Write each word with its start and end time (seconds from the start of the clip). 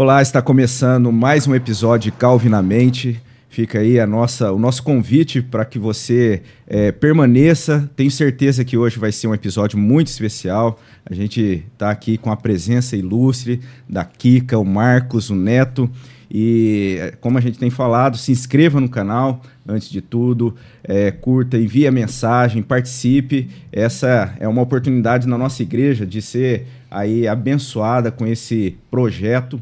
Olá, 0.00 0.22
está 0.22 0.40
começando 0.40 1.10
mais 1.10 1.48
um 1.48 1.56
episódio 1.56 2.12
de 2.12 2.16
Calvinamente. 2.16 3.20
Fica 3.48 3.80
aí 3.80 3.98
a 3.98 4.06
nossa, 4.06 4.52
o 4.52 4.56
nosso 4.56 4.80
convite 4.84 5.42
para 5.42 5.64
que 5.64 5.76
você 5.76 6.40
é, 6.68 6.92
permaneça. 6.92 7.90
Tenho 7.96 8.08
certeza 8.08 8.64
que 8.64 8.76
hoje 8.76 8.96
vai 8.96 9.10
ser 9.10 9.26
um 9.26 9.34
episódio 9.34 9.76
muito 9.76 10.06
especial. 10.06 10.78
A 11.04 11.12
gente 11.12 11.64
está 11.72 11.90
aqui 11.90 12.16
com 12.16 12.30
a 12.30 12.36
presença 12.36 12.96
ilustre 12.96 13.60
da 13.88 14.04
Kika, 14.04 14.56
o 14.56 14.64
Marcos, 14.64 15.30
o 15.30 15.34
Neto. 15.34 15.90
E 16.30 17.12
como 17.20 17.36
a 17.36 17.40
gente 17.40 17.58
tem 17.58 17.68
falado, 17.68 18.16
se 18.16 18.30
inscreva 18.30 18.80
no 18.80 18.88
canal, 18.88 19.42
antes 19.66 19.90
de 19.90 20.00
tudo, 20.00 20.54
é, 20.84 21.10
curta, 21.10 21.58
envie 21.58 21.88
a 21.88 21.90
mensagem, 21.90 22.62
participe. 22.62 23.50
Essa 23.72 24.32
é 24.38 24.46
uma 24.46 24.62
oportunidade 24.62 25.26
na 25.26 25.36
nossa 25.36 25.60
igreja 25.60 26.06
de 26.06 26.22
ser 26.22 26.68
aí 26.88 27.26
abençoada 27.26 28.12
com 28.12 28.24
esse 28.24 28.76
projeto 28.88 29.60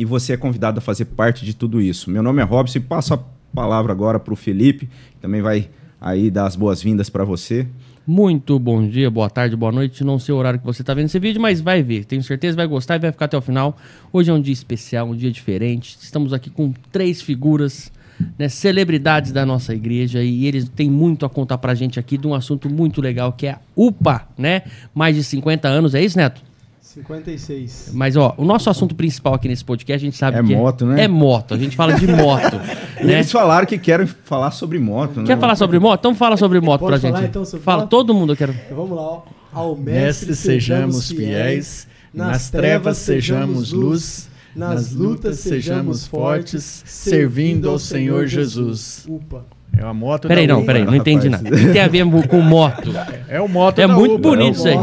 e 0.00 0.04
você 0.06 0.32
é 0.32 0.36
convidado 0.38 0.78
a 0.78 0.80
fazer 0.80 1.04
parte 1.04 1.44
de 1.44 1.52
tudo 1.52 1.78
isso. 1.78 2.10
Meu 2.10 2.22
nome 2.22 2.40
é 2.40 2.44
Robson 2.44 2.78
e 2.78 2.80
passo 2.80 3.12
a 3.12 3.18
palavra 3.54 3.92
agora 3.92 4.18
para 4.18 4.32
o 4.32 4.36
Felipe, 4.36 4.86
que 4.86 5.20
também 5.20 5.42
vai 5.42 5.68
aí 6.00 6.30
dar 6.30 6.46
as 6.46 6.56
boas-vindas 6.56 7.10
para 7.10 7.22
você. 7.22 7.68
Muito 8.06 8.58
bom 8.58 8.88
dia, 8.88 9.10
boa 9.10 9.28
tarde, 9.28 9.54
boa 9.54 9.70
noite. 9.70 10.02
Não 10.02 10.18
sei 10.18 10.34
o 10.34 10.38
horário 10.38 10.58
que 10.58 10.64
você 10.64 10.80
está 10.80 10.94
vendo 10.94 11.04
esse 11.04 11.18
vídeo, 11.18 11.38
mas 11.38 11.60
vai 11.60 11.82
ver. 11.82 12.06
Tenho 12.06 12.22
certeza 12.22 12.56
vai 12.56 12.66
gostar 12.66 12.96
e 12.96 12.98
vai 12.98 13.12
ficar 13.12 13.26
até 13.26 13.36
o 13.36 13.42
final. 13.42 13.76
Hoje 14.10 14.30
é 14.30 14.32
um 14.32 14.40
dia 14.40 14.54
especial, 14.54 15.06
um 15.06 15.14
dia 15.14 15.30
diferente. 15.30 15.98
Estamos 16.00 16.32
aqui 16.32 16.48
com 16.48 16.72
três 16.90 17.20
figuras, 17.20 17.92
né, 18.38 18.48
celebridades 18.48 19.32
da 19.32 19.44
nossa 19.44 19.74
igreja 19.74 20.22
e 20.22 20.46
eles 20.46 20.66
têm 20.66 20.88
muito 20.88 21.26
a 21.26 21.28
contar 21.28 21.58
para 21.58 21.72
a 21.72 21.74
gente 21.74 22.00
aqui 22.00 22.16
de 22.16 22.26
um 22.26 22.32
assunto 22.32 22.70
muito 22.70 23.02
legal 23.02 23.34
que 23.34 23.48
é 23.48 23.50
a 23.50 23.58
UPA, 23.76 24.26
né? 24.38 24.62
Mais 24.94 25.14
de 25.14 25.22
50 25.22 25.68
anos, 25.68 25.94
é 25.94 26.02
isso, 26.02 26.16
Neto? 26.16 26.49
56. 26.94 27.90
Mas, 27.94 28.16
ó, 28.16 28.34
o 28.36 28.44
nosso 28.44 28.68
assunto 28.68 28.96
principal 28.96 29.34
aqui 29.34 29.46
nesse 29.46 29.64
podcast, 29.64 30.04
a 30.04 30.04
gente 30.10 30.16
sabe 30.16 30.38
É 30.38 30.42
que 30.42 30.56
moto, 30.56 30.84
é, 30.84 30.88
né? 30.88 31.04
É 31.04 31.08
moto. 31.08 31.54
A 31.54 31.56
gente 31.56 31.76
fala 31.76 31.94
de 31.94 32.06
moto. 32.06 32.60
Né? 33.00 33.14
Eles 33.14 33.32
falaram 33.32 33.66
que 33.66 33.78
querem 33.78 34.06
falar 34.06 34.50
sobre 34.50 34.78
moto, 34.78 35.20
né? 35.20 35.26
Quer 35.26 35.38
falar 35.38 35.56
sobre 35.56 35.78
moto? 35.78 36.00
Então 36.00 36.14
fala 36.14 36.36
sobre 36.36 36.60
moto 36.60 36.80
Pode 36.80 37.00
pra 37.00 37.08
falar, 37.08 37.20
gente. 37.22 37.30
então, 37.30 37.46
sobre 37.46 37.64
fala, 37.64 37.80
moto? 37.80 37.88
todo 37.90 38.12
mundo 38.12 38.34
eu 38.34 38.36
quero. 38.36 38.52
Então 38.52 38.76
vamos 38.76 38.94
lá. 38.94 39.02
ó. 39.02 39.22
Ao 39.50 39.74
Mestre, 39.74 40.28
mestre 40.28 40.34
sejamos 40.36 41.10
fiéis, 41.10 41.88
nas 42.12 42.50
trevas 42.50 42.98
sejamos 42.98 43.72
luz, 43.72 44.28
nas 44.54 44.92
lutas 44.92 45.38
sejamos 45.38 46.06
fortes, 46.06 46.82
servindo 46.84 47.70
ao 47.70 47.78
Senhor 47.78 48.26
Jesus. 48.26 49.06
Upa. 49.08 49.46
É 49.76 49.84
uma 49.84 49.94
moto 49.94 50.28
Peraí, 50.28 50.46
da 50.46 50.52
não, 50.54 50.60
UPA. 50.60 50.66
peraí, 50.72 50.84
não 50.84 50.94
entendi 50.94 51.28
rapaz. 51.28 51.42
nada. 51.44 51.56
O 51.56 51.58
que 51.66 51.72
tem 51.72 51.80
a 51.82 51.88
ver 51.88 52.04
com 52.28 52.40
moto? 52.40 52.90
É 53.28 53.40
o 53.40 53.48
moto 53.48 53.78
É 53.78 53.86
da 53.86 53.94
muito 53.94 54.16
UPA. 54.16 54.28
bonito 54.28 54.54
isso 54.56 54.68
aí. 54.68 54.76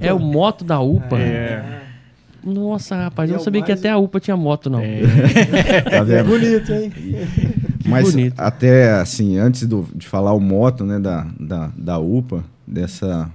É 0.00 0.12
o 0.12 0.18
moto 0.20 0.64
da 0.64 0.80
UPA. 0.80 1.18
É. 1.18 1.64
Nossa, 2.44 2.94
rapaz, 2.94 3.28
E 3.28 3.32
eu 3.32 3.34
é 3.34 3.36
não 3.38 3.42
o 3.42 3.44
sabia 3.44 3.62
que 3.62 3.72
até 3.72 3.90
a 3.90 3.98
UPA 3.98 4.20
tinha 4.20 4.36
moto, 4.36 4.70
não. 4.70 4.78
Tá 5.90 5.96
É 5.96 6.04
vendo? 6.04 6.28
bonito, 6.28 6.72
hein? 6.72 6.92
Mas 7.84 8.12
bonito. 8.12 8.34
até 8.38 8.92
assim, 8.92 9.36
antes 9.36 9.66
do- 9.66 9.88
de 9.94 10.06
falar 10.06 10.32
o 10.32 10.38
moto, 10.40 10.84
né, 10.84 10.98
da, 11.00 11.26
da, 11.40 11.70
da 11.76 11.98
UPA, 11.98 12.44
dessa 12.66 13.28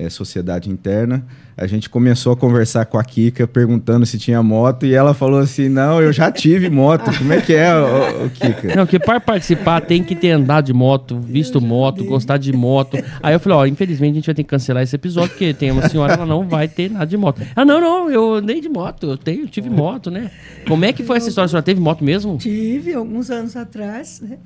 eh, 0.00 0.10
sociedade 0.10 0.70
interna, 0.70 1.24
a 1.56 1.66
gente 1.66 1.90
começou 1.90 2.32
a 2.32 2.36
conversar 2.36 2.86
com 2.86 2.96
a 2.96 3.04
Kika 3.04 3.46
perguntando 3.46 4.06
se 4.06 4.18
tinha 4.18 4.42
moto 4.42 4.86
e 4.86 4.94
ela 4.94 5.12
falou 5.12 5.40
assim: 5.40 5.68
"Não, 5.68 6.00
eu 6.00 6.10
já 6.12 6.32
tive 6.32 6.70
moto". 6.70 7.10
Como 7.18 7.32
é 7.32 7.40
que 7.40 7.52
é, 7.52 7.74
ô, 7.74 8.24
ô, 8.24 8.30
Kika? 8.30 8.74
Não, 8.74 8.86
que 8.86 8.98
para 8.98 9.20
participar 9.20 9.80
tem 9.82 10.02
que 10.02 10.16
ter 10.16 10.30
andado 10.30 10.66
de 10.66 10.72
moto, 10.72 11.20
visto 11.20 11.60
moto, 11.60 12.02
gostar 12.04 12.38
de 12.38 12.52
moto. 12.52 12.96
Aí 13.22 13.34
eu 13.34 13.40
falei, 13.40 13.58
ó, 13.58 13.66
infelizmente 13.66 14.12
a 14.12 14.14
gente 14.14 14.26
vai 14.26 14.34
ter 14.34 14.42
que 14.42 14.48
cancelar 14.48 14.82
esse 14.82 14.96
episódio, 14.96 15.30
porque 15.30 15.52
tem 15.52 15.70
uma 15.70 15.86
senhora, 15.86 16.14
ela 16.14 16.26
não 16.26 16.48
vai 16.48 16.66
ter 16.66 16.90
nada 16.90 17.06
de 17.06 17.16
moto. 17.16 17.42
Ah, 17.54 17.64
não, 17.64 17.78
não, 17.78 18.10
eu 18.10 18.34
andei 18.34 18.60
de 18.60 18.68
moto, 18.68 19.10
eu 19.10 19.18
tenho, 19.18 19.46
tive 19.46 19.68
moto, 19.68 20.10
né? 20.10 20.30
Como 20.66 20.84
é 20.84 20.92
que 20.94 21.04
foi 21.04 21.18
essa 21.18 21.28
história? 21.28 21.46
A 21.46 21.48
senhora 21.48 21.62
teve 21.62 21.80
moto 21.80 22.02
mesmo? 22.02 22.38
Tive, 22.38 22.94
alguns 22.94 23.30
anos 23.30 23.54
atrás, 23.54 24.20
né? 24.20 24.38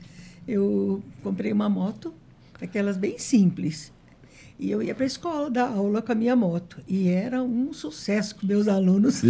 Eu 0.49 1.01
comprei 1.23 1.53
uma 1.53 1.69
moto, 1.69 2.13
aquelas 2.61 2.97
bem 2.97 3.19
simples. 3.19 3.94
E 4.59 4.71
eu 4.71 4.83
ia 4.83 4.95
para 4.95 5.05
a 5.05 5.07
escola 5.07 5.51
dar 5.51 5.69
aula 5.69 6.01
com 6.01 6.13
a 6.13 6.15
minha 6.15 6.37
moto. 6.37 6.79
E 6.87 7.09
era 7.09 7.43
um 7.43 7.73
sucesso 7.73 8.37
com 8.37 8.47
meus 8.47 8.69
alunos. 8.69 9.23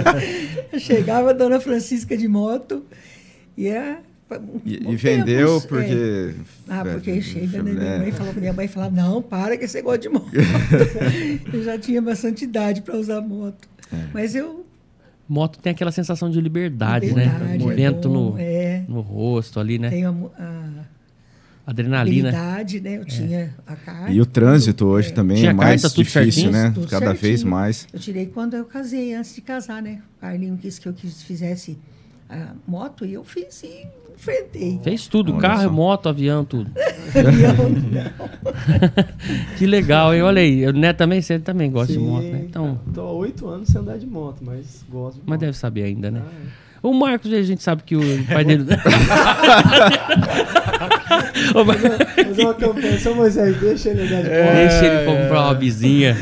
Chegava 0.78 1.30
a 1.30 1.32
dona 1.32 1.58
Francisca 1.58 2.16
de 2.16 2.28
moto 2.28 2.84
e 3.56 3.68
é. 3.68 3.98
E, 4.64 4.92
e 4.92 4.96
vendeu 4.96 5.60
tempos, 5.60 5.64
é. 5.64 5.68
porque 5.68 6.34
Ah, 6.68 6.84
porque 6.84 7.10
é, 7.10 7.20
chega, 7.20 7.62
né? 7.62 7.72
Minha 7.72 7.84
é. 7.84 7.98
mãe 7.98 8.12
falou, 8.12 8.34
minha 8.34 8.52
mãe 8.52 8.68
falava, 8.68 8.94
não, 8.94 9.20
para 9.20 9.56
que 9.56 9.66
você 9.66 9.82
gosta 9.82 9.98
de 9.98 10.08
moto. 10.08 10.30
eu 11.52 11.64
já 11.64 11.76
tinha 11.76 12.00
bastante 12.00 12.44
idade 12.44 12.82
para 12.82 12.96
usar 12.96 13.20
moto. 13.20 13.68
É. 13.92 13.96
Mas 14.14 14.36
eu. 14.36 14.64
Moto 15.28 15.58
tem 15.58 15.72
aquela 15.72 15.90
sensação 15.90 16.30
de 16.30 16.40
liberdade, 16.40 17.06
Liberdade, 17.06 17.58
né? 17.58 17.72
é 17.72 17.74
Vento 17.74 18.08
bom, 18.08 18.32
no, 18.32 18.38
é. 18.38 18.84
no 18.88 19.00
rosto 19.00 19.58
ali, 19.58 19.78
né? 19.78 19.90
Tenho 19.90 20.30
a 20.36 20.42
a, 20.42 20.59
Adrenalina. 21.66 22.28
habilidade, 22.30 22.80
né? 22.80 22.96
Eu 22.98 23.04
tinha 23.04 23.54
a 23.66 23.76
carta. 23.76 24.10
E 24.10 24.20
o 24.20 24.26
trânsito 24.26 24.86
hoje 24.86 25.10
é. 25.10 25.12
também 25.12 25.36
Tinha 25.36 25.50
é 25.50 25.54
mais 25.54 25.82
carta, 25.82 25.96
difícil, 25.96 26.50
certinho? 26.50 26.52
né? 26.52 26.74
Cada 26.88 27.06
vez 27.12 27.20
certinho. 27.20 27.50
mais. 27.50 27.86
Eu 27.92 27.98
tirei 28.00 28.26
quando 28.26 28.54
eu 28.54 28.64
casei, 28.64 29.14
antes 29.14 29.34
de 29.34 29.40
casar, 29.40 29.82
né? 29.82 30.00
O 30.16 30.20
Carlinho 30.20 30.56
quis 30.56 30.78
que 30.78 30.88
eu 30.88 30.92
quis, 30.92 31.22
fizesse 31.22 31.78
a 32.28 32.48
moto 32.66 33.04
e 33.04 33.14
eu 33.14 33.22
fiz 33.24 33.62
e 33.62 33.86
enfrentei. 34.16 34.80
Fez 34.82 35.06
tudo, 35.06 35.32
Olha 35.32 35.40
carro, 35.40 35.62
só. 35.64 35.70
moto, 35.70 36.08
avião, 36.08 36.44
tudo. 36.44 36.70
Avião, 37.14 37.68
não. 37.70 39.06
Que 39.58 39.66
legal, 39.66 40.14
hein? 40.14 40.22
Olha 40.22 40.40
aí, 40.42 40.66
o 40.66 40.72
Neto 40.72 40.98
também, 40.98 41.20
você 41.22 41.38
também 41.38 41.70
gosta 41.70 41.92
de 41.92 41.98
Sim, 41.98 42.06
moto, 42.06 42.24
né? 42.24 42.44
Então, 42.48 42.80
Tô 42.94 43.00
há 43.00 43.12
oito 43.12 43.48
anos 43.48 43.68
sem 43.68 43.80
andar 43.80 43.98
de 43.98 44.06
moto, 44.06 44.38
mas 44.42 44.84
gosto 44.88 45.16
de 45.16 45.22
mas 45.24 45.36
moto. 45.36 45.40
deve 45.40 45.56
saber 45.56 45.84
ainda, 45.84 46.10
né? 46.10 46.22
Ah, 46.24 46.30
é. 46.56 46.70
O 46.82 46.94
Marcos, 46.94 47.30
a 47.32 47.42
gente 47.42 47.62
sabe 47.62 47.82
que 47.82 47.94
o 47.94 48.00
pai 48.26 48.42
dele. 48.44 48.64
Ô, 51.54 51.64
Mar- 51.64 51.76
Fazer 51.78 52.42
uma 52.42 52.54
campanha, 52.54 52.98
São 52.98 53.14
Moisés, 53.14 53.56
deixa 53.60 53.88
ele 53.90 54.02
andar 54.02 54.22
de 54.22 54.28
moto. 54.28 54.54
Deixa 54.54 54.86
ele 54.86 55.04
comprar 55.06 55.40
uma 55.44 55.54
vizinha. 55.54 56.16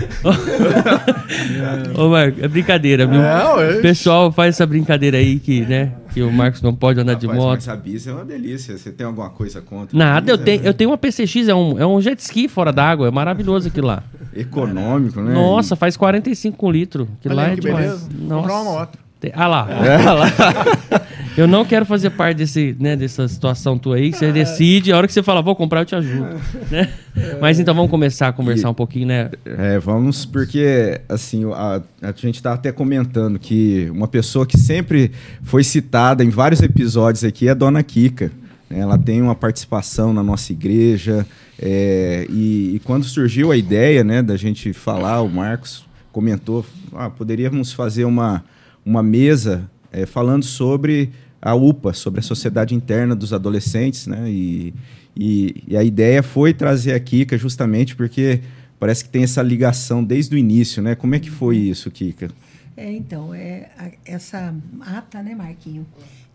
Ô, 1.97 2.09
Marcos, 2.09 2.43
é 2.43 2.49
brincadeira, 2.49 3.07
viu? 3.07 3.21
Eu- 3.21 3.79
O 3.79 3.83
pessoal 3.83 4.33
faz 4.33 4.55
essa 4.55 4.67
brincadeira 4.67 5.19
aí 5.19 5.39
que, 5.39 5.61
né? 5.63 5.93
Que 6.13 6.23
o 6.23 6.33
Marcos 6.33 6.63
não 6.63 6.75
pode 6.75 6.99
andar 7.01 7.15
de 7.15 7.27
Rapaz, 7.27 7.43
moto. 7.45 7.55
mas 7.57 7.69
a 7.69 7.77
bis 7.77 8.07
é 8.07 8.13
uma 8.13 8.25
delícia. 8.25 8.77
Você 8.77 8.91
tem 8.91 9.07
alguma 9.07 9.31
coisa 9.31 9.61
contra? 9.61 9.97
Nada, 9.97 10.31
eu 10.33 10.37
Bis? 10.37 10.45
tenho, 10.45 10.65
É 10.65 10.69
eu 10.69 10.75
tenho 10.75 10.91
uma 10.91 10.99
PCX, 10.99 11.49
é 11.49 11.55
um, 11.55 11.79
é 11.79 11.87
um 11.87 12.01
jet 12.01 12.19
ski 12.21 12.49
fora 12.49 12.73
d'água, 12.73 13.09
é 13.09 13.11
maravilhoso 13.11 13.69
aquilo 13.69 13.87
lá. 13.89 14.03
econômico, 14.35 15.21
né? 15.21 15.33
Nossa, 15.35 15.77
faz 15.77 15.97
45 15.97 16.57
com 16.57 16.71
litro. 16.71 17.09
Que 17.21 17.29
Olha 17.29 17.37
lá 17.37 17.47
é 17.49 17.55
que 17.55 17.61
demais. 17.61 17.85
beleza. 17.87 18.09
Nossa. 18.21 18.41
Comprar 18.49 18.55
uma 18.63 18.65
moto. 18.79 18.99
Tem- 19.21 19.33
Ah 19.35 19.47
lá. 19.49 19.69
Ah 20.09 20.13
lá. 20.13 20.27
Eu 21.39 21.47
não 21.47 21.65
quero 21.65 21.87
fazer 21.87 22.11
parte 22.11 22.39
desse, 22.39 22.77
né, 22.81 22.97
dessa 22.97 23.29
situação 23.29 23.79
tua 23.79 23.95
aí, 23.95 24.11
que 24.11 24.19
você 24.19 24.33
decide, 24.33 24.93
a 24.93 24.97
hora 24.97 25.07
que 25.07 25.13
você 25.13 25.23
fala, 25.23 25.41
vou 25.41 25.55
comprar, 25.55 25.83
eu 25.83 25.85
te 25.85 25.95
ajudo. 25.95 26.35
né? 26.69 26.93
Mas 27.41 27.61
então 27.61 27.73
vamos 27.73 27.93
começar 27.93 28.27
a 28.27 28.33
conversar 28.33 28.69
um 28.71 28.75
pouquinho, 28.75 29.07
né? 29.07 29.31
É, 29.45 29.79
vamos, 29.79 30.27
porque 30.27 31.01
assim, 31.09 31.45
a, 31.53 31.81
a 32.03 32.13
gente 32.13 32.43
tá 32.43 32.55
até 32.55 32.73
comentando 32.73 33.39
que 33.39 33.89
uma 33.93 34.09
pessoa 34.09 34.45
que 34.45 34.59
sempre 34.59 35.13
foi 35.45 35.63
citada 35.63 36.25
em 36.25 36.29
vários 36.29 36.61
episódios 36.61 37.23
aqui 37.23 37.47
é 37.47 37.53
a 37.53 37.55
Dona 37.55 37.85
Kika. 37.85 38.33
né? 38.69 38.81
Ela 38.81 38.99
tem 38.99 39.23
uma 39.23 39.37
participação 39.37 40.13
na 40.13 40.25
nossa 40.25 40.51
igreja. 40.51 41.25
é, 41.57 42.27
e, 42.29 42.75
e 42.75 42.81
quando 42.83 43.05
surgiu 43.05 43.53
a 43.53 43.57
ideia 43.57 44.03
né, 44.03 44.23
da 44.23 44.37
gente 44.37 44.73
falar, 44.73 45.23
o 45.23 45.29
Marcos 45.29 45.87
comentou, 46.11 46.67
ah, 46.93 47.09
poderíamos 47.09 47.73
fazer 47.73 48.05
uma, 48.05 48.43
uma 48.85 49.05
mesa 49.05 49.71
é, 49.93 50.05
falando 50.05 50.45
sobre 50.45 51.13
a 51.41 51.55
UPA, 51.55 51.93
sobre 51.93 52.21
a 52.21 52.23
sociedade 52.23 52.75
interna 52.75 53.15
dos 53.15 53.33
adolescentes, 53.33 54.07
né? 54.07 54.29
E, 54.31 54.75
e, 55.17 55.65
e 55.69 55.77
a 55.77 55.83
ideia 55.85 56.23
foi 56.23 56.53
trazer 56.53 56.93
a 56.93 57.01
Kika 57.01 57.37
justamente 57.39 57.95
porque 57.95 58.41
parece 58.79 59.05
que 59.05 59.11
tem 59.11 59.23
essa 59.23 59.43
ligação 59.43 60.03
desde 60.05 60.35
o 60.35 60.39
início, 60.39 60.83
né? 60.83 60.95
Como 60.95 61.15
é 61.15 61.19
que 61.19 61.31
foi 61.31 61.57
isso, 61.57 61.91
Kika? 61.91 62.29
É, 62.77 62.93
então, 62.93 63.35
é 63.35 63.69
a- 63.77 63.91
essa 64.05 64.55
ata, 64.81 65.23
né, 65.23 65.35
Marquinho, 65.35 65.85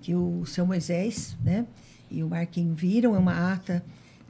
que 0.02 0.14
o 0.14 0.44
seu 0.46 0.66
Moisés, 0.66 1.38
né, 1.44 1.66
e 2.12 2.22
o 2.22 2.28
Marquinho 2.28 2.74
viram, 2.76 3.16
é 3.16 3.18
uma 3.20 3.54
ata 3.54 3.82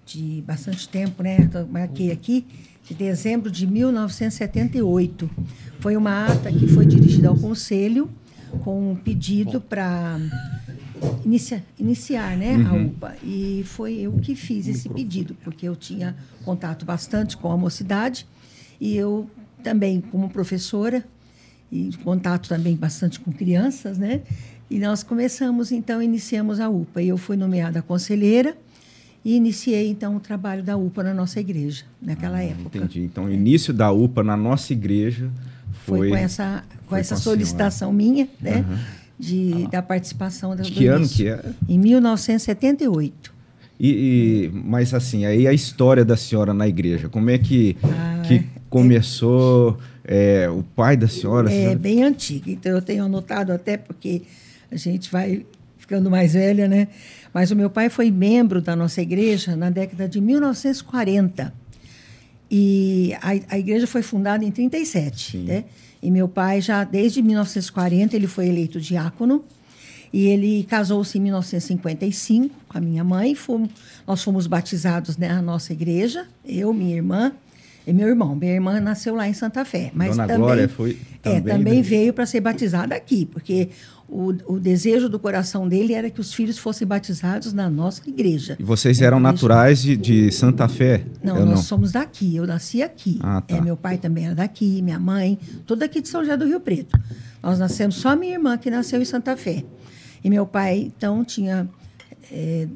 de 0.06 0.44
bastante 0.46 0.88
tempo, 0.88 1.24
né, 1.24 1.50
eu 1.54 1.66
marquei 1.68 2.12
aqui, 2.12 2.46
de 2.88 2.94
dezembro 2.94 3.50
de 3.50 3.66
1978. 3.66 5.30
Foi 5.80 5.96
uma 5.96 6.28
ata 6.28 6.52
que 6.52 6.68
foi 6.68 6.86
dirigida 6.86 7.30
ao 7.30 7.36
Conselho 7.36 8.10
com 8.64 8.92
um 8.92 8.96
pedido 8.96 9.60
para 9.60 10.20
inicia, 11.26 11.64
iniciar 11.80 12.38
né, 12.38 12.56
a 12.70 12.74
UPA. 12.74 13.16
E 13.24 13.64
foi 13.66 13.96
eu 14.00 14.14
que 14.14 14.36
fiz 14.36 14.68
esse 14.68 14.90
pedido, 14.90 15.36
porque 15.44 15.68
eu 15.68 15.76
tinha 15.76 16.16
contato 16.44 16.86
bastante 16.86 17.38
com 17.38 17.52
a 17.52 17.58
mocidade 17.58 18.28
e 18.80 18.96
eu 18.96 19.30
também, 19.64 20.02
como 20.02 20.30
professora, 20.30 21.04
e 21.72 21.90
contato 22.04 22.50
também 22.50 22.76
bastante 22.76 23.20
com 23.20 23.32
crianças, 23.32 23.98
né? 23.98 24.22
E 24.70 24.78
nós 24.80 25.04
começamos, 25.04 25.72
então, 25.72 26.02
iniciamos 26.02 26.60
a 26.60 26.70
UPA. 26.70 27.02
E 27.02 27.10
eu 27.10 27.18
fui 27.18 27.36
nomeada 27.36 27.82
conselheira 27.82 28.56
e 29.26 29.36
iniciei, 29.36 29.90
então, 29.90 30.16
o 30.16 30.20
trabalho 30.20 30.62
da 30.62 30.76
UPA 30.78 31.04
na 31.04 31.14
nossa 31.14 31.40
igreja, 31.40 31.84
naquela 32.02 32.42
época. 32.42 32.78
Entendi. 32.78 33.02
Então, 33.02 33.26
o 33.26 33.32
início 33.32 33.74
da 33.74 33.92
UPA 33.92 34.24
na 34.24 34.38
nossa 34.38 34.74
igreja 34.74 35.32
Foi, 35.86 35.98
foi, 35.98 36.10
com 36.10 36.16
essa, 36.16 36.64
com 36.84 36.90
foi 36.90 37.00
essa 37.00 37.16
com 37.16 37.22
solicitação 37.22 37.92
minha, 37.94 38.28
né? 38.40 38.66
De, 39.20 39.68
da 39.70 39.82
participação 39.82 40.56
da 40.56 40.64
que 40.64 40.88
ano 40.88 41.08
que 41.08 41.28
é? 41.28 41.44
Em 41.70 41.78
1978. 41.80 43.34
E, 43.80 43.90
e- 43.90 44.52
mas 44.54 44.94
assim, 44.94 45.26
aí 45.26 45.48
a 45.48 45.54
história 45.54 46.06
da 46.06 46.16
senhora 46.16 46.54
na 46.54 46.68
igreja, 46.68 47.10
como 47.10 47.30
é 47.30 47.38
que, 47.38 47.76
Ah, 47.84 48.22
que 48.26 48.36
é. 48.36 48.44
começou 48.70 49.78
é, 50.06 50.48
o 50.50 50.64
pai 50.76 50.96
da 50.96 51.08
senhora? 51.08 51.50
É 51.52 51.54
senhora- 51.56 51.80
bem 51.80 52.04
antiga, 52.04 52.52
então 52.52 52.72
eu 52.72 52.82
tenho 52.82 53.04
anotado 53.04 53.52
até 53.52 53.78
porque 53.78 54.22
a 54.72 54.76
gente 54.78 55.12
vai 55.12 55.46
ficando 55.78 56.10
mais 56.10 56.34
velha, 56.34 56.68
né? 56.68 56.88
Mas 57.34 57.52
o 57.52 57.56
meu 57.56 57.70
pai 57.70 57.90
foi 57.90 58.10
membro 58.12 58.62
da 58.62 58.76
nossa 58.76 59.02
igreja 59.02 59.56
na 59.56 59.70
década 59.70 60.08
de 60.08 60.22
1940. 60.22 61.54
E 62.50 63.14
a, 63.22 63.56
a 63.56 63.60
igreja 63.60 63.88
foi 63.88 64.02
fundada 64.04 64.46
em 64.46 64.52
37, 64.52 65.32
Sim. 65.32 65.44
né? 65.46 65.64
E 66.04 66.12
meu 66.12 66.28
pai 66.28 66.60
já 66.62 66.84
desde 66.84 67.22
1940 67.22 68.16
ele 68.16 68.28
foi 68.28 68.48
eleito 68.48 68.80
diácono. 68.80 69.44
E 70.12 70.28
ele 70.28 70.64
casou-se 70.70 71.18
em 71.18 71.22
1955 71.22 72.54
com 72.68 72.78
a 72.78 72.82
minha 72.82 73.04
mãe. 73.04 73.34
Fomos, 73.34 73.70
nós 74.06 74.22
fomos 74.24 74.46
batizados 74.46 75.18
na 75.18 75.42
nossa 75.42 75.74
igreja, 75.74 76.28
eu, 76.46 76.72
minha 76.74 76.96
irmã 76.96 77.32
e 77.88 77.92
meu 77.92 78.08
irmão. 78.08 78.36
Minha 78.36 78.54
irmã 78.54 78.80
nasceu 78.80 79.16
lá 79.16 79.28
em 79.28 79.34
Santa 79.34 79.66
Fé. 79.66 79.90
Mas 79.94 80.12
Dona 80.12 80.28
também, 80.28 80.42
Glória 80.44 80.70
foi 80.70 80.92
é, 80.92 81.40
também 81.40 81.42
também 81.58 81.82
da- 81.82 81.90
veio 81.90 82.14
para 82.14 82.26
ser 82.28 82.42
batizada 82.42 82.94
aqui, 82.94 83.26
porque 83.26 83.70
o, 84.14 84.54
o 84.54 84.60
desejo 84.60 85.10
do 85.10 85.18
coração 85.18 85.68
dele 85.68 85.94
era 85.94 86.08
que 86.10 86.22
os 86.22 86.32
filhos 86.34 86.60
fossem 86.60 86.88
batizados 86.88 87.52
na 87.52 87.68
nossa 87.68 88.08
igreja. 88.08 88.56
E 88.60 88.64
vocês 88.64 89.02
eram 89.02 89.18
igreja- 89.18 89.34
naturais 89.34 89.82
de, 89.82 89.98
de 89.98 90.32
Santa 90.32 90.68
Fé? 90.68 91.04
Não, 91.24 91.38
Eu 91.38 91.46
nós 91.48 91.62
somos 91.62 91.92
daqui. 91.92 92.36
Eu 92.36 92.46
nasci 92.46 92.84
aqui. 92.84 93.20
Ah, 93.22 93.42
tá. 93.42 93.58
É, 93.58 93.62
meu 93.62 93.76
pai 93.76 93.98
também 93.98 94.26
era 94.28 94.36
daqui, 94.36 94.84
minha 94.84 95.00
mãe, 95.00 95.40
tudo 95.66 95.82
aqui 95.82 96.00
de 96.00 96.08
São 96.08 96.22
José 96.22 96.38
do 96.38 96.46
Rio 96.46 96.60
Preto. 96.60 96.96
Nós 97.42 97.58
nascemos, 97.58 97.96
só 97.96 98.16
minha 98.16 98.34
irmã 98.34 98.56
que 98.56 98.70
nasceu 98.70 99.02
em 99.02 99.06
Santa 99.06 99.36
Fé. 99.36 99.66
E 100.24 100.30
meu 100.30 100.46
pai, 100.46 100.92
então, 100.96 101.26
tinha 101.26 101.68
é, 102.32 102.68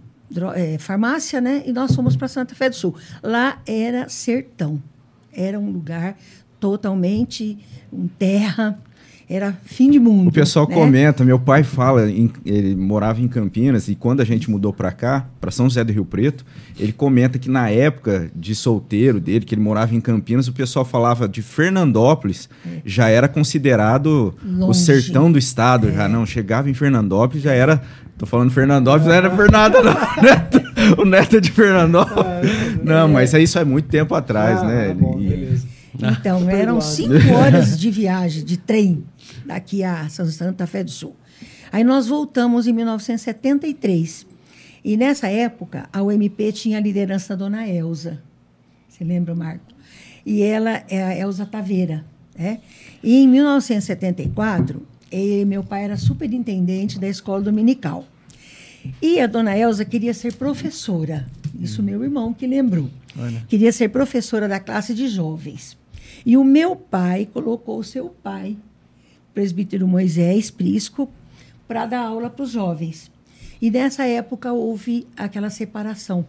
é, 0.56 0.78
farmácia, 0.80 1.39
né? 1.39 1.62
E 1.68 1.72
nós 1.72 1.95
fomos 1.95 2.16
para 2.16 2.28
Santa 2.28 2.56
Fé 2.56 2.68
do 2.68 2.75
Sul. 2.75 2.95
Lá 3.22 3.62
era 3.66 4.10
sertão. 4.10 4.81
Era 5.31 5.60
um 5.60 5.69
lugar 5.69 6.18
totalmente 6.60 7.57
um 7.94 8.07
terra. 8.07 8.80
Era 9.29 9.53
fim 9.65 9.91
de 9.91 10.00
mundo. 10.00 10.29
O 10.29 10.31
pessoal 10.31 10.65
né? 10.69 10.74
comenta, 10.74 11.25
meu 11.25 11.38
pai 11.38 11.62
fala, 11.62 12.09
em- 12.09 12.31
ele 12.45 12.74
morava 12.77 13.19
em 13.21 13.27
Campinas 13.27 13.89
e 13.89 13.95
quando 13.95 14.21
a 14.21 14.24
gente 14.24 14.50
mudou 14.50 14.71
para 14.71 14.89
cá, 14.89 15.25
para 15.41 15.51
São 15.51 15.65
José 15.68 15.83
do 15.83 15.91
Rio 15.91 16.06
Preto, 16.06 16.45
ele 16.79 16.94
comenta 16.94 17.38
que 17.38 17.50
na 17.50 17.69
época 17.69 18.31
de 18.33 18.56
solteiro 18.56 19.19
dele, 19.19 19.44
que 19.44 19.53
ele 19.53 19.62
morava 19.62 19.94
em 19.94 20.00
Campinas, 20.00 20.47
o 20.47 20.53
pessoal 20.53 20.85
falava 20.85 21.27
de 21.27 21.41
Fernandópolis, 21.41 22.47
já 22.85 23.09
era 23.09 23.27
considerado 23.27 24.33
o 24.41 24.47
É. 24.47 24.59
Longe. 24.65 24.79
É. 24.79 24.83
sertão 25.01 25.29
do 25.29 25.38
estado, 25.38 25.91
já 25.91 26.07
não 26.07 26.25
chegava 26.25 26.69
em 26.69 26.74
Fernandópolis, 26.74 27.44
já 27.44 27.51
era, 27.51 27.81
tô 28.18 28.25
falando 28.25 28.50
Fernandópolis, 28.50 29.07
não 29.07 29.13
era 29.13 29.29
Fernanda 29.35 29.81
não, 29.83 29.94
Neto- 30.24 31.01
o 31.01 31.06
neto 31.06 31.35
é 31.35 31.39
de 31.41 31.51
Fernandópolis. 31.51 32.50
Não, 32.83 33.09
mas 33.09 33.33
isso 33.33 33.59
é 33.59 33.65
muito 33.65 33.89
tempo 33.89 34.15
atrás, 34.15 34.62
Ah, 34.62 34.65
né? 34.68 34.88
tá 34.88 34.94
bom, 34.94 35.19
E- 35.19 35.27
beleza. 35.27 35.68
Então, 36.00 36.47
eram 36.47 36.79
cinco 36.79 37.15
horas 37.33 37.75
de 37.79 37.89
viagem 37.89 38.45
de 38.45 38.56
trem 38.56 39.03
daqui 39.45 39.83
a 39.83 40.07
Santa 40.09 40.68
Fé 40.68 40.83
do 40.83 40.91
Sul. 40.91 41.15
Aí 41.71 41.83
nós 41.83 42.07
voltamos 42.07 42.68
em 42.68 42.74
1973. 42.74 44.25
E 44.83 44.95
nessa 44.95 45.27
época, 45.27 45.89
a 45.91 46.01
UMP 46.01 46.51
tinha 46.53 46.77
a 46.77 46.81
liderança 46.81 47.35
da 47.35 47.45
dona 47.45 47.68
Elza. 47.68 48.21
Você 48.88 49.03
lembra, 49.03 49.35
Marco? 49.35 49.65
E 50.25 50.41
ela 50.41 50.83
é 50.89 51.03
a 51.03 51.18
Elza 51.18 51.45
Taveira. 51.45 52.06
Né? 52.38 52.59
E 53.03 53.24
em 53.24 53.27
1974, 53.27 54.81
eh, 55.12 55.45
meu 55.45 55.63
pai 55.63 55.83
era 55.83 55.97
superintendente 55.97 57.00
da 57.00 57.07
escola 57.07 57.41
dominical. 57.41 58.06
E 59.01 59.19
a 59.19 59.27
dona 59.27 59.57
Elza 59.57 59.83
queria 59.83 60.13
ser 60.13 60.33
professora. 60.33 61.27
Isso 61.59 61.83
meu 61.83 62.03
irmão 62.03 62.33
que 62.33 62.47
lembrou. 62.47 62.89
Olha. 63.18 63.44
Queria 63.47 63.71
ser 63.71 63.89
professora 63.89 64.47
da 64.47 64.59
classe 64.59 64.94
de 64.94 65.07
jovens. 65.07 65.77
E 66.25 66.38
o 66.38 66.44
meu 66.44 66.75
pai 66.75 67.27
colocou 67.31 67.79
o 67.79 67.83
seu 67.83 68.09
pai, 68.09 68.57
presbítero 69.38 69.88
Moisés 69.88 70.50
Prisco, 70.50 71.07
para 71.68 71.86
dar 71.86 72.07
aula 72.07 72.28
para 72.28 72.42
os 72.42 72.50
jovens. 72.50 73.12
E 73.62 73.69
nessa 73.69 74.04
época 74.04 74.51
houve 74.51 75.06
aquela 75.16 75.51
separação. 75.51 76.25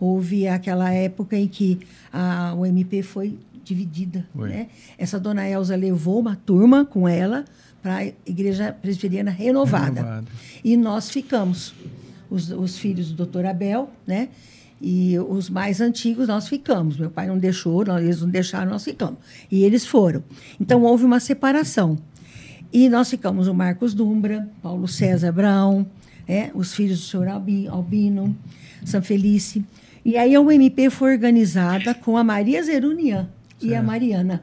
Houve 0.00 0.48
aquela 0.48 0.92
época 0.92 1.36
em 1.36 1.46
que 1.46 1.78
a 2.12 2.52
UMP 2.54 3.04
foi 3.04 3.38
dividida. 3.62 4.26
Né? 4.34 4.66
Essa 4.98 5.20
dona 5.20 5.48
Elza 5.48 5.76
levou 5.76 6.18
uma 6.18 6.34
turma 6.34 6.84
com 6.84 7.08
ela 7.08 7.44
para 7.80 7.98
a 7.98 8.06
Igreja 8.26 8.72
Presbiteriana 8.72 9.30
Renovada. 9.30 10.00
Renovada. 10.00 10.26
E 10.64 10.76
nós 10.76 11.08
ficamos. 11.08 11.72
Os, 12.28 12.50
os 12.50 12.76
filhos 12.78 13.10
do 13.10 13.14
doutor 13.14 13.46
Abel, 13.46 13.90
né? 14.04 14.28
E 14.82 15.16
os 15.18 15.50
mais 15.50 15.80
antigos 15.80 16.26
nós 16.26 16.48
ficamos. 16.48 16.96
Meu 16.96 17.10
pai 17.10 17.28
não 17.28 17.38
deixou, 17.38 17.84
nós, 17.84 18.02
eles 18.02 18.22
não 18.22 18.28
deixaram, 18.28 18.70
nós 18.72 18.82
ficamos. 18.82 19.18
E 19.50 19.62
eles 19.62 19.86
foram. 19.86 20.24
Então 20.58 20.82
houve 20.82 21.04
uma 21.04 21.20
separação. 21.20 21.98
E 22.72 22.88
nós 22.88 23.10
ficamos 23.10 23.48
o 23.48 23.54
Marcos 23.54 23.94
Dumbra, 23.94 24.48
Paulo 24.62 24.86
César 24.86 25.32
Brown, 25.32 25.84
né? 26.28 26.50
os 26.54 26.74
filhos 26.74 27.00
do 27.00 27.04
senhor 27.06 27.28
Albi- 27.28 27.66
Albino, 27.66 28.36
São 28.84 29.02
Felice. 29.02 29.64
E 30.04 30.16
aí 30.16 30.34
a 30.34 30.40
UMP 30.40 30.88
foi 30.90 31.12
organizada 31.12 31.94
com 31.94 32.16
a 32.16 32.24
Maria 32.24 32.62
Zerunian 32.62 33.28
e 33.60 33.74
a 33.74 33.82
Mariana. 33.82 34.42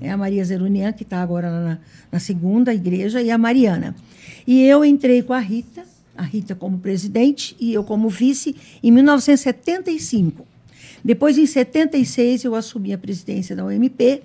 É 0.00 0.10
a 0.10 0.16
Maria 0.16 0.44
Zerunian, 0.44 0.92
que 0.92 1.04
está 1.04 1.22
agora 1.22 1.48
na, 1.48 1.78
na 2.10 2.18
segunda 2.18 2.74
igreja, 2.74 3.22
e 3.22 3.30
a 3.30 3.38
Mariana. 3.38 3.94
E 4.44 4.60
eu 4.64 4.84
entrei 4.84 5.22
com 5.22 5.32
a 5.32 5.38
Rita, 5.38 5.84
a 6.16 6.22
Rita 6.22 6.54
como 6.56 6.78
presidente 6.78 7.54
e 7.60 7.72
eu 7.72 7.84
como 7.84 8.08
vice, 8.08 8.56
em 8.82 8.90
1975. 8.90 10.44
Depois, 11.04 11.38
em 11.38 11.46
76, 11.46 12.44
eu 12.44 12.54
assumi 12.56 12.92
a 12.92 12.98
presidência 12.98 13.54
da 13.56 13.64
UMP. 13.64 14.20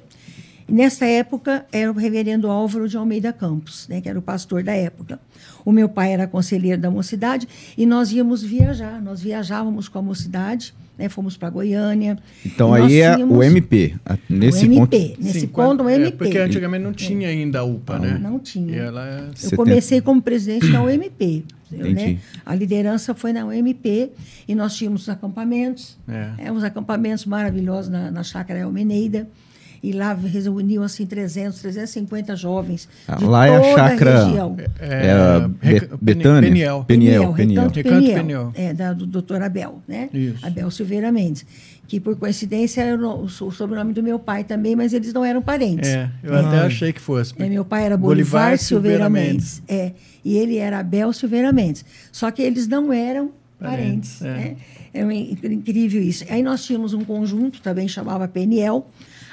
E 0.67 0.73
nessa 0.73 1.05
época, 1.05 1.65
era 1.71 1.89
o 1.91 1.95
reverendo 1.95 2.49
Álvaro 2.49 2.87
de 2.89 2.97
Almeida 2.97 3.31
Campos, 3.31 3.87
né, 3.87 4.01
que 4.01 4.09
era 4.09 4.19
o 4.19 4.21
pastor 4.21 4.63
da 4.63 4.73
época. 4.73 5.19
O 5.63 5.71
meu 5.71 5.87
pai 5.87 6.11
era 6.13 6.27
conselheiro 6.27 6.81
da 6.81 6.89
mocidade 6.91 7.47
e 7.77 7.85
nós 7.85 8.11
íamos 8.11 8.41
viajar. 8.43 9.01
Nós 9.01 9.21
viajávamos 9.21 9.87
com 9.87 9.99
a 9.99 10.01
mocidade, 10.01 10.73
né, 10.97 11.07
fomos 11.09 11.37
para 11.37 11.49
Goiânia. 11.49 12.17
Então 12.45 12.73
aí 12.73 12.99
é 12.99 13.15
o 13.17 13.41
MP. 13.43 13.95
Nesse 14.29 14.65
o 14.65 14.69
ponto. 14.75 14.93
MP. 14.95 15.15
Nesse 15.19 15.39
Sim, 15.41 15.47
ponto, 15.47 15.81
o 15.81 15.83
quando- 15.83 15.89
é, 15.89 15.95
MP. 15.95 16.17
porque 16.17 16.37
antigamente 16.37 16.83
não 16.83 16.93
tinha 16.93 17.29
ainda 17.29 17.59
a 17.59 17.63
UPA, 17.63 17.99
né? 17.99 18.17
Não 18.21 18.37
tinha. 18.39 18.75
E 18.75 18.79
ela 18.79 19.07
é- 19.07 19.29
Eu 19.51 19.57
comecei 19.57 20.01
como 20.01 20.21
presidente 20.21 20.69
da 20.71 20.81
UMP. 20.83 21.45
Né? 21.69 22.17
A 22.45 22.55
liderança 22.55 23.13
foi 23.13 23.33
na 23.33 23.45
UMP 23.45 24.09
e 24.47 24.55
nós 24.55 24.73
tínhamos 24.75 25.01
os 25.03 25.09
acampamentos, 25.09 25.97
É. 26.07 26.45
é, 26.45 26.51
uns 26.51 26.63
acampamentos 26.63 27.25
maravilhosos 27.25 27.89
na, 27.91 28.09
na 28.09 28.23
chácara 28.23 28.59
Elmeneida. 28.59 29.27
E 29.83 29.91
lá 29.93 30.13
reuniam 30.13 30.83
assim 30.83 31.05
300, 31.05 31.59
350 31.61 32.35
jovens 32.35 32.89
Ah, 33.07 33.15
de 33.15 33.25
lá 33.25 33.47
é 33.47 33.55
a 33.55 33.59
toda 33.61 33.75
chácara- 33.75 34.21
a 34.21 34.25
região. 34.25 34.57
É 34.79 35.47
Be- 35.47 35.67
Rec- 35.67 35.89
Betânia? 36.01 36.41
Peniel. 36.49 36.83
Peniel, 36.87 37.33
Peniel. 37.33 37.61
Recanto 37.63 37.75
Recanto 37.77 37.95
Peniel, 37.99 38.17
Peniel. 38.17 38.51
É, 38.55 38.73
da, 38.73 38.93
do 38.93 39.05
doutor 39.05 39.41
Abel, 39.41 39.81
né? 39.87 40.09
Isso. 40.13 40.45
Abel 40.45 40.69
Silveira 40.71 41.11
Mendes. 41.11 41.45
Que, 41.87 41.99
por 42.01 42.17
coincidência, 42.17 42.81
era 42.81 42.97
o, 43.07 43.29
sobrenome 43.29 43.93
do 43.93 44.03
meu 44.03 44.19
pai 44.19 44.43
também, 44.43 44.75
mas 44.75 44.91
eles 44.93 45.13
não 45.13 45.23
eram 45.23 45.41
parentes. 45.41 45.87
É, 45.89 46.09
eu 46.21 46.35
até 46.35 46.57
achei 46.59 46.91
que 46.91 46.99
fosse. 46.99 47.33
É, 47.39 47.47
meu 47.47 47.63
pai 47.63 47.85
era 47.85 47.95
Bolivar, 47.95 48.41
Bolivar 48.49 48.57
Silveira, 48.57 49.05
Silveira 49.05 49.09
Mendes. 49.09 49.61
É, 49.69 49.93
e 50.25 50.35
ele 50.37 50.57
era 50.57 50.79
Abel 50.79 51.13
Silveira 51.13 51.53
Mendes. 51.53 51.85
Só 52.11 52.29
que 52.29 52.41
eles 52.41 52.67
não 52.67 52.91
eram 52.91 53.31
parentes. 53.57 54.19
Parentes, 54.19 54.21
é. 54.21 54.25
né? 54.25 54.55
É 54.93 55.05
um 55.05 55.11
in- 55.11 55.37
incrível 55.43 56.01
isso. 56.01 56.25
Aí 56.29 56.43
nós 56.43 56.65
tínhamos 56.65 56.93
um 56.93 57.05
conjunto, 57.05 57.61
também 57.61 57.87
chamava 57.87 58.27
PNL. 58.27 58.83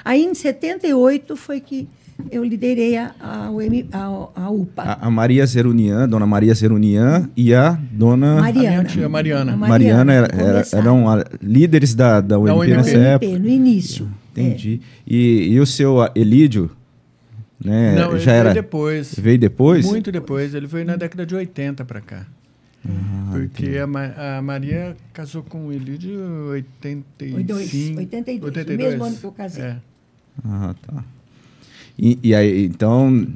Aí, 0.04 0.22
em 0.24 0.34
78, 0.34 1.34
foi 1.36 1.60
que 1.60 1.88
eu 2.30 2.44
liderei 2.44 2.96
a, 2.96 3.14
a, 3.20 3.50
UM 3.50 3.88
a, 3.92 4.42
a 4.42 4.50
UPA. 4.50 4.82
A, 4.82 5.06
a 5.06 5.10
Maria 5.10 5.44
Zerunian, 5.46 6.08
dona 6.08 6.26
Maria 6.26 6.54
Zerunian 6.54 7.28
e 7.36 7.54
a 7.54 7.78
dona 7.90 8.40
Mariana. 8.40 8.68
A 8.68 8.70
minha 8.70 8.84
tia 8.84 9.08
Mariana. 9.08 9.52
A 9.52 9.56
Mariana 9.56 10.12
era- 10.12 10.64
eram 10.72 11.04
líderes 11.42 11.94
da, 11.94 12.20
da 12.20 12.38
UMP 12.38 12.50
UMP. 12.52 12.68
nessa 12.70 12.96
UMP, 12.96 13.04
época. 13.26 13.38
no 13.38 13.48
início. 13.48 14.08
Entendi. 14.32 14.80
E, 15.06 15.48
e 15.52 15.60
o 15.60 15.66
seu 15.66 16.02
ah, 16.02 16.10
Elídio, 16.14 16.70
né? 17.64 17.94
Não, 17.94 18.10
ele 18.10 18.18
já 18.20 18.32
veio 18.32 18.40
era. 18.40 18.54
depois. 18.54 19.14
Veio 19.18 19.38
depois? 19.38 19.86
Muito 19.86 20.12
depois. 20.12 20.54
Ele 20.54 20.66
veio 20.66 20.84
na 20.84 20.96
década 20.96 21.24
de 21.24 21.34
80 21.34 21.84
para 21.84 22.00
cá. 22.00 22.26
Ah, 22.86 23.30
Porque 23.32 23.78
a, 23.78 23.86
Ma- 23.86 24.38
a 24.38 24.42
Maria 24.42 24.96
casou 25.12 25.42
com 25.42 25.66
o 25.68 25.72
Elídio 25.72 26.10
em 26.10 26.48
85. 26.50 27.98
82, 27.98 28.44
82. 28.44 28.76
mesmo 28.90 29.04
ano 29.04 29.16
que 29.16 29.24
eu 29.24 29.32
casei. 29.32 29.64
É. 29.64 29.76
Ah, 30.44 30.74
tá. 30.86 31.04
E, 31.98 32.18
e 32.22 32.34
aí, 32.34 32.64
então, 32.64 33.26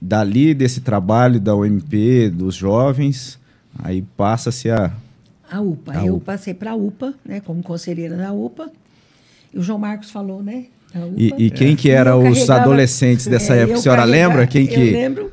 dali 0.00 0.54
desse 0.54 0.80
trabalho 0.80 1.38
da 1.38 1.54
UMP, 1.54 2.30
dos 2.30 2.54
jovens, 2.54 3.38
aí 3.78 4.02
passa-se 4.16 4.70
a. 4.70 4.90
A 5.50 5.60
UPA. 5.60 5.92
A 5.98 6.06
eu 6.06 6.16
UPA. 6.16 6.24
passei 6.32 6.52
para 6.54 6.72
a 6.72 6.74
UPA, 6.74 7.14
né, 7.24 7.40
como 7.40 7.62
conselheira 7.62 8.16
da 8.16 8.32
UPA. 8.32 8.70
E 9.54 9.58
o 9.58 9.62
João 9.62 9.78
Marcos 9.78 10.10
falou, 10.10 10.42
né? 10.42 10.64
Da 10.92 11.06
UPA. 11.06 11.14
E, 11.16 11.34
e 11.46 11.50
quem 11.50 11.74
que 11.76 11.90
era 11.90 12.10
eu 12.10 12.28
os 12.28 12.50
adolescentes 12.50 13.26
dessa 13.26 13.54
É, 13.56 13.60
época? 13.60 13.74
eu 13.74 13.78
A 13.78 13.82
senhora 13.82 14.04
lembra? 14.04 14.46
Quem 14.46 14.64
Eu 14.66 14.68
que. 14.68 14.90
lembro. 14.90 15.32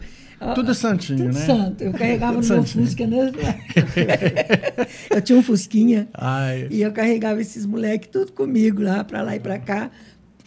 Tudo 0.54 0.76
santinho, 0.76 1.18
Tudo 1.30 1.34
né? 1.34 1.46
santo. 1.46 1.84
Eu 1.84 1.92
carregava 1.92 2.40
no 2.40 2.48
meu. 2.48 2.64
Fusca, 2.64 3.08
né? 3.08 3.32
eu 5.10 5.22
tinha 5.22 5.40
um 5.40 5.42
Fusquinha. 5.42 6.08
Ai, 6.14 6.68
E 6.70 6.82
eu 6.82 6.92
carregava 6.92 7.42
esses 7.42 7.66
moleques 7.66 8.10
tudo 8.12 8.32
comigo 8.32 8.82
lá, 8.82 9.04
para 9.04 9.22
lá 9.24 9.36
e 9.36 9.40
para 9.40 9.58
cá. 9.58 9.90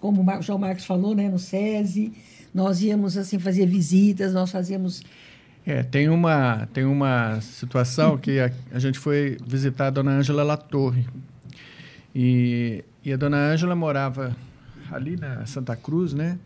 Como 0.00 0.22
o 0.22 0.42
João 0.42 0.58
Marcos 0.58 0.84
falou, 0.84 1.14
né, 1.14 1.28
no 1.28 1.38
SESI. 1.38 2.12
Nós 2.54 2.82
íamos, 2.82 3.16
assim, 3.16 3.38
fazer 3.38 3.66
visitas, 3.66 4.32
nós 4.32 4.50
fazíamos... 4.50 5.02
É, 5.66 5.82
tem 5.82 6.08
uma, 6.08 6.66
tem 6.72 6.84
uma 6.84 7.40
situação 7.42 8.16
que 8.16 8.40
a, 8.40 8.50
a 8.72 8.78
gente 8.78 8.98
foi 8.98 9.36
visitar 9.46 9.88
a 9.88 9.90
dona 9.90 10.12
Ângela 10.12 10.42
Latorre. 10.42 11.06
E, 12.14 12.84
e 13.04 13.12
a 13.12 13.16
dona 13.16 13.36
Ângela 13.36 13.74
morava 13.76 14.34
ali 14.90 15.16
na 15.16 15.44
Santa 15.46 15.76
Cruz, 15.76 16.14
né? 16.14 16.38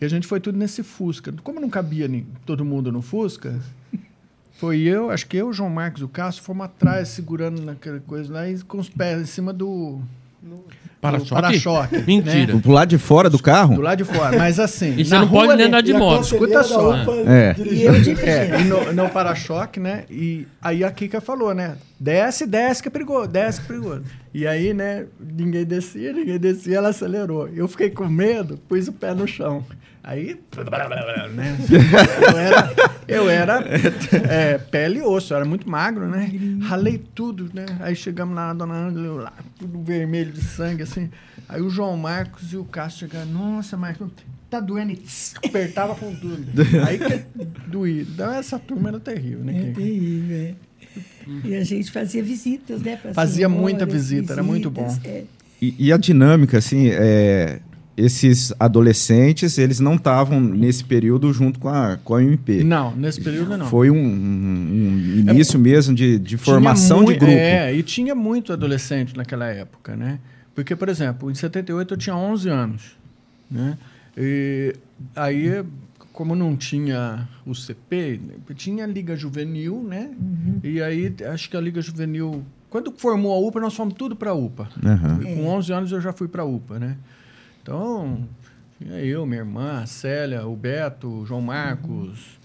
E 0.00 0.04
a 0.04 0.08
gente 0.08 0.26
foi 0.26 0.40
tudo 0.40 0.56
nesse 0.56 0.82
Fusca. 0.82 1.32
Como 1.42 1.60
não 1.60 1.68
cabia 1.68 2.08
ni- 2.08 2.26
todo 2.46 2.64
mundo 2.64 2.90
no 2.90 3.02
Fusca, 3.02 3.58
foi 4.58 4.80
eu, 4.80 5.10
acho 5.10 5.26
que 5.26 5.36
eu, 5.36 5.48
o 5.48 5.52
João 5.52 5.68
Marcos 5.70 6.00
e 6.00 6.04
o 6.04 6.08
Cássio 6.08 6.42
fomos 6.42 6.64
atrás, 6.64 7.08
segurando 7.08 7.60
naquela 7.62 8.00
coisa 8.00 8.32
lá 8.32 8.48
e 8.48 8.58
com 8.62 8.78
os 8.78 8.88
pés 8.88 9.20
em 9.20 9.26
cima 9.26 9.52
do, 9.52 10.00
do 10.42 10.64
Para-choque? 11.10 11.34
para-choque. 11.42 11.98
Mentira. 12.06 12.54
né? 12.54 12.60
Pro 12.62 12.72
lado 12.72 12.88
de 12.88 12.98
fora 12.98 13.28
do 13.28 13.38
carro? 13.38 13.74
Do 13.74 13.82
lado 13.82 13.98
de 13.98 14.04
fora. 14.04 14.38
Mas 14.38 14.58
assim. 14.58 14.94
E 14.96 15.04
você 15.04 15.18
não 15.18 15.28
pode 15.28 15.54
nem 15.54 15.66
andar 15.66 15.82
de 15.82 15.92
E 15.92 15.94
a 15.94 15.98
moto. 15.98 16.22
Escuta 16.22 16.62
só. 16.62 16.94
É. 17.26 17.54
E 17.58 17.82
eu 17.84 17.92
dirigindo. 18.00 18.20
É, 18.22 18.60
e 18.60 18.64
no, 18.64 18.92
no 18.92 19.08
para-choque, 19.10 19.78
né? 19.78 20.04
E 20.10 20.46
aí 20.62 20.82
a 20.82 20.90
Kika 20.90 21.20
falou, 21.20 21.54
né? 21.54 21.74
Desce, 21.98 22.46
desce 22.46 22.82
que 22.82 22.88
é 22.88 22.90
perigoso, 22.90 23.28
desce 23.28 23.60
que 23.60 23.66
é 23.66 23.68
perigoso. 23.68 24.04
E 24.32 24.46
aí, 24.46 24.74
né, 24.74 25.06
ninguém 25.20 25.64
descia, 25.64 26.12
ninguém 26.12 26.38
descia, 26.38 26.78
ela 26.78 26.88
acelerou. 26.88 27.48
Eu 27.48 27.68
fiquei 27.68 27.90
com 27.90 28.08
medo, 28.08 28.58
pus 28.68 28.88
o 28.88 28.92
pé 28.92 29.14
no 29.14 29.26
chão. 29.26 29.64
Aí, 30.02 30.38
né? 31.32 31.56
Eu 32.20 32.36
era, 32.36 32.74
eu 33.08 33.30
era 33.30 33.64
é, 34.28 34.58
pele 34.58 34.98
e 34.98 35.02
osso, 35.02 35.32
eu 35.32 35.36
era 35.38 35.46
muito 35.46 35.68
magro, 35.68 36.06
né? 36.06 36.30
Ralei 36.62 36.98
tudo, 37.14 37.50
né? 37.54 37.64
Aí 37.80 37.96
chegamos 37.96 38.34
lá 38.34 38.48
na 38.48 38.54
Dona 38.54 38.74
Ângela, 38.74 39.06
eu 39.06 39.16
lá, 39.16 39.32
tudo 39.58 39.82
vermelho 39.82 40.30
de 40.30 40.42
sangue, 40.42 40.82
assim. 40.82 41.10
Aí 41.48 41.62
o 41.62 41.70
João 41.70 41.96
Marcos 41.96 42.52
e 42.52 42.56
o 42.58 42.64
Cássio 42.64 43.08
chegaram, 43.08 43.30
nossa, 43.30 43.78
Marcos, 43.78 44.10
tá 44.50 44.60
doendo. 44.60 44.92
E 44.92 44.96
tss, 44.96 45.36
apertava 45.42 45.94
com 45.94 46.14
tudo. 46.14 46.44
Aí 46.86 46.98
que 46.98 47.24
doía. 47.66 48.02
Então 48.02 48.30
essa 48.30 48.58
turma 48.58 48.90
era 48.90 49.00
terrível, 49.00 49.44
né? 49.44 49.70
É 49.70 49.72
terrível, 49.72 50.36
é. 50.36 50.54
E 51.44 51.54
a 51.54 51.64
gente 51.64 51.90
fazia 51.90 52.22
visitas, 52.22 52.82
né? 52.82 52.96
pra 52.96 53.14
Fazia 53.14 53.46
senhoras, 53.46 53.60
muita 53.60 53.86
visita, 53.86 54.32
era 54.34 54.42
muito 54.42 54.70
visitas, 54.70 54.98
bom. 54.98 55.08
é. 55.08 55.22
E, 55.62 55.74
e 55.78 55.92
a 55.92 55.96
dinâmica, 55.96 56.58
assim, 56.58 56.88
é, 56.90 57.60
esses 57.96 58.52
adolescentes, 58.60 59.56
eles 59.56 59.80
não 59.80 59.94
estavam 59.94 60.40
nesse 60.40 60.84
período 60.84 61.32
junto 61.32 61.58
com 61.58 61.68
a, 61.68 61.96
com 62.04 62.14
a 62.16 62.22
MP. 62.22 62.62
Não, 62.64 62.94
nesse 62.94 63.20
período 63.20 63.56
não. 63.56 63.66
Foi 63.66 63.90
um, 63.90 63.96
um- 63.96 65.18
um 65.26 65.30
início 65.30 65.58
mesmo 65.58 65.94
de, 65.94 66.18
de 66.18 66.36
formação 66.36 67.04
de 67.04 67.14
grupo. 67.14 67.32
É, 67.32 67.72
e 67.74 67.82
tinha 67.82 68.14
muito 68.14 68.52
adolescente 68.52 69.16
naquela 69.16 69.46
época, 69.46 69.96
né? 69.96 70.18
Porque, 70.54 70.76
por 70.76 70.88
exemplo, 70.88 71.30
em 71.30 71.34
78 71.34 71.94
eu 71.94 71.98
tinha 71.98 72.16
11 72.16 72.48
anos, 72.48 72.82
né? 73.50 73.78
E 74.16 74.74
aí, 75.16 75.64
como 76.14 76.34
não 76.36 76.56
tinha 76.56 77.28
o 77.44 77.54
CP, 77.54 78.20
tinha 78.54 78.84
a 78.84 78.86
Liga 78.86 79.16
Juvenil, 79.16 79.82
né? 79.82 80.14
E 80.62 80.80
aí, 80.80 81.12
acho 81.30 81.50
que 81.50 81.56
a 81.56 81.60
Liga 81.60 81.82
Juvenil... 81.82 82.42
Quando 82.70 82.92
formou 82.92 83.32
a 83.34 83.38
UPA, 83.48 83.60
nós 83.60 83.74
fomos 83.74 83.94
tudo 83.94 84.14
para 84.14 84.30
a 84.30 84.34
UPA. 84.34 84.68
E 85.20 85.34
Com 85.34 85.48
11 85.48 85.72
anos 85.72 85.92
eu 85.92 86.00
já 86.00 86.12
fui 86.12 86.28
para 86.28 86.42
a 86.42 86.46
UPA, 86.46 86.78
né? 86.78 86.96
Então, 87.60 88.26
tinha 88.78 89.00
eu, 89.00 89.26
minha 89.26 89.40
irmã, 89.40 89.80
a 89.82 89.86
Célia, 89.86 90.46
o 90.46 90.56
Beto, 90.56 91.08
o 91.08 91.26
João 91.26 91.42
Marcos... 91.42 92.38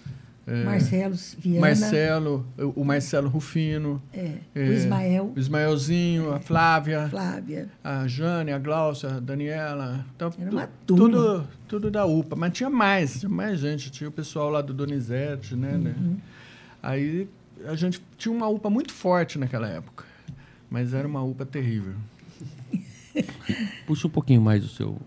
é, 0.50 0.64
Marcelo 0.64 1.14
Viana. 1.38 1.60
Marcelo, 1.60 2.46
o 2.76 2.84
Marcelo 2.84 3.28
Rufino, 3.28 4.02
É, 4.12 4.32
É. 4.54 4.68
o 4.68 4.72
Ismael, 4.72 5.32
o 5.36 5.38
Ismaelzinho, 5.38 6.32
a 6.32 6.40
Flávia, 6.40 7.08
Flávia. 7.08 7.68
a 7.84 8.06
Jane, 8.06 8.50
a 8.52 8.58
Glaucia, 8.58 9.08
a 9.16 9.20
Daniela. 9.20 10.04
Então, 10.16 10.32
Era 10.38 10.50
uma 10.50 10.68
turma. 10.86 11.06
tudo, 11.08 11.48
tudo 11.68 11.90
da 11.90 12.04
UPA. 12.04 12.34
Mas 12.36 12.52
tinha 12.52 12.68
mais, 12.70 13.20
tinha 13.20 13.30
mais 13.30 13.60
gente. 13.60 13.90
Tinha 13.90 14.08
o 14.08 14.12
pessoal 14.12 14.50
lá 14.50 14.60
do 14.60 14.74
Donizete, 14.74 15.54
né? 15.54 15.78
né? 15.78 15.94
Uhum. 15.98 16.16
Aí 16.82 17.28
a 17.66 17.74
gente 17.76 18.00
tinha 18.18 18.32
uma 18.34 18.48
UPA 18.48 18.68
muito 18.70 18.92
forte 18.92 19.38
naquela 19.38 19.68
época. 19.68 20.04
Mas 20.68 20.94
era 20.94 21.06
uma 21.06 21.22
UPA 21.22 21.44
terrível. 21.46 21.94
Puxa 23.86 24.06
um 24.06 24.10
pouquinho 24.10 24.40
mais 24.40 24.64
o 24.64 24.68
seu. 24.68 24.98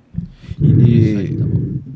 E- 0.59 1.09
Isso 1.09 1.17
aí, 1.19 1.37
tá 1.37 1.45
bom. 1.45 1.92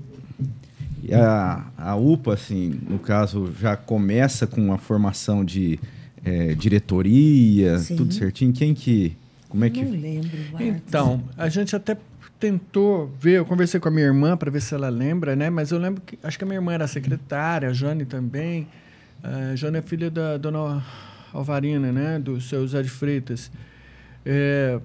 E 1.08 1.14
a, 1.14 1.66
a 1.78 1.96
UPA, 1.96 2.34
assim, 2.34 2.82
no 2.88 3.00
caso, 3.00 3.52
já 3.60 3.78
começa 3.78 4.46
com 4.46 4.74
a 4.74 4.78
formação 4.78 5.46
de 5.46 5.80
é, 6.26 6.54
diretoria, 6.54 7.80
Sim. 7.80 7.96
tudo 7.96 8.14
certinho. 8.14 8.52
Quem 8.52 8.74
que. 8.74 9.16
Como 9.48 9.64
é 9.64 9.70
que. 9.70 9.84
Não 9.84 9.92
lembro, 9.92 10.38
Marcos. 10.52 10.62
Então, 10.62 11.24
a 11.38 11.48
gente 11.48 11.74
até 11.74 11.96
tentou 12.38 13.12
ver, 13.20 13.38
eu 13.38 13.46
conversei 13.46 13.80
com 13.80 13.88
a 13.88 13.92
minha 13.92 14.06
irmã 14.06 14.36
para 14.36 14.52
ver 14.52 14.62
se 14.62 14.76
ela 14.76 14.90
lembra, 14.90 15.36
né? 15.36 15.50
Mas 15.50 15.72
eu 15.72 15.80
lembro 15.80 16.02
que 16.06 16.20
acho 16.22 16.38
que 16.38 16.44
a 16.44 16.48
minha 16.48 16.58
irmã 16.58 16.74
era 16.74 16.88
secretária, 16.88 17.70
a 17.70 17.74
Jane 17.74 18.06
também. 18.06 18.68
A 19.24 19.56
Jane 19.56 19.78
é 19.78 19.82
filha 19.82 20.12
da 20.12 20.38
dona 20.38 20.84
Alvarina, 21.34 21.92
né? 21.92 22.20
Do 22.20 22.40
seu 22.42 22.68
Zé 22.68 22.82
de 22.82 22.90
Freitas. 22.90 23.50
É, 24.26 24.78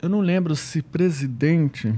eu 0.00 0.08
não 0.08 0.20
lembro 0.20 0.56
se 0.56 0.80
presidente 0.80 1.94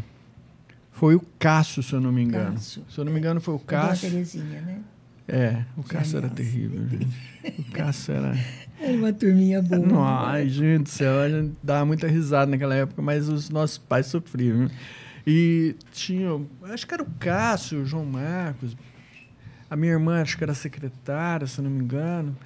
foi 1.03 1.17
o 1.17 1.21
Cássio, 1.37 1.83
se 1.83 1.93
eu 1.95 2.01
não 2.01 2.13
me 2.13 2.23
engano. 2.23 2.53
Cássio. 2.53 2.85
Se 2.89 2.97
eu 2.97 3.05
não 3.05 3.13
me 3.13 3.19
engano, 3.19 3.41
foi 3.41 3.55
o 3.55 3.59
Cássio. 3.59 4.09
Terezinha, 4.09 4.61
né? 4.61 4.79
É, 5.27 5.65
o 5.77 5.83
Cássio 5.83 6.19
era 6.19 6.29
terrível, 6.29 6.87
gente. 6.89 7.19
O 7.59 7.73
Cássio 7.73 8.15
era. 8.15 8.37
Era 8.79 8.97
uma 8.97 9.13
turminha 9.13 9.61
boa. 9.61 9.85
Não, 9.85 10.05
ai, 10.05 10.49
gente 10.49 10.85
do 10.85 10.89
céu, 10.89 11.21
a 11.21 11.29
gente 11.29 11.55
dava 11.61 11.85
muita 11.85 12.07
risada 12.07 12.53
naquela 12.53 12.77
época, 12.77 13.03
mas 13.03 13.29
os 13.29 13.51
nossos 13.51 13.79
pais 13.79 14.07
sofriam. 14.07 14.71
E 15.27 15.75
tinha, 15.91 16.41
acho 16.71 16.87
que 16.87 16.95
era 16.95 17.03
o 17.03 17.11
Cássio, 17.19 17.83
o 17.83 17.85
João 17.85 18.05
Marcos, 18.05 18.77
a 19.69 19.75
minha 19.75 19.95
irmã, 19.95 20.23
acho 20.23 20.39
que 20.39 20.45
era 20.45 20.55
secretária, 20.55 21.49
se 21.49 21.59
eu 21.59 21.65
não 21.65 21.71
me 21.73 21.83
engano. 21.83 22.37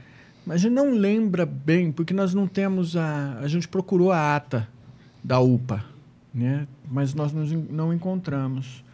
Mas 0.46 0.56
a 0.56 0.58
gente 0.60 0.72
não 0.72 0.94
lembra 0.94 1.44
bem, 1.44 1.92
porque 1.92 2.14
nós 2.14 2.32
não 2.32 2.46
temos 2.46 2.96
a. 2.96 3.38
A 3.38 3.48
gente 3.48 3.68
procurou 3.68 4.12
a 4.12 4.34
ata 4.34 4.66
da 5.22 5.40
UPA, 5.40 5.84
né? 6.36 6.66
mas 6.90 7.14
nós 7.14 7.32
nos 7.32 7.50
não 7.70 7.92
encontramos. 7.92 8.84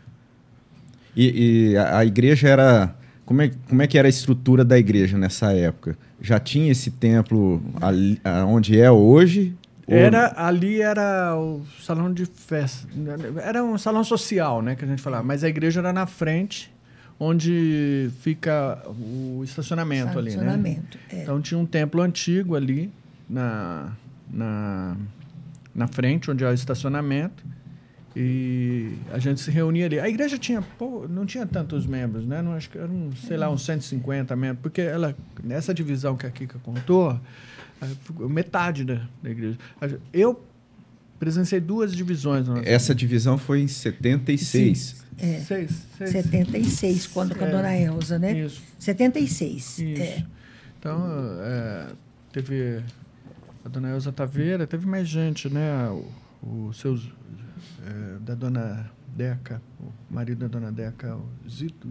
E, 1.16 1.72
e 1.72 1.76
a, 1.76 1.98
a 1.98 2.04
igreja 2.06 2.48
era. 2.48 2.94
Como 3.26 3.40
é, 3.42 3.50
como 3.68 3.82
é 3.82 3.86
que 3.86 3.98
era 3.98 4.08
a 4.08 4.10
estrutura 4.10 4.64
da 4.64 4.78
igreja 4.78 5.16
nessa 5.18 5.52
época? 5.52 5.96
Já 6.20 6.38
tinha 6.38 6.70
esse 6.72 6.90
templo 6.90 7.62
ali, 7.80 8.20
onde 8.46 8.78
é 8.80 8.90
hoje? 8.90 9.54
Ou- 9.86 9.96
Era, 9.96 10.32
ali 10.36 10.80
era 10.80 11.36
o 11.36 11.62
salão 11.80 12.12
de 12.12 12.24
festa. 12.26 12.88
Era 13.42 13.62
um 13.62 13.76
salão 13.78 14.02
social, 14.04 14.62
né, 14.62 14.74
que 14.74 14.84
a 14.84 14.88
gente 14.88 15.02
falava. 15.02 15.22
Mas 15.22 15.44
a 15.44 15.48
igreja 15.48 15.80
era 15.80 15.92
na 15.92 16.06
frente, 16.06 16.72
onde 17.18 18.10
fica 18.20 18.82
o 18.88 19.42
estacionamento 19.44 20.18
ali, 20.18 20.30
né? 20.30 20.36
Estacionamento, 20.36 20.98
é. 21.10 21.22
Então 21.22 21.40
tinha 21.40 21.58
um 21.58 21.66
templo 21.66 22.00
antigo 22.02 22.54
ali 22.56 22.90
na, 23.28 23.92
na, 24.30 24.96
na 25.74 25.86
frente, 25.86 26.30
onde 26.30 26.44
é 26.44 26.48
o 26.48 26.52
estacionamento. 26.52 27.44
E 28.14 28.92
a 29.10 29.18
gente 29.18 29.40
se 29.40 29.50
reunia 29.50 29.86
ali. 29.86 29.98
A 29.98 30.06
igreja 30.08 30.36
tinha, 30.36 30.60
pô, 30.60 31.06
não 31.08 31.24
tinha 31.24 31.46
tantos 31.46 31.86
membros, 31.86 32.26
né? 32.26 32.42
Não, 32.42 32.52
acho 32.52 32.68
que 32.68 32.76
eram, 32.76 33.10
sei 33.26 33.38
lá, 33.38 33.48
uns 33.50 33.64
150 33.64 34.36
membros. 34.36 34.60
Porque 34.60 34.82
ela, 34.82 35.16
nessa 35.42 35.72
divisão 35.72 36.14
que 36.16 36.26
a 36.26 36.30
Kika 36.30 36.58
contou, 36.58 37.18
metade 38.28 38.84
da, 38.84 39.00
da 39.22 39.30
igreja. 39.30 39.58
Eu 40.12 40.38
presenciei 41.18 41.60
duas 41.60 41.94
divisões. 41.96 42.46
na 42.46 42.56
nossa 42.56 42.68
Essa 42.68 42.94
divisão 42.94 43.38
foi 43.38 43.62
em 43.62 43.68
76. 43.68 45.02
É. 45.18 45.38
Seis, 45.40 45.70
seis. 45.96 46.10
76, 46.10 47.06
quando 47.06 47.34
com 47.34 47.44
a 47.44 47.48
É. 47.48 47.50
dona 47.50 47.76
Elza, 47.76 48.18
né? 48.18 48.38
Isso. 48.40 48.60
76. 48.78 49.78
Isso. 49.78 50.02
É. 50.02 50.24
Então, 50.78 51.00
é, 51.42 51.86
teve 52.32 52.80
a 53.64 53.68
dona 53.68 53.90
Elza 53.90 54.12
Taveira, 54.12 54.66
teve 54.66 54.86
mais 54.86 55.08
gente, 55.08 55.48
né? 55.48 55.88
O, 56.42 56.66
o 56.68 56.72
seus, 56.72 57.08
é, 57.86 58.18
da 58.20 58.34
dona 58.34 58.90
Deca, 59.16 59.60
o 59.80 59.92
marido 60.12 60.38
da 60.40 60.48
dona 60.48 60.72
Deca, 60.72 61.16
o 61.16 61.48
Zito, 61.48 61.86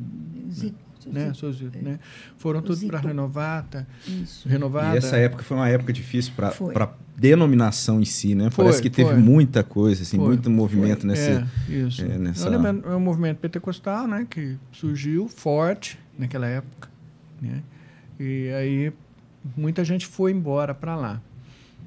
Zico, 0.52 0.76
né? 1.08 1.26
Zico, 1.26 1.36
Seu 1.36 1.54
Zito, 1.54 1.78
né? 1.82 2.00
Foram 2.38 2.62
tudo 2.62 2.86
para 2.88 2.98
Zito. 2.98 3.08
Renovata, 3.08 3.88
Isso. 4.08 4.50
Renovada. 4.50 4.96
E 4.96 4.98
essa 4.98 5.18
época 5.18 5.44
foi 5.44 5.56
uma 5.58 5.70
época 5.70 5.94
difícil 5.94 6.34
para 6.36 6.50
a 6.84 6.90
denominação 7.16 8.02
em 8.02 8.06
si, 8.06 8.34
né? 8.36 8.50
Foi, 8.50 8.66
Parece 8.66 8.82
que 8.82 8.90
teve 8.90 9.12
foi. 9.12 9.20
muita 9.20 9.64
coisa, 9.64 10.02
assim, 10.02 10.18
Foi, 10.18 10.26
muito 10.28 10.50
movimento 10.50 11.06
nesse. 11.08 11.30
É, 11.30 11.46
isso. 11.70 12.02
é, 12.04 12.18
nessa- 12.18 12.48
Eu 12.50 12.60
lembro, 12.60 12.90
é 12.92 12.96
um 12.96 13.00
movimento 13.00 13.38
pentecostal, 13.38 14.08
né? 14.08 14.26
Que 14.30 14.58
surgiu 14.72 15.28
forte 15.28 16.00
naquela 16.18 16.48
época, 16.48 16.90
né? 17.42 17.62
E 18.20 18.50
aí 18.50 18.94
muita 19.56 19.84
gente 19.86 20.06
foi 20.08 20.32
embora 20.32 20.74
para 20.74 20.96
lá, 20.96 21.22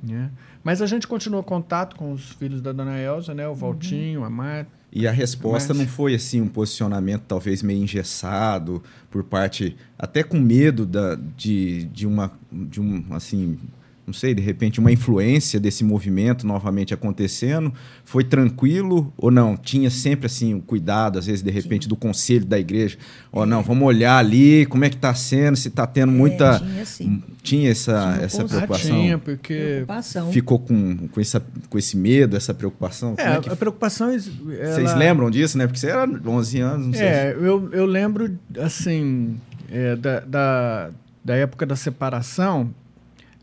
né? 0.04 0.30
Mas 0.62 0.80
a 0.80 0.87
gente 0.87 1.06
continuou 1.06 1.42
contato 1.42 1.96
com 1.96 2.12
os 2.12 2.30
filhos 2.30 2.61
da 2.61 2.73
Dona 2.73 2.99
Elza, 2.99 3.34
né? 3.34 3.46
O 3.49 3.54
Valtinho, 3.54 4.25
a 4.25 4.30
Marta. 4.30 4.70
E 4.92 5.08
a 5.08 5.11
resposta 5.11 5.75
não 5.75 5.88
foi 5.88 6.14
assim 6.14 6.40
um 6.40 6.46
posicionamento 6.46 7.23
talvez 7.26 7.64
meio 7.64 7.82
engessado 7.82 8.80
por 9.11 9.25
parte 9.25 9.76
até 9.99 10.23
com 10.23 10.38
medo 10.38 10.87
da, 10.87 11.16
de, 11.37 11.84
de 11.87 12.06
uma 12.06 12.30
de 12.52 12.80
um 12.80 13.04
assim 13.11 13.58
não 14.06 14.14
sei 14.14 14.34
de 14.34 14.42
repente 14.42 14.80
uma 14.80 14.92
influência 14.92 15.58
desse 15.58 15.84
movimento 15.84 16.46
novamente 16.46 16.92
acontecendo 16.92 17.73
foi 18.04 18.25
tranquilo 18.25 19.12
ou 19.16 19.30
não 19.30 19.56
tinha 19.56 19.90
sempre 19.90 20.26
assim 20.26 20.54
um 20.54 20.61
cuidado 20.61 21.18
às 21.18 21.26
vezes 21.26 21.42
de 21.42 21.50
repente 21.50 21.88
do 21.88 21.96
conselho 21.96 22.44
da 22.44 22.58
igreja 22.58 22.96
ó 23.32 23.46
não 23.46 23.62
vamos 23.62 23.87
olhar 23.87 24.18
ali 24.18 24.66
como 24.66 24.84
é 24.84 24.90
que 24.90 24.96
está 24.96 25.14
sendo 25.14 25.56
se 25.56 25.68
está 25.68 25.87
tendo 25.87 26.12
muita 26.12 26.62
É, 26.78 26.84
tinha 26.84 27.23
tinha 27.42 27.70
essa 27.70 28.12
Tinha 28.12 28.25
essa 28.25 28.42
conselho. 28.42 28.44
Ah, 28.44 28.66
preocupação 28.66 28.90
tinha, 28.90 29.18
porque... 29.18 29.54
Preocupação. 29.54 30.32
ficou 30.32 30.58
com, 30.58 31.08
com, 31.08 31.20
essa, 31.20 31.42
com 31.68 31.78
esse 31.78 31.96
medo 31.96 32.37
essa 32.37 32.54
preocupação 32.54 33.14
É, 33.16 33.34
é 33.34 33.40
que 33.40 33.49
a 33.49 33.56
preocupação... 33.56 34.08
Vocês 34.08 34.30
vocês 34.75 34.94
lembram 34.94 35.30
disso, 35.30 35.56
né? 35.58 35.66
Porque 35.66 35.78
você 35.78 35.88
era 35.88 36.06
11 36.06 36.61
anos, 36.61 36.87
não 36.87 36.94
sei. 36.94 37.06
É, 37.06 37.37
eu, 37.38 37.68
eu 37.73 37.87
lembro, 37.87 38.38
assim, 38.58 39.37
é, 39.70 39.96
da, 39.96 40.20
da, 40.20 40.90
da 41.25 41.37
época 41.37 41.66
da 41.66 41.76
separação, 41.76 42.73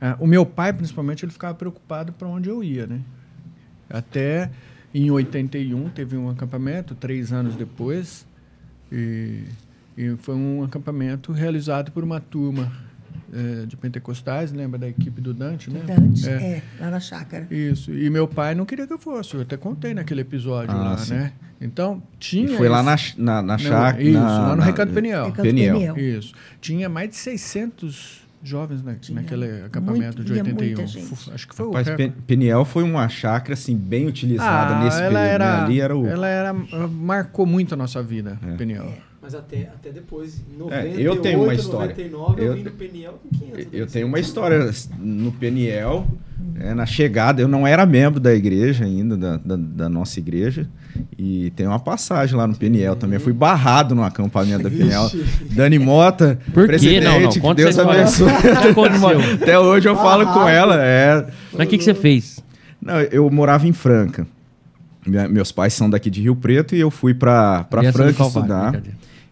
ah, 0.02 0.18
o 0.20 0.26
meu 0.28 0.46
pai, 0.46 0.74
principalmente, 0.74 1.24
ele 1.24 1.32
ficava 1.32 1.54
preocupado 1.54 2.12
para 2.12 2.28
onde 2.28 2.50
eu 2.50 2.64
ia, 2.64 2.88
né? 2.88 3.00
Até 3.90 4.50
em 4.94 5.10
81 5.12 5.90
teve 5.90 6.18
um 6.18 6.30
acampamento, 6.30 6.96
três 6.96 7.32
anos 7.32 7.56
depois, 7.56 8.26
e, 8.92 9.44
e 9.98 10.16
foi 10.18 10.36
um 10.36 10.64
acampamento 10.64 11.32
realizado 11.32 11.92
por 11.92 12.04
uma 12.04 12.20
turma 12.20 12.72
eh, 13.34 13.66
de 13.66 13.78
pentecostais, 13.78 14.52
lembra 14.52 14.80
da 14.80 14.88
equipe 14.90 15.22
do 15.22 15.34
Dante, 15.34 15.70
né? 15.70 15.82
Dante, 15.86 16.28
É. 16.30 16.32
é, 16.34 16.64
lá 16.80 16.90
na 16.90 17.00
chácara. 17.00 17.48
Isso. 17.52 17.92
E 17.94 18.10
meu 18.10 18.28
pai 18.28 18.56
não 18.56 18.66
queria 18.66 18.88
que 18.88 18.94
eu 18.94 19.00
fosse. 19.00 19.36
Eu 19.36 19.42
até 19.42 19.56
contei 19.56 19.94
naquele 19.94 20.22
episódio 20.22 20.76
Ah, 20.76 20.84
lá, 20.92 20.98
sim. 20.98 21.14
né? 21.14 21.34
Então, 21.62 22.02
E 22.16 22.18
tinha. 22.18 22.58
foi 22.58 22.68
lá 22.68 22.78
esse- 22.80 22.86
na, 22.86 22.98
ch- 22.98 23.16
na, 23.18 23.42
na 23.42 23.54
Não, 23.54 23.60
chácara. 23.60 24.02
Isso, 24.04 24.14
na- 24.14 24.40
lá 24.40 24.50
no 24.52 24.56
na- 24.58 24.66
Recanto 24.66 24.94
Peniel. 24.94 25.26
Recanto 25.26 25.42
Peniel. 25.44 25.76
Peniel. 25.76 25.98
Isso. 25.98 26.34
Tinha 26.60 26.90
mais 26.90 27.10
de 27.10 27.16
600 27.18 28.21
jovens 28.44 28.84
na, 28.84 28.96
Tinha. 28.96 29.22
naquele 29.22 29.64
acampamento 29.66 30.18
Muito- 30.18 30.24
de 30.24 30.34
ia 30.34 30.44
81. 30.44 30.66
muita 30.68 30.88
gente. 30.88 31.06
Fu- 31.16 31.32
Acho 31.32 31.48
que 31.48 31.56
foi 31.56 31.66
Rapaz, 31.68 31.88
o 31.88 31.96
Pe- 31.96 32.04
recorde. 32.04 32.24
Peniel 32.26 32.66
foi 32.66 32.84
uma 32.84 33.08
chácara 33.10 33.54
assim, 33.54 33.76
bem 33.76 34.08
utilizada 34.08 34.76
Ah, 34.76 34.84
nesse 34.84 34.98
ela 35.02 35.08
período. 35.10 35.24
né? 35.24 35.30
era, 35.34 35.64
Ali 35.66 35.82
era 35.82 35.98
o. 35.98 36.08
ela 36.08 36.28
era, 36.28 36.50
ah, 36.50 36.88
marcou 36.88 37.46
muito 37.46 37.74
a 37.74 37.78
nossa 37.78 38.02
vida, 38.02 38.38
É. 38.46 38.56
Peniel. 38.56 38.92
Mas 39.22 39.36
até, 39.36 39.64
até 39.76 39.92
depois, 39.92 40.42
em 40.52 40.58
98, 40.58 41.00
É, 41.00 41.08
eu 41.08 41.22
tenho 41.22 41.44
uma 41.44 41.54
história. 41.54 41.90
99, 41.96 42.42
eu, 42.42 42.46
Eu- 42.48 42.54
vim 42.56 42.64
no 42.64 42.72
Peniel 42.72 43.14
com 43.22 43.30
500. 43.38 43.68
Eu 43.72 43.86
tenho 43.88 44.08
uma 44.08 44.20
história 44.20 44.72
no 44.98 45.32
Peniel, 45.34 46.08
é, 46.64 46.74
na 46.74 46.86
chegada, 46.86 47.42
eu 47.42 47.48
não 47.48 47.66
era 47.66 47.86
membro 47.86 48.20
da 48.20 48.34
igreja 48.34 48.86
ainda, 48.86 49.18
da, 49.18 49.38
da, 49.38 49.56
da 49.56 49.90
nossa 49.90 50.20
igreja, 50.20 50.68
e 51.18 51.52
tem 51.56 51.66
uma 51.68 51.80
passagem 51.80 52.36
lá 52.36 52.46
no 52.46 52.56
Peniel 52.56 52.96
também. 52.96 53.16
Eu 53.18 53.22
fui 53.22 53.34
barrado 53.34 53.96
no 53.96 54.04
acampamento 54.04 54.64
da 54.64 54.70
Peniel. 54.70 55.10
Dani 55.52 55.80
Mota, 55.80 56.40
Por 56.54 56.64
quê? 56.64 56.68
presidente, 56.68 57.04
Não, 57.04 57.20
não, 57.22 57.30
que 57.30 57.54
Deus 57.56 57.80
abençoe. 57.80 58.30
Até 59.42 59.58
hoje 59.58 59.88
eu 59.90 59.96
falo 59.96 60.26
com 60.34 60.48
ela, 60.48 60.76
é, 60.84 61.26
Mas 61.54 61.68
o 61.68 61.70
que, 61.70 61.78
que 61.78 61.84
você 61.84 61.94
fez? 61.94 62.44
Não, 62.82 63.00
eu 63.00 63.30
morava 63.30 63.68
em 63.68 63.74
Franca. 63.74 64.28
Minha- 65.06 65.28
meus 65.28 65.52
pais 65.52 65.74
são 65.74 65.90
daqui 65.90 66.10
de 66.10 66.22
Rio 66.22 66.36
Preto 66.36 66.76
e 66.76 66.80
eu 66.80 66.92
fui 66.92 67.14
para 67.14 67.62
do 67.64 67.92
Franca 67.94 68.14
Calvário, 68.14 68.18
estudar. 68.78 68.84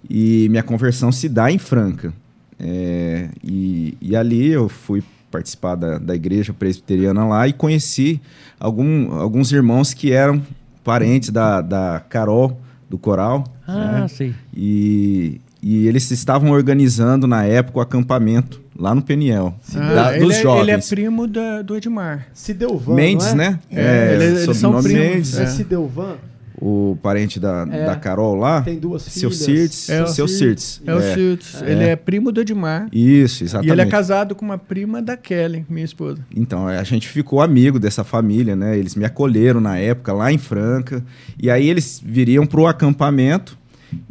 E 0.10 0.48
minha 0.50 0.64
conversão 0.64 1.12
se 1.12 1.30
dá 1.30 1.52
em 1.52 1.58
Franca. 1.58 2.14
É, 2.60 3.30
e, 3.44 3.98
e 4.02 4.16
ali 4.16 4.50
eu 4.50 4.68
fui 4.68 5.04
participar 5.32 5.76
da, 5.76 5.98
da 5.98 6.16
igreja 6.16 6.54
presbiteriana 6.54 7.26
lá 7.26 7.48
e 7.48 7.54
conheci 7.54 8.20
algum, 8.60 9.12
alguns 9.14 9.52
irmãos 9.52 9.94
que 9.94 10.12
eram 10.12 10.42
parentes 10.84 11.30
da, 11.30 11.62
da 11.62 12.02
Carol, 12.10 12.60
do 12.90 12.98
coral. 12.98 13.44
Ah, 13.68 14.02
né? 14.02 14.08
sei. 14.08 14.34
E, 14.56 15.40
e 15.62 15.88
eles 15.88 16.10
estavam 16.12 16.50
organizando 16.52 17.28
na 17.28 17.44
época 17.44 17.80
o 17.80 17.82
acampamento 17.82 18.62
lá 18.78 18.96
no 18.96 19.02
Peniel, 19.02 19.54
Ah, 19.76 19.94
da- 19.94 20.16
ele, 20.16 20.26
dos 20.26 20.36
é, 20.38 20.42
jovens. 20.42 20.62
ele 20.62 20.72
é 20.72 20.78
primo 20.78 21.28
da- 21.28 21.62
do 21.62 21.76
Edmar. 21.76 22.28
Sidelvan, 22.34 22.96
Mendes, 22.96 23.34
não 23.34 23.44
é? 23.44 23.50
né? 23.52 23.60
É, 23.72 24.14
ele- 24.16 24.24
eles 24.44 24.58
são 24.58 24.72
primos, 24.82 24.92
Mendes. 25.12 25.38
É 25.38 25.44
É. 25.44 25.46
Sidelvan? 25.48 26.16
O 26.62 26.98
parente 27.02 27.40
da, 27.40 27.66
É. 27.72 27.86
da 27.86 27.96
Carol 27.96 28.36
lá. 28.36 28.62
Tem 28.62 28.78
duas 28.78 29.04
Seu 29.04 29.32
filhas. 29.32 29.44
Cirtes. 29.46 29.90
É 29.90 30.04
o 30.04 30.08
seu 30.08 30.28
Cirtes. 30.28 30.82
É 30.86 30.94
o 30.94 31.02
Schultz. 31.02 31.62
Ele 31.62 31.84
é 31.86 31.96
primo 31.96 32.34
do 32.34 32.42
Edmar. 32.42 32.88
Isso, 32.92 33.44
E 33.44 33.46
exatamente. 33.46 33.72
ele 33.72 33.82
é 33.82 33.86
casado 33.86 34.36
com 34.36 34.44
uma 34.44 34.58
prima 34.58 35.02
da 35.02 35.16
Kelly, 35.16 35.66
minha 35.70 35.86
esposa. 35.86 36.20
Então, 36.36 36.68
a 36.68 36.84
gente 36.84 37.08
ficou 37.08 37.42
amigo 37.42 37.80
dessa 37.80 38.04
família, 38.04 38.58
né? 38.58 38.78
Eles 38.78 38.94
me 38.96 39.06
acolheram 39.06 39.62
na 39.62 39.78
época 39.78 40.12
lá 40.12 40.34
em 40.34 40.38
Franca. 40.38 41.02
E 41.42 41.50
aí 41.50 41.70
eles 41.70 42.02
viriam 42.06 42.46
pro 42.46 42.68
acampamento 42.68 43.58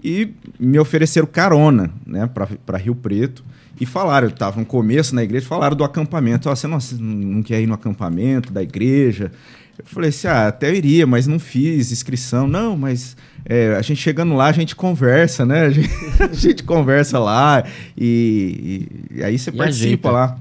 e 0.03 0.31
me 0.59 0.79
ofereceram 0.79 1.27
carona, 1.27 1.91
né, 2.07 2.29
para 2.65 2.79
Rio 2.79 2.95
Preto. 2.95 3.45
E 3.81 3.87
falaram, 3.87 4.27
eu 4.27 4.33
estava 4.33 4.59
no 4.59 4.67
começo 4.67 5.15
na 5.15 5.23
igreja, 5.23 5.47
falaram 5.47 5.77
do 5.77 5.85
acampamento. 5.85 6.49
Ó, 6.49 6.55
você 6.57 6.67
não, 6.67 6.81
você 6.81 6.97
não 6.99 7.43
quer 7.43 7.61
ir 7.61 7.67
no 7.67 7.75
acampamento 7.75 8.53
da 8.53 8.61
igreja? 8.63 9.31
Eu 9.79 9.85
falei 9.87 10.11
assim, 10.11 10.27
ah, 10.27 10.49
até 10.49 10.71
eu 10.71 10.75
iria, 10.75 11.07
mas 11.07 11.27
não 11.27 11.39
fiz 11.39 11.93
inscrição. 11.93 12.49
Não, 12.49 12.77
mas 12.77 13.17
é, 13.45 13.77
a 13.77 13.83
gente 13.83 14.01
chegando 14.01 14.35
lá, 14.35 14.47
a 14.47 14.53
gente 14.53 14.75
conversa, 14.75 15.47
né? 15.47 15.67
A 15.67 15.71
gente, 15.71 15.91
a 16.23 16.35
gente 16.35 16.63
conversa 16.65 17.19
lá 17.19 17.63
e, 17.97 18.89
e- 19.13 19.19
e 19.19 19.25
aí 19.25 19.39
você 19.39 19.51
E 19.51 19.53
participa 19.57 20.09
ajeita. 20.09 20.11
lá. 20.11 20.39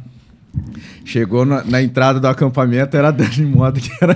Chegou 1.05 1.45
na, 1.45 1.63
na 1.63 1.81
entrada 1.81 2.19
do 2.19 2.27
acampamento, 2.27 2.97
era 2.97 3.09
a 3.09 3.11
Dani 3.11 3.45
Mota, 3.45 3.79
que 3.79 3.91
era, 4.01 4.15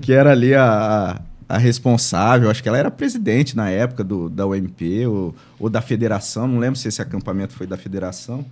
que 0.00 0.12
era 0.12 0.32
ali 0.32 0.52
a, 0.54 1.20
a, 1.48 1.54
a 1.54 1.58
responsável. 1.58 2.50
Acho 2.50 2.62
que 2.62 2.68
ela 2.68 2.76
era 2.78 2.90
presidente 2.90 3.56
na 3.56 3.70
época 3.70 4.02
do, 4.02 4.28
da 4.28 4.46
UMP 4.46 5.06
ou, 5.06 5.34
ou 5.60 5.70
da 5.70 5.80
federação. 5.80 6.48
Não 6.48 6.58
lembro 6.58 6.78
se 6.78 6.88
esse 6.88 7.00
acampamento 7.00 7.54
foi 7.54 7.66
da 7.66 7.76
federação. 7.76 8.44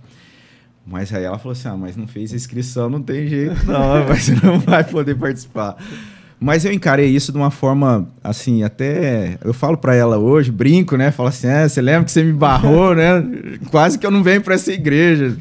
Mas 0.89 1.13
aí 1.13 1.23
ela 1.23 1.37
falou 1.37 1.51
assim: 1.51 1.67
ah, 1.67 1.77
mas 1.77 1.95
não 1.95 2.07
fez 2.07 2.33
inscrição, 2.33 2.89
não 2.89 3.01
tem 3.01 3.27
jeito, 3.27 3.65
não, 3.65 4.05
mas 4.09 4.23
você 4.23 4.35
não 4.43 4.59
vai 4.59 4.83
poder 4.83 5.15
participar. 5.15 5.77
Mas 6.41 6.63
eu 6.63 6.71
encarei 6.71 7.07
isso 7.09 7.31
de 7.33 7.37
uma 7.37 7.51
forma, 7.51 8.07
assim, 8.23 8.63
até. 8.63 9.37
Eu 9.43 9.53
falo 9.53 9.77
pra 9.77 9.93
ela 9.93 10.17
hoje, 10.17 10.51
brinco, 10.51 10.95
né? 10.97 11.11
Falo 11.11 11.29
assim: 11.29 11.47
é, 11.47 11.67
você 11.67 11.81
lembra 11.81 12.05
que 12.05 12.11
você 12.11 12.23
me 12.23 12.33
barrou, 12.33 12.95
né? 12.95 13.21
Quase 13.69 13.99
que 13.99 14.05
eu 14.05 14.11
não 14.11 14.23
venho 14.23 14.41
pra 14.41 14.55
essa 14.55 14.71
igreja. 14.71 15.37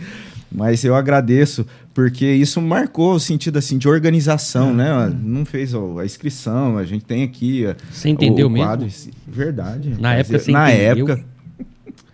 Mas 0.50 0.82
eu 0.82 0.94
agradeço, 0.96 1.66
porque 1.92 2.26
isso 2.26 2.60
marcou 2.60 3.12
o 3.14 3.20
sentido, 3.20 3.58
assim, 3.58 3.76
de 3.78 3.86
organização, 3.86 4.72
né? 4.74 5.12
Não 5.22 5.44
fez 5.44 5.72
ó, 5.74 5.98
a 5.98 6.04
inscrição, 6.06 6.78
a 6.78 6.84
gente 6.84 7.04
tem 7.04 7.22
aqui. 7.22 7.66
Você 7.92 8.08
entendeu 8.08 8.46
o 8.46 8.50
mesmo? 8.50 8.66
quadro. 8.66 8.88
Verdade. 9.26 9.94
Na 10.00 10.14
época 10.14 10.36
eu- 10.36 10.40
você 10.40 10.50
Na 10.50 10.72
entendeu? 10.72 11.06
época. 11.10 11.24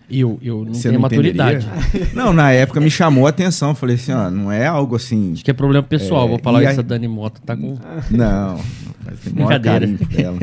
Eu, 0.09 0.37
eu 0.41 0.63
não 0.65 0.73
Você 0.73 0.83
tenho 0.83 0.93
não 0.93 1.01
maturidade. 1.01 1.65
entenderia? 1.65 2.09
Não, 2.13 2.31
na 2.31 2.51
época 2.51 2.79
me 2.79 2.91
chamou 2.91 3.25
a 3.25 3.29
atenção. 3.29 3.73
Falei 3.73 3.95
assim, 3.95 4.11
ó, 4.11 4.29
não 4.29 4.51
é 4.51 4.65
algo 4.67 4.95
assim. 4.95 5.33
Acho 5.33 5.43
que 5.43 5.49
é 5.49 5.53
problema 5.53 5.83
pessoal. 5.83 6.25
É, 6.27 6.29
Vou 6.29 6.39
falar 6.39 6.63
isso, 6.63 6.79
a 6.79 6.83
Dani 6.83 7.07
Mota 7.07 7.41
tá 7.43 7.57
com... 7.57 7.75
Não, 8.11 8.59
mas 9.03 9.19
tem 9.19 9.33
maior 9.33 9.59
Brincadeira. 9.59 9.79
carinho 9.79 9.97
dela. 9.97 10.39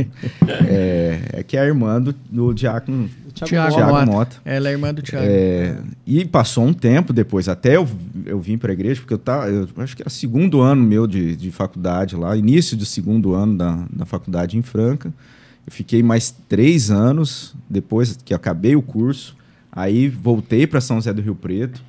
É, 0.68 1.20
é 1.34 1.42
que 1.42 1.56
é 1.56 1.60
a 1.60 1.64
irmã 1.64 2.00
do, 2.00 2.14
do 2.28 2.52
Diácono 2.52 3.08
O 3.28 3.32
Thiago 3.32 3.50
Thiago, 3.50 3.70
Mota. 3.70 3.92
Thiago 3.94 4.12
Mota. 4.12 4.36
Ela 4.44 4.68
é 4.68 4.72
irmã 4.72 4.92
do 4.92 5.00
Thiago. 5.02 5.26
É, 5.28 5.76
e 6.06 6.24
passou 6.24 6.64
um 6.64 6.72
tempo 6.72 7.12
depois, 7.12 7.48
até 7.48 7.76
eu, 7.76 7.88
eu 8.26 8.40
vim 8.40 8.58
para 8.58 8.72
a 8.72 8.74
igreja, 8.74 9.00
porque 9.00 9.14
eu, 9.14 9.18
tá, 9.18 9.48
eu 9.48 9.68
acho 9.78 9.94
que 9.96 10.02
era 10.02 10.10
segundo 10.10 10.60
ano 10.60 10.82
meu 10.82 11.06
de, 11.06 11.36
de 11.36 11.50
faculdade 11.52 12.16
lá, 12.16 12.36
início 12.36 12.76
do 12.76 12.84
segundo 12.84 13.32
ano 13.34 13.56
da, 13.56 13.84
da 13.92 14.04
faculdade 14.04 14.58
em 14.58 14.62
Franca. 14.62 15.12
Eu 15.64 15.72
fiquei 15.72 16.02
mais 16.02 16.34
três 16.48 16.90
anos 16.90 17.54
depois 17.70 18.18
que 18.24 18.34
acabei 18.34 18.74
o 18.74 18.82
curso. 18.82 19.36
Aí 19.74 20.08
voltei 20.08 20.66
para 20.66 20.80
São 20.80 20.96
José 20.96 21.12
do 21.12 21.22
Rio 21.22 21.34
Preto 21.34 21.82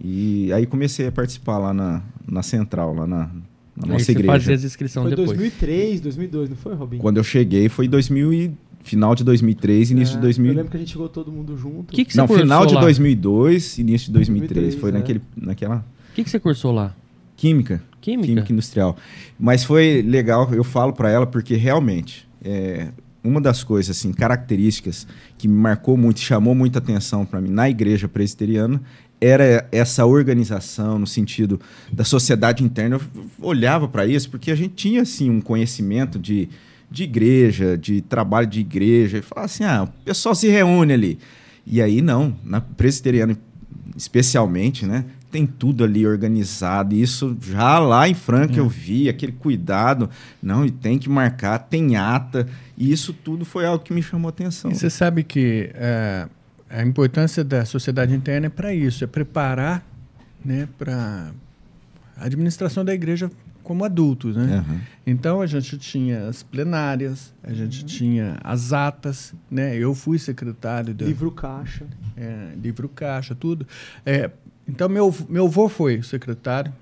e 0.00 0.52
aí 0.52 0.64
comecei 0.64 1.08
a 1.08 1.12
participar 1.12 1.58
lá 1.58 1.74
na, 1.74 2.02
na 2.26 2.42
central, 2.42 2.94
lá 2.94 3.06
na, 3.06 3.30
na 3.76 3.86
nossa 3.86 4.04
você 4.04 4.12
igreja. 4.12 4.32
fazia 4.32 4.54
as 4.54 4.64
inscrições 4.64 5.02
Foi 5.02 5.10
depois. 5.10 5.28
2003, 5.30 6.00
2002, 6.00 6.50
não 6.50 6.56
foi, 6.56 6.74
Robinho? 6.74 7.02
Quando 7.02 7.16
eu 7.16 7.24
cheguei 7.24 7.68
foi 7.68 7.88
2000 7.88 8.32
e, 8.32 8.52
final 8.82 9.14
de 9.14 9.24
2003, 9.24 9.90
início 9.90 10.12
É, 10.12 10.16
de 10.16 10.22
2000. 10.22 10.52
Eu 10.52 10.56
lembro 10.56 10.70
que 10.70 10.76
a 10.76 10.80
gente 10.80 10.92
chegou 10.92 11.08
todo 11.08 11.30
mundo 11.32 11.56
junto. 11.58 11.92
O 11.92 11.96
que, 11.96 12.04
que 12.04 12.12
você 12.12 12.18
Não, 12.18 12.28
final 12.28 12.64
de 12.64 12.74
lá? 12.74 12.80
2002, 12.80 13.78
início 13.78 14.06
de 14.06 14.12
2003. 14.12 14.74
2003, 14.74 14.74
foi 14.80 14.90
é. 14.90 14.92
naquele, 14.92 15.20
naquela 15.36 15.84
O 16.12 16.14
que, 16.14 16.24
que 16.24 16.30
você 16.30 16.38
cursou 16.40 16.72
lá? 16.72 16.94
química. 17.36 17.82
Química? 18.02 18.26
Química 18.26 18.52
industrial. 18.52 18.96
Mas 19.38 19.64
foi 19.64 20.02
legal, 20.02 20.52
eu 20.54 20.62
falo 20.64 20.92
para 20.92 21.10
ela, 21.10 21.26
porque 21.26 21.54
realmente, 21.56 22.26
é, 22.42 22.88
uma 23.22 23.40
das 23.40 23.62
coisas, 23.62 23.96
assim, 23.96 24.12
características 24.12 25.06
que 25.36 25.46
me 25.46 25.54
marcou 25.54 25.96
muito 25.96 26.20
chamou 26.20 26.54
muita 26.54 26.78
atenção 26.78 27.24
para 27.24 27.40
mim 27.40 27.50
na 27.50 27.68
igreja 27.68 28.08
presbiteriana 28.08 28.80
era 29.20 29.68
essa 29.70 30.06
organização 30.06 30.98
no 30.98 31.06
sentido 31.06 31.60
da 31.92 32.04
sociedade 32.04 32.64
interna. 32.64 32.98
Eu 33.14 33.24
olhava 33.42 33.86
para 33.86 34.06
isso 34.06 34.30
porque 34.30 34.50
a 34.50 34.54
gente 34.54 34.74
tinha, 34.74 35.02
assim, 35.02 35.28
um 35.28 35.42
conhecimento 35.42 36.18
de, 36.18 36.48
de 36.90 37.04
igreja, 37.04 37.76
de 37.76 38.00
trabalho 38.00 38.46
de 38.46 38.60
igreja, 38.60 39.18
e 39.18 39.22
falava 39.22 39.44
assim, 39.44 39.64
ah, 39.64 39.82
o 39.82 40.04
pessoal 40.04 40.34
se 40.34 40.48
reúne 40.48 40.94
ali. 40.94 41.18
E 41.66 41.82
aí, 41.82 42.00
não, 42.00 42.34
na 42.42 42.62
presbiteriana 42.62 43.36
especialmente, 43.96 44.86
né? 44.86 45.04
Tem 45.30 45.46
tudo 45.46 45.84
ali 45.84 46.06
organizado. 46.06 46.94
E 46.94 47.02
Isso 47.02 47.36
já 47.40 47.78
lá 47.78 48.08
em 48.08 48.14
Franca 48.14 48.58
eu 48.58 48.68
vi, 48.68 49.08
aquele 49.08 49.32
cuidado. 49.32 50.10
Não, 50.42 50.64
e 50.64 50.70
tem 50.70 50.98
que 50.98 51.08
marcar, 51.08 51.58
tem 51.58 51.96
ata. 51.96 52.48
E 52.76 52.90
isso 52.90 53.12
tudo 53.12 53.44
foi 53.44 53.64
algo 53.66 53.84
que 53.84 53.92
me 53.92 54.02
chamou 54.02 54.28
a 54.28 54.30
atenção. 54.30 54.70
E 54.70 54.74
você 54.74 54.90
sabe 54.90 55.22
que 55.22 55.70
é, 55.74 56.26
a 56.68 56.82
importância 56.82 57.44
da 57.44 57.64
sociedade 57.64 58.14
interna 58.14 58.46
é 58.46 58.50
para 58.50 58.74
isso, 58.74 59.04
é 59.04 59.06
preparar 59.06 59.84
né, 60.44 60.68
para 60.78 61.32
a 62.16 62.24
administração 62.24 62.84
da 62.84 62.94
igreja 62.94 63.30
como 63.62 63.84
adultos. 63.84 64.36
Né? 64.36 64.56
Aham. 64.56 64.80
Então 65.06 65.40
a 65.40 65.46
gente 65.46 65.78
tinha 65.78 66.28
as 66.28 66.42
plenárias, 66.42 67.32
a 67.42 67.52
gente 67.52 67.84
tinha 67.84 68.38
as 68.42 68.72
atas, 68.72 69.34
né? 69.50 69.76
eu 69.76 69.94
fui 69.94 70.18
secretário 70.18 70.94
do 70.94 71.04
Livro 71.04 71.30
caixa. 71.30 71.86
é, 72.16 72.52
livro 72.60 72.88
caixa, 72.88 73.34
tudo. 73.34 73.66
É, 74.04 74.30
então, 74.70 74.88
meu, 74.88 75.14
meu 75.28 75.46
avô 75.46 75.68
foi 75.68 76.02
secretário 76.02 76.72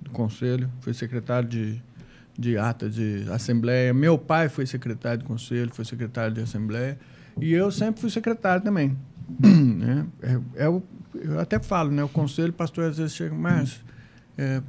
do 0.00 0.10
conselho, 0.10 0.68
foi 0.80 0.94
secretário 0.94 1.48
de, 1.48 1.82
de 2.38 2.56
ata 2.58 2.88
de 2.88 3.24
assembleia. 3.30 3.92
Meu 3.92 4.16
pai 4.18 4.48
foi 4.48 4.66
secretário 4.66 5.18
de 5.18 5.24
conselho, 5.24 5.70
foi 5.74 5.84
secretário 5.84 6.34
de 6.34 6.40
assembleia. 6.40 6.98
E 7.40 7.52
eu 7.52 7.70
sempre 7.70 8.00
fui 8.00 8.10
secretário 8.10 8.62
também. 8.62 8.96
né? 9.40 10.06
é, 10.22 10.64
é 10.64 10.68
o- 10.68 10.82
eu 11.14 11.38
até 11.38 11.58
falo, 11.58 11.90
né? 11.90 12.02
O 12.02 12.08
conselho, 12.08 12.52
pastor 12.52 12.84
às 12.84 12.96
vezes 12.98 13.14
chega, 13.14 13.34
mas 13.34 13.80
é, 14.38 14.62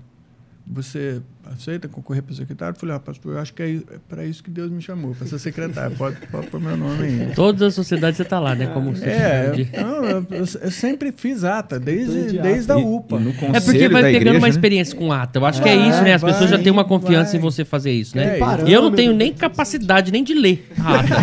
você 0.68 1.22
aceita 1.52 1.88
concorrer 1.88 2.24
para 2.24 2.34
secretário? 2.36 2.78
Falei, 2.80 2.96
ah, 2.96 3.00
pastor, 3.00 3.34
eu 3.34 3.40
acho 3.40 3.54
que 3.54 3.62
é, 3.64 3.80
para 4.08 4.26
isso 4.26 4.44
que 4.44 4.50
Deus 4.50 4.72
me 4.72 4.82
chamou, 4.82 5.14
para 5.16 5.28
ser 5.28 5.40
secretário. 5.40 5.96
Pode, 5.98 6.16
pode 6.32 6.48
pôr 6.48 6.60
meu 6.62 6.78
nome 6.78 7.04
aí. 7.04 7.32
Todas 7.36 7.62
as 7.62 7.74
sociedades 7.74 8.18
você 8.18 8.24
tá 8.26 8.40
lá, 8.40 8.56
né? 8.56 8.68
Como 8.68 8.92
É, 8.92 8.96
secretário 8.96 9.56
de- 9.66 9.70
eu, 9.74 9.84
não, 9.86 10.06
eu, 10.06 10.28
eu 10.62 10.72
sempre 10.72 11.12
fiz 11.12 11.44
ata, 11.44 11.80
desde, 11.80 12.40
desde 12.40 12.72
a. 12.72 12.78
E- 12.80 12.84
UPA. 12.84 13.18
e 13.18 13.20
no 13.24 13.30
É 13.56 13.60
porque 13.60 13.90
vai 13.90 14.02
pegando 14.04 14.16
igreja, 14.18 14.38
uma 14.38 14.48
né? 14.48 14.50
experiência 14.50 14.96
com 14.98 15.12
ata. 15.12 15.40
Eu 15.40 15.46
acho 15.46 15.62
que 15.62 15.70
é 15.70 15.76
Vai, 15.78 15.90
isso, 15.90 16.02
né? 16.02 16.14
As 16.14 16.24
pessoas 16.24 16.50
já 16.50 16.56
vai, 16.58 16.64
têm 16.64 16.72
uma 16.72 16.86
confiança 16.86 17.32
vai. 17.32 17.40
em 17.40 17.42
você 17.42 17.66
fazer 17.66 17.92
isso, 17.92 18.16
né? 18.16 18.36
É, 18.38 18.40
parâmetro. 18.40 18.70
eu 18.72 18.82
não 18.82 18.92
tenho 18.92 19.14
nem 19.14 19.34
capacidade 19.34 20.12
nem 20.12 20.24
de 20.24 20.34
ler 20.34 20.68
a 20.80 21.00
ata. 21.00 21.16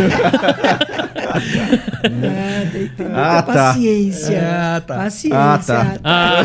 É, 2.04 2.66
tem, 2.72 2.88
tem 2.88 3.06
muita 3.06 3.20
Ah, 3.38 3.42
tá. 3.42 3.52
paciência. 3.52 4.40
Ah, 4.42 4.80
tá. 4.80 4.94
Paciência. 4.96 5.38
Ah, 5.38 5.58
tá. 5.58 5.96
Ah, 6.04 6.42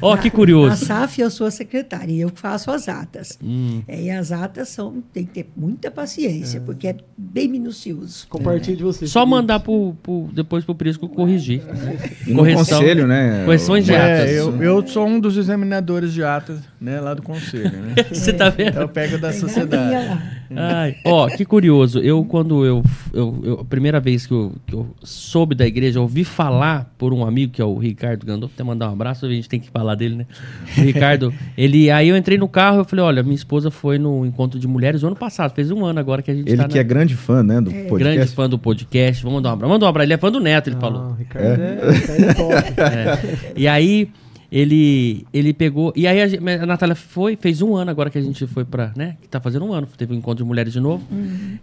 ó, 0.02 0.16
que 0.16 0.28
Na 0.28 0.34
curioso. 0.34 0.84
SAF 0.86 1.20
eu 1.20 1.30
sou 1.30 1.46
a 1.46 1.50
secretária 1.50 2.07
e 2.10 2.20
eu 2.20 2.30
que 2.30 2.40
faço 2.40 2.70
as 2.70 2.88
atas. 2.88 3.38
Hum. 3.42 3.82
É, 3.86 4.02
e 4.02 4.10
as 4.10 4.32
atas 4.32 4.68
são, 4.68 5.02
tem 5.12 5.24
que 5.24 5.32
ter 5.32 5.50
muita 5.56 5.90
paciência, 5.90 6.60
porque 6.60 6.88
é 6.88 6.96
bem 7.16 7.48
minucioso. 7.48 8.26
Compartilho 8.28 8.76
de 8.76 8.82
vocês. 8.82 9.10
Só 9.10 9.24
mandar 9.26 9.60
pro, 9.60 9.94
pro- 10.02 10.28
depois 10.32 10.64
pro 10.64 10.74
Prisco 10.74 11.08
corrigir. 11.08 11.62
E 12.26 12.30
no 12.30 12.38
Correção. 12.38 12.78
conselho, 12.78 13.06
né? 13.06 13.44
Correções 13.44 13.84
de 13.84 13.92
o- 13.92 13.96
atas. 13.96 14.08
É, 14.30 14.38
eu, 14.40 14.62
eu 14.62 14.86
sou 14.86 15.06
um 15.06 15.18
dos 15.20 15.36
examinadores 15.36 16.12
de 16.12 16.22
atas, 16.24 16.60
né, 16.80 17.00
lá 17.00 17.14
do 17.14 17.22
conselho, 17.22 17.70
né? 17.70 17.94
Você 18.12 18.32
tá 18.32 18.48
vendo? 18.50 18.68
Então 18.70 18.82
eu 18.82 18.88
pego 18.88 19.18
da 19.18 19.32
sociedade. 19.32 20.20
Ai, 20.54 20.96
ó, 21.04 21.28
que 21.28 21.44
curioso. 21.44 22.00
Eu, 22.00 22.24
quando 22.24 22.64
eu, 22.64 22.82
eu, 23.12 23.40
eu- 23.44 23.60
A 23.60 23.64
primeira 23.64 24.00
vez 24.00 24.26
que 24.26 24.32
eu, 24.32 24.54
que 24.66 24.74
eu 24.74 24.94
soube 25.02 25.54
da 25.54 25.66
igreja, 25.66 25.98
eu 25.98 26.02
ouvi 26.02 26.24
falar 26.24 26.94
por 26.96 27.12
um 27.12 27.24
amigo, 27.24 27.52
que 27.52 27.60
é 27.60 27.64
o 27.64 27.76
Ricardo 27.76 28.24
Gandolfo, 28.24 28.54
até 28.54 28.64
mandar 28.64 28.88
um 28.88 28.92
abraço, 28.92 29.26
a 29.26 29.28
gente 29.28 29.48
tem 29.48 29.60
que 29.60 29.68
falar 29.70 29.94
dele, 29.94 30.16
né? 30.16 30.26
O 30.76 30.80
Ricardo, 30.80 31.34
ele. 31.56 31.90
Aí 31.98 32.08
eu 32.08 32.16
entrei 32.16 32.38
no 32.38 32.48
carro 32.48 32.78
eu 32.78 32.84
falei: 32.84 33.04
olha, 33.04 33.22
minha 33.22 33.34
esposa 33.34 33.70
foi 33.70 33.98
no 33.98 34.24
encontro 34.24 34.58
de 34.58 34.68
mulheres 34.68 35.02
o 35.02 35.06
ano 35.08 35.16
passado, 35.16 35.52
fez 35.52 35.70
um 35.70 35.84
ano 35.84 35.98
agora 35.98 36.22
que 36.22 36.30
a 36.30 36.34
gente 36.34 36.48
Ele 36.48 36.56
tá 36.56 36.68
que 36.68 36.74
na- 36.74 36.80
é 36.80 36.84
grande 36.84 37.14
fã, 37.16 37.42
né, 37.42 37.60
do 37.60 37.70
podcast. 37.70 37.98
grande 38.16 38.26
fã 38.34 38.48
do 38.48 38.58
podcast. 38.58 39.22
Vamos 39.22 39.36
mandar 39.38 39.50
um 39.50 39.52
abraço. 39.54 39.72
Manda 39.72 39.84
um 39.86 39.88
abraço. 39.88 40.06
Ele 40.06 40.12
é 40.14 40.18
fã 40.18 40.30
do 40.30 40.40
Neto, 40.40 40.68
ele 40.68 40.76
Ah, 40.76 40.80
falou. 40.80 41.02
o 41.10 41.14
Ricardo 41.14 41.46
é, 41.60 41.90
Ricardo 41.92 42.24
é 42.24 42.34
top. 42.34 42.74
É. 42.80 43.52
E 43.56 43.66
aí 43.68 44.08
ele 44.50 45.26
ele 45.32 45.52
pegou 45.52 45.92
e 45.94 46.06
aí 46.06 46.22
a, 46.22 46.62
a 46.62 46.66
Natália 46.66 46.94
foi 46.94 47.36
fez 47.36 47.60
um 47.60 47.76
ano 47.76 47.90
agora 47.90 48.08
que 48.08 48.16
a 48.16 48.22
gente 48.22 48.46
foi 48.46 48.64
pra 48.64 48.92
né 48.96 49.16
que 49.20 49.28
tá 49.28 49.38
fazendo 49.40 49.66
um 49.66 49.74
ano 49.74 49.86
teve 49.94 50.14
um 50.14 50.16
encontro 50.16 50.42
de 50.42 50.48
mulheres 50.48 50.72
de 50.72 50.80
novo 50.80 51.04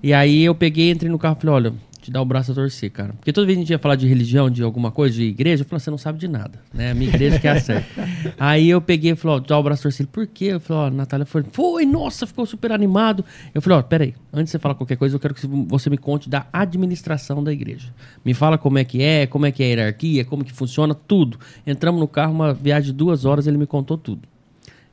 e 0.04 0.14
aí 0.14 0.44
eu 0.44 0.54
peguei 0.54 0.92
entrei 0.92 1.10
no 1.10 1.18
carro 1.18 1.36
e 1.40 1.42
falei 1.42 1.56
olha 1.56 1.74
te 2.06 2.12
dá 2.12 2.22
o 2.22 2.26
braço 2.26 2.52
a 2.52 2.56
torcer 2.56 2.92
cara. 2.92 3.14
Porque 3.14 3.34
toda 3.34 3.48
vez 3.48 3.56
que 3.56 3.60
a 3.60 3.64
gente 3.64 3.72
ia 3.72 3.80
falar 3.80 3.96
de 3.96 4.08
religião 4.08 4.50
de 4.50 4.62
alguma 4.62 4.92
coisa 4.92 5.16
de 5.16 5.24
igreja 5.24 5.64
eu 5.64 5.68
falei 5.68 5.80
você 5.80 5.90
não 5.90 5.98
sabe 5.98 6.20
de 6.20 6.28
nada 6.28 6.60
né? 6.74 6.92
A 6.92 6.96
minha 6.96 7.10
igreja 7.10 7.40
que 7.40 7.48
é 7.48 7.52
a 7.52 7.60
certa. 7.60 7.86
Aí 8.40 8.70
eu 8.70 8.80
peguei 8.80 9.12
e 9.12 9.16
falei 9.16 9.38
ó 9.38 9.40
dá 9.40 9.58
o 9.58 9.64
braço 9.64 9.82
a 9.82 9.84
torcer. 9.84 10.08
Por 10.08 10.28
quê? 10.28 10.46
Eu 10.46 10.60
falei 10.60 10.84
ó 10.84 10.88
a 10.88 10.92
Natália 10.92 11.26
foi 11.26 11.44
foi 11.52 11.86
nossa 11.86 12.28
ficou 12.28 12.46
super 12.46 12.72
animado. 12.72 13.26
Eu 13.54 13.62
falei 13.62 13.80
ó 13.80 13.82
peraí 13.82 14.14
antes 14.32 14.46
de 14.46 14.52
você 14.52 14.60
falar 14.60 14.76
qualquer 14.76 14.98
coisa 14.98 15.16
eu 15.16 15.20
quero 15.20 15.34
que 15.34 15.48
você 15.48 15.90
me 15.90 15.98
conte 15.98 16.30
da 16.30 16.46
administração 16.54 17.44
da 17.44 17.52
igreja. 17.52 17.94
Me 18.24 18.34
fala 18.34 18.58
como 18.58 18.78
é 18.78 18.84
que 18.84 19.02
é 19.02 19.26
como 19.26 19.46
é 19.46 19.52
que 19.52 19.64
é 19.64 19.66
a 19.66 19.70
hierarquia 19.70 20.26
como 20.26 20.44
que 20.44 20.54
funciona 20.54 20.94
tudo. 20.94 21.40
Entramos 21.66 22.00
no 22.00 22.08
carro 22.08 22.34
uma 22.34 22.54
viagem 22.54 22.92
de 22.92 22.94
duas 22.94 23.26
horas 23.26 23.48
ele 23.48 23.58
me 23.58 23.66
contou 23.66 23.98
tudo 23.98 24.35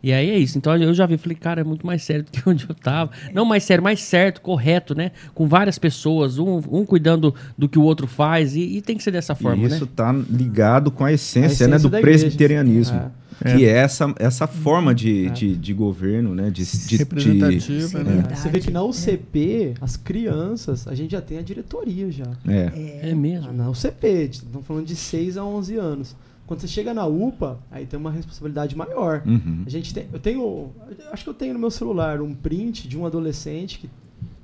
e 0.02 0.12
aí 0.12 0.30
é 0.30 0.38
isso. 0.38 0.58
Então 0.58 0.76
eu 0.76 0.92
já 0.92 1.06
vi, 1.06 1.16
falei, 1.16 1.36
cara, 1.36 1.60
é 1.60 1.64
muito 1.64 1.86
mais 1.86 2.02
sério 2.02 2.24
do 2.24 2.30
que 2.30 2.42
onde 2.48 2.66
eu 2.68 2.74
tava. 2.74 3.10
Não 3.32 3.44
mais 3.44 3.62
sério, 3.64 3.84
mais 3.84 4.00
certo, 4.00 4.40
correto, 4.40 4.94
né? 4.94 5.12
Com 5.34 5.46
várias 5.46 5.78
pessoas, 5.78 6.38
um, 6.38 6.60
um 6.70 6.84
cuidando 6.84 7.34
do 7.56 7.68
que 7.68 7.78
o 7.78 7.82
outro 7.82 8.06
faz. 8.06 8.56
E, 8.56 8.78
e 8.78 8.82
tem 8.82 8.96
que 8.96 9.02
ser 9.02 9.12
dessa 9.12 9.34
forma, 9.34 9.62
e 9.62 9.66
isso 9.66 9.84
né? 9.84 9.90
tá 9.94 10.12
ligado 10.12 10.90
com 10.90 11.04
a 11.04 11.12
essência, 11.12 11.66
A 11.66 11.68
né, 11.68 11.76
essência 11.76 11.88
do 11.88 11.92
da 11.92 11.98
igreja. 12.00 12.24
presbiterianismo. 12.24 13.12
É. 13.44 13.56
Que 13.56 13.64
é 13.64 13.70
essa, 13.70 14.14
essa 14.20 14.46
forma 14.46 14.94
de, 14.94 15.28
de, 15.30 15.56
de 15.56 15.74
governo, 15.74 16.32
né? 16.32 16.48
De, 16.48 16.64
de, 16.64 16.86
de, 16.86 16.96
Representativa, 16.96 17.98
né? 18.04 18.12
Verdade. 18.12 18.38
Você 18.38 18.48
vê 18.48 18.60
que 18.60 18.70
na 18.70 18.84
UCP, 18.84 19.74
as 19.80 19.96
crianças, 19.96 20.86
a 20.86 20.94
gente 20.94 21.10
já 21.10 21.20
tem 21.20 21.38
a 21.38 21.42
diretoria 21.42 22.10
já. 22.10 22.26
é. 22.46 23.10
É 23.10 23.14
mesmo. 23.14 23.52
Na 23.52 23.68
UCP, 23.68 24.28
estamos 24.30 24.64
falando 24.64 24.86
de 24.86 24.94
6 24.94 25.36
a 25.36 25.44
11 25.44 25.76
anos. 25.76 26.16
Quando 26.52 26.60
você 26.60 26.68
chega 26.68 26.92
na 26.92 27.06
UPA, 27.06 27.58
aí 27.70 27.86
tem 27.86 27.98
uma 27.98 28.10
responsabilidade 28.10 28.76
maior. 28.76 29.22
Uhum. 29.24 29.62
A 29.64 29.70
gente 29.70 29.94
tem, 29.94 30.06
eu 30.12 30.20
tenho, 30.20 30.70
acho 31.10 31.24
que 31.24 31.30
eu 31.30 31.32
tenho 31.32 31.54
no 31.54 31.58
meu 31.58 31.70
celular 31.70 32.20
um 32.20 32.34
print 32.34 32.86
de 32.86 32.98
um 32.98 33.06
adolescente 33.06 33.78
que 33.78 33.88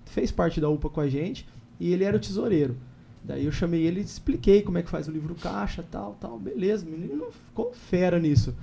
fez 0.06 0.32
parte 0.32 0.58
da 0.58 0.70
UPA 0.70 0.88
com 0.88 1.02
a 1.02 1.06
gente 1.06 1.46
e 1.78 1.92
ele 1.92 2.04
era 2.04 2.16
o 2.16 2.18
tesoureiro. 2.18 2.78
Daí 3.22 3.44
eu 3.44 3.52
chamei 3.52 3.82
ele 3.82 4.00
e 4.00 4.04
expliquei 4.04 4.62
como 4.62 4.78
é 4.78 4.82
que 4.82 4.88
faz 4.88 5.06
o 5.06 5.10
livro 5.10 5.34
caixa, 5.34 5.84
tal, 5.90 6.16
tal, 6.18 6.38
beleza. 6.38 6.86
O 6.86 6.90
menino 6.90 7.26
ficou 7.46 7.74
fera 7.74 8.18
nisso. 8.18 8.54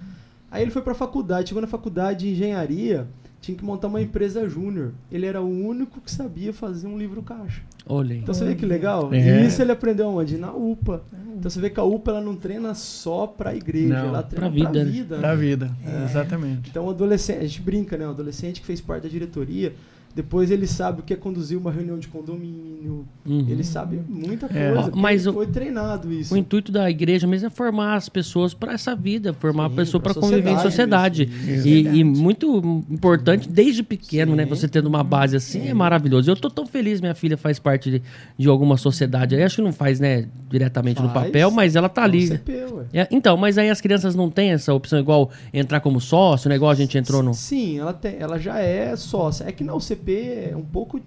Aí 0.49 0.63
ele 0.63 0.71
foi 0.71 0.81
pra 0.81 0.95
faculdade, 0.95 1.49
chegou 1.49 1.61
na 1.61 1.67
faculdade 1.67 2.25
de 2.25 2.31
engenharia, 2.31 3.07
tinha 3.45 3.55
que 3.55 3.63
montar 3.63 3.87
uma 3.89 4.01
empresa 4.01 4.49
júnior. 4.49 4.93
Ele 5.11 5.27
era 5.27 5.39
o 5.39 5.47
único 5.47 6.01
que 6.01 6.09
sabia 6.09 6.51
fazer 6.51 6.87
um 6.87 6.97
livro 6.97 7.21
caixa. 7.21 7.61
Olha 7.85 8.15
aí. 8.15 8.19
Então 8.21 8.33
você 8.33 8.43
vê 8.43 8.55
que 8.55 8.65
legal? 8.65 9.13
É. 9.13 9.43
E 9.43 9.45
isso 9.45 9.61
ele 9.61 9.71
aprendeu 9.71 10.07
onde? 10.07 10.35
Na 10.35 10.51
UPA. 10.51 11.03
Então 11.37 11.51
você 11.51 11.59
vê 11.61 11.69
que 11.69 11.79
a 11.79 11.83
UPA 11.83 12.09
ela 12.11 12.21
não 12.21 12.35
treina 12.35 12.73
só 12.73 13.27
pra 13.27 13.55
igreja, 13.55 13.93
Não, 14.01 14.07
ela 14.07 14.23
treina 14.23 14.49
pra 14.49 14.59
pra 14.71 14.71
vida, 14.71 14.85
vida. 14.91 15.15
né? 15.17 15.21
Da 15.21 15.27
né? 15.29 15.35
vida, 15.35 15.71
exatamente. 16.05 16.69
Então 16.71 16.85
o 16.85 16.89
adolescente, 16.89 17.37
a 17.37 17.45
gente 17.45 17.61
brinca, 17.61 17.95
né? 17.95 18.07
O 18.07 18.09
adolescente 18.09 18.61
que 18.61 18.65
fez 18.65 18.81
parte 18.81 19.03
da 19.03 19.09
diretoria, 19.09 19.75
depois 20.15 20.49
ele 20.49 20.65
sabe 20.65 21.01
o 21.01 21.03
que 21.03 21.13
é 21.13 21.17
conduzir 21.17 21.57
uma 21.57 21.69
reunião 21.69 21.99
de 21.99 22.07
condomínio. 22.07 23.05
Uhum. 23.25 23.45
Ele 23.49 23.63
sabe 23.65 23.99
muita 24.07 24.47
coisa. 24.47 24.63
É. 24.63 24.73
Ó, 24.73 24.83
porque 24.83 24.99
mas 24.99 25.25
foi 25.25 25.47
treinado 25.47 26.11
isso. 26.13 26.33
O 26.33 26.37
intuito 26.37 26.71
da 26.71 26.89
igreja 26.89 27.27
mesmo 27.27 27.47
é 27.47 27.49
formar 27.49 27.95
as 27.95 28.07
pessoas 28.07 28.53
para 28.53 28.71
essa 28.73 28.95
vida, 28.95 29.33
formar 29.33 29.65
a 29.65 29.69
Sim, 29.69 29.75
pessoa 29.75 30.01
pra 30.01 30.13
para 30.13 30.21
conviver 30.21 30.51
em 30.51 30.59
sociedade 30.59 31.29
E, 31.65 31.99
e 31.99 32.03
muito 32.03 32.55
importante, 32.89 33.49
desde 33.49 33.83
pequeno, 33.83 34.31
Sim. 34.31 34.37
né? 34.37 34.45
Você 34.45 34.69
tendo 34.69 34.87
uma 34.87 35.03
base 35.03 35.35
assim 35.35 35.67
é 35.67 35.73
maravilhoso. 35.73 36.31
Eu 36.31 36.35
tô 36.35 36.49
tão 36.49 36.65
feliz, 36.65 37.01
minha 37.01 37.15
filha 37.15 37.35
faz 37.35 37.59
parte 37.59 37.91
de, 37.91 38.01
de 38.37 38.47
alguma 38.47 38.77
sociedade. 38.77 39.35
aí. 39.35 39.43
Acho 39.43 39.57
que 39.57 39.61
não 39.61 39.73
faz, 39.73 39.99
né, 39.99 40.27
diretamente 40.49 41.01
no 41.01 41.09
Faz. 41.09 41.25
papel, 41.25 41.51
mas 41.51 41.75
ela 41.75 41.89
tá 41.89 42.01
É 42.01 42.05
o 42.05 42.07
ali. 42.07 42.27
CP, 42.27 42.51
ué. 42.71 42.85
É, 42.93 43.07
então, 43.11 43.35
mas 43.35 43.57
aí 43.57 43.69
as 43.69 43.81
crianças 43.81 44.15
não 44.15 44.29
têm 44.29 44.51
essa 44.51 44.73
opção 44.73 44.97
igual 44.99 45.29
entrar 45.53 45.81
como 45.81 45.99
sócio, 45.99 46.47
né? 46.49 46.55
Igual 46.55 46.71
a 46.71 46.75
gente 46.75 46.97
entrou 46.97 47.21
no. 47.21 47.33
Sim, 47.33 47.79
ela, 47.79 47.91
tem, 47.93 48.15
ela 48.17 48.39
já 48.39 48.59
é 48.59 48.95
sócia. 48.95 49.43
É 49.45 49.51
que 49.51 49.63
na 49.63 49.73
UCP 50.05 50.49
é 50.51 50.55
um 50.55 50.63
pouco. 50.63 50.99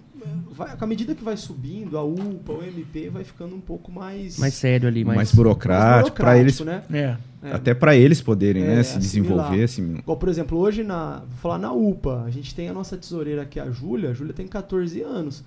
Vai, 0.51 0.75
à 0.79 0.85
medida 0.85 1.15
que 1.15 1.23
vai 1.23 1.37
subindo, 1.37 1.97
a 1.97 2.03
UPA, 2.03 2.51
o 2.53 2.63
MP 2.63 3.09
vai 3.09 3.23
ficando 3.23 3.55
um 3.55 3.61
pouco 3.61 3.91
mais. 3.91 4.37
Mais 4.37 4.53
sério 4.53 4.87
ali, 4.87 5.05
mais. 5.05 5.15
Mais 5.15 5.33
burocrático, 5.33 6.17
para 6.17 6.37
eles, 6.37 6.59
né? 6.59 6.83
É. 6.91 7.17
É. 7.41 7.53
até 7.53 7.73
para 7.73 7.95
eles 7.95 8.21
poderem, 8.21 8.63
É, 8.63 8.67
né, 8.75 8.83
se 8.83 8.97
assimilar. 8.97 9.45
desenvolver, 9.47 9.63
assim. 9.63 9.95
Igual, 9.99 10.17
por 10.17 10.27
exemplo, 10.27 10.57
hoje 10.57 10.83
na. 10.83 11.19
Vou 11.19 11.37
falar 11.37 11.57
na 11.57 11.71
UPA, 11.71 12.23
a 12.25 12.29
gente 12.29 12.53
tem 12.53 12.67
a 12.67 12.73
nossa 12.73 12.97
tesoureira 12.97 13.43
aqui, 13.43 13.59
a 13.59 13.69
Júlia. 13.71 14.09
A 14.09 14.13
Júlia 14.13 14.33
tem 14.33 14.45
14 14.47 15.01
anos. 15.01 15.43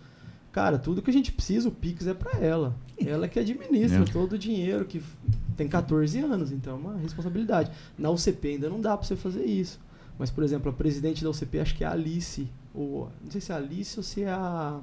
Cara, 0.51 0.79
tudo 0.79 1.01
que 1.03 1.11
a 1.11 1.13
gente 1.13 1.33
precisa, 1.33 1.69
o 1.69 1.73
Pix 1.73 2.07
é 2.07 2.15
pra 2.15 2.39
ela. 2.39 2.75
Ela 3.05 3.27
que 3.29 3.39
administra 3.39 4.03
É. 4.03 4.05
todo 4.05 4.35
o 4.35 4.39
dinheiro, 4.39 4.85
que 4.85 5.03
tem 5.57 5.67
14 5.67 6.19
anos, 6.21 6.53
então 6.53 6.75
é 6.75 6.77
uma 6.77 6.97
responsabilidade. 6.99 7.71
Na 7.99 8.11
UCP 8.11 8.49
ainda 8.49 8.69
não 8.71 8.81
dá 8.81 8.97
pra 8.97 9.07
você 9.07 9.17
fazer 9.17 9.45
isso. 9.45 9.81
Mas, 10.19 10.31
por 10.31 10.45
exemplo, 10.45 10.71
a 10.71 10.75
presidente 10.75 11.25
da 11.25 11.31
UCP, 11.31 11.59
acho 11.59 11.75
que 11.75 11.85
é 11.85 11.87
a 11.87 11.93
Alice. 11.93 12.47
Ou, 12.75 13.11
não 13.23 13.31
sei 13.31 13.41
se 13.41 13.53
é 13.53 13.55
a 13.55 13.59
Alice 13.59 13.99
ou 13.99 14.03
se 14.03 14.23
é 14.23 14.31
a. 14.31 14.81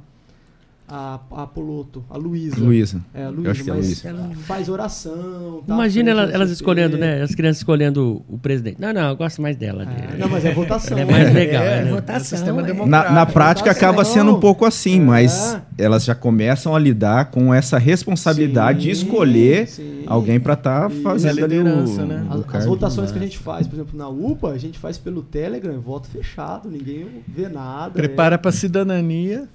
A, 0.91 1.19
a 1.31 1.45
Poloto, 1.47 2.03
a 2.09 2.17
Luísa. 2.17 2.55
Luísa. 2.59 3.01
É, 3.13 3.21
a 3.23 3.25
Eu 3.27 3.31
Luísa, 3.31 3.51
acho 3.51 3.63
que 3.63 3.69
é 3.69 3.73
Luísa. 3.73 4.09
Ela- 4.09 4.29
faz 4.47 4.67
oração. 4.69 5.63
tá 5.67 5.73
Imagina 5.75 6.09
ela- 6.09 6.31
elas 6.31 6.49
escolhendo, 6.49 6.97
né? 6.97 7.21
As 7.21 7.35
crianças 7.35 7.57
escolhendo 7.59 8.23
o 8.27 8.37
presidente. 8.39 8.81
Não, 8.81 8.91
não, 8.91 9.09
eu 9.09 9.15
gosto 9.15 9.39
mais 9.41 9.55
dela. 9.55 9.83
É, 9.83 10.13
de- 10.13 10.17
não, 10.17 10.27
mas 10.27 10.43
é 10.45 10.51
votação. 10.53 10.97
Ela 10.97 11.07
é 11.09 11.11
mais 11.11 11.33
legal. 11.33 11.63
É, 11.63 11.83
né? 11.83 11.91
votação, 11.91 12.37
sistema 12.37 12.61
é. 12.61 12.65
democrático. 12.65 12.89
Na, 13.13 13.19
na 13.19 13.25
prática 13.25 13.69
votação. 13.69 13.89
acaba 13.89 14.03
sendo 14.03 14.35
um 14.35 14.39
pouco 14.39 14.65
assim, 14.65 14.97
É. 14.99 15.03
mas 15.03 15.57
elas 15.77 16.03
já 16.05 16.15
começam 16.15 16.75
a 16.75 16.79
lidar 16.79 17.25
com 17.31 17.53
essa 17.53 17.77
responsabilidade 17.77 18.79
de 18.79 18.95
Sim, 18.95 19.03
escolher 19.03 19.67
sim. 19.67 20.03
alguém 20.07 20.39
para 20.39 20.53
estar 20.53 20.91
E- 20.91 21.01
fazendo 21.01 21.43
ali 21.45 21.59
o, 21.59 21.63
liderança, 21.63 22.03
né? 22.05 22.25
o 22.29 22.33
As, 22.49 22.55
as 22.55 22.65
votações 22.65 23.11
que 23.11 23.17
a 23.17 23.21
gente 23.21 23.37
faz, 23.37 23.67
por 23.67 23.75
exemplo, 23.75 23.97
na 23.97 24.09
UPA, 24.09 24.49
a 24.51 24.57
gente 24.57 24.79
faz 24.79 24.97
pelo 24.97 25.21
Telegram, 25.21 25.79
voto 25.79 26.07
fechado, 26.07 26.69
ninguém 26.69 27.05
vê 27.27 27.47
nada. 27.47 27.91
Prepara 27.91 28.37
para 28.39 28.51
cidadania 28.51 29.47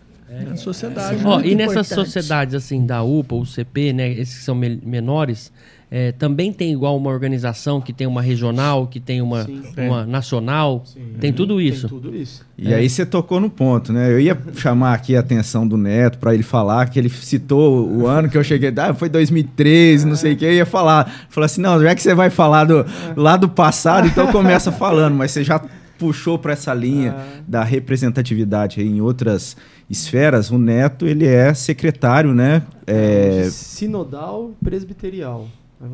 na 0.49 0.57
sociedade. 0.57 1.23
É. 1.23 1.27
Ó, 1.27 1.41
e 1.41 1.55
nessas 1.55 1.87
importante. 1.87 2.07
sociedades 2.07 2.55
assim 2.55 2.85
da 2.87 3.03
UPA, 3.03 3.37
UCP, 3.37 3.93
né, 3.93 4.11
esses 4.13 4.39
que 4.39 4.45
são 4.45 4.55
me- 4.55 4.81
menores, 4.85 5.53
é, 5.91 6.11
também 6.13 6.53
tem 6.53 6.73
igual 6.73 6.97
uma 6.97 7.09
organização 7.11 7.81
que 7.81 7.93
tem 7.93 8.05
uma 8.07 8.21
regional, 8.21 8.87
que 8.89 8.99
tem 8.99 9.21
uma, 9.23 9.45
Sim. 9.45 9.63
uma 9.77 10.05
nacional, 10.05 10.83
Sim. 10.85 11.01
tem 11.21 11.33
tudo 11.33 11.61
isso. 11.61 11.89
Tem 11.89 12.01
tudo 12.01 12.17
isso. 12.17 12.45
E 12.59 12.75
aí 12.75 12.89
você 12.89 13.07
tocou 13.07 13.39
no 13.39 13.49
ponto, 13.49 13.93
né? 13.93 14.11
Eu 14.11 14.19
ia 14.19 14.37
chamar 14.57 14.95
aqui 14.95 15.15
a 15.15 15.21
atenção 15.21 15.69
do 15.69 15.77
Neto 15.77 16.19
para 16.19 16.35
ele 16.35 16.43
falar 16.43 16.89
que 16.89 16.99
ele 16.99 17.09
citou 17.09 17.87
o 17.89 18.07
ano 18.09 18.29
que 18.29 18.37
eu 18.37 18.43
cheguei, 18.43 18.73
ah, 18.77 18.93
foi 18.95 19.09
2013, 19.09 20.05
não 20.07 20.17
sei 20.17 20.33
o 20.33 20.37
que, 20.37 20.45
eu 20.45 20.53
ia 20.53 20.67
falar. 20.67 21.27
Falar 21.29 21.47
assim, 21.47 21.61
não, 21.61 21.81
já 21.81 21.95
que 21.95 22.03
você 22.03 22.15
vai 22.15 22.31
falar 22.31 22.65
do, 22.65 22.85
lá 23.15 23.37
do 23.37 23.49
passado, 23.49 24.09
então 24.09 24.33
começa 24.33 24.73
falando, 24.73 25.15
mas 25.15 25.31
você 25.31 25.45
já 25.45 25.61
puxou 25.97 26.37
para 26.39 26.55
essa 26.55 26.75
linha 26.75 27.15
Ah. 27.17 27.25
da 27.47 27.63
representatividade 27.63 28.81
aí 28.81 28.89
em 28.89 29.01
outras 29.01 29.57
esferas. 29.89 30.51
O 30.51 30.59
Neto, 30.59 31.07
ele 31.07 31.27
é 31.27 31.53
secretário, 31.55 32.35
né? 32.35 32.63
É, 32.87 33.49
Sinodal 33.51 34.53
presbiterial. 34.63 35.47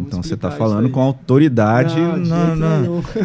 Então 0.06 0.22
você 0.22 0.34
está 0.34 0.52
falando 0.52 0.88
com 0.90 1.00
autoridade 1.00 1.96
Não, 1.98 2.16
na- 2.18 2.54
na- 2.54 2.82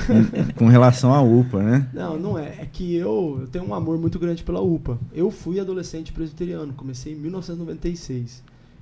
com 0.58 0.66
relação 0.68 1.14
à 1.14 1.22
UPA, 1.22 1.62
né? 1.62 1.88
Não, 1.94 2.18
não 2.18 2.40
é. 2.40 2.48
É 2.62 2.68
que 2.72 2.96
eu, 2.96 3.38
eu 3.42 3.48
tenho 3.48 3.66
um 3.66 3.74
amor 3.76 4.00
muito 4.00 4.18
grande 4.18 4.44
pela 4.44 4.62
UPA. 4.62 4.98
Eu 5.14 5.30
fui 5.30 5.60
adolescente 5.60 6.12
presbiteriano, 6.12 6.74
comecei 6.74 7.14
em 7.14 7.18
1996. 7.18 8.42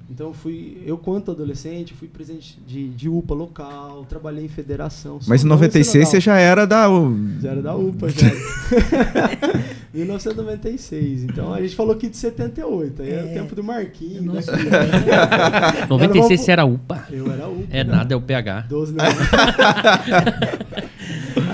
Então 0.10 0.28
eu 0.28 0.34
fui, 0.34 0.84
eu 0.86 0.98
quanto 0.98 1.32
adolescente, 1.32 1.94
fui 1.94 2.08
presidente 2.08 2.60
de, 2.68 2.90
de 2.90 3.10
UPA 3.10 3.34
local, 3.34 4.06
trabalhei 4.08 4.46
em 4.46 4.50
federação. 4.50 5.18
Mas 5.28 5.42
em 5.42 5.44
só 5.44 5.48
não 5.50 5.56
96 5.56 6.08
você 6.08 6.20
já 6.20 6.38
era 6.38 6.68
da. 6.68 6.88
Já 7.42 7.52
era 7.52 7.62
da 7.62 7.74
UPA, 7.76 8.10
já. 8.10 8.28
1996. 9.94 11.24
Então 11.24 11.54
a 11.54 11.62
gente 11.62 11.76
falou 11.76 11.94
aqui 11.96 12.10
de 12.10 12.18
78. 12.18 13.02
Aí 13.02 13.12
era 13.12 13.26
o 13.26 13.30
É. 13.30 13.34
tempo 13.34 13.56
do 13.56 13.64
Marquinhos. 13.64 14.24
Nossa. 14.24 14.52
né? 14.56 15.86
96 15.90 16.42
você 16.42 16.52
era 16.52 16.66
UPA. 16.66 17.06
Eu 17.10 17.32
era 17.32 17.48
UPA. 17.48 17.68
É 17.72 17.84
cara. 17.84 17.98
nada, 17.98 18.14
é 18.14 18.18
o 18.18 18.22
PH. 18.22 18.62
12 18.70 18.94
não. 18.96 19.06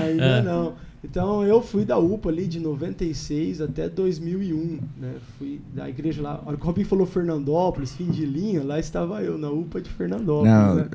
Ainda 0.03 0.23
É. 0.25 0.41
não. 0.41 0.73
Então 1.09 1.43
eu 1.43 1.59
fui 1.61 1.83
da 1.85 1.97
UPA 1.97 2.29
ali 2.29 2.45
de 2.45 2.59
96 2.59 3.61
até 3.61 3.89
2001, 3.89 4.79
né? 5.01 5.09
Fui 5.39 5.59
da 5.73 5.89
igreja 5.89 6.21
lá. 6.21 6.39
A 6.45 6.49
hora 6.49 6.57
que 6.57 6.63
o 6.63 6.65
Robin 6.67 6.83
falou 6.83 7.05
Fernandópolis, 7.07 7.93
fim 7.95 8.05
de 8.11 8.25
linha, 8.25 8.61
lá 8.63 8.77
estava 8.79 9.21
eu, 9.23 9.35
na 9.37 9.49
UPA 9.49 9.81
de 9.81 9.89
Fernandópolis. 9.89 10.51
Não, 10.53 10.75
né? 10.75 10.85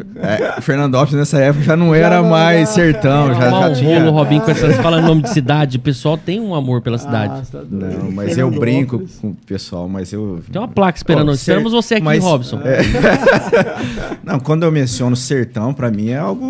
é, 0.57 0.61
Fernandópolis 0.61 1.15
nessa 1.15 1.39
época 1.41 1.65
já 1.65 1.77
não 1.77 1.91
Já 1.91 1.97
era 1.97 2.23
não, 2.23 2.31
mais 2.31 2.69
já- 2.69 2.75
sertão, 2.75 3.35
já, 3.35 3.43
Arrumar 3.49 3.61
já 3.63 3.69
um 3.71 3.75
tinha. 3.75 3.99
rolo, 4.05 4.11
Robin, 4.13 4.41
com 4.41 4.51
essas. 4.51 4.77
Falando 4.85 5.05
nome 5.07 5.23
de 5.23 5.31
cidade, 5.31 5.79
o 5.79 5.81
pessoal 5.81 6.17
tem 6.17 6.41
um 6.41 6.55
amor 6.55 6.81
pela 6.81 6.99
cidade. 6.99 7.43
Ah, 7.43 7.47
tá. 7.51 7.65
Não, 7.69 8.13
mas 8.13 8.39
eu 8.39 8.51
brinco 8.51 9.03
com 9.21 9.31
o 9.31 9.35
pessoal, 9.47 9.89
mas 9.89 10.13
eu. 10.13 10.41
Tem 10.53 10.61
uma 10.61 10.69
placa 10.69 10.97
esperando. 10.97 11.27
Pô, 11.27 11.33
Esperamos 11.33 11.73
cer- 11.73 11.83
você 11.83 11.95
aqui, 11.97 12.05
mas- 12.05 12.23
Robson. 12.23 12.61
É. 12.63 12.79
Não, 14.25 14.39
quando 14.41 14.63
eu 14.63 14.71
menciono 14.73 15.17
sertão, 15.17 15.75
pra 15.75 15.91
mim 15.91 16.09
é 16.11 16.19
algo 16.19 16.45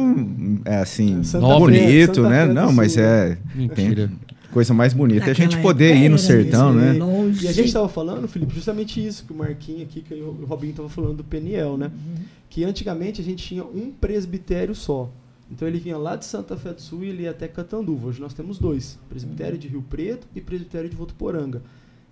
é, 0.64 0.76
assim, 0.78 1.22
Santa 1.24 1.46
Fé, 1.46 1.58
bonito, 1.58 2.22
né? 2.22 2.46
Fé 2.46 2.52
Não, 2.52 2.72
mas 2.72 2.96
é. 2.96 3.36
Mentira. 3.54 4.08
Tem 4.08 4.34
coisa 4.54 4.72
mais 4.72 4.94
bonita 4.94 5.26
é 5.26 5.30
a 5.30 5.34
gente 5.34 5.60
poder 5.60 5.96
ir 5.96 6.08
no 6.08 6.16
sertão, 6.16 6.72
mesmo, 6.72 6.92
né? 6.92 7.04
Longe. 7.04 7.44
E 7.44 7.48
a 7.48 7.52
gente 7.52 7.66
estava 7.66 7.88
falando, 7.88 8.28
Felipe, 8.28 8.54
justamente 8.54 9.04
isso 9.04 9.24
que 9.24 9.32
o 9.32 9.36
Marquinhos 9.36 9.82
aqui, 9.82 10.00
que 10.00 10.14
o 10.14 10.44
Robinho 10.46 10.70
estava 10.70 10.88
falando 10.88 11.16
do 11.16 11.24
Peniel, 11.24 11.76
né? 11.76 11.90
Que 12.48 12.62
antigamente 12.64 13.20
a 13.20 13.24
gente 13.24 13.44
tinha 13.44 13.64
um 13.64 13.90
presbitério 13.90 14.74
só. 14.74 15.10
Então 15.50 15.66
ele 15.68 15.78
vinha 15.78 15.98
lá 15.98 16.16
de 16.16 16.24
Santa 16.24 16.56
Fé 16.56 16.72
do 16.72 16.80
Sul 16.80 17.04
e 17.04 17.08
ele 17.08 17.24
ia 17.24 17.30
até 17.30 17.48
Catanduva. 17.48 18.08
Hoje 18.08 18.20
nós 18.20 18.32
temos 18.32 18.58
dois: 18.58 18.98
presbitério 19.08 19.58
de 19.58 19.68
Rio 19.68 19.82
Preto 19.82 20.26
e 20.34 20.40
presbitério 20.40 20.88
de 20.88 20.96
Votuporanga. 20.96 21.62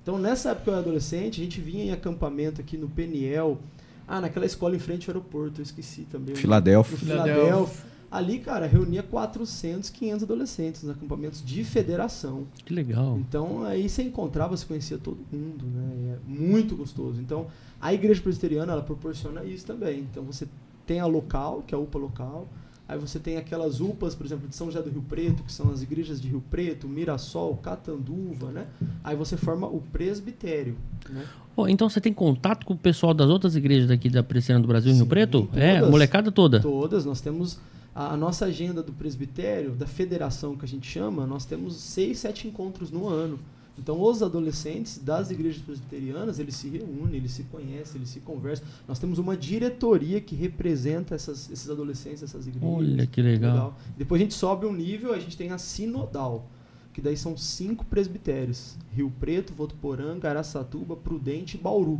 Então 0.02 0.18
nessa 0.18 0.50
época 0.50 0.70
eu 0.70 0.74
era 0.74 0.82
adolescente, 0.82 1.40
a 1.40 1.44
gente 1.44 1.60
vinha 1.60 1.84
em 1.84 1.92
acampamento 1.92 2.60
aqui 2.60 2.76
no 2.76 2.88
Peniel. 2.88 3.58
Ah, 4.06 4.20
naquela 4.20 4.44
escola 4.44 4.74
em 4.74 4.80
frente 4.80 5.08
ao 5.08 5.14
aeroporto, 5.14 5.60
eu 5.60 5.62
esqueci 5.62 6.02
também. 6.10 6.34
Filadélfia. 6.34 6.98
Filadélfia. 6.98 7.91
Ali, 8.12 8.40
cara, 8.40 8.66
reunia 8.66 9.02
400, 9.02 9.88
500 9.88 10.22
adolescentes 10.24 10.82
nos 10.82 10.94
acampamentos 10.94 11.42
de 11.42 11.64
federação. 11.64 12.46
Que 12.62 12.74
legal. 12.74 13.16
Então 13.18 13.64
aí 13.64 13.88
você 13.88 14.02
encontrava, 14.02 14.54
você 14.54 14.66
conhecia 14.66 14.98
todo 14.98 15.16
mundo, 15.32 15.64
né? 15.64 16.18
É 16.18 16.30
muito 16.30 16.76
gostoso. 16.76 17.18
Então 17.22 17.46
a 17.80 17.94
igreja 17.94 18.20
presbiteriana 18.20 18.74
ela 18.74 18.82
proporciona 18.82 19.42
isso 19.44 19.64
também. 19.64 20.00
Então 20.00 20.22
você 20.24 20.46
tem 20.86 21.00
a 21.00 21.06
local, 21.06 21.64
que 21.66 21.74
é 21.74 21.78
a 21.78 21.80
UPA 21.80 21.98
local. 21.98 22.46
Aí 22.86 22.98
você 22.98 23.18
tem 23.18 23.38
aquelas 23.38 23.80
UPAs, 23.80 24.14
por 24.14 24.26
exemplo, 24.26 24.46
de 24.46 24.54
São 24.54 24.66
José 24.66 24.82
do 24.82 24.90
Rio 24.90 25.02
Preto, 25.08 25.42
que 25.42 25.50
são 25.50 25.70
as 25.70 25.80
igrejas 25.80 26.20
de 26.20 26.28
Rio 26.28 26.42
Preto, 26.50 26.86
Mirassol, 26.86 27.56
Catanduva, 27.56 28.50
né? 28.50 28.66
Aí 29.02 29.16
você 29.16 29.38
forma 29.38 29.66
o 29.66 29.80
presbitério, 29.90 30.76
né? 31.08 31.24
Pô, 31.56 31.66
então 31.66 31.88
você 31.88 32.00
tem 32.00 32.12
contato 32.12 32.66
com 32.66 32.74
o 32.74 32.76
pessoal 32.76 33.14
das 33.14 33.30
outras 33.30 33.56
igrejas 33.56 33.88
daqui 33.88 34.10
da 34.10 34.22
Presbiteriana 34.22 34.62
do 34.62 34.68
Brasil 34.68 34.92
em 34.92 34.96
Rio 34.96 35.04
Sim, 35.04 35.08
Preto? 35.08 35.48
É, 35.54 35.76
todas. 35.76 35.90
molecada 35.90 36.30
toda. 36.30 36.60
Todas, 36.60 37.06
nós 37.06 37.22
temos 37.22 37.58
a, 37.94 38.14
a 38.14 38.16
nossa 38.16 38.46
agenda 38.46 38.82
do 38.82 38.92
presbitério, 38.92 39.72
da 39.72 39.86
federação 39.86 40.56
que 40.56 40.64
a 40.64 40.68
gente 40.68 40.88
chama, 40.88 41.26
nós 41.26 41.44
temos 41.44 41.76
seis, 41.76 42.18
sete 42.18 42.48
encontros 42.48 42.90
no 42.90 43.08
ano. 43.08 43.38
Então, 43.78 44.00
os 44.02 44.22
adolescentes 44.22 44.98
das 44.98 45.30
igrejas 45.30 45.62
presbiterianas, 45.62 46.38
eles 46.38 46.56
se 46.56 46.68
reúnem, 46.68 47.16
eles 47.16 47.32
se 47.32 47.44
conhecem, 47.44 47.96
eles 47.96 48.10
se 48.10 48.20
conversam. 48.20 48.66
Nós 48.86 48.98
temos 48.98 49.18
uma 49.18 49.36
diretoria 49.36 50.20
que 50.20 50.34
representa 50.34 51.14
essas, 51.14 51.50
esses 51.50 51.70
adolescentes, 51.70 52.22
essas 52.22 52.46
igrejas. 52.46 52.68
Olha 52.68 53.06
que 53.06 53.22
legal. 53.22 53.78
Depois 53.96 54.20
a 54.20 54.24
gente 54.24 54.34
sobe 54.34 54.66
um 54.66 54.74
nível, 54.74 55.14
a 55.14 55.18
gente 55.18 55.36
tem 55.38 55.50
a 55.50 55.58
sinodal, 55.58 56.46
que 56.92 57.00
daí 57.00 57.16
são 57.16 57.34
cinco 57.36 57.84
presbitérios. 57.86 58.76
Rio 58.94 59.10
Preto, 59.18 59.54
Votuporanga, 59.54 60.28
Araçatuba, 60.28 60.94
Prudente 60.94 61.56
e 61.56 61.60
Bauru. 61.60 61.98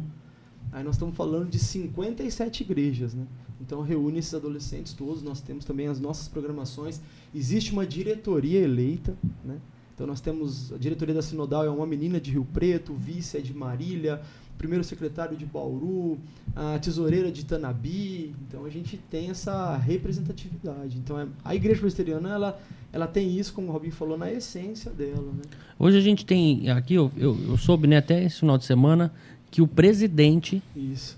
Aí 0.70 0.84
nós 0.84 0.94
estamos 0.94 1.16
falando 1.16 1.50
de 1.50 1.58
57 1.58 2.62
igrejas, 2.62 3.14
né? 3.14 3.26
Então 3.64 3.80
reúne 3.80 4.18
esses 4.18 4.34
adolescentes 4.34 4.92
todos, 4.92 5.22
nós 5.22 5.40
temos 5.40 5.64
também 5.64 5.86
as 5.86 6.00
nossas 6.00 6.28
programações. 6.28 7.00
Existe 7.34 7.72
uma 7.72 7.86
diretoria 7.86 8.60
eleita, 8.60 9.16
né? 9.44 9.58
Então 9.94 10.06
nós 10.06 10.20
temos 10.20 10.72
a 10.72 10.78
diretoria 10.78 11.14
da 11.14 11.22
Sinodal 11.22 11.64
é 11.64 11.70
uma 11.70 11.86
menina 11.86 12.20
de 12.20 12.30
Rio 12.32 12.46
Preto, 12.52 12.92
o 12.92 12.96
vice 12.96 13.36
é 13.36 13.40
de 13.40 13.54
Marília, 13.54 14.20
o 14.54 14.58
primeiro 14.58 14.82
secretário 14.82 15.36
de 15.36 15.46
Bauru, 15.46 16.18
a 16.56 16.78
tesoureira 16.78 17.30
de 17.30 17.44
Tanabi. 17.44 18.34
Então 18.48 18.64
a 18.64 18.70
gente 18.70 18.96
tem 18.96 19.30
essa 19.30 19.76
representatividade. 19.76 20.98
Então 20.98 21.18
é- 21.18 21.28
a 21.44 21.54
igreja 21.54 21.80
presbiteriana 21.80 22.30
ela 22.34 22.60
ela 22.92 23.06
tem 23.06 23.38
isso, 23.38 23.54
como 23.54 23.68
o 23.68 23.72
Robin 23.72 23.90
falou, 23.90 24.18
na 24.18 24.30
essência 24.30 24.90
dela, 24.90 25.32
né? 25.32 25.42
Hoje 25.78 25.96
a 25.96 26.00
gente 26.00 26.26
tem, 26.26 26.68
aqui 26.68 26.92
eu, 26.94 27.10
eu, 27.16 27.36
eu 27.48 27.56
soube 27.56 27.86
né, 27.86 27.96
até 27.96 28.22
esse 28.22 28.40
final 28.40 28.58
de 28.58 28.66
semana, 28.66 29.10
que 29.52 29.60
o 29.60 29.66
presidente 29.68 30.62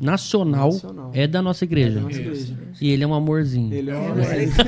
nacional, 0.01 0.73
Nacional. 0.73 1.11
é 1.15 1.25
da 1.25 1.41
nossa 1.41 1.65
igreja. 1.65 1.91
É 1.91 1.95
da 1.95 2.01
nossa 2.01 2.21
igreja. 2.21 2.53
E 2.81 2.91
ele 2.91 3.05
é 3.05 3.07
um 3.07 3.15
amorzinho. 3.15 3.73
Ele 3.73 3.91
é 3.93 3.95
É 3.95 3.97
uma 3.97 4.11
o 4.11 4.17
Wellington, 4.27 4.63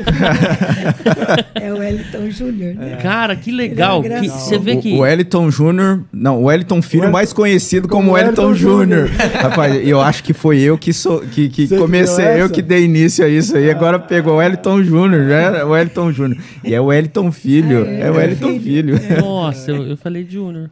é 1.56 1.72
o 1.72 1.78
Wellington 1.78 2.30
Júnior, 2.30 2.74
né? 2.76 2.96
Cara, 3.02 3.34
que 3.34 3.50
legal. 3.50 4.04
É 4.04 4.20
que-. 4.20 4.28
Você 4.28 4.56
vê 4.56 4.76
que. 4.76 4.92
O, 4.92 4.98
o 4.98 5.00
Wellington 5.00 5.50
Júnior, 5.50 6.00
não, 6.12 6.40
o 6.40 6.44
Wellington 6.44 6.80
Filho, 6.80 7.00
Wellington- 7.02 7.12
mais 7.18 7.32
conhecido 7.32 7.88
como, 7.88 8.02
como 8.02 8.12
Wellington 8.14 8.54
Júnior. 8.54 9.08
Rapaz, 9.08 9.86
eu 9.86 10.00
acho 10.00 10.22
que 10.22 10.32
foi 10.32 10.60
eu 10.60 10.78
que, 10.78 10.92
sou, 10.92 11.20
que, 11.22 11.48
que 11.48 11.66
Você 11.66 11.76
comecei, 11.76 12.40
eu 12.40 12.48
que 12.48 12.62
dei 12.62 12.84
início 12.84 13.24
a 13.24 13.28
isso 13.28 13.56
aí. 13.56 13.68
Agora 13.68 13.98
pegou 13.98 14.34
o 14.34 14.36
Wellington 14.36 14.80
Júnior, 14.84 15.26
já 15.28 15.36
era 15.36 15.66
o 15.66 15.70
Wellington 15.70 16.12
Júnior. 16.12 16.40
E 16.62 16.72
é 16.72 16.80
o 16.80 16.84
Wellington 16.84 17.32
Filho, 17.32 17.84
Ah, 17.84 17.90
é, 17.90 18.00
é 18.02 18.10
o 18.12 18.14
Wellington 18.14 18.60
filho. 18.60 18.96
Filho. 18.96 19.20
Nossa, 19.20 19.72
eu, 19.72 19.82
eu 19.88 19.96
falei 19.96 20.24
Júnior. 20.28 20.70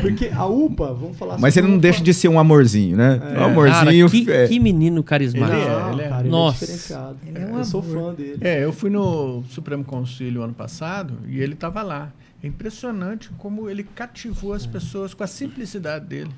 Porque 0.00 0.30
a 0.34 0.46
UPA, 0.46 0.92
vamos 0.92 1.16
falar 1.16 1.27
Mas 1.38 1.56
ele 1.56 1.66
não 1.66 1.78
deixa 1.78 2.02
de 2.02 2.14
ser 2.14 2.28
um 2.28 2.38
amorzinho, 2.38 2.96
né? 2.96 3.20
É. 3.34 3.40
Um 3.40 3.44
amorzinho. 3.44 4.08
Cara, 4.08 4.24
que, 4.24 4.30
é. 4.30 4.48
que 4.48 4.60
menino 4.60 5.02
carismático. 5.02 5.58
Ele 5.58 5.62
é, 5.62 5.92
ele 5.92 6.02
é, 6.02 6.08
cara, 6.08 6.22
ele 6.22 6.28
Nossa. 6.30 6.64
é 6.64 6.66
diferenciado. 6.66 7.16
Ele 7.26 7.38
é 7.38 7.46
um 7.46 7.58
eu 7.58 7.64
sou 7.64 7.82
amor. 7.82 7.94
fã 7.94 8.14
dele. 8.14 8.38
É, 8.40 8.64
eu 8.64 8.72
fui 8.72 8.90
no 8.90 9.42
Supremo 9.50 9.84
Conselho 9.84 10.42
ano 10.42 10.54
passado 10.54 11.14
e 11.26 11.40
ele 11.40 11.54
estava 11.54 11.82
lá. 11.82 12.12
É 12.42 12.46
impressionante 12.46 13.30
como 13.36 13.68
ele 13.68 13.82
cativou 13.82 14.52
as 14.52 14.64
pessoas 14.64 15.12
com 15.12 15.24
a 15.24 15.26
simplicidade 15.26 16.06
dele. 16.06 16.30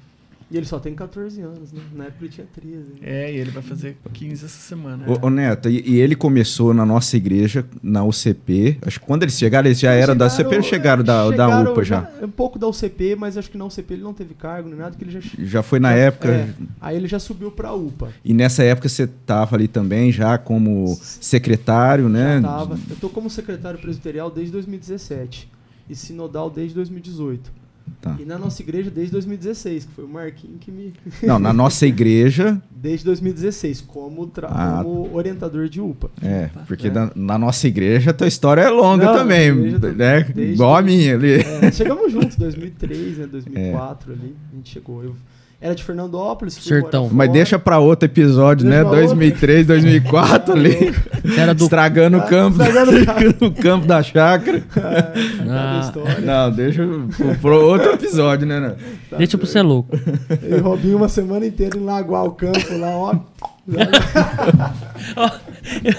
E 0.50 0.56
ele 0.56 0.66
só 0.66 0.80
tem 0.80 0.94
14 0.96 1.40
anos, 1.42 1.72
né? 1.72 1.80
Na 1.94 2.04
época 2.06 2.24
ele 2.24 2.32
tinha 2.32 2.46
13. 2.52 2.76
né? 2.76 2.84
É, 3.02 3.32
e 3.32 3.36
ele 3.36 3.52
vai 3.52 3.62
fazer 3.62 3.96
15 4.12 4.44
essa 4.44 4.58
semana. 4.58 5.04
Ô, 5.08 5.26
ô, 5.26 5.30
Neto, 5.30 5.68
e, 5.70 5.80
e 5.88 6.00
ele 6.00 6.16
começou 6.16 6.74
na 6.74 6.84
nossa 6.84 7.16
igreja, 7.16 7.64
na 7.80 8.02
UCP. 8.04 8.78
Acho 8.82 8.98
que 8.98 9.06
quando 9.06 9.22
eles 9.22 9.38
chegaram, 9.38 9.68
eles 9.68 9.78
já 9.78 9.92
eram 9.92 10.16
da 10.16 10.26
UCP 10.26 10.56
ou 10.56 10.62
chegaram 10.62 11.04
da, 11.04 11.24
da 11.26 11.30
chegaram 11.30 11.72
UPA 11.72 11.84
já? 11.84 12.10
Um 12.20 12.28
pouco 12.28 12.58
da 12.58 12.66
UCP, 12.66 13.14
mas 13.14 13.36
acho 13.38 13.48
que 13.48 13.56
na 13.56 13.64
UCP 13.66 13.94
ele 13.94 14.02
não 14.02 14.12
teve 14.12 14.34
cargo 14.34 14.68
nem 14.68 14.76
nada, 14.78 14.96
que 14.96 15.04
ele 15.04 15.12
já. 15.12 15.20
Já 15.38 15.62
foi 15.62 15.78
na 15.78 15.92
já- 15.92 15.98
época. 15.98 16.28
é, 16.32 16.48
aí 16.80 16.96
ele 16.96 17.06
já 17.06 17.20
subiu 17.20 17.52
pra 17.52 17.72
UPA. 17.72 18.08
E 18.24 18.34
nessa 18.34 18.64
época 18.64 18.88
você 18.88 19.04
estava 19.04 19.54
ali 19.54 19.68
também 19.68 20.10
já 20.10 20.36
como 20.36 20.96
secretário, 21.30 22.08
né? 22.08 22.40
Já 22.42 22.48
tava. 22.48 22.78
Eu 22.88 22.96
tô 22.96 23.08
como 23.08 23.30
secretário 23.30 23.78
presbiterial 23.78 24.30
desde 24.30 24.50
2017 24.52 25.48
e 25.88 25.94
sinodal 25.94 26.50
desde 26.50 26.74
2018. 26.74 27.59
Tá. 28.00 28.16
E 28.18 28.24
na 28.24 28.38
nossa 28.38 28.62
igreja 28.62 28.90
desde 28.90 29.12
2016, 29.12 29.84
que 29.84 29.92
foi 29.92 30.04
o 30.04 30.08
Marquinhos 30.08 30.56
que 30.60 30.70
me. 30.70 30.92
Não, 31.22 31.38
na 31.38 31.52
nossa 31.52 31.86
igreja, 31.86 32.60
Desde 32.74 33.04
2016, 33.04 33.82
como, 33.82 34.26
tra- 34.26 34.48
Ah. 34.50 34.80
como 34.82 35.14
orientador 35.14 35.68
de 35.68 35.82
UPA. 35.82 36.10
é, 36.22 36.48
porque 36.66 36.86
É. 36.86 36.90
na, 36.90 37.10
na 37.14 37.36
nossa 37.38 37.68
igreja 37.68 38.10
a 38.10 38.14
tua 38.14 38.26
história 38.26 38.62
é 38.62 38.70
longa 38.70 39.04
Não, 39.04 39.14
também, 39.14 39.52
né? 39.54 40.22
desde- 40.32 40.52
Igual 40.54 40.76
a 40.76 40.82
minha 40.82 41.14
ali. 41.14 41.40
É, 41.40 41.70
chegamos 41.70 42.10
juntos, 42.10 42.36
2003, 42.36 43.18
né? 43.18 43.26
2004 43.26 44.12
ali. 44.14 44.34
A 44.50 44.56
gente 44.56 44.70
chegou. 44.70 45.04
Eu 45.04 45.14
era 45.60 45.74
de 45.74 45.84
Fernandópolis, 45.84 46.54
Sertão. 46.54 47.04
Mas 47.12 47.26
fora. 47.26 47.28
deixa 47.28 47.58
pra 47.58 47.78
outro 47.78 48.06
episódio, 48.06 48.64
Deixa 48.66 48.82
né? 48.82 48.88
pra 48.88 48.98
2003, 49.00 49.66
2004 49.66 50.52
ali. 50.54 50.94
Era 51.36 51.52
do. 51.54 51.64
Estragando 51.64 52.16
o 52.16 52.22
campo, 52.22 52.62
Estragando 52.62 53.46
o 53.46 53.52
campo 53.52 53.86
da 53.86 54.02
chácara. 54.02 54.62
É, 54.74 55.44
cada 55.44 55.52
Ah. 55.52 55.92
Não, 56.22 56.50
deixa 56.50 56.82
pro- 57.16 57.34
pro 57.42 57.66
outro 57.66 57.92
episódio, 57.92 58.46
né? 58.46 58.58
né? 58.60 58.74
Tá 59.10 59.16
Deixa 59.18 59.36
pro 59.36 59.46
ser 59.46 59.62
louco. 59.62 59.94
E 60.42 60.56
Robinho 60.58 60.96
uma 60.96 61.08
semana 61.08 61.44
inteira 61.46 61.76
em 61.78 61.84
Lagoar 61.84 62.24
o 62.24 62.30
campo 62.32 62.78
lá, 62.78 62.90
ó. 62.96 63.14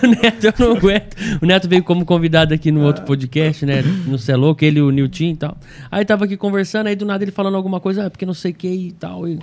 O 0.04 0.08
Neto, 0.08 0.46
eu 0.48 0.54
não 0.60 0.76
aguento. 0.78 1.16
O 1.42 1.46
Neto 1.46 1.68
veio 1.68 1.84
como 1.84 2.06
convidado 2.06 2.54
aqui 2.54 2.72
no 2.72 2.82
outro 2.84 3.04
podcast, 3.06 3.66
né? 3.66 3.82
No 4.06 4.18
Celo, 4.18 4.56
que 4.56 4.66
ele 4.66 4.80
e 4.80 4.82
o 4.82 4.90
Nilton 4.90 5.24
e 5.24 5.36
tal. 5.36 5.58
Aí 5.90 6.04
tava 6.06 6.26
aqui 6.26 6.36
conversando, 6.38 6.88
aí 6.88 6.96
do 6.96 7.06
nada 7.06 7.24
ele 7.24 7.32
falando 7.32 7.56
alguma 7.56 7.80
coisa, 7.80 8.06
ah, 8.08 8.10
porque 8.10 8.26
não 8.26 8.34
sei 8.34 8.52
o 8.52 8.56
que 8.56 8.68
e 8.68 8.92
tal. 8.92 9.28
E... 9.28 9.40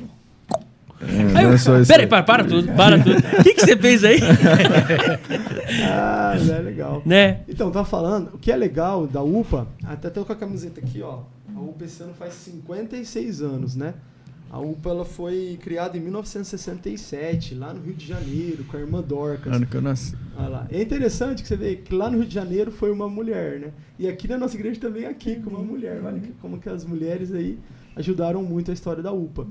Aí 1.34 1.44
eu, 1.44 1.54
esse- 1.54 1.86
peraí, 1.86 2.06
para, 2.08 2.22
para 2.24 2.44
tudo, 2.44 2.72
para 2.72 2.98
tudo. 2.98 3.16
O 3.38 3.42
que, 3.44 3.54
que 3.54 3.60
você 3.60 3.76
fez 3.76 4.02
aí? 4.04 4.18
Ah, 5.88 6.34
é 6.36 6.58
legal. 6.60 7.02
né? 7.06 7.38
Então, 7.48 7.70
tá 7.70 7.84
falando, 7.84 8.30
o 8.34 8.38
que 8.38 8.50
é 8.50 8.56
legal 8.56 9.06
da 9.06 9.22
UPA, 9.22 9.66
até 9.84 10.10
tô 10.10 10.24
com 10.24 10.32
a 10.32 10.36
camiseta 10.36 10.80
aqui, 10.80 11.00
ó. 11.02 11.20
A 11.54 11.60
UPA 11.60 11.84
esse 11.84 12.02
ano 12.02 12.12
faz 12.18 12.34
56 12.34 13.42
anos, 13.42 13.76
né? 13.76 13.94
A 14.50 14.58
UPA 14.60 14.90
ela 14.90 15.04
foi 15.04 15.58
criada 15.62 15.96
em 15.96 16.00
1967, 16.00 17.54
lá 17.54 17.72
no 17.74 17.82
Rio 17.82 17.94
de 17.94 18.06
Janeiro, 18.06 18.64
com 18.64 18.76
a 18.76 18.80
irmã 18.80 19.02
Dorcas. 19.02 19.52
Ano 19.54 19.66
que 19.66 19.76
eu 19.76 19.82
nasci. 19.82 20.14
Olha 20.36 20.48
lá. 20.48 20.66
É 20.70 20.80
interessante 20.80 21.42
que 21.42 21.48
você 21.48 21.56
vê 21.56 21.76
que 21.76 21.94
lá 21.94 22.10
no 22.10 22.18
Rio 22.18 22.26
de 22.26 22.34
Janeiro 22.34 22.70
foi 22.70 22.90
uma 22.90 23.08
mulher, 23.08 23.60
né? 23.60 23.72
E 23.98 24.08
aqui 24.08 24.26
na 24.26 24.38
nossa 24.38 24.56
igreja 24.56 24.80
também 24.80 25.04
é 25.04 25.08
aqui 25.08 25.36
com 25.40 25.50
uma 25.50 25.62
mulher. 25.62 26.00
Olha 26.02 26.18
que- 26.20 26.32
como 26.40 26.58
que 26.58 26.68
as 26.68 26.84
mulheres 26.84 27.32
aí 27.32 27.58
ajudaram 27.94 28.42
muito 28.42 28.70
a 28.70 28.74
história 28.74 29.02
da 29.02 29.12
UPA. 29.12 29.46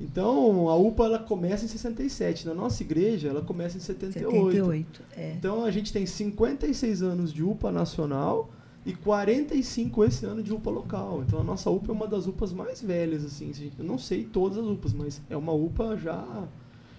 Então, 0.00 0.68
a 0.68 0.76
UPA 0.76 1.04
ela 1.06 1.18
começa 1.18 1.64
em 1.64 1.68
67. 1.68 2.46
Na 2.46 2.52
nossa 2.54 2.82
igreja, 2.82 3.28
ela 3.28 3.40
começa 3.40 3.78
em 3.78 3.80
78. 3.80 4.30
78. 4.52 5.02
É. 5.16 5.32
Então, 5.38 5.64
a 5.64 5.70
gente 5.70 5.92
tem 5.92 6.04
56 6.04 7.02
anos 7.02 7.32
de 7.32 7.42
UPA 7.42 7.72
nacional 7.72 8.50
e 8.86 8.94
45 8.94 10.04
esse 10.04 10.24
ano 10.24 10.40
de 10.40 10.52
UPA 10.52 10.70
local. 10.70 11.24
Então, 11.26 11.40
a 11.40 11.42
nossa 11.42 11.68
UPA 11.68 11.90
é 11.90 11.92
uma 11.92 12.06
das 12.06 12.28
UPAs 12.28 12.52
mais 12.52 12.80
velhas, 12.80 13.24
assim. 13.24 13.52
Eu 13.76 13.84
não 13.84 13.98
sei 13.98 14.22
todas 14.22 14.56
as 14.56 14.64
UPAs, 14.64 14.92
mas 14.92 15.20
é 15.28 15.36
uma 15.36 15.52
UPA 15.52 15.96
já 15.96 16.24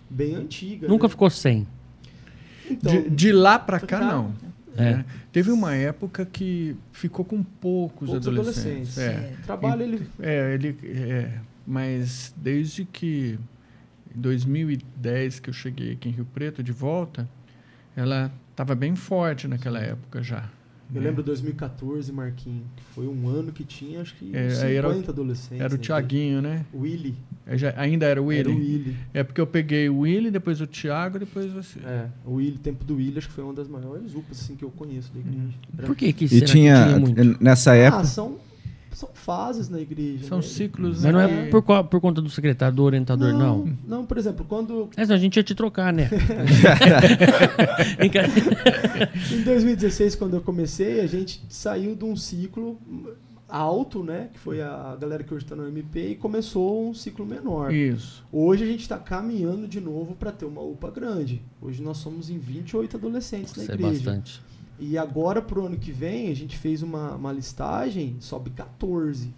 bem 0.09 0.35
antiga. 0.35 0.85
Nunca 0.85 1.07
né? 1.07 1.09
ficou 1.09 1.29
sem. 1.29 1.65
Então, 2.69 2.91
De, 2.91 3.09
de 3.09 3.31
lá 3.31 3.57
pra 3.57 3.79
cá, 3.79 3.99
cá, 3.99 4.05
não. 4.05 4.33
É. 4.75 4.95
né? 4.95 5.05
Teve 5.31 5.49
uma 5.49 5.73
época 5.73 6.25
que 6.25 6.75
ficou 6.91 7.23
com 7.23 7.41
poucos, 7.41 8.09
poucos 8.09 8.27
adolescentes. 8.27 8.97
adolescentes. 8.97 8.97
É. 8.97 9.37
Trabalho, 9.45 9.81
ele 9.81 10.07
É, 10.19 10.53
ele, 10.53 10.77
é, 10.83 11.39
mas 11.65 12.35
desde 12.35 12.83
que 12.83 13.39
em 14.13 14.19
2010 14.19 15.39
que 15.39 15.49
eu 15.49 15.53
cheguei 15.53 15.93
aqui 15.93 16.09
em 16.09 16.11
Rio 16.11 16.27
Preto 16.33 16.61
de 16.61 16.73
volta, 16.73 17.29
ela 17.95 18.29
estava 18.51 18.75
bem 18.75 18.93
forte 18.93 19.47
naquela 19.47 19.79
época 19.79 20.21
já. 20.21 20.49
Eu 20.93 21.01
né? 21.01 21.07
lembro 21.07 21.21
2014, 21.21 22.11
Marquinhos. 22.13 22.63
que 22.75 22.83
Foi 22.93 23.07
um 23.07 23.27
ano 23.27 23.51
que 23.51 23.63
tinha, 23.63 24.01
acho 24.01 24.15
que 24.15 24.33
É, 24.35 24.47
uns 24.47 24.53
50 24.53 24.65
aí 24.67 24.75
era 24.75 24.87
adolescentes. 25.09 25.59
Era 25.61 25.73
o 25.73 25.77
né? 25.77 25.83
Tiaguinho, 25.83 26.41
né? 26.41 26.65
Willy. 26.73 27.15
É, 27.45 27.57
já- 27.57 27.73
ainda 27.77 28.05
era 28.05 28.21
o 28.21 28.31
Era 28.31 28.49
o 28.49 28.51
Willy. 28.55 28.71
Willy. 28.73 28.95
É 29.13 29.23
porque 29.23 29.39
eu 29.41 29.47
peguei 29.47 29.89
o 29.89 29.99
Willy, 29.99 30.31
depois 30.31 30.59
o 30.61 30.67
Thiago, 30.67 31.19
depois 31.19 31.51
você. 31.51 31.79
É, 31.79 32.07
o 32.25 32.35
Willy, 32.35 32.57
tempo 32.57 32.83
do 32.85 32.95
Willy, 32.95 33.17
acho 33.17 33.27
que 33.27 33.33
foi 33.33 33.43
uma 33.43 33.53
das 33.53 33.67
maiores 33.67 34.13
UPAs 34.15 34.39
assim, 34.39 34.55
que 34.55 34.63
eu 34.63 34.69
conheço 34.71 35.11
da 35.13 35.19
igreja. 35.19 35.53
Era- 35.77 35.87
Por 35.87 35.95
que 35.95 36.11
que 36.13 36.25
E 36.25 36.29
será 36.29 36.45
que 36.45 36.51
tinha, 36.51 36.97
muito? 36.99 37.43
nessa 37.43 37.71
Ah, 37.71 37.75
época, 37.75 38.03
são, 38.05 38.37
são 38.97 39.09
fases 39.13 39.69
na 39.69 39.79
igreja. 39.79 40.25
São 40.27 40.39
né? 40.39 40.41
ciclos, 40.43 41.03
Mas 41.03 41.13
não 41.13 41.19
né? 41.19 41.45
é 41.47 41.49
por, 41.51 41.61
qual- 41.61 41.83
por 41.85 42.01
conta 42.01 42.19
do 42.19 42.31
secretário, 42.31 42.75
do 42.75 42.81
orientador, 42.83 43.31
não. 43.31 43.59
Não, 43.63 43.77
não, 43.87 44.05
por 44.07 44.17
exemplo, 44.17 44.43
quando 44.49 44.89
É, 44.97 45.03
senão 45.05 45.15
a 45.15 45.19
gente 45.19 45.35
ia 45.37 45.43
te 45.43 45.53
trocar, 45.53 45.93
né? 45.93 46.09
Em 49.31 49.41
2016, 49.43 50.15
quando 50.15 50.35
eu 50.35 50.41
comecei, 50.41 50.99
a 51.01 51.05
gente 51.07 51.43
saiu 51.47 51.95
de 51.95 52.03
um 52.05 52.15
ciclo 52.15 52.79
alto, 53.47 54.03
né? 54.03 54.29
Que 54.33 54.39
foi 54.39 54.61
a 54.61 54.97
galera 54.99 55.23
que 55.23 55.31
hoje 55.31 55.45
está 55.45 55.55
no 55.55 55.67
MP, 55.67 56.09
e 56.11 56.15
começou 56.15 56.89
um 56.89 56.93
ciclo 56.95 57.23
menor. 57.23 57.71
Isso. 57.71 58.23
Hoje 58.31 58.63
a 58.63 58.67
gente 58.67 58.81
está 58.81 58.97
caminhando 58.97 59.67
de 59.67 59.79
novo 59.79 60.15
para 60.15 60.31
ter 60.31 60.45
uma 60.45 60.61
UPA 60.61 60.89
grande. 60.89 61.41
Hoje 61.61 61.83
nós 61.83 61.97
somos 61.97 62.31
em 62.31 62.39
28 62.39 62.97
adolescentes 62.97 63.55
na 63.55 63.61
Isso 63.63 63.71
é 63.71 63.75
igreja. 63.75 63.93
bastante. 63.93 64.41
E 64.79 64.97
agora, 64.97 65.41
pro 65.41 65.65
ano 65.65 65.77
que 65.77 65.91
vem, 65.91 66.29
a 66.31 66.35
gente 66.35 66.57
fez 66.57 66.83
uma, 66.83 67.15
uma 67.15 67.31
listagem, 67.31 68.15
sobe 68.19 68.51
14. 68.51 69.33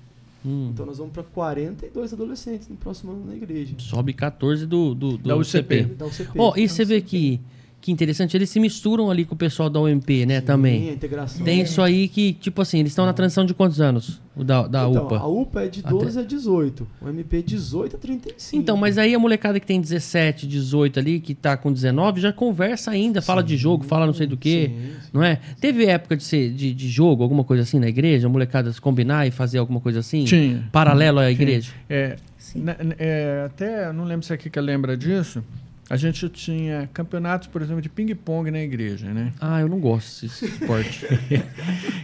Hum. 0.45 0.69
Então 0.73 0.86
nós 0.86 0.97
vamos 0.97 1.13
para 1.13 1.23
42 1.23 2.13
adolescentes 2.13 2.67
no 2.67 2.75
próximo 2.75 3.12
ano 3.12 3.25
na 3.25 3.36
igreja. 3.36 3.75
Sobe 3.78 4.13
14 4.13 4.65
do, 4.65 4.93
do, 4.93 5.17
do 5.17 5.30
Da 5.30 5.36
UCP. 5.36 5.84
Da 5.84 6.06
UCP. 6.06 6.38
Ó, 6.38 6.54
e 6.56 6.67
você 6.67 6.86
vê 6.86 7.02
que, 7.02 7.39
que 7.82 7.92
interessante, 7.92 8.36
eles 8.36 8.50
se 8.50 8.60
misturam 8.60 9.10
ali 9.10 9.24
com 9.24 9.36
o 9.36 9.38
pessoal 9.38 9.70
da 9.70 9.80
UMP, 9.80 10.26
né, 10.26 10.42
também. 10.42 10.89
a 10.89 10.94
integração. 10.94 11.46
Tem 11.46 11.62
isso 11.62 11.82
aí 11.82 12.08
que, 12.08 12.34
tipo 12.34 12.62
assim, 12.62 12.80
eles 12.80 12.92
estão 12.92 13.06
na 13.06 13.13
transição 13.13 13.46
de 13.46 13.54
quantos 13.54 13.80
anos? 13.80 14.22
O 14.36 14.44
da, 14.44 14.68
da 14.68 14.88
então, 14.89 15.06
UPA? 15.06 15.18
A 15.18 15.28
UPA 15.28 15.63
é 15.63 15.68
de 15.68 15.82
12 15.82 16.20
a 16.20 16.24
18. 16.24 16.88
O 17.02 17.10
MP 17.10 17.38
é 17.39 17.42
18 17.42 17.96
a 17.96 18.00
35. 18.00 18.62
Então, 18.62 18.76
mas 18.78 18.98
aí 18.98 19.13
a 19.15 19.20
molecada 19.20 19.60
que 19.60 19.65
tem 19.68 19.80
17, 19.82 20.46
18 20.48 21.00
ali, 21.00 21.20
que 21.20 21.34
tá 21.34 21.56
com 21.58 21.72
19, 21.74 22.22
já 22.22 22.32
conversa 22.34 22.92
ainda, 22.92 23.22
fala 23.22 23.42
de 23.44 23.56
jogo, 23.58 23.84
fala 23.84 24.06
não 24.06 24.13
sei 24.13 24.28
do 24.28 24.38
que, 24.38 24.68
Sim, 24.68 24.74
sim. 25.02 25.10
não 25.13 25.24
é? 25.24 25.39
Teve 25.60 25.86
época 25.86 26.15
de, 26.18 26.24
ser, 26.24 26.52
de, 26.54 26.74
de 26.74 26.88
jogo, 26.89 27.24
alguma 27.24 27.44
coisa 27.44 27.63
assim 27.63 27.80
na 27.80 27.88
igreja, 27.89 28.28
a 28.28 28.30
molecada 28.30 28.72
se 28.72 28.80
combinar 28.80 29.28
e 29.28 29.32
fazer 29.32 29.58
alguma 29.58 29.80
coisa 29.82 30.00
assim? 30.00 30.24
Tinha. 30.26 30.68
Paralelo 30.72 31.20
à 31.20 31.30
igreja? 31.32 31.72
É, 31.89 32.15
Sim. 32.38 32.62
na- 32.62 32.78
na- 32.82 32.96
é, 32.98 33.44
até, 33.46 33.88
eu 33.88 33.94
não 33.94 34.04
lembro 34.06 34.26
se 34.26 34.32
a 34.34 34.38
Kika 34.38 34.62
lembra 34.62 34.96
disso, 34.98 35.44
a 35.89 35.97
gente 35.97 36.30
tinha 36.30 36.88
campeonatos, 36.93 37.47
por 37.47 37.62
exemplo, 37.62 37.82
de 37.82 37.89
ping-pong 37.89 38.52
na 38.52 38.60
igreja, 38.60 39.12
né? 39.12 39.34
Ah, 39.41 39.60
eu 39.60 39.67
não 39.67 39.80
gosto 39.80 40.21
desse 40.21 40.45
esporte. 40.45 41.08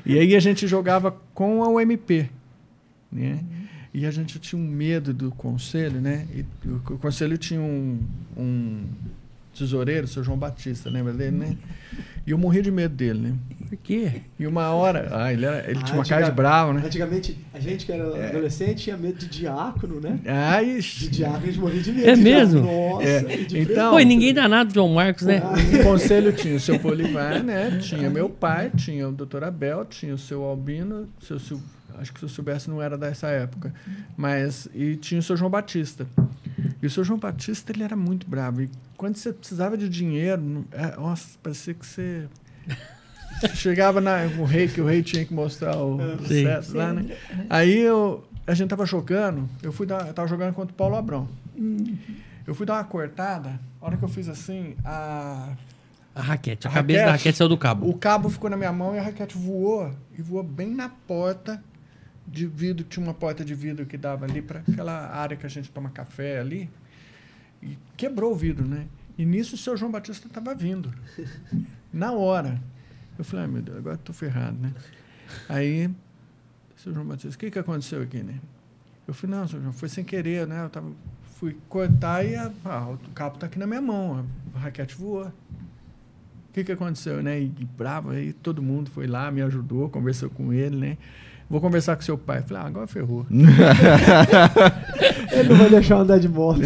E 0.03 0.17
aí 0.17 0.35
a 0.35 0.39
gente 0.39 0.67
jogava 0.67 1.11
com 1.33 1.63
a 1.63 1.69
UMP, 1.69 2.29
né? 3.11 3.43
E 3.93 4.05
a 4.05 4.11
gente 4.11 4.39
tinha 4.39 4.61
um 4.61 4.65
medo 4.65 5.13
do 5.13 5.31
conselho, 5.31 6.01
né? 6.01 6.27
E 6.33 6.45
o, 6.67 6.97
conselho 6.97 7.37
tinha 7.37 7.61
um, 7.61 7.99
um 8.35 8.83
tesoureiro, 9.55 10.05
o 10.05 10.07
seu 10.07 10.23
João 10.23 10.37
Batista, 10.37 10.89
lembra 10.89 11.13
dele, 11.13 11.37
né? 11.37 11.57
E 12.27 12.31
eu 12.31 12.37
morria 12.37 12.61
de 12.61 12.71
medo 12.71 12.95
dele, 12.95 13.19
né? 13.19 13.33
Por 13.69 13.77
quê? 13.77 14.21
E 14.39 14.45
uma 14.47 14.69
hora, 14.69 15.09
ah, 15.11 15.31
ele, 15.33 15.45
era- 15.45 15.69
ele 15.69 15.79
Ah, 15.79 15.83
tinha 15.83 15.97
uma 15.97 16.05
cara 16.05 16.25
de 16.25 16.31
bravo, 16.31 16.73
né? 16.73 16.81
Antigamente, 16.85 17.37
a 17.53 17.59
gente 17.59 17.85
que 17.85 17.91
era 17.91 18.29
adolescente 18.29 18.83
tinha 18.83 18.97
medo 18.97 19.17
de 19.19 19.27
diácono, 19.27 19.99
né? 19.99 20.19
Ai, 20.25 20.79
De 20.79 21.09
diácono, 21.09 21.43
a 21.43 21.45
gente 21.45 21.59
morria 21.59 21.81
de 21.81 21.91
medo. 21.91 22.07
É 22.09 22.15
de 22.15 22.21
mesmo? 22.21 22.61
diácono. 22.61 22.89
Nossa, 22.89 23.07
É, 23.07 23.39
e 23.51 23.59
então- 23.59 23.91
Pô, 23.91 23.99
ninguém 23.99 24.33
dá 24.33 24.47
nada 24.47 24.67
de 24.67 24.73
João 24.75 24.89
Marcos, 24.93 25.23
né? 25.23 25.41
O 25.79 25.83
conselho 25.83 26.31
tinha 26.33 26.55
o 26.55 26.59
seu 26.59 26.79
Polivar, 26.79 27.43
né? 27.43 27.77
Tinha 27.81 28.09
meu 28.09 28.29
pai, 28.29 28.71
tinha 28.75 29.07
o 29.07 29.11
doutor 29.11 29.43
Abel, 29.43 29.85
tinha 29.85 30.13
o 30.13 30.17
seu 30.17 30.43
Albino, 30.43 31.07
seu, 31.21 31.37
Sil- 31.41 31.61
acho 31.99 32.11
que 32.11 32.17
o 32.17 32.19
seu 32.21 32.29
Silvestre 32.29 32.71
não 32.71 32.81
era 32.81 32.97
dessa 32.97 33.27
época, 33.27 33.73
mas 34.17 34.67
e 34.75 34.95
tinha 34.95 35.19
o 35.19 35.23
seu 35.23 35.37
João 35.37 35.49
Batista. 35.49 36.05
E 36.81 36.85
o 36.85 36.89
seu 36.89 37.03
João 37.03 37.19
Batista 37.19 37.71
ele 37.71 37.83
era 37.83 37.95
muito 37.95 38.27
bravo. 38.27 38.61
E 38.61 38.69
quando 38.97 39.15
você 39.17 39.31
precisava 39.33 39.77
de 39.77 39.87
dinheiro, 39.89 40.65
é, 40.71 40.95
nossa, 40.95 41.37
parecia 41.41 41.73
que 41.73 41.85
você 41.85 42.27
chegava 43.55 43.99
na, 44.01 44.23
o 44.39 44.43
rei 44.45 44.67
que 44.67 44.81
o 44.81 44.85
rei 44.85 45.03
tinha 45.03 45.25
que 45.25 45.33
mostrar 45.33 45.77
o 45.77 45.97
Sim. 46.27 46.43
cetro 46.43 46.77
lá, 46.77 46.93
né? 46.93 47.15
Aí 47.49 47.77
eu, 47.79 48.23
a 48.47 48.53
gente 48.53 48.69
tava 48.69 48.85
jogando, 48.85 49.49
eu 49.61 49.71
fui 49.71 49.85
dar, 49.85 50.07
eu 50.07 50.13
tava 50.13 50.27
jogando 50.27 50.53
contra 50.53 50.71
o 50.73 50.75
Paulo 50.75 50.95
Abrão. 50.95 51.27
Eu 52.47 52.53
fui 52.53 52.65
dar 52.65 52.75
uma 52.75 52.83
cortada, 52.83 53.59
a 53.81 53.85
hora 53.85 53.97
que 53.97 54.03
eu 54.03 54.09
fiz 54.09 54.29
assim, 54.29 54.75
a 54.85 55.49
A 56.13 56.21
raquete, 56.21 56.67
a, 56.67 56.69
A 56.69 56.73
cabeça 56.73 56.99
da 56.99 57.05
raquete. 57.07 57.19
raquete 57.23 57.37
saiu 57.37 57.49
do 57.49 57.57
cabo. 57.57 57.89
o 57.89 57.93
cabo 57.97 58.29
ficou 58.29 58.49
na 58.49 58.57
minha 58.57 58.71
mão 58.71 58.95
e 58.95 58.99
a 58.99 59.03
raquete 59.03 59.37
voou 59.37 59.91
e 60.17 60.21
voou 60.21 60.43
bem 60.43 60.69
na 60.73 60.89
porta 60.89 61.61
de 62.27 62.47
vidro. 62.47 62.85
Tinha 62.85 63.03
uma 63.05 63.13
porta 63.13 63.43
de 63.43 63.53
vidro 63.53 63.85
que 63.85 63.97
dava 63.97 64.25
ali 64.25 64.41
para 64.41 64.59
aquela 64.59 65.09
área 65.15 65.37
que 65.37 65.45
a 65.45 65.49
gente 65.49 65.69
toma 65.71 65.89
café 65.89 66.39
ali. 66.39 66.69
E 67.61 67.77
quebrou 67.95 68.31
o 68.31 68.35
vidro, 68.35 68.65
né? 68.65 68.87
E 69.17 69.25
nisso 69.25 69.55
o 69.55 69.57
seu 69.57 69.77
João 69.77 69.91
Batista 69.91 70.27
estava 70.27 70.53
vindo. 70.53 70.93
Na 71.91 72.11
hora. 72.11 72.61
Eu 73.17 73.23
falei, 73.23 73.45
ai 73.45 73.51
meu 73.51 73.61
Deus, 73.61 73.77
agora 73.77 73.97
tô 73.97 74.11
ferrado, 74.11 74.57
né? 74.59 74.73
Aí, 75.47 75.89
seu 76.75 76.93
João 76.93 77.05
Batista, 77.05 77.35
o 77.35 77.39
que, 77.39 77.49
que 77.49 77.59
aconteceu 77.59 78.01
aqui, 78.01 78.21
né? 78.21 78.39
Eu 79.07 79.13
falei, 79.13 79.37
não, 79.37 79.47
seu 79.47 79.61
João, 79.61 79.71
foi 79.71 79.87
sem 79.87 80.03
querer, 80.03 80.45
né? 80.45 80.65
Eu 80.65 80.69
tava, 80.69 80.91
fui 81.35 81.57
cortar 81.69 82.25
e 82.25 82.35
a, 82.35 82.51
ah, 82.65 82.89
o 82.89 82.97
cabo 83.13 83.37
tá 83.37 83.45
aqui 83.45 83.57
na 83.57 83.65
minha 83.65 83.81
mão, 83.81 84.25
a, 84.53 84.59
raquete 84.59 84.95
voou. 84.95 85.31
que, 86.51 86.63
que 86.63 86.71
aconteceu, 86.73 87.23
né? 87.23 87.39
E, 87.39 87.45
e 87.45 87.65
bravo, 87.65 88.09
aí 88.09 88.33
todo 88.33 88.61
mundo 88.61 88.89
foi 88.91 89.07
lá, 89.07 89.31
me 89.31 89.41
ajudou, 89.41 89.89
conversou 89.89 90.29
com 90.29 90.51
ele, 90.51 90.75
né? 90.75 90.97
Vou 91.49 91.61
conversar 91.61 91.95
com 91.95 92.01
seu 92.01 92.17
pai. 92.17 92.41
Falei, 92.41 92.63
ah, 92.63 92.67
agora 92.67 92.87
ferrou. 92.87 93.25
Ele 95.31 95.49
não 95.49 95.55
vai 95.57 95.69
deixar 95.69 95.95
eu 95.95 95.99
andar 95.99 96.19
de 96.19 96.27
moto. 96.27 96.61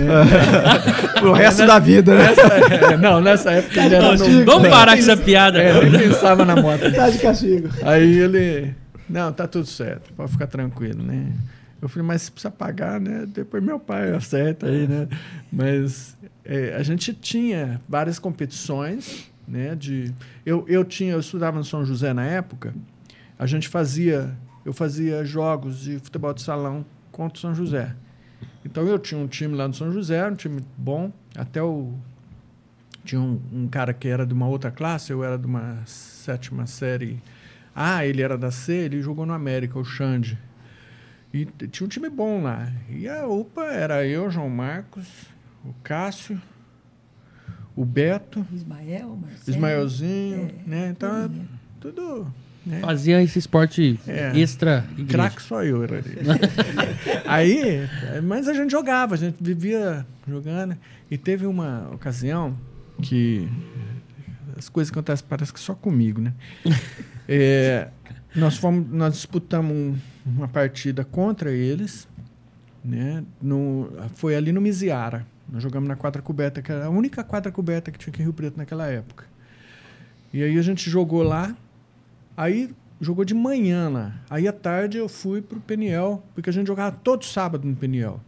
Pro 1.20 1.34
resto 1.34 1.68
da 1.68 1.80
vida, 1.80 2.16
né? 2.16 2.30
Nessa, 2.30 2.54
é, 2.94 2.98
não, 2.98 3.20
nessa 3.20 3.52
época 3.52 3.86
ele 3.86 3.96
era 3.96 4.16
novo. 4.16 4.46
Vamos 4.46 4.70
parar 4.70 4.94
com 4.94 5.00
essa 5.00 5.18
piada. 5.18 5.62
É, 5.62 5.90
nem 5.90 6.00
pensava 6.00 6.46
na 6.46 6.56
moto. 6.56 6.92
Tá 6.94 7.10
de 7.10 7.18
castigo. 7.18 7.68
Aí 7.84 8.20
ele, 8.20 8.74
não, 9.10 9.34
tá 9.34 9.48
tudo 9.48 9.66
certo, 9.66 10.14
pode 10.14 10.32
ficar 10.32 10.46
tranquilo, 10.46 11.02
né? 11.02 11.34
Eu 11.82 11.90
falei, 11.90 12.08
mas 12.08 12.24
você 12.24 12.32
precisa 12.32 12.52
pagar, 12.52 13.00
né? 13.00 13.26
Depois 13.26 13.64
meu 13.64 13.80
pai 13.80 14.14
acerta 14.14 14.68
aí, 14.68 14.88
né? 14.88 15.08
Mas 15.52 16.16
é, 16.46 16.76
a 16.76 16.84
gente 16.84 17.14
tinha 17.14 17.82
várias 17.90 18.20
competições, 18.20 19.32
né? 19.48 19.76
De, 19.76 20.14
eu, 20.46 20.64
eu 20.68 20.86
tinha, 20.86 21.14
eu 21.14 21.20
estudava 21.20 21.58
no 21.58 21.64
São 21.64 21.84
José 21.84 22.14
na 22.14 22.24
época, 22.24 22.74
a 23.38 23.48
gente 23.48 23.68
fazia, 23.68 24.30
eu 24.70 24.74
fazia 24.74 25.26
jogos 25.26 25.80
de 25.80 25.98
futebol 25.98 26.32
de 26.32 26.44
salão 26.44 26.86
contra 27.12 27.36
o 27.36 27.42
São 27.42 27.56
José. 27.56 27.96
Então 28.64 28.86
eu 28.86 29.00
tinha 29.00 29.20
um 29.20 29.26
time 29.26 29.56
lá 29.56 29.68
no 29.68 29.74
São 29.74 29.92
José, 29.92 30.28
um 30.28 30.36
time 30.36 30.62
bom, 30.78 31.12
até 31.36 31.62
o 31.62 31.92
tinha 33.04 33.20
um, 33.20 33.42
um 33.52 33.68
cara 33.68 33.96
que 33.96 34.08
era 34.08 34.28
de 34.28 34.34
uma 34.34 34.48
outra 34.48 34.70
classe, 34.70 35.12
eu 35.12 35.24
era 35.24 35.40
de 35.40 35.48
uma 35.48 35.80
sétima 35.88 36.68
série 36.68 37.20
ah, 37.76 38.06
ele 38.06 38.22
era 38.22 38.38
da 38.38 38.52
C, 38.52 38.74
ele 38.74 39.02
jogou 39.02 39.26
no 39.26 39.34
América, 39.34 39.80
o 39.80 39.84
Xande. 39.84 40.38
E 41.34 41.46
tinha 41.46 41.86
um 41.86 41.90
time 41.90 42.10
bom 42.10 42.44
lá. 42.44 42.72
E 42.90 43.08
a 43.10 43.26
UPA 43.26 43.64
era 43.74 44.06
eu, 44.06 44.30
João 44.30 44.50
Marcos, 44.50 45.08
o 45.66 45.74
Cássio, 45.82 46.40
o 47.76 47.84
Beto, 47.84 48.46
Ismael, 48.54 49.18
Marcelo. 49.20 49.44
Ismaelzinho, 49.48 50.52
É, 50.68 50.70
né? 50.70 50.90
Então, 50.90 51.32
tudo. 51.80 52.32
Né? 52.66 52.80
Fazia 52.82 53.22
esse 53.24 53.40
esporte 53.40 54.00
É. 54.08 54.38
extra. 54.38 54.86
Craque 55.08 55.42
só 55.42 55.64
eu 55.64 55.82
era. 55.84 56.04
Aí, 57.26 57.88
mas 58.24 58.48
a 58.48 58.54
gente 58.54 58.72
jogava, 58.72 59.16
a 59.16 59.18
gente 59.18 59.38
vivia 59.42 60.06
jogando. 60.28 60.76
E 61.10 61.18
teve 61.18 61.46
uma 61.46 61.90
ocasião 61.94 62.56
que 63.02 63.48
as 64.58 64.68
coisas 64.70 64.92
acontecem 64.92 65.26
parece 65.28 65.54
que 65.54 65.60
só 65.60 65.74
comigo, 65.74 66.22
né? 66.22 66.34
É, 67.32 67.90
nós 68.36 68.58
fomos, 68.58 68.90
nós 68.92 69.14
disputamos 69.14 69.72
um- 69.72 69.96
uma 70.26 70.48
partida 70.48 71.06
contra 71.06 71.52
eles, 71.52 72.08
né? 72.84 73.24
No, 73.40 73.92
foi 74.16 74.36
ali 74.36 74.52
no 74.52 74.60
Miziara. 74.60 75.28
Nós 75.48 75.62
jogamos 75.62 75.88
na 75.88 75.96
quadra 75.96 76.24
coberta, 76.24 76.60
que 76.60 76.72
era 76.72 76.86
a 76.86 76.90
única 76.90 77.24
quadra 77.24 77.52
coberta 77.52 77.92
que 77.92 78.00
tinha 78.00 78.12
aqui 78.12 78.22
em 78.24 78.26
Rio 78.26 78.34
Preto 78.34 78.58
naquela 78.58 78.88
época. 78.88 79.26
E 80.34 80.42
aí 80.42 80.58
a 80.58 80.62
gente 80.64 80.90
jogou 80.90 81.22
lá. 81.22 81.56
Aí 82.42 82.70
jogou 83.02 83.26
de 83.26 83.34
manhã 83.34 83.90
lá. 83.90 84.14
Aí 84.30 84.48
à 84.48 84.54
tarde 84.54 84.98
eu 84.98 85.10
fui 85.10 85.42
pro 85.42 85.60
Peniel, 85.60 86.24
porque 86.34 86.50
a 86.50 86.54
gente 86.54 86.68
jogava 86.68 86.96
todo 87.04 87.26
sábado 87.26 87.68
no 87.68 87.76
Peniel. 87.76 88.20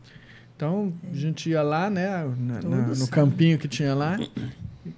Então 0.56 0.94
a 1.12 1.16
gente 1.16 1.50
ia 1.50 1.62
lá, 1.62 1.90
né, 1.90 2.10
na- 2.38 2.62
na- 2.62 2.88
no 2.88 3.08
campinho 3.08 3.58
que 3.58 3.68
tinha 3.68 3.96
lá, 3.96 4.20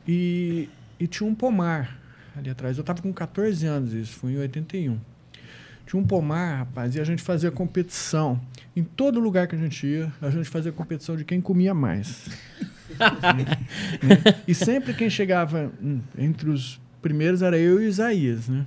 e, 0.07 0.67
e 0.99 1.07
tinha 1.07 1.29
um 1.29 1.35
pomar 1.35 1.97
ali 2.35 2.49
atrás. 2.49 2.77
Eu 2.77 2.83
tava 2.83 3.01
com 3.01 3.13
14 3.13 3.65
anos, 3.65 3.93
isso 3.93 4.13
foi 4.15 4.31
em 4.33 4.37
81. 4.37 4.97
Tinha 5.85 6.01
um 6.01 6.05
pomar, 6.05 6.57
rapaz, 6.59 6.95
e 6.95 6.99
a 6.99 7.03
gente 7.03 7.21
fazia 7.21 7.51
competição. 7.51 8.39
Em 8.75 8.83
todo 8.83 9.19
lugar 9.19 9.47
que 9.47 9.55
a 9.55 9.59
gente 9.59 9.85
ia, 9.85 10.11
a 10.21 10.29
gente 10.29 10.49
fazia 10.49 10.71
competição 10.71 11.15
de 11.15 11.23
quem 11.23 11.39
comia 11.39 11.73
mais. 11.73 12.29
Né? 12.89 13.45
E 14.47 14.53
sempre 14.55 14.93
quem 14.93 15.09
chegava 15.09 15.71
hum, 15.81 15.99
entre 16.17 16.49
os 16.49 16.79
primeiros 17.01 17.41
era 17.41 17.57
eu 17.57 17.81
e 17.81 17.85
o 17.85 17.87
Isaías, 17.89 18.47
né? 18.47 18.65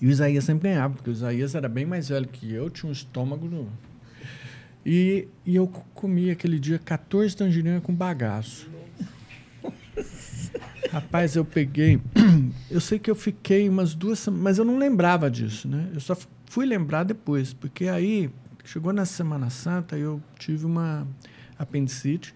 E 0.00 0.06
o 0.06 0.10
Isaías 0.10 0.44
sempre 0.44 0.68
ganhava, 0.70 0.94
porque 0.94 1.10
o 1.10 1.12
Isaías 1.12 1.54
era 1.54 1.68
bem 1.68 1.84
mais 1.84 2.08
velho 2.08 2.26
que 2.26 2.52
eu, 2.52 2.70
tinha 2.70 2.88
um 2.88 2.92
estômago. 2.92 3.46
No... 3.46 3.68
E, 4.84 5.28
e 5.44 5.56
eu 5.56 5.66
co- 5.66 5.84
comi 5.92 6.30
aquele 6.30 6.58
dia 6.58 6.78
14 6.78 7.36
tangerinas 7.36 7.82
com 7.82 7.94
bagaço. 7.94 8.68
Rapaz, 10.90 11.36
eu 11.36 11.44
peguei. 11.44 12.00
Eu 12.70 12.80
sei 12.80 12.98
que 13.00 13.10
eu 13.10 13.14
fiquei 13.16 13.68
umas 13.68 13.94
duas 13.94 14.18
semanas, 14.20 14.42
mas 14.44 14.58
eu 14.58 14.64
não 14.64 14.78
lembrava 14.78 15.28
disso, 15.30 15.66
né? 15.68 15.88
Eu 15.92 16.00
só 16.00 16.16
fui 16.46 16.64
lembrar 16.64 17.02
depois, 17.04 17.52
porque 17.52 17.88
aí 17.88 18.30
chegou 18.64 18.92
na 18.92 19.04
Semana 19.04 19.50
Santa 19.50 19.96
eu 19.98 20.22
tive 20.38 20.64
uma 20.66 21.06
apendicite 21.58 22.32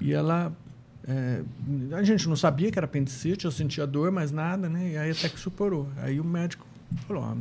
e 0.00 0.12
ela. 0.12 0.52
é, 1.06 1.42
a 1.92 2.02
gente 2.02 2.28
não 2.28 2.34
sabia 2.36 2.70
que 2.72 2.78
era 2.78 2.86
apendicite, 2.86 3.44
eu 3.44 3.52
sentia 3.52 3.86
dor, 3.86 4.10
mas 4.10 4.32
nada, 4.32 4.68
né? 4.68 4.90
E 4.92 4.96
aí 4.96 5.10
até 5.12 5.28
que 5.28 5.38
suporou. 5.38 5.88
Aí 5.98 6.18
o 6.20 6.24
médico 6.24 6.66
falou: 7.06 7.22
ó, 7.24 7.34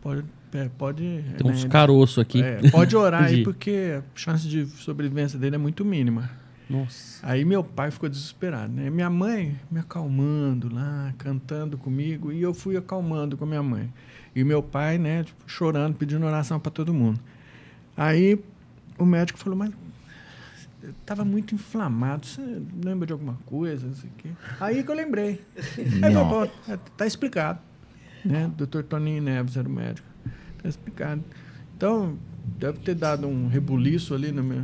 pode. 0.00 0.24
é, 0.54 0.68
pode 0.76 1.24
Tem 1.38 1.50
uns 1.50 1.64
né, 1.64 1.70
caroços 1.70 2.18
aqui. 2.18 2.42
é, 2.42 2.70
pode 2.70 2.96
orar 2.96 3.24
aí, 3.24 3.42
porque 3.44 3.98
a 3.98 4.02
chance 4.14 4.46
de 4.48 4.66
sobrevivência 4.66 5.38
dele 5.38 5.54
é 5.56 5.58
muito 5.58 5.84
mínima. 5.84 6.30
Nossa. 6.68 7.26
Aí 7.26 7.44
meu 7.44 7.62
pai 7.62 7.90
ficou 7.90 8.08
desesperado, 8.08 8.72
né? 8.72 8.88
Minha 8.88 9.10
mãe 9.10 9.58
me 9.70 9.78
acalmando 9.80 10.72
lá, 10.74 11.12
cantando 11.18 11.76
comigo, 11.76 12.32
e 12.32 12.40
eu 12.40 12.54
fui 12.54 12.76
acalmando 12.76 13.36
com 13.36 13.44
a 13.44 13.46
minha 13.46 13.62
mãe. 13.62 13.92
E 14.34 14.42
meu 14.42 14.62
pai, 14.62 14.96
né, 14.96 15.24
tipo, 15.24 15.42
chorando, 15.46 15.94
pedindo 15.96 16.24
oração 16.24 16.58
para 16.58 16.70
todo 16.72 16.94
mundo. 16.94 17.20
Aí 17.94 18.38
o 18.98 19.04
médico 19.04 19.38
falou, 19.38 19.58
mas 19.58 19.70
eu 20.82 20.94
tava 21.04 21.24
muito 21.24 21.54
inflamado, 21.54 22.26
você 22.26 22.40
lembra 22.82 23.06
de 23.06 23.12
alguma 23.12 23.38
coisa, 23.44 23.86
não 23.86 23.94
sei 23.94 24.08
o 24.08 24.12
quê. 24.16 24.28
Aí 24.58 24.82
que 24.82 24.90
eu 24.90 24.94
lembrei. 24.94 25.42
Aí 26.02 26.14
eu 26.14 26.24
falei, 26.24 26.50
"Pô, 26.50 26.76
tá 26.96 27.06
explicado. 27.06 27.58
Né? 28.24 28.50
Dr. 28.56 28.82
Toninho 28.82 29.22
Neves 29.22 29.56
era 29.56 29.68
o 29.68 29.72
médico. 29.72 30.06
Tá 30.62 30.68
explicado. 30.68 31.22
Então, 31.76 32.14
deve 32.58 32.78
ter 32.78 32.94
dado 32.94 33.26
um 33.26 33.48
rebuliço 33.48 34.14
ali 34.14 34.30
no 34.32 34.42
meu... 34.42 34.62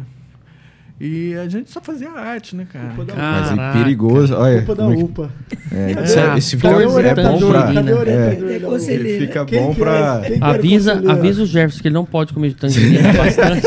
E 1.00 1.32
a 1.36 1.48
gente 1.48 1.70
só 1.70 1.80
fazia 1.80 2.10
arte, 2.10 2.56
né, 2.56 2.66
cara? 2.72 2.88
Da 2.88 3.14
Mas 3.14 3.48
Caraca. 3.50 3.78
é 3.78 3.82
perigoso. 3.84 4.34
Olha, 4.34 4.62
Culpa 4.62 4.74
da 4.74 4.82
é 4.82 4.96
UPA. 4.96 5.30
é, 5.70 5.92
é- 5.92 6.38
esse 6.38 6.56
o 6.56 6.58
é 6.58 6.60
bom 6.86 6.92
orientador? 6.92 7.50
pra. 7.52 7.70
O 7.70 8.08
É. 8.08 8.34
É. 8.34 8.66
UPA? 8.66 8.78
Fica 9.20 9.44
Quem 9.44 9.60
bom 9.62 9.70
é? 9.70 9.74
pra. 9.76 10.22
Avisa, 10.40 10.94
avisa 11.12 11.42
o 11.44 11.46
Jefferson 11.46 11.82
que 11.82 11.86
ele 11.86 11.94
não 11.94 12.04
pode 12.04 12.32
comer 12.32 12.48
de 12.48 12.56
tangerina 12.56 13.12
bastante. 13.12 13.62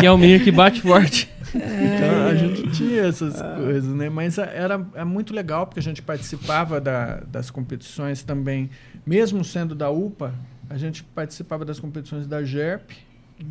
que 0.00 0.04
é 0.04 0.12
um 0.12 0.18
menino 0.18 0.44
que 0.44 0.50
bate 0.52 0.82
forte. 0.82 1.30
Então, 1.54 2.26
a 2.30 2.34
gente 2.34 2.68
tinha 2.72 3.06
essas 3.06 3.40
coisas, 3.40 3.94
né? 3.94 4.10
Mas 4.10 4.36
era, 4.36 4.86
era 4.94 5.04
muito 5.06 5.32
legal, 5.32 5.66
porque 5.66 5.80
a 5.80 5.82
gente 5.82 6.02
participava 6.02 6.78
da- 6.78 7.22
das 7.32 7.50
competições 7.50 8.22
também, 8.22 8.68
mesmo 9.06 9.44
sendo 9.44 9.74
da 9.74 9.88
UPA, 9.88 10.34
a 10.68 10.76
gente 10.76 11.04
participava 11.04 11.64
das 11.64 11.78
competições 11.78 12.26
da 12.26 12.42
GERP, 12.42 12.90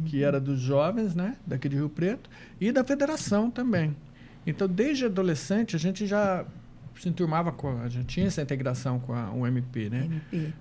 que 0.06 0.24
era 0.24 0.40
dos 0.40 0.60
jovens, 0.60 1.16
né? 1.16 1.38
Daqui 1.46 1.70
de 1.70 1.76
Rio 1.76 1.90
Preto, 1.90 2.30
e 2.60 2.72
da 2.72 2.84
federação 2.84 3.50
também. 3.50 3.96
Então, 4.46 4.68
desde 4.68 5.06
adolescente, 5.06 5.76
a 5.76 5.80
gente 5.80 6.06
já 6.06 6.46
se 7.00 7.10
enturmava 7.10 7.52
com 7.52 7.70
a, 7.70 7.84
a 7.84 7.90
gente 7.90 8.06
tinha 8.08 8.28
essa 8.28 8.42
integração 8.42 9.00
com 9.00 9.14
a 9.14 9.32
UMP, 9.32 9.90
né? 9.90 10.06
MP. 10.06 10.54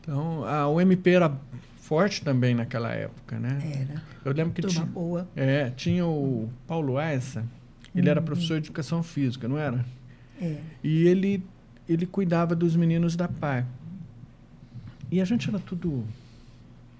Então, 0.00 0.44
a 0.44 0.68
UMP 0.68 1.06
era 1.08 1.36
forte 1.76 2.22
também 2.22 2.54
naquela 2.54 2.90
época, 2.92 3.38
né? 3.38 3.86
Era. 3.88 4.02
Eu 4.24 4.32
lembro 4.32 4.52
que 4.52 4.62
Turma 4.62 4.74
tinha, 4.74 4.86
boa. 4.86 5.28
é, 5.36 5.70
tinha 5.70 6.06
o 6.06 6.48
Paulo 6.66 6.98
Aessa, 6.98 7.44
ele 7.94 8.08
era 8.08 8.20
professor 8.22 8.60
de 8.60 8.68
educação 8.68 9.02
física, 9.02 9.46
não 9.46 9.58
era? 9.58 9.84
É. 10.40 10.56
E 10.82 11.06
ele, 11.06 11.44
ele 11.88 12.06
cuidava 12.06 12.54
dos 12.54 12.74
meninos 12.74 13.14
da 13.14 13.28
PAI. 13.28 13.66
E 15.12 15.20
a 15.20 15.24
gente 15.24 15.48
era 15.48 15.58
tudo 15.58 16.04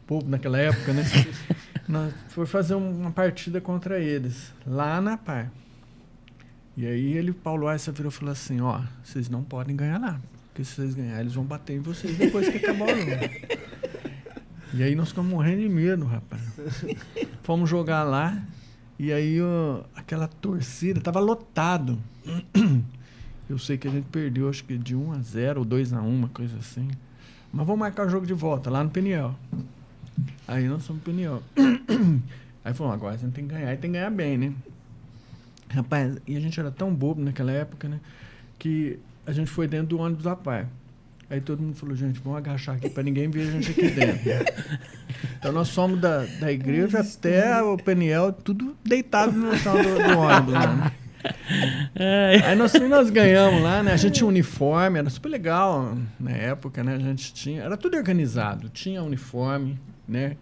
povo 0.07 0.29
naquela 0.29 0.59
época, 0.59 0.93
né? 0.93 1.03
Nós 1.89 2.13
foi 2.29 2.45
fazer 2.47 2.75
um- 2.75 3.01
uma 3.01 3.11
partida 3.11 3.61
contra 3.61 3.99
eles, 3.99 4.53
lá 4.67 5.01
na 5.01 5.17
PAI. 5.17 5.49
E 6.77 6.87
aí 6.87 7.13
ele, 7.15 7.33
Paulo 7.33 7.67
Aessa, 7.69 7.91
virou 7.91 8.11
e 8.11 8.15
falou 8.15 8.33
assim, 8.33 8.61
ó, 8.61 8.81
vocês 9.03 9.29
não 9.29 9.43
podem 9.43 9.75
ganhar 9.75 9.99
lá. 9.99 10.21
Porque 10.49 10.65
se 10.65 10.75
vocês 10.75 10.95
ganharem, 10.95 11.21
eles 11.23 11.35
vão 11.35 11.45
bater 11.45 11.75
em 11.77 11.81
vocês 11.81 12.17
depois 12.17 12.49
que 12.49 12.59
acabar 12.59 12.85
o 12.85 12.99
jogo. 12.99 13.63
E 14.75 14.83
aí 14.83 14.95
nós 14.95 15.09
ficamos 15.09 15.31
morrendo 15.31 15.61
de 15.63 15.69
medo, 15.69 16.05
rapaz. 16.05 16.43
Fomos 17.43 17.69
jogar 17.69 18.03
lá 18.05 18.43
e 18.99 19.13
aí 19.13 19.41
ó, 19.41 19.83
aquela 19.95 20.29
torcida 20.29 21.01
tava 21.01 21.21
lotado. 21.21 21.99
Eu 23.49 23.59
sei 23.59 23.77
que 23.77 23.89
a 23.89 23.91
gente 23.91 24.07
perdeu, 24.07 24.49
acho 24.49 24.65
que 24.65 24.79
de 24.79 24.95
1 24.97 25.13
a 25.13 25.19
0 25.21 25.61
ou 25.61 25.65
2 25.65 25.93
a 25.93 26.01
1, 26.01 26.09
uma 26.09 26.29
coisa 26.29 26.57
assim. 26.59 26.89
Mas 27.53 27.67
vamos 27.67 27.81
marcar 27.81 28.07
o 28.07 28.11
jogo 28.11 28.27
de 28.27 28.33
volta 28.33 28.71
lá 28.71 28.83
no 28.83 28.91
Peniel. 28.91 29.35
Aí 30.49 30.67
nós 30.67 30.87
fomos 30.87 31.03
pro 31.03 31.13
Peniel. 31.13 31.43
Aí 32.65 32.73
falou, 32.73 32.93
agora 32.93 33.15
a 33.15 33.19
gente 33.19 33.33
tem 33.33 33.47
que 33.47 33.55
ganhar 33.55 33.75
e 33.75 33.77
tem 33.77 33.91
que 33.91 33.99
ganhar 33.99 34.11
bem, 34.11 34.39
né? 34.39 34.53
Rapaz, 35.69 36.17
e 36.27 36.37
a 36.37 36.41
gente 36.41 36.59
era 36.59 36.71
tão 36.71 36.95
bobo 36.95 37.21
naquela 37.21 37.51
época, 37.53 37.89
né? 37.89 38.01
Que 38.59 38.99
a 39.27 39.33
gente 39.33 39.51
foi 39.51 39.67
dentro 39.67 39.89
do 39.89 39.99
ônibus 39.99 40.25
da 40.25 40.37
pai. 40.37 40.67
Aí 41.29 41.41
todo 41.41 41.63
mundo 41.63 41.75
falou, 41.75 41.97
gente, 41.97 42.21
vamos 42.21 42.39
agachar 42.39 42.77
aqui 42.77 42.91
para 42.91 43.03
ninguém 43.03 43.29
ver 43.31 43.49
a 43.49 43.51
gente 43.53 43.71
aqui 43.71 43.91
dentro. 43.91 44.21
então 45.39 45.53
nós 45.53 45.71
fomos 45.71 46.01
da, 46.01 46.25
da 46.25 46.53
igreja 46.53 47.01
até 47.01 47.63
o 47.63 47.77
Peniel, 47.77 48.33
tudo 48.33 48.77
deitado 48.85 49.33
no 49.33 49.57
chão 49.57 49.75
do, 49.75 49.83
do 49.83 50.19
ônibus. 50.19 50.53
Né? 50.53 50.93
É, 51.95 52.41
Aí 52.45 52.57
nós, 52.57 52.73
nós 52.89 53.11
ganhamos 53.11 53.63
lá, 53.63 53.83
né? 53.83 53.93
A 53.93 53.97
gente 53.97 54.15
tinha 54.15 54.27
uniforme, 54.27 54.99
era 54.99 55.11
super 55.11 55.29
legal 55.29 55.97
na 56.19 56.31
época, 56.31 56.83
né? 56.83 56.95
A 56.95 56.99
gente 56.99 57.33
tinha. 57.33 57.63
Era 57.63 57.77
tudo 57.77 57.97
organizado, 57.97 58.69
tinha 58.69 59.03
uniforme, 59.03 59.79
né? 60.09 60.37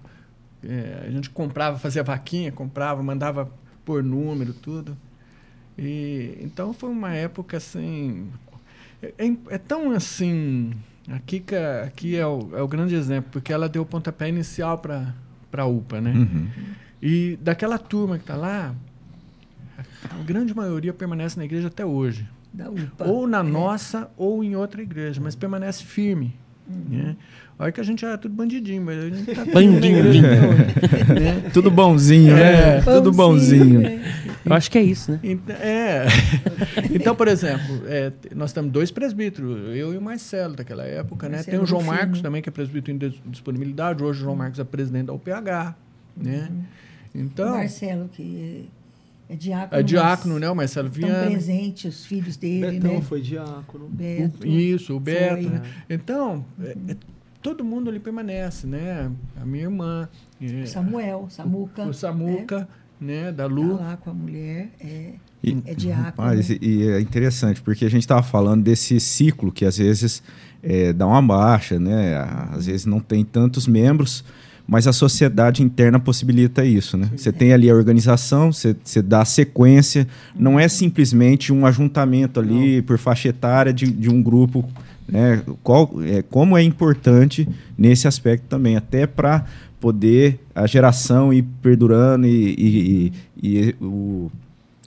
É, 0.63 1.05
a 1.07 1.11
gente 1.11 1.31
comprava, 1.31 1.79
fazia 1.79 2.03
vaquinha, 2.03 2.53
comprava, 2.53 3.03
mandava 3.03 3.51
por 3.85 4.03
número, 4.03 4.53
tudo. 4.53 4.97
E, 5.79 6.39
então 6.41 6.73
foi 6.73 6.91
uma 6.91 7.15
época 7.15 7.57
assim. 7.57 8.29
É, 9.03 9.15
é, 9.19 9.37
é 9.49 9.59
tão 9.59 9.91
assim. 9.91 10.73
A 11.09 11.19
Kika 11.19 11.83
aqui 11.87 12.17
é 12.17 12.27
o, 12.27 12.51
é 12.55 12.63
o 12.63 12.69
grande 12.69 12.95
exemplo, 12.95 13.31
porque 13.33 13.53
ela 13.53 13.69
deu 13.69 13.83
o 13.83 13.87
pontapé 13.87 14.29
inicial 14.29 14.79
para 14.79 15.15
a 15.53 15.67
UPA, 15.67 16.01
né? 16.01 16.13
Uhum. 16.13 16.49
E 17.03 17.39
daquela 17.41 17.79
turma 17.79 18.17
que 18.19 18.25
está 18.25 18.37
lá, 18.37 18.75
a 20.11 20.23
grande 20.23 20.55
maioria 20.55 20.93
permanece 20.93 21.39
na 21.39 21.45
igreja 21.45 21.69
até 21.69 21.85
hoje. 21.85 22.27
Da 22.53 22.69
UPA. 22.71 23.05
Ou 23.07 23.27
na 23.27 23.41
É. 23.41 23.43
nossa, 23.43 24.11
ou 24.17 24.43
em 24.43 24.57
outra 24.57 24.83
igreja, 24.83 25.21
mas 25.23 25.35
permanece 25.37 25.85
firme. 25.85 26.35
Né? 26.89 27.17
Olha 27.59 27.73
que 27.73 27.81
a 27.81 27.85
gente 27.85 28.05
era 28.05 28.17
tudo 28.17 28.33
bandidinho, 28.35 28.81
mas 28.83 28.97
a 28.99 29.09
gente 29.11 29.35
tá 29.35 29.45
Bandidinho. 29.45 30.05
né? 30.05 31.51
Tudo 31.53 31.69
bonzinho, 31.71 32.35
né? 32.35 32.79
É, 32.79 32.81
Tudo 32.81 33.13
bonzinho. 33.13 33.83
eu 34.47 34.53
acho 34.55 34.71
que 34.71 34.79
é 34.79 34.83
isso, 34.83 35.11
né? 35.13 35.21
Ent- 35.23 35.51
É. 35.51 36.07
Então, 36.95 37.15
por 37.15 37.27
exemplo, 37.29 37.83
é, 37.87 38.13
nós 38.35 38.53
temos 38.53 38.71
dois 38.71 38.91
presbíteros, 38.91 39.77
eu 39.77 39.93
e 39.93 39.97
o 39.99 40.01
Marcelo 40.01 40.55
daquela 40.55 40.85
época, 40.85 41.29
né? 41.29 41.37
Marcelo 41.39 41.57
Tem 41.57 41.65
o 41.65 41.67
João. 41.67 41.83
Marcos 41.83 42.23
também, 42.23 42.41
que 42.41 42.49
é 42.49 42.53
presbítero 42.53 42.95
em 42.97 42.99
dis- 42.99 43.21
disponibilidade. 43.27 44.03
Hoje 44.03 44.21
o 44.21 44.25
João 44.25 44.37
Marcos 44.37 44.59
é 44.61 44.65
presidente 44.65 45.07
da 45.07 45.13
UPH, 45.13 45.75
né? 46.17 46.49
O 47.15 47.19
Então, 47.19 47.51
Marcelo, 47.57 48.09
que 48.13 48.69
é 49.31 49.37
diácono. 49.37 49.81
é 49.81 49.83
diácono, 49.83 50.35
mas 50.35 50.41
né? 50.41 50.51
O 50.51 50.55
Marcelo 50.57 50.89
Estão 50.89 51.09
Viana. 51.09 51.31
presentes 51.31 51.95
os 52.01 52.05
filhos 52.07 52.37
dele, 52.37 52.79
Betão 52.81 52.95
né? 52.95 53.01
foi 53.03 53.21
diácono. 53.21 53.89
Beto. 53.89 54.47
Isso, 54.47 54.97
o 54.97 55.01
Beto. 55.01 55.43
Foi. 55.43 55.51
né? 55.51 55.63
Então, 55.89 56.45
é- 56.63 56.77
é- 56.89 56.97
todo 57.43 57.65
mundo 57.65 57.89
ali 57.89 57.99
permanece, 58.01 58.67
né? 58.67 59.11
A 59.41 59.45
minha 59.47 59.65
irmã, 59.65 60.09
é, 60.43 60.67
Samuel, 60.67 61.27
Samuca. 61.31 61.85
o 61.87 61.95
Samuca, 61.95 62.69
né? 63.01 63.31
Da 63.33 63.45
Tá 63.49 63.55
Lu. 63.55 63.77
lá 63.77 63.97
com 63.97 64.11
a 64.11 64.15
mulher. 64.15 64.71
É, 64.81 65.13
E- 65.43 65.57
é 65.65 65.75
diácono. 65.75 66.05
Rapaz, 66.05 66.51
e, 66.51 66.59
e 66.61 66.89
é 66.89 67.01
interessante, 67.01 67.63
porque 67.63 67.85
a 67.85 67.89
gente 67.91 68.03
estava 68.03 68.23
falando 68.23 68.63
desse 68.63 68.99
ciclo 69.01 69.51
que 69.51 69.65
às 69.65 69.79
vezes 69.79 70.23
é, 70.63 70.93
dá 70.93 71.07
uma 71.07 71.23
baixa, 71.23 71.79
né? 71.79 72.17
Às 72.53 72.67
vezes 72.67 72.85
não 72.85 73.01
tem 73.01 73.25
tantos 73.25 73.67
membros, 73.67 74.23
mas 74.71 74.87
a 74.87 74.93
sociedade 74.93 75.65
interna 75.65 75.99
possibilita 75.99 76.65
isso, 76.65 76.97
né? 76.97 77.11
Você 77.17 77.33
tem 77.33 77.53
ali 77.53 77.69
a 77.69 77.75
organização, 77.75 78.53
você, 78.53 78.77
você 78.85 79.03
dá 79.03 79.23
a 79.23 79.25
sequência, 79.25 80.07
não 80.39 80.61
é 80.61 80.69
simplesmente 80.69 81.53
um 81.53 81.67
ajuntamento 81.67 82.39
ali 82.39 82.81
por 82.83 82.97
faixa 82.97 83.29
etária 83.31 83.73
de, 83.73 83.91
de 83.91 84.09
um 84.09 84.23
grupo, 84.23 84.65
né? 85.09 85.43
Qual, 85.65 85.91
é, 86.07 86.23
como 86.23 86.57
é 86.57 86.63
importante 86.63 87.49
nesse 87.77 88.07
aspecto 88.07 88.45
também, 88.49 88.77
até 88.77 89.09
para 89.09 89.45
poder 89.81 90.39
a 90.55 90.69
geração 90.69 91.33
ir 91.33 91.43
perdurando 91.61 92.27
e, 92.29 92.55
e- 92.57 93.13
e- 93.43 93.59
e 93.59 93.75
o 93.85 94.31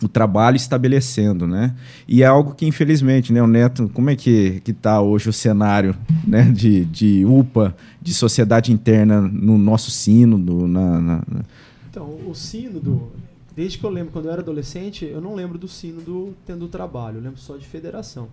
o 0.05 0.09
trabalho 0.09 0.55
estabelecendo, 0.55 1.47
né? 1.47 1.75
E 2.07 2.23
é 2.23 2.25
algo 2.25 2.53
que, 2.53 2.65
infelizmente, 2.65 3.31
né, 3.33 3.41
o 3.41 3.47
Neto, 3.47 3.89
como 3.93 4.09
é 4.09 4.15
que, 4.15 4.59
que 4.61 4.73
tá 4.73 5.01
hoje 5.01 5.29
o 5.29 5.33
cenário 5.33 5.95
né, 6.27 6.43
de, 6.51 6.85
de 6.85 7.25
UPA, 7.25 7.75
de 8.01 8.13
sociedade 8.13 8.71
interna 8.71 9.21
no 9.21 9.57
nosso 9.57 9.89
sino, 9.91 10.37
do, 10.37 10.67
na, 10.67 10.99
na- 11.01 11.23
na- 11.27 11.43
Então, 11.89 12.05
o 12.27 12.33
sino 12.35 12.79
do. 12.79 13.11
Desde 13.55 13.77
que 13.77 13.83
eu 13.85 13.89
lembro, 13.91 14.11
quando 14.11 14.25
eu 14.25 14.31
era 14.31 14.41
adolescente, 14.41 15.05
eu 15.05 15.21
não 15.21 15.35
lembro 15.35 15.57
do 15.59 15.67
sino 15.67 16.01
do 16.01 16.33
tendo 16.45 16.67
trabalho, 16.67 17.17
eu 17.17 17.21
lembro 17.21 17.39
só 17.39 17.55
de 17.55 17.65
federação. 17.65 18.27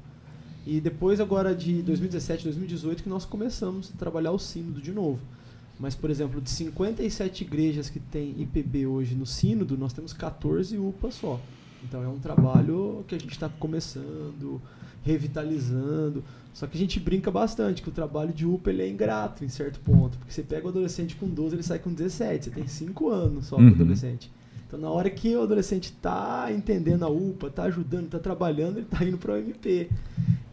E 0.66 0.80
depois, 0.80 1.20
agora 1.20 1.54
de 1.54 1.82
2017, 1.82 2.44
2018, 2.44 3.02
que 3.02 3.08
nós 3.08 3.24
começamos 3.24 3.90
a 3.94 3.98
trabalhar 3.98 4.30
o 4.32 4.38
sínodo 4.38 4.80
de 4.80 4.92
novo. 4.92 5.18
Mas, 5.78 5.94
por 5.94 6.10
exemplo, 6.10 6.40
de 6.42 6.50
57 6.50 7.42
igrejas 7.44 7.88
que 7.88 7.98
tem 7.98 8.34
IPB 8.38 8.86
hoje 8.86 9.14
no 9.14 9.24
sínodo, 9.24 9.78
nós 9.78 9.92
temos 9.94 10.12
14 10.12 10.76
UPA 10.78 11.10
só. 11.10 11.40
Então 11.84 12.02
é 12.02 12.08
um 12.08 12.18
trabalho 12.18 13.04
que 13.08 13.14
a 13.14 13.18
gente 13.18 13.32
está 13.32 13.48
começando, 13.48 14.60
revitalizando. 15.02 16.22
Só 16.52 16.66
que 16.66 16.76
a 16.76 16.80
gente 16.80 16.98
brinca 16.98 17.30
bastante 17.30 17.80
que 17.82 17.88
o 17.88 17.92
trabalho 17.92 18.32
de 18.32 18.44
UPA 18.44 18.70
ele 18.70 18.82
é 18.82 18.88
ingrato 18.88 19.44
em 19.44 19.48
certo 19.48 19.80
ponto. 19.80 20.18
Porque 20.18 20.32
você 20.32 20.42
pega 20.42 20.66
o 20.66 20.68
adolescente 20.68 21.14
com 21.16 21.28
12, 21.28 21.54
ele 21.56 21.62
sai 21.62 21.78
com 21.78 21.92
17. 21.92 22.46
Você 22.46 22.50
tem 22.50 22.66
5 22.66 23.08
anos 23.08 23.46
só 23.46 23.56
com 23.56 23.62
Uhum. 23.62 23.68
o 23.70 23.74
adolescente. 23.74 24.30
Então 24.66 24.78
na 24.78 24.90
hora 24.90 25.08
que 25.10 25.34
o 25.34 25.42
adolescente 25.42 25.92
tá 26.00 26.48
entendendo 26.52 27.04
a 27.04 27.08
UPA, 27.08 27.50
tá 27.50 27.64
ajudando, 27.64 28.08
tá 28.08 28.18
trabalhando, 28.18 28.78
ele 28.78 28.86
tá 28.86 29.04
indo 29.04 29.18
para 29.18 29.32
o 29.32 29.36
MP. 29.36 29.88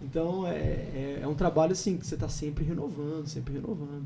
Então 0.03 0.47
é, 0.47 0.55
é, 0.55 1.19
é 1.23 1.28
um 1.28 1.36
trabalho 1.36 1.73
assim 1.73 1.97
que 1.97 2.05
você 2.07 2.15
tá 2.15 2.30
sempre 2.30 2.63
renovando, 2.63 3.28
sempre 3.28 3.53
renovando. 3.53 4.05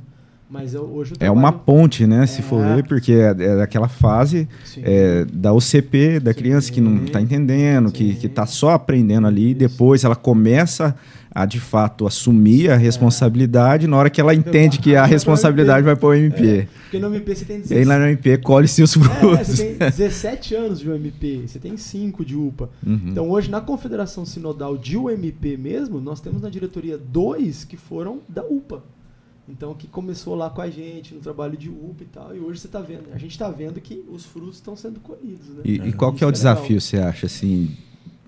Mas 0.51 0.73
eu, 0.73 0.81
hoje 0.83 1.13
o 1.13 1.15
É 1.17 1.31
uma 1.31 1.43
trabalho- 1.49 1.63
ponte, 1.65 2.05
né? 2.05 2.25
Se 2.27 2.39
É. 2.39 2.43
for 2.43 2.61
ver, 2.75 2.83
porque 2.85 3.13
é, 3.13 3.29
é 3.29 3.55
daquela 3.57 3.87
fase 3.87 4.49
Sim. 4.65 4.81
é, 4.83 5.23
da 5.31 5.53
UCP, 5.53 6.19
da 6.19 6.33
criança 6.33 6.69
que 6.69 6.81
não 6.81 6.97
Sim. 6.97 7.05
está 7.05 7.21
entendendo, 7.21 7.89
que 7.89 8.15
Sim. 8.15 8.27
está 8.27 8.45
só 8.45 8.71
aprendendo 8.71 9.27
ali, 9.27 9.45
e 9.45 9.49
Isso. 9.51 9.59
depois 9.59 10.03
ela 10.03 10.15
começa 10.15 10.93
a, 11.33 11.45
de 11.45 11.61
fato, 11.61 12.05
assumir 12.05 12.69
a 12.69 12.75
responsabilidade, 12.75 13.87
na 13.87 13.95
hora 13.95 14.09
que 14.09 14.19
ela 14.19 14.35
entende 14.35 14.77
que 14.79 14.93
a 14.93 15.05
responsabilidade 15.05 15.85
vai 15.85 15.95
para 15.95 16.09
o 16.09 16.13
MP. 16.13 16.45
É, 16.45 16.67
porque 16.81 16.99
no 16.99 17.07
MP 17.15 17.33
você 17.33 17.45
tem 17.45 17.55
E 17.69 17.73
aí 17.73 17.85
lá 17.85 17.95
16 17.97 17.99
no 17.99 18.05
MP 18.07 18.37
colhe-se 18.39 18.83
os 18.83 18.97
É, 18.97 18.99
frutos. 18.99 19.47
você 19.47 19.63
tem 19.63 19.77
17 19.89 20.55
anos 20.55 20.79
de 20.81 20.89
UMP, 20.89 21.43
você 21.47 21.59
tem 21.59 21.77
5 21.77 22.25
de 22.25 22.35
UPA. 22.35 22.69
Uhum. 22.85 22.99
Então 23.07 23.29
hoje 23.29 23.49
na 23.49 23.61
Confederação 23.61 24.25
Sinodal 24.25 24.77
de 24.77 24.97
UMP 24.97 25.55
mesmo, 25.55 26.01
nós 26.01 26.19
temos 26.19 26.41
na 26.41 26.49
diretoria 26.49 26.97
dois 26.97 27.63
que 27.63 27.77
foram 27.77 28.19
da 28.27 28.43
UPA. 28.43 28.83
Então 29.49 29.73
que 29.73 29.87
começou 29.87 30.35
lá 30.35 30.49
com 30.49 30.61
a 30.61 30.69
gente 30.69 31.13
no 31.13 31.19
trabalho 31.19 31.57
de 31.57 31.69
UPA 31.69 32.03
e 32.03 32.05
tal, 32.05 32.35
e 32.35 32.39
hoje 32.39 32.59
você 32.59 32.67
está 32.67 32.79
vendo, 32.79 33.11
a 33.11 33.17
gente 33.17 33.31
está 33.31 33.49
vendo 33.49 33.81
que 33.81 34.03
os 34.09 34.25
frutos 34.25 34.55
estão 34.55 34.75
sendo 34.75 34.99
colhidos, 34.99 35.47
né? 35.49 35.61
E, 35.65 35.75
e 35.75 35.93
qual 35.93 36.13
que 36.13 36.23
é 36.23 36.27
o 36.27 36.29
legal. 36.29 36.31
desafio, 36.31 36.79
você 36.79 36.97
acha, 36.97 37.25
assim, 37.25 37.75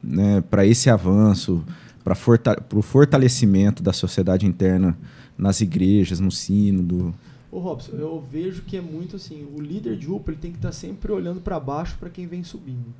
né, 0.03 0.41
para 0.41 0.65
esse 0.65 0.89
avanço, 0.89 1.63
para 2.03 2.15
forta 2.15 2.61
o 2.73 2.81
fortalecimento 2.81 3.81
da 3.81 3.93
sociedade 3.93 4.45
interna 4.45 4.97
nas 5.37 5.61
igrejas, 5.61 6.19
no 6.19 6.31
sínodo? 6.31 7.13
Ô 7.51 7.59
Robson, 7.59 7.91
eu 7.93 8.19
vejo 8.19 8.63
que 8.63 8.75
é 8.75 8.81
muito 8.81 9.15
assim, 9.15 9.47
o 9.55 9.61
líder 9.61 9.95
de 9.95 10.11
UPA 10.11 10.31
ele 10.31 10.39
tem 10.39 10.51
que 10.51 10.57
estar 10.57 10.71
sempre 10.71 11.11
olhando 11.11 11.39
para 11.39 11.59
baixo 11.59 11.95
para 11.99 12.09
quem 12.09 12.25
vem 12.27 12.43
subindo. 12.43 12.93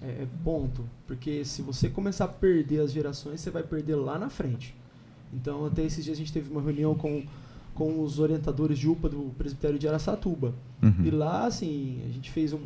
É, 0.00 0.22
é 0.22 0.26
ponto, 0.42 0.84
porque 1.06 1.44
se 1.44 1.62
você 1.62 1.88
começar 1.88 2.24
a 2.24 2.28
perder 2.28 2.80
as 2.80 2.92
gerações, 2.92 3.40
você 3.40 3.50
vai 3.50 3.62
perder 3.62 3.96
lá 3.96 4.18
na 4.18 4.30
frente. 4.30 4.74
Então, 5.34 5.66
até 5.66 5.82
esses 5.82 6.04
dias 6.04 6.16
a 6.16 6.18
gente 6.18 6.32
teve 6.32 6.50
uma 6.50 6.60
reunião 6.62 6.94
com, 6.94 7.22
com 7.74 8.00
os 8.02 8.18
orientadores 8.18 8.78
de 8.78 8.88
UPA 8.88 9.08
do 9.08 9.32
presbitério 9.36 9.78
de 9.78 9.88
Araçatuba. 9.88 10.54
Uhum. 10.82 10.94
E 11.04 11.10
lá, 11.10 11.46
assim, 11.46 11.98
a 12.08 12.12
gente 12.12 12.30
fez 12.30 12.52
um- 12.52 12.60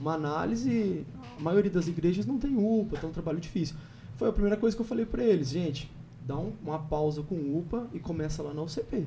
uma 0.00 0.14
análise, 0.14 1.04
a 1.38 1.42
maioria 1.42 1.70
das 1.70 1.88
igrejas 1.88 2.26
não 2.26 2.38
tem 2.38 2.54
UPA, 2.56 2.98
tá 2.98 3.06
um 3.06 3.12
trabalho 3.12 3.40
difícil. 3.40 3.76
Foi 4.16 4.28
a 4.28 4.32
primeira 4.32 4.56
coisa 4.56 4.76
que 4.76 4.82
eu 4.82 4.86
falei 4.86 5.06
para 5.06 5.22
eles, 5.24 5.48
gente, 5.50 5.90
dá 6.26 6.36
um- 6.36 6.52
uma 6.62 6.78
pausa 6.78 7.22
com 7.22 7.34
UPA 7.34 7.86
e 7.94 7.98
começa 7.98 8.42
lá 8.42 8.52
na 8.52 8.62
UCP. 8.62 9.04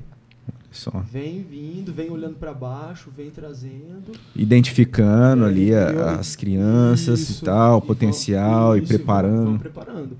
Só 0.72 0.90
Vem 1.08 1.40
vindo, 1.42 1.92
vem 1.92 2.10
olhando 2.10 2.34
para 2.34 2.52
baixo, 2.52 3.08
vem 3.16 3.30
trazendo. 3.30 4.10
identificando 4.34 5.44
ali 5.44 5.72
a- 5.74 5.84
Entendeu? 5.84 6.08
as 6.08 6.34
crianças 6.36 7.20
Isso, 7.20 7.42
e 7.42 7.46
tal, 7.46 7.78
e 7.78 7.82
potencial 7.86 8.66
vão- 8.68 8.76
e 8.76 8.78
isso, 8.82 8.88
vão- 8.88 8.96
preparando. 8.98 9.44
vão 9.44 9.58
preparando. 9.58 10.16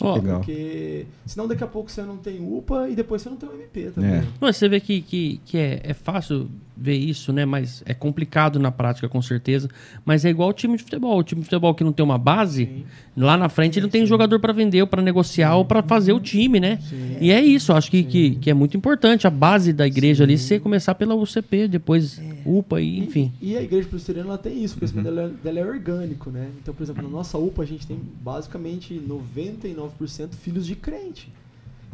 Ó, 0.00 0.14
Legal. 0.14 0.38
Porque 0.38 1.06
senão 1.26 1.48
daqui 1.48 1.64
a 1.64 1.66
pouco 1.66 1.90
você 1.90 2.02
não 2.02 2.16
tem 2.16 2.40
UPA 2.40 2.88
e 2.88 2.94
depois 2.94 3.22
você 3.22 3.30
não 3.30 3.36
tem 3.36 3.48
o 3.48 3.54
MP 3.54 3.90
também. 3.90 4.10
É. 4.10 4.24
Mas 4.40 4.56
você 4.56 4.68
vê 4.68 4.80
que, 4.80 5.02
que, 5.02 5.40
que 5.44 5.58
é, 5.58 5.80
é 5.82 5.94
fácil 5.94 6.48
ver 6.80 6.96
isso, 6.96 7.32
né? 7.32 7.44
Mas 7.44 7.82
é 7.86 7.92
complicado 7.94 8.58
na 8.58 8.70
prática, 8.70 9.08
com 9.08 9.20
certeza. 9.20 9.68
Mas 10.04 10.24
é 10.24 10.30
igual 10.30 10.50
o 10.50 10.52
time 10.52 10.76
de 10.76 10.82
futebol. 10.84 11.18
O 11.18 11.22
time 11.22 11.40
de 11.40 11.46
futebol 11.46 11.74
que 11.74 11.82
não 11.82 11.92
tem 11.92 12.04
uma 12.04 12.18
base, 12.18 12.66
Sim, 12.66 12.84
lá 13.16 13.36
na 13.36 13.48
frente 13.48 13.78
ele 13.78 13.86
não 13.86 13.90
tem 13.90 14.06
jogador 14.06 14.38
para 14.38 14.52
vender, 14.52 14.80
ou 14.82 14.86
para 14.86 15.02
negociar, 15.02 15.56
ou 15.56 15.64
para 15.64 15.82
fazer 15.82 16.12
o 16.12 16.20
time, 16.20 16.60
né? 16.60 16.78
sim. 16.80 17.16
E 17.20 17.32
é 17.32 17.40
isso, 17.42 17.72
acho 17.72 17.90
que, 17.90 18.04
que, 18.04 18.30
que 18.36 18.50
é 18.50 18.54
muito 18.54 18.76
importante 18.76 19.26
a 19.26 19.30
base 19.30 19.72
da 19.72 19.86
igreja 19.86 20.22
ali, 20.24 20.38
você 20.38 20.60
começar 20.60 20.94
pela 20.94 21.14
UCP, 21.14 21.66
depois 21.68 22.20
UPA 22.46 22.80
e 22.80 22.98
enfim. 23.00 23.32
E, 23.42 23.52
e 23.52 23.56
a 23.56 23.62
igreja 23.62 23.88
presbiteriana 23.88 24.30
ela 24.30 24.38
tem 24.38 24.62
isso, 24.62 24.74
o 24.74 24.76
Uhum. 24.76 24.78
crescimento 24.78 25.04
dela, 25.04 25.22
é- 25.22 25.44
dela 25.44 25.58
é 25.58 25.64
orgânico, 25.70 26.30
né? 26.30 26.48
Então, 26.62 26.72
por 26.72 26.82
exemplo, 26.82 27.02
na 27.02 27.08
nossa 27.08 27.36
UPA 27.38 27.62
a 27.62 27.66
gente 27.66 27.86
tem 27.86 27.98
basicamente 28.22 28.94
99% 28.94 30.34
filhos 30.36 30.66
de 30.66 30.76
crente. 30.76 31.32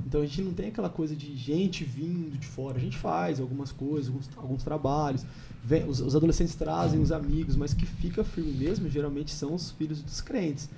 Então 0.07 0.21
a 0.21 0.27
gente 0.27 0.43
não 0.43 0.53
tem 0.53 0.69
aquela 0.69 0.89
coisa 0.91 1.15
de 1.15 1.35
gente 1.37 1.85
vindo 1.85 2.39
de 2.39 2.47
fora. 2.47 2.77
A 2.77 2.81
gente 2.81 2.97
faz 2.97 3.41
algumas 3.41 3.73
coisas, 3.73 4.09
alguns, 4.09 4.29
alguns 4.37 4.63
trabalhos. 4.63 5.25
Vem- 5.63 5.89
os, 5.89 6.01
os 6.01 6.15
adolescentes 6.15 6.55
trazem 6.55 7.01
os 7.01 7.11
amigos, 7.11 7.57
mas 7.57 7.73
que 7.75 7.87
fica 7.87 8.23
firme 8.23 8.53
mesmo, 8.53 8.89
geralmente 8.89 9.31
são 9.33 9.55
os 9.55 9.71
filhos 9.71 10.03
dos 10.03 10.21
crentes. 10.21 10.69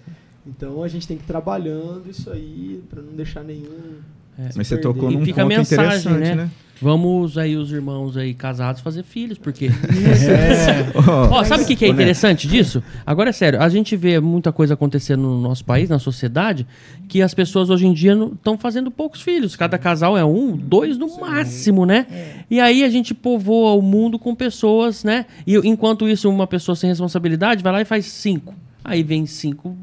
Então 0.46 0.82
a 0.82 0.88
gente 0.88 1.08
tem 1.08 1.16
que 1.16 1.24
ir 1.24 1.26
trabalhando 1.26 2.08
isso 2.08 2.30
aí 2.30 2.82
para 2.88 3.02
não 3.02 3.12
deixar 3.14 3.42
nenhum. 3.42 4.00
É. 4.38 4.50
Mas 4.54 4.66
você 4.66 4.76
perder. 4.76 4.82
tocou 4.82 5.10
E 5.10 5.16
num 5.16 5.24
fica 5.24 5.42
a 5.42 5.44
ponto 5.44 5.56
mensagem, 5.56 5.98
interessante, 5.98 6.20
né? 6.20 6.34
né? 6.34 6.50
Vamos 6.80 7.38
aí 7.38 7.56
os 7.56 7.72
irmãos 7.72 8.18
aí 8.18 8.34
casados 8.34 8.82
fazer 8.82 9.02
filhos, 9.02 9.38
porque 9.38 9.68
É. 9.96 10.92
Ó, 11.30 11.42
sabe 11.42 11.64
o 11.64 11.66
que, 11.66 11.74
que 11.74 11.86
é 11.86 11.88
interessante 11.88 12.46
disso? 12.46 12.82
Agora 13.06 13.30
é 13.30 13.32
sério, 13.32 13.62
a 13.62 13.68
gente 13.68 13.96
vê 13.96 14.20
muita 14.20 14.52
coisa 14.52 14.74
acontecendo 14.74 15.22
no 15.22 15.40
nosso 15.40 15.64
país, 15.64 15.88
na 15.88 15.98
sociedade, 15.98 16.66
que 17.08 17.22
as 17.22 17.32
pessoas 17.32 17.70
hoje 17.70 17.86
em 17.86 17.94
dia 17.94 18.12
estão 18.12 18.58
fazendo 18.58 18.90
poucos 18.90 19.22
filhos. 19.22 19.56
Cada 19.56 19.78
casal 19.78 20.18
é 20.18 20.24
um, 20.24 20.54
dois 20.54 20.98
no 20.98 21.18
máximo, 21.18 21.86
né? 21.86 22.06
E 22.50 22.60
aí 22.60 22.84
a 22.84 22.90
gente 22.90 23.14
povoa 23.14 23.72
o 23.72 23.80
mundo 23.80 24.18
com 24.18 24.34
pessoas, 24.34 25.02
né? 25.02 25.24
E 25.46 25.56
enquanto 25.56 26.06
isso, 26.06 26.28
uma 26.28 26.46
pessoa 26.46 26.76
sem 26.76 26.90
responsabilidade 26.90 27.62
vai 27.62 27.72
lá 27.72 27.80
e 27.80 27.86
faz 27.86 28.04
cinco. 28.06 28.54
Aí 28.84 29.02
vem 29.02 29.24
cinco 29.24 29.76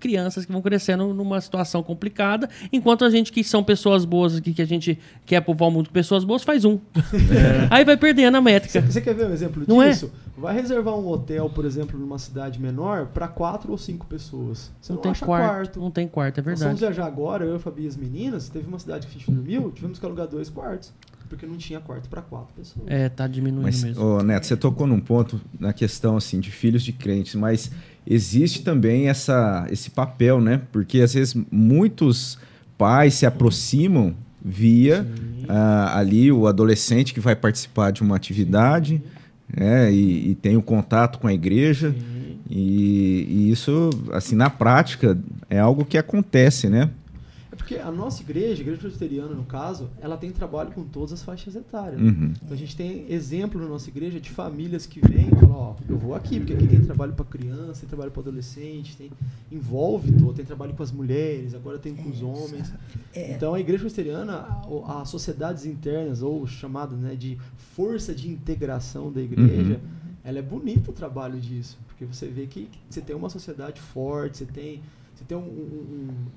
crianças 0.00 0.44
que 0.44 0.50
vão 0.52 0.60
crescendo 0.62 1.14
numa 1.14 1.40
situação 1.40 1.82
complicada, 1.82 2.48
enquanto 2.72 3.04
a 3.04 3.10
gente 3.10 3.30
que 3.30 3.44
são 3.44 3.62
pessoas 3.62 4.04
boas 4.04 4.34
aqui, 4.36 4.52
que 4.52 4.62
a 4.62 4.66
gente 4.66 4.98
quer 5.24 5.40
povoar 5.42 5.70
o 5.70 5.72
mundo 5.72 5.88
com 5.88 5.92
pessoas 5.92 6.24
boas, 6.24 6.42
faz 6.42 6.64
um. 6.64 6.78
Aí 7.70 7.84
vai 7.84 7.96
perdendo 7.96 8.36
a 8.36 8.40
métrica. 8.40 8.80
Você, 8.82 9.00
quer 9.00 9.14
ver 9.14 9.26
um 9.26 9.32
exemplo 9.32 9.62
Não 9.68 9.82
é? 9.82 9.90
disso? 9.90 10.10
Vai 10.36 10.54
reservar 10.54 10.94
um 10.94 11.06
hotel, 11.06 11.50
por 11.50 11.64
exemplo, 11.66 11.98
numa 11.98 12.18
cidade 12.18 12.58
menor, 12.58 13.06
para 13.08 13.28
quatro 13.28 13.70
ou 13.72 13.76
cinco 13.78 14.06
pessoas. 14.06 14.72
Você 14.80 14.90
Não, 14.92 14.96
não, 14.96 15.02
tem 15.02 15.10
acha 15.12 15.26
quarto, 15.26 15.46
quarto. 15.46 15.80
não 15.80 15.90
tem 15.90 16.08
quarto, 16.08 16.38
é 16.38 16.42
Nós 16.42 16.58
fomos 16.58 16.60
verdade. 16.80 16.80
viajar 16.80 17.06
agora, 17.06 17.44
eu, 17.44 17.56
a 17.56 17.58
Fabi 17.58 17.84
e 17.84 17.86
as 17.86 17.96
meninas, 17.96 18.48
teve 18.48 18.66
uma 18.66 18.78
cidade 18.78 19.06
que 19.06 19.14
a 19.14 19.18
gente 19.18 19.30
dormiu, 19.30 19.70
tivemos 19.70 19.98
que 19.98 20.06
alugar 20.06 20.26
dois 20.26 20.48
quartos, 20.48 20.94
porque 21.28 21.44
não 21.46 21.58
tinha 21.58 21.78
quarto 21.78 22.08
para 22.08 22.22
quatro 22.22 22.54
pessoas. 22.56 22.86
É, 22.88 23.10
tá 23.10 23.26
diminuindo 23.26 23.64
Mas, 23.64 23.84
mesmo. 23.84 24.02
ô, 24.02 24.22
Neto, 24.22 24.46
você 24.46 24.56
tocou 24.56 24.86
num 24.86 24.98
ponto 24.98 25.38
na 25.58 25.74
questão 25.74 26.16
assim 26.16 26.40
de 26.40 26.50
filhos 26.50 26.82
de 26.82 26.92
crentes, 26.94 27.34
mas 27.34 27.70
existe 28.06 28.62
também 28.62 29.08
essa, 29.08 29.66
esse 29.70 29.90
papel, 29.90 30.40
né? 30.40 30.62
Porque 30.72 31.00
às 31.00 31.14
vezes 31.14 31.34
muitos 31.50 32.38
pais 32.76 33.14
se 33.14 33.26
aproximam 33.26 34.14
via 34.42 35.06
ah, 35.48 35.98
ali 35.98 36.32
o 36.32 36.46
adolescente 36.46 37.12
que 37.12 37.20
vai 37.20 37.36
participar 37.36 37.90
de 37.90 38.02
uma 38.02 38.16
atividade 38.16 39.02
né? 39.54 39.92
e, 39.92 40.30
e 40.30 40.34
tem 40.34 40.56
o 40.56 40.62
contato 40.62 41.18
com 41.18 41.26
a 41.26 41.32
igreja. 41.32 41.94
E, 42.48 43.26
e 43.28 43.50
isso, 43.50 43.90
assim, 44.12 44.34
na 44.34 44.50
prática, 44.50 45.16
é 45.48 45.58
algo 45.58 45.84
que 45.84 45.96
acontece, 45.96 46.68
né? 46.68 46.90
É 47.74 47.78
porque 47.78 47.88
a 47.88 47.90
nossa 47.92 48.22
igreja, 48.22 48.58
a 48.58 48.60
igreja 48.62 48.80
presbiteriana 48.80 49.32
no 49.34 49.44
caso, 49.44 49.88
ela 50.00 50.16
tem 50.16 50.30
trabalho 50.32 50.72
com 50.72 50.82
todas 50.84 51.12
as 51.12 51.22
faixas 51.22 51.54
etárias. 51.54 52.00
Uhum. 52.00 52.32
Então 52.42 52.52
a 52.52 52.56
gente 52.56 52.74
tem 52.76 53.06
exemplo 53.08 53.60
na 53.60 53.68
nossa 53.68 53.88
igreja 53.88 54.18
de 54.20 54.28
famílias 54.30 54.86
que 54.86 55.00
vêm 55.00 55.28
e 55.28 55.30
falam, 55.36 55.52
ó, 55.52 55.74
eu 55.88 55.96
vou 55.96 56.14
aqui, 56.14 56.38
porque 56.40 56.52
aqui 56.54 56.66
tem 56.66 56.80
trabalho 56.80 57.12
para 57.12 57.24
criança, 57.24 57.80
tem 57.80 57.88
trabalho 57.88 58.10
para 58.10 58.22
adolescente, 58.22 58.96
tem 58.96 59.10
envolve 59.52 60.10
todo, 60.12 60.34
tem 60.34 60.44
trabalho 60.44 60.74
com 60.74 60.82
as 60.82 60.90
mulheres, 60.90 61.54
agora 61.54 61.78
tem 61.78 61.94
com 61.94 62.10
os 62.10 62.20
homens. 62.22 62.72
Então 63.14 63.54
a 63.54 63.60
igreja 63.60 63.80
presbiteriana, 63.82 64.32
a- 64.86 65.00
as 65.02 65.08
sociedades 65.08 65.64
internas 65.64 66.22
ou 66.22 66.46
chamada, 66.46 66.96
né, 66.96 67.14
de 67.14 67.38
força 67.56 68.12
de 68.14 68.28
integração 68.28 69.12
da 69.12 69.20
igreja, 69.20 69.80
ela 70.24 70.38
é 70.38 70.42
bonita 70.42 70.90
o 70.90 70.94
trabalho 70.94 71.38
disso, 71.38 71.78
porque 71.86 72.04
você 72.04 72.26
vê 72.26 72.46
que 72.46 72.68
você 72.88 73.00
tem 73.00 73.14
uma 73.14 73.30
sociedade 73.30 73.80
forte, 73.80 74.38
você 74.38 74.44
tem 74.44 74.80
você 75.20 75.24
tem 75.26 75.36
um, 75.36 75.40
um- 75.42 75.44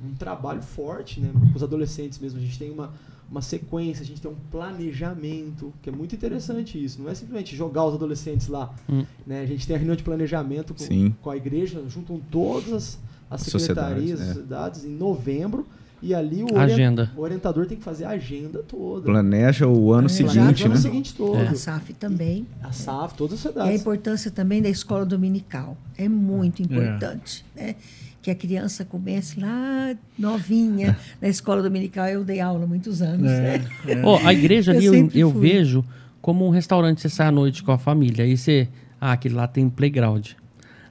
um- 0.05 0.09
um 0.09 0.13
trabalho 0.15 0.61
forte, 0.61 1.19
né? 1.21 1.31
Com 1.33 1.55
os 1.55 1.63
adolescentes 1.63 2.19
mesmo. 2.19 2.37
A 2.39 2.41
gente 2.41 2.59
tem 2.59 2.69
uma, 2.69 2.91
uma 3.31 3.41
sequência, 3.41 4.03
a 4.03 4.05
gente 4.05 4.21
tem 4.21 4.29
um 4.29 4.35
planejamento, 4.51 5.73
que 5.81 5.89
é 5.89 5.91
muito 5.93 6.13
interessante 6.15 6.83
isso. 6.83 7.01
Não 7.01 7.09
é 7.09 7.15
simplesmente 7.15 7.55
jogar 7.55 7.85
os 7.85 7.95
adolescentes 7.95 8.47
lá. 8.47 8.73
Hum. 8.89 9.05
Né? 9.25 9.41
A 9.41 9.45
gente 9.45 9.65
tem 9.65 9.75
a 9.75 9.79
reunião 9.79 9.95
de 9.95 10.03
planejamento 10.03 10.73
com, 10.73 11.11
com 11.21 11.29
a 11.29 11.37
igreja, 11.37 11.81
juntam 11.87 12.19
todas 12.29 12.73
as, 12.73 12.99
as 13.31 13.41
Sociedades, 13.43 14.09
secretarias, 14.09 14.19
é. 14.19 14.23
as 14.23 14.27
sociedades, 14.29 14.85
em 14.85 14.89
novembro. 14.95 15.65
E 16.05 16.13
ali 16.13 16.43
o, 16.43 16.57
Agenda. 16.57 17.09
o 17.15 17.21
orientador 17.21 17.65
tem 17.65 17.77
que 17.77 17.83
fazer 17.83 18.03
a 18.03 18.09
agenda 18.09 18.61
toda. 18.61 19.05
Planeja 19.05 19.65
o 19.65 19.93
ano 19.93 20.09
Planeja 20.09 20.27
seguinte, 20.33 20.63
o 20.63 20.65
ano 20.65 20.75
né? 20.75 20.81
seguinte 20.81 21.15
todo. 21.15 21.37
A 21.37 21.55
SAF 21.55 21.93
também. 21.93 22.45
A 22.61 22.73
SAF, 22.73 23.15
todas 23.15 23.39
as 23.39 23.45
E 23.45 23.47
a 23.47 23.51
sociedades. 23.53 23.79
importância 23.81 24.29
também 24.29 24.61
da 24.61 24.67
escola 24.67 25.05
dominical. 25.05 25.77
É 25.97 26.09
muito 26.09 26.61
importante. 26.61 27.45
Né? 27.55 27.77
Que 28.23 28.31
a 28.31 28.35
criança 28.35 28.83
comece 28.83 29.39
lá 29.39 29.93
novinha 30.17 30.97
na 31.21 31.27
escola 31.27 31.61
dominical. 31.61 32.07
Eu 32.07 32.23
dei 32.23 32.39
aula 32.39 32.63
há 32.63 32.67
muitos 32.67 33.01
anos. 33.01 33.29
É, 33.29 33.59
Né? 33.59 33.67
é. 33.87 34.01
Ó, 34.03 34.19
a 34.25 34.33
igreja 34.33 34.71
ali 34.71 34.85
Eu 34.85 34.95
eu, 34.95 35.09
eu 35.13 35.29
vejo 35.29 35.85
como 36.21 36.47
um 36.47 36.49
restaurante. 36.49 37.01
Você 37.01 37.09
sai 37.09 37.27
à 37.27 37.31
noite 37.31 37.61
com 37.61 37.71
a 37.71 37.77
família. 37.77 38.25
Aí 38.25 38.35
você. 38.35 38.67
Ah, 38.99 39.11
aquele 39.11 39.35
lá 39.35 39.45
tem 39.45 39.69
playground. 39.69 40.31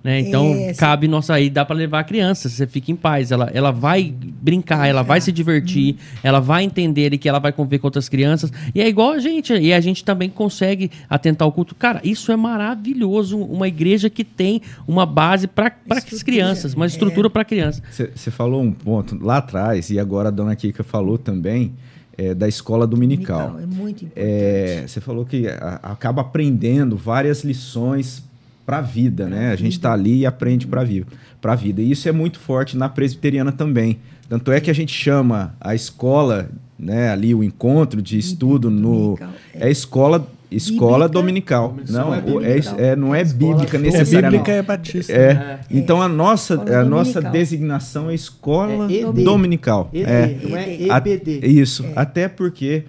Né? 0.02 0.18
Então, 0.20 0.52
É, 0.52 0.74
cabe 0.74 1.06
nossa 1.06 1.34
aí, 1.34 1.48
dá 1.48 1.64
pra 1.64 1.76
levar 1.76 2.00
a 2.00 2.04
criança, 2.04 2.48
você 2.48 2.66
fica 2.66 2.90
em 2.90 2.96
paz. 2.96 3.30
Ela, 3.30 3.50
ela 3.54 3.70
vai 3.70 4.12
brincar, 4.18 4.86
ela 4.88 5.02
vai 5.02 5.20
se 5.20 5.30
divertir, 5.30 5.96
ela 6.24 6.40
vai 6.40 6.64
entender 6.64 7.06
ali 7.06 7.18
que 7.18 7.28
ela 7.28 7.38
vai 7.38 7.52
conviver 7.52 7.78
com 7.78 7.86
outras 7.86 8.08
crianças. 8.08 8.52
E 8.74 8.80
é 8.80 8.88
igual 8.88 9.12
a 9.12 9.18
gente, 9.20 9.52
e 9.52 9.72
a 9.72 9.80
gente 9.80 10.04
também 10.04 10.28
consegue 10.28 10.90
atentar 11.08 11.46
ao 11.46 11.52
culto. 11.52 11.74
Cara, 11.76 12.00
isso 12.02 12.32
é 12.32 12.36
maravilhoso. 12.36 13.38
Uma 13.38 13.68
igreja 13.68 14.10
que 14.10 14.24
tem 14.24 14.60
uma 14.88 15.06
base 15.06 15.46
para 15.46 15.72
as 15.90 16.22
crianças, 16.22 16.74
uma 16.74 16.84
é. 16.84 16.88
estrutura 16.88 17.30
para 17.30 17.44
criança. 17.44 17.80
Você 17.90 18.30
falou 18.30 18.60
um 18.60 18.72
ponto 18.72 19.16
lá 19.24 19.36
atrás, 19.36 19.90
e 19.90 19.98
agora 20.00 20.28
a 20.28 20.32
dona 20.32 20.56
Kika 20.56 20.82
falou 20.82 21.16
também 21.16 21.74
é, 22.18 22.34
da 22.34 22.48
escola 22.48 22.86
dominical. 22.88 23.56
É 23.60 23.66
muito 23.66 24.04
importante. 24.04 24.90
Você 24.90 25.00
falou 25.00 25.24
que 25.24 25.46
a- 25.46 25.78
acaba 25.82 26.22
aprendendo 26.22 26.96
várias 26.96 27.44
lições 27.44 28.24
para 28.72 28.78
a 28.78 28.80
vida, 28.80 29.28
né? 29.28 29.52
A 29.52 29.56
gente 29.56 29.72
está 29.72 29.92
ali 29.92 30.20
e 30.20 30.26
aprende 30.26 30.66
para 30.66 30.82
vida, 30.82 31.06
para 31.42 31.54
vida. 31.54 31.82
E 31.82 31.90
isso 31.90 32.08
é 32.08 32.12
muito 32.12 32.38
forte 32.40 32.74
na 32.74 32.88
presbiteriana 32.88 33.52
também. 33.52 33.98
Tanto 34.30 34.50
é 34.50 34.60
que 34.62 34.70
a 34.70 34.72
gente 34.74 34.94
chama 34.94 35.54
a 35.60 35.74
escola, 35.74 36.48
né, 36.78 37.10
ali 37.10 37.34
o 37.34 37.44
encontro 37.44 38.00
de 38.00 38.16
estudo 38.18 38.70
no 38.70 39.08
dominical, 39.18 39.28
é 39.52 39.70
escola 39.70 40.26
escola 40.50 41.06
dominical. 41.06 41.76
Isso 41.84 41.92
Não, 41.92 42.14
é 42.14 42.18
o- 42.18 42.40
é, 42.42 42.54
bíblica. 42.54 42.76
é- 42.82 42.96
não 42.96 43.14
é 43.14 43.20
Escola 43.20 43.38
bíblica 43.54 43.76
É 43.76 43.80
necessariamente. 43.80 44.30
bíblica 44.40 44.52
é 44.52 44.62
batista. 44.62 45.12
É. 45.12 45.34
né? 45.34 45.60
Então 45.70 46.00
a 46.00 46.08
nossa, 46.08 46.54
Escola 46.54 46.76
a 46.78 46.84
nossa 46.84 47.12
dominical. 47.20 47.32
designação 47.32 48.08
é 48.10 48.14
escola 48.14 48.90
É 48.90 48.94
ED. 49.02 49.22
dominical. 49.24 49.90
ED, 49.92 50.10
É. 50.10 50.38
não 50.48 50.56
é 50.56 50.72
ED. 50.74 50.90
A- 50.90 50.96
EBD. 50.96 51.46
Isso, 51.46 51.84
até 51.94 52.26
porque 52.26 52.84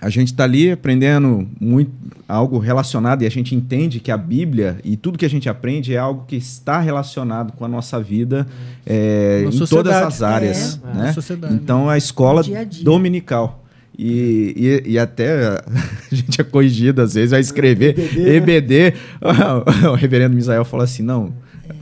a 0.00 0.08
gente 0.10 0.28
está 0.28 0.44
ali 0.44 0.70
aprendendo 0.70 1.48
muito 1.60 1.90
algo 2.28 2.58
relacionado 2.58 3.22
e 3.22 3.26
a 3.26 3.30
gente 3.30 3.54
entende 3.54 4.00
que 4.00 4.10
a 4.10 4.16
Bíblia 4.16 4.78
e 4.84 4.96
tudo 4.96 5.18
que 5.18 5.24
a 5.24 5.30
gente 5.30 5.48
aprende 5.48 5.94
é 5.94 5.98
algo 5.98 6.24
que 6.26 6.36
está 6.36 6.78
relacionado 6.78 7.52
com 7.52 7.64
a 7.64 7.68
nossa 7.68 8.00
vida 8.00 8.46
é, 8.86 9.44
em 9.46 9.66
todas 9.66 9.94
as 9.96 10.22
áreas, 10.22 10.80
É. 10.94 10.96
né? 10.96 11.12
Sociedade. 11.12 11.54
Então 11.54 11.88
a 11.88 11.96
escola 11.96 12.42
dia 12.42 12.60
a 12.60 12.64
dia. 12.64 12.84
dominical. 12.84 13.64
E, 14.00 14.82
e, 14.86 14.92
e 14.92 14.98
até 14.98 15.48
a 15.48 15.64
gente 16.14 16.40
é 16.40 16.44
corrigido 16.44 17.02
às 17.02 17.14
vezes, 17.14 17.32
vai 17.32 17.40
escrever 17.40 17.98
EBD, 17.98 18.20
né? 18.22 18.36
EBD. 18.36 18.94
o 19.90 19.94
reverendo 19.94 20.36
Misael 20.36 20.64
falou 20.64 20.84
assim: 20.84 21.02
não, 21.02 21.32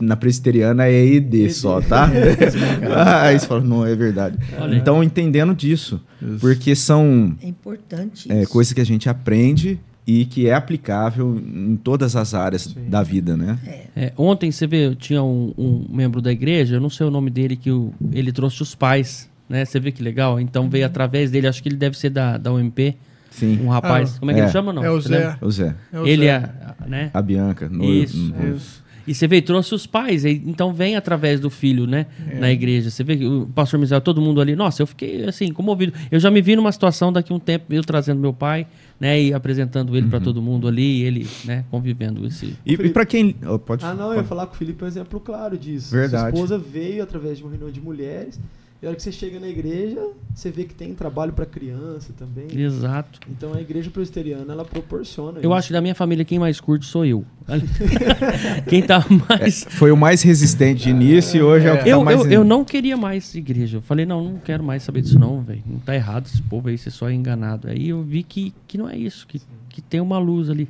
na 0.01 0.17
presbiteriana 0.17 0.87
é 0.87 1.05
ED 1.05 1.51
só, 1.51 1.81
tá? 1.81 2.09
Aí 3.23 3.39
você 3.39 3.47
fala, 3.47 3.61
não, 3.61 3.85
é 3.85 3.95
verdade. 3.95 4.37
Olha. 4.59 4.77
Então, 4.77 5.03
entendendo 5.03 5.55
disso, 5.55 6.01
porque 6.41 6.75
são 6.75 7.35
É 7.43 7.49
importante 7.49 8.31
é, 8.31 8.43
isso. 8.43 8.53
coisas 8.53 8.73
que 8.73 8.81
a 8.81 8.85
gente 8.87 9.09
aprende 9.09 9.79
e 10.07 10.25
que 10.25 10.49
é 10.49 10.55
aplicável 10.55 11.37
em 11.37 11.77
todas 11.77 12.15
as 12.15 12.33
áreas 12.33 12.73
da 12.89 13.03
vida, 13.03 13.37
né? 13.37 13.59
É, 13.97 14.13
ontem 14.17 14.53
você 14.53 14.67
vê, 14.67 14.95
tinha 14.95 15.23
um, 15.23 15.53
um 15.59 15.87
membro 15.91 16.23
da 16.23 16.31
igreja, 16.31 16.77
eu 16.77 16.81
não 16.81 16.91
sei 16.91 17.07
o 17.07 17.11
nome 17.11 17.29
dele, 17.31 17.57
que 17.57 17.71
o- 17.73 17.93
ele 18.13 18.31
trouxe 18.31 18.63
os 18.63 18.73
pais, 18.75 19.29
né? 19.49 19.65
Você 19.65 19.81
vê 19.81 19.91
que 19.91 20.03
legal? 20.03 20.39
Então 20.39 20.71
veio 20.71 20.87
através 20.87 21.31
dele, 21.33 21.49
acho 21.49 21.61
que 21.61 21.69
ele 21.69 21.77
deve 21.77 21.99
ser 21.99 22.11
da, 22.11 22.39
da 22.39 22.53
UMP, 22.53 22.95
Sim. 23.33 23.59
um 23.65 23.69
rapaz. 23.69 24.15
Ah, 24.15 24.19
como 24.21 24.31
é 24.31 24.35
que 24.35 24.41
é. 24.41 24.45
ele 24.45 24.53
chama, 24.53 24.73
não? 24.73 24.85
É 24.85 24.91
o 24.93 25.01
Zé. 25.01 25.37
O 25.43 25.51
Zé, 25.51 25.75
É 25.93 25.99
o 26.01 26.07
Ele 26.07 26.27
Zé. 26.27 26.51
é, 26.85 26.89
né? 26.89 27.11
a 27.13 27.21
Bianca. 27.21 27.69
No, 27.69 27.85
Isso, 27.85 28.17
no- 28.17 28.57
Isso. 28.57 28.85
E 29.07 29.15
você 29.15 29.27
vê, 29.29 29.41
trouxe 29.41 29.75
os 29.75 29.87
pais, 29.87 30.25
e- 30.25 30.43
então 30.47 30.73
vem 30.73 30.97
através 30.97 31.39
do 31.39 31.49
filho, 31.49 31.87
né? 31.87 32.07
É. 32.29 32.39
Na 32.39 32.51
igreja. 32.51 32.91
Você 32.91 33.05
vê 33.05 33.17
que 33.17 33.25
o 33.25 33.47
pastor 33.55 33.79
Misael, 33.79 34.01
todo 34.01 34.21
mundo 34.21 34.41
ali, 34.41 34.57
nossa, 34.57 34.83
eu 34.83 34.87
fiquei 34.87 35.25
assim, 35.25 35.53
comovido. 35.53 35.93
Eu 36.11 36.19
já 36.19 36.31
me 36.31 36.43
vi 36.43 36.57
numa 36.57 36.73
situação 36.73 37.13
daqui 37.13 37.33
a 37.33 37.37
um 37.37 37.39
tempo, 37.39 37.67
eu 37.73 37.83
trazendo 37.85 38.21
meu 38.21 38.33
pai, 38.33 38.67
né? 38.99 39.21
E 39.23 39.33
apresentando 39.33 39.95
ele 39.97 40.05
Uhum. 40.07 40.11
pra 40.11 40.21
todo 40.21 40.43
mundo 40.43 40.67
ali, 40.67 41.01
e 41.01 41.03
ele, 41.05 41.27
né, 41.45 41.65
convivendo 41.71 42.27
esse. 42.27 42.55
E, 42.67 42.73
e 42.75 42.89
para 42.91 43.07
quem. 43.07 43.37
oh, 43.49 43.59
pode, 43.59 43.85
Ah, 43.85 43.95
não, 43.95 44.07
eu 44.07 44.11
ia 44.11 44.17
pode- 44.17 44.29
falar 44.29 44.47
que 44.49 44.55
o 44.55 44.57
Felipe 44.57 44.83
é 44.83 44.85
um 44.87 44.89
exemplo 44.89 45.21
claro 45.21 45.57
disso. 45.57 45.93
Verdade. 45.95 46.37
Sua 46.37 46.45
esposa 46.45 46.59
veio 46.59 47.03
através 47.03 47.39
de 47.39 47.45
uma 47.45 47.51
reunião 47.51 47.71
de 47.71 47.81
mulheres, 47.81 48.41
e 48.83 48.87
a 48.87 48.91
hora 48.91 48.97
que 48.97 49.03
você 49.03 49.11
chega 49.11 49.41
na 49.41 49.49
igreja, 49.49 50.01
você 50.35 50.51
vê 50.51 50.65
que 50.65 50.75
tem 50.75 50.95
trabalho 50.95 51.33
para 51.33 51.47
criança 51.47 52.13
também. 52.13 52.47
Exato. 52.55 53.21
Então 53.31 53.55
a 53.55 53.61
igreja 53.61 53.91
presbiteriana, 53.91 54.53
ela 54.53 54.65
proporciona 54.67 55.39
Eu 55.39 55.51
isso. 55.51 55.53
acho 55.55 55.67
que 55.69 55.73
da 55.73 55.81
minha 55.81 55.95
família, 55.95 56.25
quem 56.25 56.39
mais 56.39 56.61
curte 56.61 56.85
sou 56.85 57.05
eu. 57.05 57.25
quem 58.69 58.83
tá 58.83 59.05
mais. 59.29 59.65
Foi 59.71 59.91
o 59.91 59.97
mais 59.97 60.21
resistente 60.23 60.85
de 60.85 60.91
início 60.91 61.39
e 61.39 61.43
hoje 61.43 61.67
é, 61.67 61.73
o 61.73 61.79
que 61.79 61.85
tá 61.85 61.89
Eu, 61.89 62.05
mais. 62.05 62.21
eu, 62.21 62.31
eu 62.31 62.45
não 62.45 62.65
queria 62.65 62.97
mais 62.97 63.35
igreja. 63.35 63.79
Eu 63.79 63.83
falei, 63.83 64.05
não, 64.05 64.23
não 64.23 64.39
quero 64.39 64.63
mais 64.63 64.83
saber 64.83 65.01
disso, 65.01 65.19
não, 65.19 65.41
velho. 65.43 65.63
Não 65.67 65.79
tá 65.79 65.95
errado 65.95 66.27
esse 66.27 66.43
povo 66.43 66.69
aí, 66.69 66.77
você 66.77 66.91
só 66.91 67.09
é 67.09 67.15
enganado. 67.15 67.69
Aí 67.69 67.89
eu 67.89 68.03
vi 68.03 68.23
que, 68.23 68.53
que 68.69 68.77
não 68.77 68.89
é 68.89 68.97
isso, 68.97 69.27
que, 69.27 69.41
que 69.71 69.81
tem 69.81 70.01
uma 70.01 70.19
luz 70.19 70.51
ali, 70.51 70.69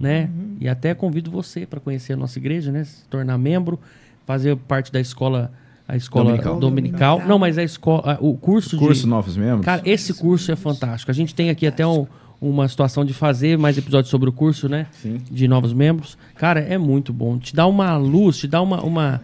né? 0.00 0.30
E 0.58 0.68
até 0.68 0.94
convido 0.94 1.30
você 1.30 1.66
para 1.66 1.80
conhecer 1.80 2.14
a 2.14 2.16
nossa 2.16 2.38
igreja, 2.38 2.72
né? 2.72 2.84
Se 2.84 3.04
tornar 3.08 3.36
membro, 3.36 3.78
fazer 4.26 4.56
parte 4.56 4.90
da 4.90 5.00
escola, 5.00 5.52
a 5.92 5.96
escola 5.96 6.24
Dominical. 6.24 6.58
dominical. 6.58 7.22
Não, 7.26 7.38
mas 7.38 7.58
a 7.58 7.62
escola, 7.62 8.16
o 8.18 8.34
curso, 8.34 8.78
Curso 8.78 9.02
de. 9.02 9.08
Novos 9.08 9.36
Membros? 9.36 9.62
Cara, 9.62 9.82
esse 9.84 10.14
curso 10.14 10.50
é 10.50 10.56
fantástico. 10.56 11.10
A 11.10 11.14
gente 11.14 11.34
tem 11.34 11.50
aqui 11.50 11.66
até 11.66 11.86
um, 11.86 12.06
uma 12.40 12.66
situação 12.66 13.04
de 13.04 13.12
fazer 13.12 13.58
mais 13.58 13.76
episódios 13.76 14.08
sobre 14.08 14.26
o 14.30 14.32
curso, 14.32 14.70
né? 14.70 14.86
Sim. 14.90 15.20
De 15.30 15.46
novos 15.46 15.74
membros. 15.74 16.16
Cara, 16.34 16.60
é 16.60 16.78
muito 16.78 17.12
bom. 17.12 17.38
Te 17.38 17.54
dá 17.54 17.66
uma 17.66 17.94
luz, 17.98 18.38
te 18.38 18.48
dá 18.48 18.62
uma. 18.62 18.82
uma 18.82 19.20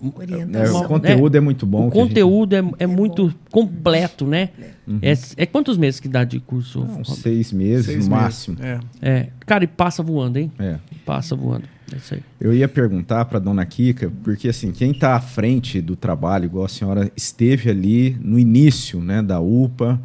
É, 0.00 0.70
o 0.70 0.84
conteúdo 0.84 1.36
é, 1.36 1.40
muito 1.40 1.66
bom. 1.66 1.78
o 1.78 1.80
a 1.80 1.84
gente- 1.86 1.92
conteúdo 1.94 2.54
é, 2.54 2.62
é 2.78 2.86
muito 2.86 3.34
completo, 3.50 4.26
né? 4.26 4.50
Uhum. 4.86 5.00
É, 5.02 5.12
é 5.36 5.44
quantos 5.46 5.76
meses 5.76 5.98
que 5.98 6.06
dá 6.08 6.22
de 6.22 6.38
curso? 6.38 6.80
Uns 6.82 7.16
seis 7.18 7.52
meses 7.52 7.86
Seis 7.86 8.06
no 8.06 8.14
meses. 8.14 8.22
máximo. 8.24 8.56
É. 8.62 8.78
É. 9.02 9.28
Cara, 9.44 9.64
e 9.64 9.66
passa 9.66 10.02
voando, 10.02 10.38
hein? 10.38 10.52
É. 10.58 10.76
Passa 11.04 11.34
voando. 11.34 11.64
É 11.92 11.96
isso 11.96 12.14
aí. 12.14 12.20
Eu 12.40 12.54
ia 12.54 12.68
perguntar 12.68 13.24
para 13.24 13.38
dona 13.40 13.64
Kika, 13.66 14.12
porque 14.22 14.48
assim, 14.48 14.70
quem 14.70 14.92
está 14.92 15.14
à 15.16 15.20
frente 15.20 15.80
do 15.80 15.96
trabalho, 15.96 16.44
igual 16.44 16.66
a 16.66 16.68
senhora 16.68 17.10
esteve 17.16 17.68
ali 17.70 18.16
no 18.22 18.38
início 18.38 19.00
né, 19.00 19.20
da 19.22 19.40
UPA, 19.40 19.98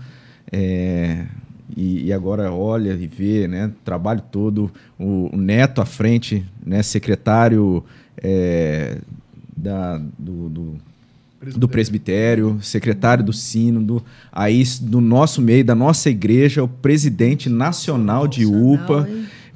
é, 0.51 1.25
e, 1.75 2.05
e 2.05 2.13
agora 2.13 2.51
olha 2.51 2.93
e 2.93 3.05
vê 3.07 3.47
né, 3.47 3.67
o 3.67 3.83
trabalho 3.83 4.21
todo, 4.31 4.71
o, 4.97 5.29
o 5.33 5.37
Neto 5.37 5.81
à 5.81 5.85
frente, 5.85 6.45
né, 6.65 6.81
secretário 6.81 7.83
é, 8.17 8.97
da, 9.55 9.97
do, 10.17 10.49
do, 10.49 10.75
do 11.55 11.67
presbitério, 11.67 12.59
secretário 12.61 13.23
do 13.23 13.33
sínodo, 13.33 14.03
aí 14.31 14.63
do 14.81 15.01
nosso 15.01 15.41
meio, 15.41 15.63
da 15.63 15.75
nossa 15.75 16.09
igreja, 16.09 16.63
o 16.63 16.67
presidente 16.67 17.49
nacional 17.49 18.27
de 18.27 18.45
UPA. 18.45 19.07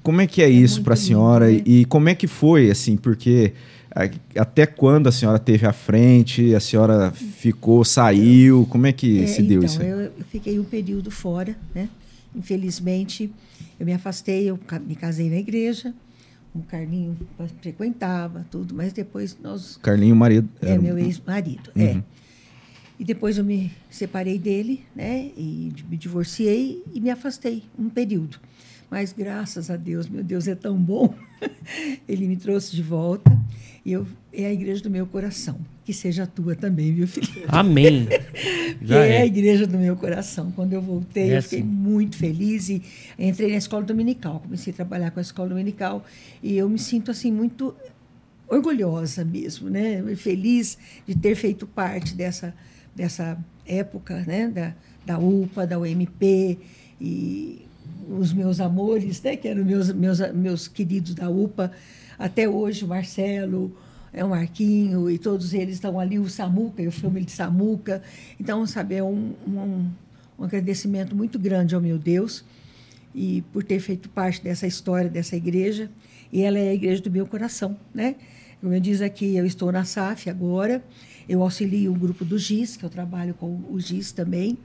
Como 0.03 0.21
é 0.21 0.27
que 0.27 0.41
é, 0.41 0.45
É 0.45 0.49
isso 0.49 0.81
para 0.83 0.93
a 0.93 0.95
lindo, 0.95 1.07
senhora 1.07 1.49
né? 1.51 1.61
e 1.65 1.85
como 1.85 2.07
é 2.07 2.15
que 2.15 2.27
foi 2.27 2.71
assim? 2.71 2.95
Porque 2.95 3.53
até 4.35 4.65
quando 4.65 5.07
a 5.07 5.11
senhora 5.11 5.39
teve 5.39 5.65
à 5.65 5.73
frente? 5.73 6.53
A 6.53 6.59
senhora 6.59 7.11
ficou, 7.11 7.83
saiu? 7.83 8.65
Como 8.69 8.85
é 8.85 8.91
que 8.93 9.23
É, 9.23 9.27
se 9.27 9.41
deu 9.41 9.63
então, 9.63 9.65
isso? 9.65 9.81
aí? 9.81 9.89
Eu, 9.89 10.11
fiquei 10.31 10.59
um 10.59 10.63
período 10.63 11.09
fora, 11.09 11.55
né? 11.73 11.89
Infelizmente, 12.35 13.29
eu 13.79 13.85
me 13.85 13.93
afastei, 13.93 14.49
eu 14.49 14.59
me 14.85 14.95
casei 14.95 15.29
na 15.29 15.37
igreja, 15.37 15.93
o 16.59 16.63
Carlinho 16.63 17.17
frequentava 17.61 18.45
tudo, 18.49 18.73
mas 18.75 18.93
depois 18.93 19.37
nós 19.41 19.77
Carlinho, 19.77 20.15
marido. 20.15 20.49
é 20.61 20.71
era 20.71 20.81
meu 20.81 20.97
ex-marido, 20.97 21.71
é. 21.75 22.01
E 22.99 23.03
depois 23.03 23.37
eu 23.37 23.43
me 23.43 23.71
separei 23.89 24.39
dele, 24.39 24.83
né? 24.95 25.31
E 25.37 25.71
me 25.87 25.95
divorciei 25.97 26.83
e 26.91 26.99
me 26.99 27.11
afastei 27.11 27.63
um 27.77 27.89
período. 27.89 28.39
Mas 28.89 29.13
graças 29.13 29.69
a 29.69 29.75
Deus, 29.75 30.09
meu 30.09 30.23
Deus 30.23 30.47
é 30.47 30.55
tão 30.55 30.77
bom. 30.77 31.13
Ele 32.07 32.27
me 32.27 32.35
trouxe 32.35 32.75
de 32.75 32.81
volta 32.81 33.31
e 33.85 33.91
eu 33.91 34.07
é 34.33 34.45
a 34.45 34.53
igreja 34.53 34.81
do 34.81 34.89
meu 34.89 35.05
coração. 35.05 35.59
Que 35.87 35.93
seja 35.93 36.23
a 36.23 36.27
tua 36.27 36.53
também, 36.53 36.93
viu, 36.93 37.07
filho? 37.07 37.45
Amém. 37.47 38.09
Que 38.77 38.85
Já 38.85 39.05
é 39.05 39.19
a 39.19 39.21
é. 39.21 39.25
igreja 39.25 39.65
do 39.65 39.77
meu 39.77 39.95
coração. 39.95 40.51
Quando 40.51 40.73
eu 40.73 40.81
voltei, 40.81 41.31
É 41.31 41.37
eu 41.37 41.41
fiquei 41.41 41.59
assim. 41.59 41.67
muito 41.67 42.17
feliz 42.17 42.67
e 42.67 42.83
entrei 43.17 43.51
na 43.51 43.55
escola 43.57 43.83
dominical. 43.85 44.41
Comecei 44.41 44.73
a 44.73 44.75
trabalhar 44.75 45.11
com 45.11 45.19
a 45.19 45.21
escola 45.21 45.47
dominical 45.47 46.03
e 46.43 46.57
eu 46.57 46.67
me 46.67 46.77
sinto 46.77 47.09
assim 47.09 47.31
muito 47.31 47.73
orgulhosa 48.49 49.23
mesmo, 49.23 49.69
né? 49.69 50.03
Feliz 50.17 50.77
de 51.07 51.15
ter 51.15 51.35
feito 51.35 51.65
parte 51.65 52.13
dessa 52.13 52.53
dessa 52.93 53.37
época, 53.65 54.25
né? 54.27 54.49
Da, 54.49 54.73
da 55.05 55.17
UPA, 55.17 55.65
da 55.65 55.79
UMP 55.79 56.59
e 56.99 57.61
os 58.09 58.33
meus 58.33 58.59
amores, 58.59 59.21
né? 59.21 59.37
Que 59.37 59.47
eram 59.47 59.63
meus 59.63 59.89
meus 59.93 60.19
meus 60.33 60.67
queridos 60.67 61.15
da 61.15 61.29
UPA. 61.29 61.71
Até 62.19 62.47
hoje, 62.49 62.83
o 62.83 62.87
Marcelo, 62.89 63.73
é 64.17 64.23
o 64.23 64.29
Marquinho 64.29 65.11
e 65.11 65.19
todos 65.19 65.53
eles 65.53 65.75
estão 65.75 65.99
ali, 65.99 66.17
o 66.17 66.27
Samuca, 66.27 66.81
eu 66.81 66.91
filme 66.91 67.23
de 67.23 67.31
Samuca. 67.31 68.01
Então, 68.39 68.65
sabe, 68.65 68.95
é 68.95 69.03
um, 69.03 69.35
um, 69.47 69.91
um 70.39 70.43
agradecimento 70.43 71.15
muito 71.15 71.37
grande 71.37 71.75
ao 71.75 71.81
meu 71.81 71.99
Deus 71.99 72.43
e 73.13 73.43
por 73.53 73.63
ter 73.63 73.79
feito 73.79 74.09
parte 74.09 74.43
dessa 74.43 74.65
história, 74.65 75.07
dessa 75.07 75.35
igreja. 75.35 75.91
E 76.33 76.41
ela 76.41 76.57
é 76.57 76.69
a 76.69 76.73
igreja 76.73 76.99
do 77.01 77.11
meu 77.11 77.27
coração, 77.27 77.77
né? 77.93 78.15
Como 78.59 78.73
eu 78.73 78.79
diz 78.79 79.01
aqui, 79.01 79.35
eu 79.35 79.45
estou 79.45 79.71
na 79.71 79.85
SAF 79.85 80.31
agora, 80.31 80.83
eu 81.29 81.43
auxilio 81.43 81.91
o 81.91 81.95
grupo 81.95 82.25
do 82.25 82.39
GIS, 82.39 82.75
que 82.75 82.83
eu 82.83 82.89
trabalho 82.89 83.35
com 83.35 83.61
o 83.69 83.79
GIS 83.79 84.11
também, 84.11 84.57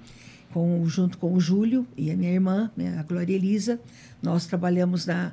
com, 0.51 0.83
junto 0.87 1.19
com 1.19 1.35
o 1.35 1.39
Júlio 1.39 1.87
e 1.95 2.11
a 2.11 2.17
minha 2.17 2.33
irmã, 2.33 2.71
né, 2.75 2.97
a 2.99 3.03
Glória 3.03 3.35
Elisa. 3.35 3.79
Nós 4.23 4.47
trabalhamos 4.47 5.05
na, 5.05 5.33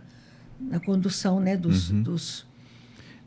na 0.60 0.78
condução 0.78 1.40
né, 1.40 1.56
dos, 1.56 1.90
dos 1.90 2.49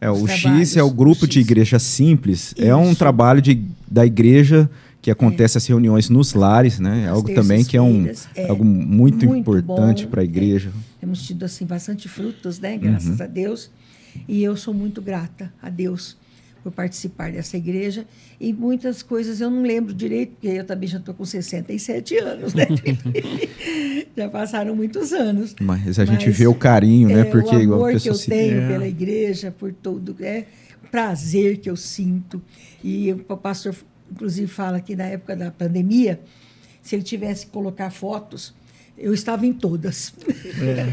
É, 0.02 0.10
o 0.10 0.14
os 0.14 0.30
X 0.30 0.42
trabalhos, 0.42 0.76
é 0.76 0.82
o 0.82 0.90
grupo 0.90 1.24
o 1.24 1.28
de 1.28 1.38
igreja 1.38 1.78
simples. 1.78 2.54
É 2.58 2.74
um 2.74 2.90
Isso. 2.90 2.96
trabalho 2.98 3.40
de, 3.40 3.64
da 3.88 4.04
igreja 4.04 4.68
que 5.00 5.10
acontece 5.10 5.56
as 5.56 5.66
reuniões 5.66 6.08
nos 6.08 6.34
lares, 6.34 6.80
né? 6.80 7.04
É 7.04 7.08
algo 7.08 7.32
também 7.32 7.64
que 7.64 7.76
é 7.76 7.82
um 7.82 8.08
é. 8.34 8.48
algo 8.48 8.64
muito, 8.64 9.26
Muito 9.26 9.56
importante 9.56 10.06
para 10.06 10.20
a 10.20 10.24
é. 10.24 10.26
igreja. 10.26 10.70
Temos 11.00 11.22
tido 11.22 11.44
assim 11.44 11.64
bastante 11.64 12.08
frutos, 12.08 12.58
né? 12.58 12.76
Graças 12.76 13.18
Uhum. 13.18 13.24
a 13.24 13.26
Deus. 13.26 13.70
E 14.28 14.42
eu 14.42 14.56
sou 14.56 14.74
muito 14.74 15.00
grata 15.00 15.52
a 15.62 15.70
Deus 15.70 16.16
por 16.62 16.72
participar 16.72 17.32
dessa 17.32 17.56
igreja. 17.56 18.06
E 18.40 18.52
muitas 18.52 19.02
coisas 19.02 19.40
eu 19.40 19.50
não 19.50 19.62
lembro 19.62 19.92
direito, 19.92 20.32
porque 20.32 20.48
eu 20.48 20.64
também 20.64 20.88
já 20.88 20.98
estou 20.98 21.14
com 21.14 21.24
67 21.24 22.16
anos, 22.18 22.54
né? 22.54 22.66
já 24.16 24.28
passaram 24.28 24.74
muitos 24.76 25.12
anos. 25.12 25.54
Mas 25.60 25.98
a 25.98 26.04
gente 26.04 26.26
Mas, 26.26 26.36
vê 26.36 26.46
o 26.46 26.54
carinho, 26.54 27.08
né? 27.08 27.20
É, 27.20 27.24
Porque 27.24 27.54
o 27.54 27.60
igual 27.60 27.84
a 27.84 27.88
amor 27.90 28.00
que 28.00 28.08
eu 28.08 28.14
se 28.14 28.28
tenho 28.28 28.60
É. 28.60 28.68
pela 28.68 28.86
igreja, 28.86 29.50
por 29.50 29.72
tudo, 29.72 30.16
é 30.20 30.46
o 30.84 30.88
prazer 30.88 31.58
que 31.58 31.68
eu 31.68 31.76
sinto. 31.76 32.40
E 32.82 33.12
o 33.12 33.36
pastor, 33.36 33.74
inclusive, 34.10 34.46
fala 34.46 34.80
que 34.80 34.94
na 34.94 35.04
época 35.04 35.34
da 35.34 35.50
pandemia, 35.50 36.20
se 36.80 36.94
ele 36.94 37.02
tivesse 37.02 37.46
que 37.46 37.52
colocar 37.52 37.90
fotos, 37.90 38.54
eu 39.02 39.12
estava 39.12 39.44
em 39.44 39.52
todas. 39.52 40.14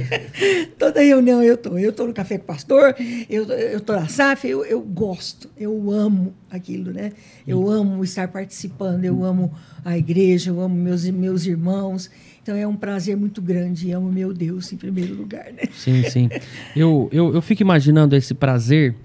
Toda 0.80 0.99
reunião 0.99 1.43
eu 1.43 1.53
estou. 1.53 1.78
Eu 1.78 1.91
estou 1.91 2.07
no 2.07 2.14
Café 2.14 2.39
com 2.39 2.43
o 2.43 2.47
Pastor, 2.47 2.95
eu 3.30 3.78
estou 3.78 3.95
na 3.95 4.07
SAF, 4.07 4.47
eu, 4.47 4.66
eu 4.66 4.82
gosto, 4.82 5.47
eu 5.55 5.91
amo 5.91 6.34
aquilo, 6.49 6.91
né? 6.91 7.12
Eu 7.47 7.70
amo 7.70 8.03
estar 8.03 8.28
participando, 8.28 9.05
eu 9.05 9.24
amo 9.24 9.53
a 9.86 9.95
igreja, 9.95 10.49
eu 10.49 10.60
amo 10.60 10.74
meus, 10.74 11.07
meus 11.10 11.45
irmãos. 11.45 12.10
Então 12.41 12.55
é 12.57 12.68
um 12.68 12.76
prazer 12.76 13.16
muito 13.16 13.43
grande 13.43 13.89
e 13.89 13.91
amo 13.91 14.12
meu 14.12 14.34
Deus 14.34 14.74
em 14.74 14.78
primeiro 14.78 15.14
lugar, 15.14 15.53
né? 15.53 15.64
Sim, 15.72 16.03
sim. 16.10 16.30
Eu, 16.76 17.07
eu, 17.12 17.36
eu 17.36 17.41
fico 17.43 17.62
imaginando 17.62 18.16
esse 18.16 18.34
prazer, 18.34 18.95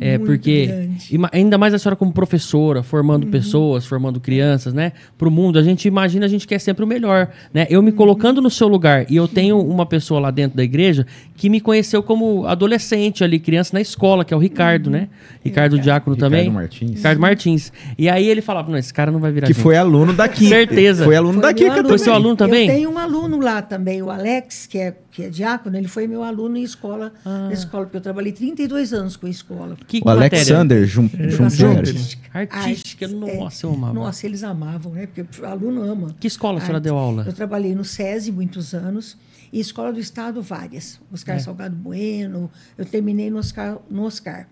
É 0.00 0.14
é, 0.14 0.18
muito 0.18 0.26
porque 0.30 0.66
grande. 0.66 1.20
ainda 1.32 1.56
mais 1.58 1.72
a 1.74 1.78
senhora 1.78 1.96
como 1.96 2.12
professora, 2.12 2.82
formando 2.82 3.24
Uhum. 3.24 3.30
pessoas, 3.30 3.86
formando 3.86 4.18
crianças, 4.20 4.74
né, 4.74 4.92
para 5.16 5.28
o 5.28 5.30
mundo, 5.30 5.58
a 5.58 5.62
gente 5.62 5.86
imagina, 5.86 6.26
a 6.26 6.28
gente 6.28 6.46
quer 6.46 6.58
sempre 6.58 6.84
o 6.84 6.86
melhor, 6.86 7.28
né? 7.52 7.66
Eu 7.70 7.80
Uhum. 7.80 7.86
me 7.86 7.92
colocando 7.92 8.40
no 8.42 8.50
seu 8.50 8.66
lugar 8.68 9.06
e 9.10 9.16
eu 9.16 9.28
tenho 9.28 9.58
uma 9.60 9.86
pessoa 9.86 10.18
lá 10.20 10.30
dentro 10.30 10.56
da 10.56 10.64
igreja 10.64 11.06
que 11.36 11.48
me 11.48 11.60
conheceu 11.60 12.02
como 12.02 12.46
adolescente 12.46 13.22
ali, 13.22 13.38
criança 13.38 13.70
na 13.74 13.80
escola, 13.80 14.24
que 14.24 14.34
é 14.34 14.36
o 14.36 14.40
Ricardo, 14.40 14.90
né? 14.90 15.08
Ricardo 15.44 15.78
Diácono 15.78 16.14
Ricardo 16.16 16.32
também. 16.32 16.50
Martins. 16.50 16.96
Ricardo 16.96 17.20
Martins. 17.20 17.72
E 17.96 18.08
aí 18.08 18.28
ele 18.28 18.40
falava, 18.42 18.70
não, 18.70 18.78
esse 18.78 18.92
cara 18.92 19.10
não 19.12 19.20
vai 19.20 19.30
virar 19.32 19.46
Que 19.46 19.52
gente." 19.52 19.62
foi 19.62 19.76
aluno 19.76 20.12
daqui. 20.12 20.46
Certeza. 20.48 21.04
Foi 21.04 21.14
aluno 21.16 21.34
Foi 21.40 21.42
daqui. 21.42 21.64
Foi 21.86 21.98
seu 21.98 22.12
aluno 22.12 22.34
também? 22.36 22.68
Eu 22.68 22.74
tenho 22.74 22.90
um 22.90 22.98
aluno 22.98 23.38
lá 23.40 23.62
também, 23.62 24.02
o 24.02 24.10
Alex, 24.10 24.66
que 24.66 24.78
é, 24.78 24.94
que 25.18 25.24
é 25.24 25.28
diácono, 25.30 25.76
ele 25.76 25.88
foi 25.88 26.06
meu 26.06 26.22
aluno 26.22 26.56
em 26.56 26.62
escola, 26.62 27.12
na 27.24 27.52
escola, 27.52 27.86
porque 27.86 27.96
eu 27.96 28.00
trabalhei 28.00 28.30
32 28.30 28.92
anos 28.92 29.16
com 29.16 29.26
a 29.26 29.28
escola. 29.28 29.76
Que 29.84 30.00
O? 30.04 30.08
Alexander 30.08 30.86
Jum, 30.86 31.10
Educação 31.12 31.74
Junqueira. 31.74 31.98
artística. 32.32 33.08
Nossa, 33.08 33.66
é. 33.66 33.68
eu 33.68 33.74
amava. 33.74 33.94
Nossa, 33.94 34.26
eles 34.26 34.44
amavam, 34.44 34.92
né? 34.92 35.08
Porque 35.08 35.42
o 35.42 35.44
aluno 35.44 35.82
ama. 35.82 36.14
Que 36.20 36.28
escola 36.28 36.58
a 36.58 36.60
senhora 36.60 36.78
deu 36.78 36.96
aula? 36.96 37.24
Eu 37.26 37.32
trabalhei 37.32 37.74
no 37.74 37.84
SESI 37.84 38.30
muitos 38.30 38.72
anos 38.74 39.16
e 39.52 39.58
Escola 39.58 39.92
do 39.92 39.98
Estado 39.98 40.40
várias. 40.40 41.00
Oscar 41.12 41.34
É. 41.34 41.38
Salgado 41.40 41.74
Bueno, 41.74 42.48
eu 42.76 42.84
terminei 42.86 43.28
no 43.28 43.38
Oscar. 43.38 43.76
No, 43.90 44.04
Oscar. 44.04 44.46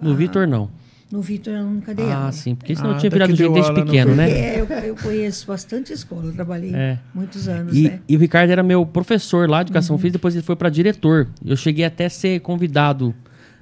No 0.00 0.12
Ah, 0.12 0.14
Vitor, 0.14 0.46
não. 0.46 0.70
No 1.12 1.20
Vitor 1.20 1.52
eu 1.52 1.64
nunca 1.66 1.94
dei 1.94 2.06
Ah, 2.10 2.16
aula. 2.20 2.32
sim, 2.32 2.54
porque 2.54 2.74
senão 2.74 2.90
Ah, 2.90 2.94
eu 2.94 2.98
tinha 2.98 3.10
virado 3.10 3.36
gente 3.36 3.52
desde 3.52 3.74
pequeno, 3.74 4.14
né? 4.14 4.30
É, 4.30 4.60
eu, 4.60 4.66
eu 4.66 4.96
conheço 4.96 5.46
bastante 5.46 5.92
escola, 5.92 6.24
eu 6.24 6.32
trabalhei 6.32 6.74
É. 6.74 6.98
muitos 7.14 7.48
anos, 7.48 7.76
E, 7.76 7.82
né? 7.82 7.98
e 8.08 8.16
o 8.16 8.18
Ricardo 8.18 8.50
era 8.50 8.62
meu 8.62 8.86
professor 8.86 9.46
lá 9.48 9.58
de 9.62 9.68
Uhum. 9.68 9.72
educação 9.72 9.98
física, 9.98 10.12
depois 10.18 10.34
ele 10.34 10.42
foi 10.42 10.56
para 10.56 10.70
diretor. 10.70 11.28
Eu 11.44 11.54
cheguei 11.54 11.84
até 11.84 12.06
a 12.06 12.10
ser 12.10 12.40
convidado 12.40 13.14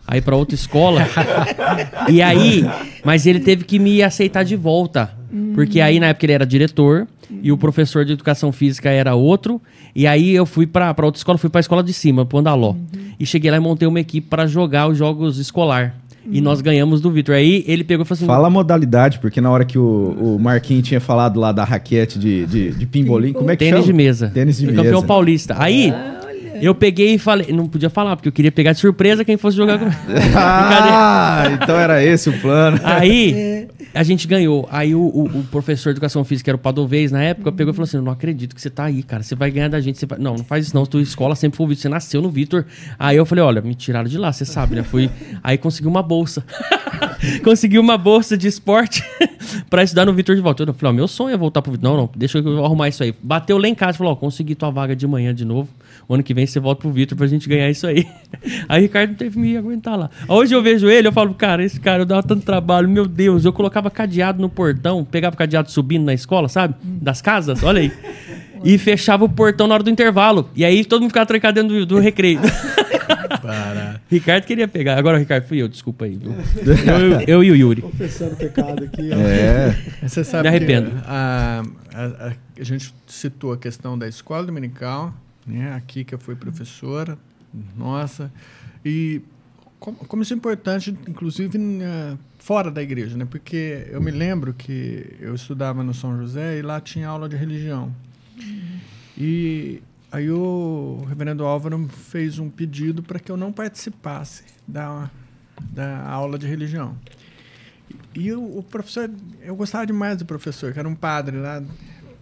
aí 0.06 0.20
para 0.20 0.36
outra 0.36 0.54
escola. 0.54 1.00
e 2.08 2.22
aí, 2.22 2.64
mas 3.04 3.26
ele 3.26 3.40
teve 3.40 3.64
que 3.64 3.80
me 3.80 4.00
aceitar 4.00 4.44
de 4.44 4.54
volta, 4.54 5.10
porque 5.54 5.80
aí 5.80 5.98
na 5.98 6.06
época 6.06 6.26
ele 6.26 6.32
era 6.32 6.46
diretor 6.46 7.08
e 7.42 7.50
o 7.50 7.58
professor 7.58 8.04
de 8.04 8.12
educação 8.12 8.52
física 8.52 8.90
era 8.90 9.14
outro. 9.16 9.60
E 9.94 10.06
aí 10.06 10.30
eu 10.32 10.46
fui 10.46 10.68
para 10.68 10.94
outra 11.02 11.18
escola, 11.18 11.36
fui 11.36 11.50
para 11.50 11.58
a 11.58 11.62
escola 11.62 11.82
de 11.82 11.92
cima, 11.92 12.24
pro 12.24 12.38
Andaló. 12.38 12.76
E 13.18 13.26
cheguei 13.26 13.50
lá 13.50 13.56
e 13.56 13.60
montei 13.60 13.88
uma 13.88 13.98
equipe 14.00 14.28
para 14.28 14.46
jogar 14.46 14.88
os 14.88 14.96
jogos 14.96 15.38
escolar. 15.38 15.96
E 16.28 16.40
nós 16.40 16.60
ganhamos 16.60 17.00
do 17.00 17.10
Vitor. 17.10 17.34
Aí 17.34 17.64
ele 17.66 17.82
pegou 17.82 18.04
e 18.04 18.06
falou 18.06 18.16
assim: 18.18 18.26
Fala 18.26 18.48
a 18.48 18.50
modalidade, 18.50 19.18
porque 19.18 19.40
na 19.40 19.50
hora 19.50 19.64
que 19.64 19.78
o, 19.78 20.16
o 20.36 20.38
Marquinhos 20.38 20.86
tinha 20.86 21.00
falado 21.00 21.40
lá 21.40 21.52
da 21.52 21.64
raquete 21.64 22.18
de, 22.18 22.46
de, 22.46 22.70
de 22.72 22.86
pimbolim, 22.86 23.32
como 23.32 23.50
é 23.50 23.56
que 23.56 23.64
Tênis 23.64 23.80
chama? 23.80 23.86
de 23.86 23.92
mesa. 23.92 24.30
Tênis 24.32 24.58
de 24.58 24.66
Fui 24.66 24.74
mesa. 24.74 24.84
Campeão 24.84 25.02
paulista. 25.02 25.54
Aí, 25.58 25.92
eu 26.60 26.74
peguei 26.74 27.14
e 27.14 27.18
falei. 27.18 27.52
Não 27.52 27.66
podia 27.66 27.90
falar, 27.90 28.16
porque 28.16 28.28
eu 28.28 28.32
queria 28.32 28.52
pegar 28.52 28.72
de 28.72 28.78
surpresa 28.80 29.24
quem 29.24 29.36
fosse 29.36 29.56
jogar 29.56 29.78
comigo. 29.78 29.96
Ah, 30.36 31.44
então 31.52 31.76
era 31.76 32.02
esse 32.04 32.28
o 32.28 32.38
plano. 32.40 32.78
Aí, 32.82 33.66
a 33.94 34.02
gente 34.02 34.26
ganhou. 34.26 34.68
Aí 34.70 34.94
o, 34.94 35.00
o- 35.00 35.24
o 35.40 35.44
professor 35.50 35.90
de 35.92 35.94
educação 35.98 36.24
física, 36.24 36.50
era 36.50 36.56
o 36.56 36.58
Padovez 36.58 37.10
na 37.12 37.22
época, 37.22 37.50
pegou 37.52 37.72
e 37.72 37.74
falou 37.76 37.84
assim: 37.84 37.96
Eu 37.96 38.02
não 38.02 38.12
acredito 38.12 38.54
que 38.54 38.60
você 38.60 38.70
tá 38.70 38.84
aí, 38.84 39.02
cara. 39.02 39.22
Você 39.22 39.34
vai 39.34 39.50
ganhar 39.50 39.68
da 39.68 39.80
gente. 39.80 39.98
Você 39.98 40.06
vai- 40.06 40.18
Não, 40.18 40.36
não 40.36 40.44
faz 40.44 40.66
isso, 40.66 40.74
não. 40.76 40.84
Tua 40.86 41.02
escola 41.02 41.34
sempre 41.34 41.56
foi 41.56 41.66
o 41.66 41.68
Vitor. 41.68 41.82
Você 41.82 41.88
nasceu 41.88 42.20
no 42.22 42.30
Vitor. 42.30 42.64
Aí 42.98 43.16
eu 43.16 43.24
falei: 43.26 43.42
Olha, 43.44 43.60
me 43.60 43.74
tiraram 43.74 44.08
de 44.08 44.18
lá, 44.18 44.32
você 44.32 44.44
sabe, 44.44 44.76
né? 44.76 44.82
Fui. 44.82 45.10
Aí 45.42 45.56
consegui 45.58 45.88
uma 45.88 46.02
bolsa. 46.02 46.44
consegui 47.44 47.78
uma 47.78 47.96
bolsa 47.98 48.36
de 48.36 48.46
esporte 48.48 49.02
pra 49.68 49.82
estudar 49.82 50.06
no 50.06 50.12
Vitor 50.12 50.34
de 50.36 50.42
volta. 50.42 50.62
Eu 50.62 50.74
falei: 50.74 50.92
Ó, 50.92 50.96
meu 50.96 51.08
sonho 51.08 51.34
é 51.34 51.36
voltar 51.36 51.62
pro 51.62 51.72
Vitor. 51.72 51.90
Não, 51.90 51.96
não, 51.96 52.10
deixa 52.14 52.38
eu 52.38 52.64
arrumar 52.64 52.88
isso 52.88 53.02
aí. 53.02 53.14
Bateu 53.22 53.58
lá 53.58 53.68
em 53.68 53.74
casa, 53.74 53.98
falou: 53.98 54.12
Ó, 54.12 54.16
consegui 54.16 54.54
tua 54.54 54.70
vaga 54.70 54.94
de 54.94 55.06
manhã 55.06 55.34
de 55.34 55.44
novo. 55.44 55.68
O 56.10 56.14
ano 56.14 56.24
que 56.24 56.34
vem 56.34 56.44
você 56.44 56.58
volta 56.58 56.80
pro 56.80 56.90
Vitor 56.90 57.16
pra 57.16 57.24
gente 57.28 57.48
ganhar 57.48 57.70
isso 57.70 57.86
aí. 57.86 58.04
Aí 58.68 58.80
o 58.80 58.82
Ricardo 58.82 59.10
não 59.10 59.16
teve 59.16 59.30
que 59.30 59.38
me 59.38 59.56
aguentar 59.56 59.96
lá. 59.96 60.10
Hoje 60.26 60.52
eu 60.52 60.60
vejo 60.60 60.88
ele, 60.90 61.06
eu 61.06 61.12
falo, 61.12 61.32
cara, 61.34 61.64
esse 61.64 61.78
cara 61.78 62.02
eu 62.02 62.06
dava 62.06 62.20
tanto 62.24 62.44
trabalho, 62.44 62.88
meu 62.88 63.06
Deus. 63.06 63.44
Eu 63.44 63.52
colocava 63.52 63.88
cadeado 63.92 64.42
no 64.42 64.48
portão, 64.48 65.04
pegava 65.04 65.34
o 65.34 65.38
cadeado 65.38 65.70
subindo 65.70 66.04
na 66.04 66.12
escola, 66.12 66.48
sabe? 66.48 66.74
Das 66.82 67.22
casas, 67.22 67.62
olha 67.62 67.80
aí. 67.82 67.92
E 68.64 68.76
fechava 68.76 69.24
o 69.24 69.28
portão 69.28 69.68
na 69.68 69.74
hora 69.74 69.84
do 69.84 69.88
intervalo. 69.90 70.50
E 70.56 70.64
aí 70.64 70.84
todo 70.84 71.00
mundo 71.00 71.10
ficava 71.10 71.26
trancado 71.26 71.62
dentro 71.62 71.78
do, 71.78 71.86
do 71.86 71.98
recreio. 72.00 72.40
Ricardo 74.10 74.44
queria 74.44 74.66
pegar. 74.66 74.98
Agora, 74.98 75.16
Ricardo, 75.16 75.44
fui 75.46 75.58
eu, 75.62 75.68
desculpa 75.68 76.04
aí. 76.06 76.16
viu? 76.16 76.34
Eu, 77.26 77.38
eu 77.40 77.44
e 77.44 77.50
o 77.52 77.56
Yuri. 77.56 77.82
Confessando 77.82 78.34
pecado 78.36 78.84
aqui, 78.84 79.10
ó. 79.12 79.16
É. 79.16 79.76
Você 80.02 80.24
sabe 80.24 80.42
Me 80.42 80.48
arrependo. 80.48 80.90
que 80.90 80.96
a, 81.06 81.62
a, 81.94 82.04
a- 82.28 82.32
a 82.58 82.64
gente 82.64 82.92
citou 83.06 83.52
a 83.52 83.56
questão 83.56 83.96
da 83.98 84.06
escola 84.08 84.44
dominical, 84.44 85.14
né? 85.50 85.74
A 85.74 85.80
Kika 85.80 86.16
foi 86.18 86.34
professora, 86.36 87.18
nossa, 87.76 88.32
e 88.84 89.20
como, 89.78 89.96
como 89.98 90.22
isso 90.22 90.32
é 90.32 90.36
importante, 90.36 90.90
inclusive 91.08 91.56
na- 91.58 92.16
fora 92.38 92.70
da 92.70 92.82
igreja, 92.82 93.16
né? 93.16 93.24
Porque 93.24 93.86
eu 93.90 94.00
me 94.00 94.10
lembro 94.10 94.54
que 94.54 95.16
eu 95.20 95.34
estudava 95.34 95.82
no 95.82 95.92
São 95.94 96.16
José 96.18 96.58
e 96.58 96.62
lá 96.62 96.80
tinha 96.80 97.08
aula 97.08 97.28
de 97.28 97.36
religião. 97.36 97.94
E 99.16 99.82
aí 100.10 100.30
o 100.30 101.04
reverendo 101.08 101.44
Álvaro 101.44 101.88
fez 101.88 102.38
um 102.38 102.48
pedido 102.48 103.02
para 103.02 103.18
que 103.18 103.30
eu 103.30 103.36
não 103.36 103.52
participasse 103.52 104.44
da, 104.66 105.10
da 105.72 106.08
aula 106.08 106.38
de 106.38 106.46
religião. 106.46 106.96
E 108.14 108.32
o, 108.32 108.58
o 108.58 108.62
professor, 108.62 109.10
eu 109.42 109.54
gostava 109.54 109.86
demais 109.86 110.16
do 110.18 110.24
professor, 110.24 110.72
que 110.72 110.78
era 110.78 110.88
um 110.88 110.94
padre 110.94 111.36
lá, 111.36 111.62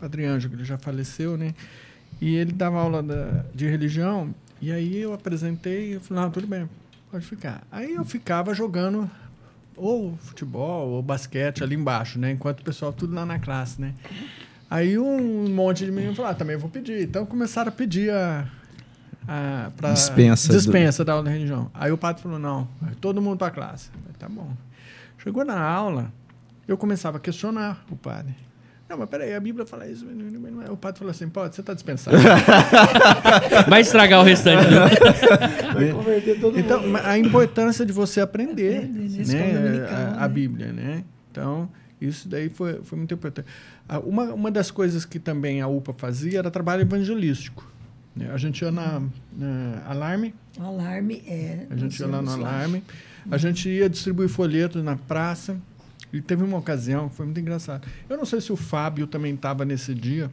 Padre 0.00 0.24
Anjo, 0.26 0.48
que 0.48 0.54
ele 0.56 0.64
já 0.64 0.78
faleceu, 0.78 1.36
né? 1.36 1.54
E 2.20 2.34
ele 2.34 2.52
dava 2.52 2.78
aula 2.78 3.02
da- 3.02 3.44
de 3.54 3.68
religião, 3.68 4.34
e 4.60 4.72
aí 4.72 4.98
eu 4.98 5.12
apresentei 5.12 5.90
e 5.90 5.92
eu 5.92 6.00
falei, 6.00 6.24
não, 6.24 6.30
tudo 6.30 6.46
bem, 6.46 6.68
pode 7.10 7.24
ficar. 7.24 7.62
Aí 7.70 7.94
eu 7.94 8.04
ficava 8.04 8.52
jogando 8.54 9.08
ou 9.76 10.16
futebol 10.18 10.88
ou 10.88 11.02
basquete 11.02 11.62
ali 11.62 11.76
embaixo, 11.76 12.18
né? 12.18 12.32
Enquanto 12.32 12.60
o 12.60 12.64
pessoal 12.64 12.92
tudo 12.92 13.14
lá 13.14 13.24
na 13.24 13.38
classe, 13.38 13.80
né? 13.80 13.94
Aí 14.68 14.98
um 14.98 15.48
monte 15.48 15.84
de 15.84 15.92
meninos 15.92 16.16
falou, 16.16 16.30
ah, 16.32 16.34
também 16.34 16.56
vou 16.56 16.68
pedir. 16.68 17.02
Então 17.04 17.24
começaram 17.24 17.68
a 17.68 17.72
pedir 17.72 18.10
a, 18.10 18.46
a 19.26 19.70
pra 19.76 19.92
Dispensa 19.92 20.48
do- 20.48 20.54
dispensa 20.56 21.04
da 21.04 21.12
aula 21.12 21.24
de 21.24 21.30
religião. 21.30 21.70
Aí 21.72 21.92
o 21.92 21.96
padre 21.96 22.20
falou, 22.22 22.38
não, 22.38 22.66
todo 23.00 23.22
mundo 23.22 23.38
para 23.38 23.46
a 23.46 23.50
classe. 23.52 23.90
Falei, 23.90 24.16
tá 24.18 24.28
bom. 24.28 24.52
Chegou 25.18 25.44
na 25.44 25.60
aula, 25.60 26.12
eu 26.66 26.76
começava 26.76 27.16
a 27.18 27.20
questionar 27.20 27.84
o 27.90 27.96
padre. 27.96 28.34
Não, 28.88 28.96
mas 28.96 29.08
peraí, 29.10 29.34
a 29.34 29.40
Bíblia 29.40 29.66
fala 29.66 29.86
isso. 29.86 30.06
mas 30.06 30.52
não 30.52 30.62
é. 30.62 30.70
O 30.70 30.76
padre 30.76 30.98
falou 31.00 31.10
assim, 31.10 31.28
pode, 31.28 31.54
você 31.54 31.60
está 31.60 31.74
dispensado. 31.74 32.16
Vai 33.68 33.82
estragar 33.82 34.20
o 34.20 34.22
restante. 34.22 34.64
né? 34.70 34.88
Vai 35.74 35.92
converter 35.92 36.40
todo 36.40 36.58
Então, 36.58 36.82
mundo. 36.82 36.96
a 37.04 37.18
importância 37.18 37.84
de 37.84 37.92
você 37.92 38.20
aprender 38.20 38.88
né, 38.88 39.86
a, 39.90 40.24
a 40.24 40.28
né? 40.28 40.28
Bíblia, 40.28 40.72
né? 40.72 41.04
Então, 41.30 41.68
isso 42.00 42.28
daí 42.28 42.48
foi, 42.48 42.80
foi 42.82 42.96
muito 42.96 43.12
importante. 43.12 43.46
Ah, 43.88 43.98
Uma, 44.00 44.32
uma 44.32 44.50
das 44.50 44.70
coisas 44.70 45.04
que 45.04 45.18
também 45.18 45.60
a 45.60 45.68
UPA 45.68 45.92
fazia 45.92 46.38
era 46.38 46.50
trabalho 46.50 46.82
evangelístico. 46.82 47.70
né? 48.16 48.30
A 48.32 48.36
gente 48.38 48.62
ia 48.62 48.70
na, 48.72 49.02
na 49.36 49.82
Alarme, 49.86 50.34
alarme 50.58 51.22
é. 51.26 51.66
a 51.70 51.76
gente 51.76 51.98
ia 52.00 52.06
lá 52.06 52.22
no 52.22 52.32
Alarme, 52.32 52.82
a 53.30 53.36
gente 53.36 53.68
ia 53.68 53.88
distribuir 53.88 54.28
folhetos 54.30 54.82
na 54.82 54.96
praça. 54.96 55.56
E 56.12 56.20
teve 56.20 56.42
uma 56.42 56.56
ocasião 56.56 57.08
que 57.08 57.16
foi 57.16 57.26
muito 57.26 57.40
engraçado. 57.40 57.86
Eu 58.08 58.16
não 58.16 58.24
sei 58.24 58.40
se 58.40 58.52
o 58.52 58.56
Fábio 58.56 59.06
também 59.06 59.34
estava 59.34 59.64
nesse 59.64 59.94
dia. 59.94 60.30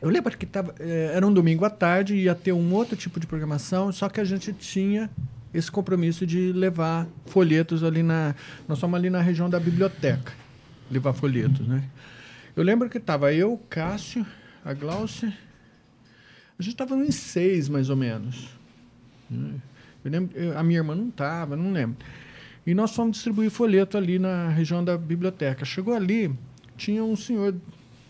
Eu 0.00 0.10
lembro 0.10 0.36
que 0.36 0.44
tava, 0.44 0.74
eh, 0.78 1.12
era 1.14 1.26
um 1.26 1.32
domingo 1.32 1.64
à 1.64 1.70
tarde, 1.70 2.14
ia 2.16 2.34
ter 2.34 2.52
um 2.52 2.72
outro 2.74 2.96
tipo 2.96 3.20
de 3.20 3.26
programação, 3.26 3.92
só 3.92 4.08
que 4.08 4.20
a 4.20 4.24
gente 4.24 4.52
tinha 4.52 5.08
esse 5.54 5.70
compromisso 5.70 6.26
de 6.26 6.52
levar 6.52 7.06
folhetos 7.26 7.84
ali 7.84 8.02
na. 8.02 8.34
Nós 8.66 8.78
somos 8.78 8.98
ali 8.98 9.08
na 9.08 9.20
região 9.20 9.48
da 9.48 9.60
biblioteca, 9.60 10.32
levar 10.90 11.12
folhetos, 11.12 11.66
né? 11.66 11.84
Eu 12.56 12.62
lembro 12.62 12.90
que 12.90 12.98
estava 12.98 13.32
eu, 13.32 13.58
Cássio, 13.70 14.26
a 14.64 14.74
Glaucia. 14.74 15.32
A 16.58 16.62
gente 16.62 16.74
estava 16.74 16.96
em 16.96 17.10
seis, 17.10 17.68
mais 17.68 17.88
ou 17.88 17.96
menos. 17.96 18.48
né? 19.30 19.54
Eu 20.04 20.10
lembro, 20.10 20.58
a 20.58 20.62
minha 20.62 20.80
irmã 20.80 20.94
não 20.94 21.08
estava, 21.08 21.56
não 21.56 21.72
lembro. 21.72 21.96
E 22.66 22.74
nós 22.74 22.94
fomos 22.94 23.16
distribuir 23.16 23.50
folheto 23.50 23.96
ali 23.98 24.18
na 24.18 24.48
região 24.48 24.84
da 24.84 24.96
biblioteca. 24.96 25.64
Chegou 25.64 25.94
ali, 25.94 26.32
tinha 26.76 27.02
um 27.02 27.16
senhor 27.16 27.54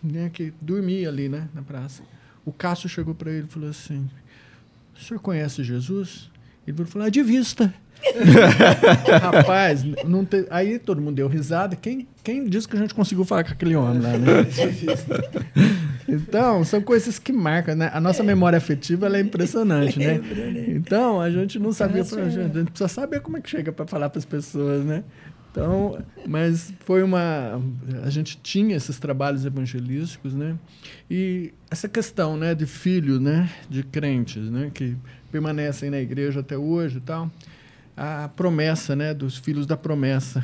né, 0.02 0.30
que 0.32 0.52
dormia 0.60 1.08
ali 1.08 1.28
né, 1.28 1.48
na 1.54 1.62
praça. 1.62 2.02
O 2.44 2.52
Cássio 2.52 2.88
chegou 2.88 3.14
para 3.14 3.30
ele 3.30 3.46
e 3.48 3.50
falou 3.50 3.70
assim: 3.70 4.08
O 4.94 5.00
senhor 5.00 5.20
conhece 5.20 5.62
Jesus? 5.64 6.30
Ele 6.66 6.84
falou: 6.84 7.06
"Ah, 7.06 7.10
de 7.10 7.22
vista. 7.22 7.72
Rapaz, 9.22 9.84
não 10.04 10.24
te- 10.24 10.46
aí 10.50 10.78
todo 10.78 11.00
mundo 11.00 11.14
deu 11.16 11.28
risada. 11.28 11.76
Quem, 11.76 12.06
quem 12.22 12.44
disse 12.48 12.66
que 12.68 12.76
a 12.76 12.80
gente 12.80 12.94
conseguiu 12.94 13.24
falar 13.24 13.44
com 13.44 13.52
aquele 13.52 13.76
homem 13.76 14.00
lá, 14.02 14.18
né? 14.18 14.28
Então, 16.08 16.64
são 16.64 16.80
coisas 16.80 17.18
que 17.18 17.32
marcam, 17.32 17.74
né? 17.74 17.90
A 17.92 18.00
nossa 18.00 18.22
memória 18.22 18.56
afetiva 18.56 19.08
é 19.16 19.20
impressionante, 19.20 19.98
né? 19.98 20.20
Então, 20.68 21.20
a 21.20 21.30
gente 21.30 21.58
não 21.58 21.72
sabia, 21.72 21.98
Nossa, 21.98 22.20
a 22.20 22.28
gente 22.28 22.70
precisa 22.70 22.88
saber 22.88 23.20
como 23.20 23.36
é 23.36 23.40
que 23.40 23.50
chega 23.50 23.72
para 23.72 23.86
falar 23.86 24.10
para 24.10 24.18
as 24.18 24.24
pessoas, 24.24 24.84
né? 24.84 25.04
Então, 25.52 26.02
mas 26.26 26.72
foi 26.80 27.02
uma 27.02 27.60
a 28.02 28.08
gente 28.08 28.38
tinha 28.42 28.74
esses 28.74 28.98
trabalhos 28.98 29.44
evangelísticos, 29.44 30.34
né? 30.34 30.56
E 31.10 31.52
essa 31.70 31.88
questão, 31.88 32.38
né, 32.38 32.54
de 32.54 32.64
filhos, 32.64 33.20
né, 33.20 33.50
de 33.68 33.82
crentes, 33.82 34.50
né, 34.50 34.70
que 34.72 34.96
permanecem 35.30 35.90
na 35.90 36.00
igreja 36.00 36.40
até 36.40 36.56
hoje 36.56 36.96
e 36.96 37.00
tal. 37.00 37.30
A 37.94 38.30
promessa, 38.34 38.96
né, 38.96 39.12
dos 39.12 39.36
filhos 39.36 39.66
da 39.66 39.76
promessa 39.76 40.42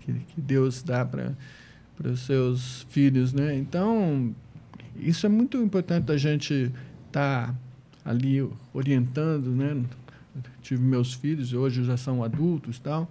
que, 0.00 0.12
que 0.12 0.40
Deus 0.40 0.82
dá 0.82 1.04
para 1.04 1.34
para 1.96 2.10
os 2.10 2.20
seus 2.20 2.86
filhos, 2.90 3.32
né? 3.32 3.56
Então, 3.56 4.34
isso 5.00 5.26
é 5.26 5.28
muito 5.28 5.56
importante 5.58 6.10
a 6.10 6.16
gente 6.16 6.72
estar 7.06 7.54
ali 8.04 8.48
orientando, 8.72 9.48
né? 9.50 9.82
Tive 10.62 10.82
meus 10.82 11.14
filhos, 11.14 11.52
hoje 11.52 11.84
já 11.84 11.96
são 11.96 12.22
adultos, 12.22 12.78
tal. 12.78 13.10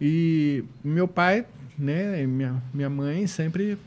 E 0.00 0.64
meu 0.82 1.06
pai, 1.06 1.46
né, 1.78 2.26
minha 2.26 2.62
minha 2.72 2.90
mãe 2.90 3.26
sempre 3.26 3.78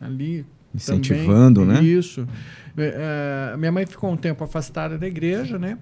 ali 0.00 0.44
Incentivando, 0.74 1.60
também, 1.60 1.82
né? 1.82 1.82
Isso. 1.82 2.28
É, 2.76 3.52
é, 3.52 3.56
minha 3.56 3.72
mãe 3.72 3.86
ficou 3.86 4.12
um 4.12 4.16
tempo 4.16 4.44
afastada 4.44 4.98
da 4.98 5.06
igreja, 5.06 5.58
né? 5.58 5.78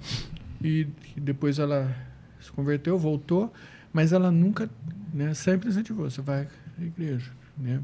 E, 0.62 0.86
e 1.16 1.20
depois 1.20 1.59
ela 1.59 1.94
se 2.40 2.50
converteu, 2.52 2.96
voltou, 2.96 3.52
mas 3.92 4.12
ela 4.12 4.30
nunca, 4.30 4.70
né, 5.12 5.34
sempre 5.34 5.68
incentivou, 5.68 6.09
você 6.09 6.22
vai 6.22 6.46
à 6.78 6.84
igreja, 6.84 7.30
né? 7.59 7.80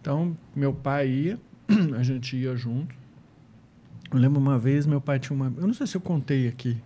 Então, 0.00 0.36
meu 0.54 0.72
pai 0.72 1.08
ia, 1.08 1.38
a 1.96 2.02
gente 2.02 2.36
ia 2.36 2.56
junto. 2.56 2.94
Eu 4.10 4.18
lembro 4.18 4.40
uma 4.40 4.58
vez, 4.58 4.86
meu 4.86 5.00
pai 5.00 5.18
tinha 5.18 5.36
uma, 5.36 5.52
eu 5.56 5.66
não 5.66 5.74
sei 5.74 5.86
se 5.86 5.96
eu 5.96 6.00
contei 6.00 6.48
aqui. 6.48 6.76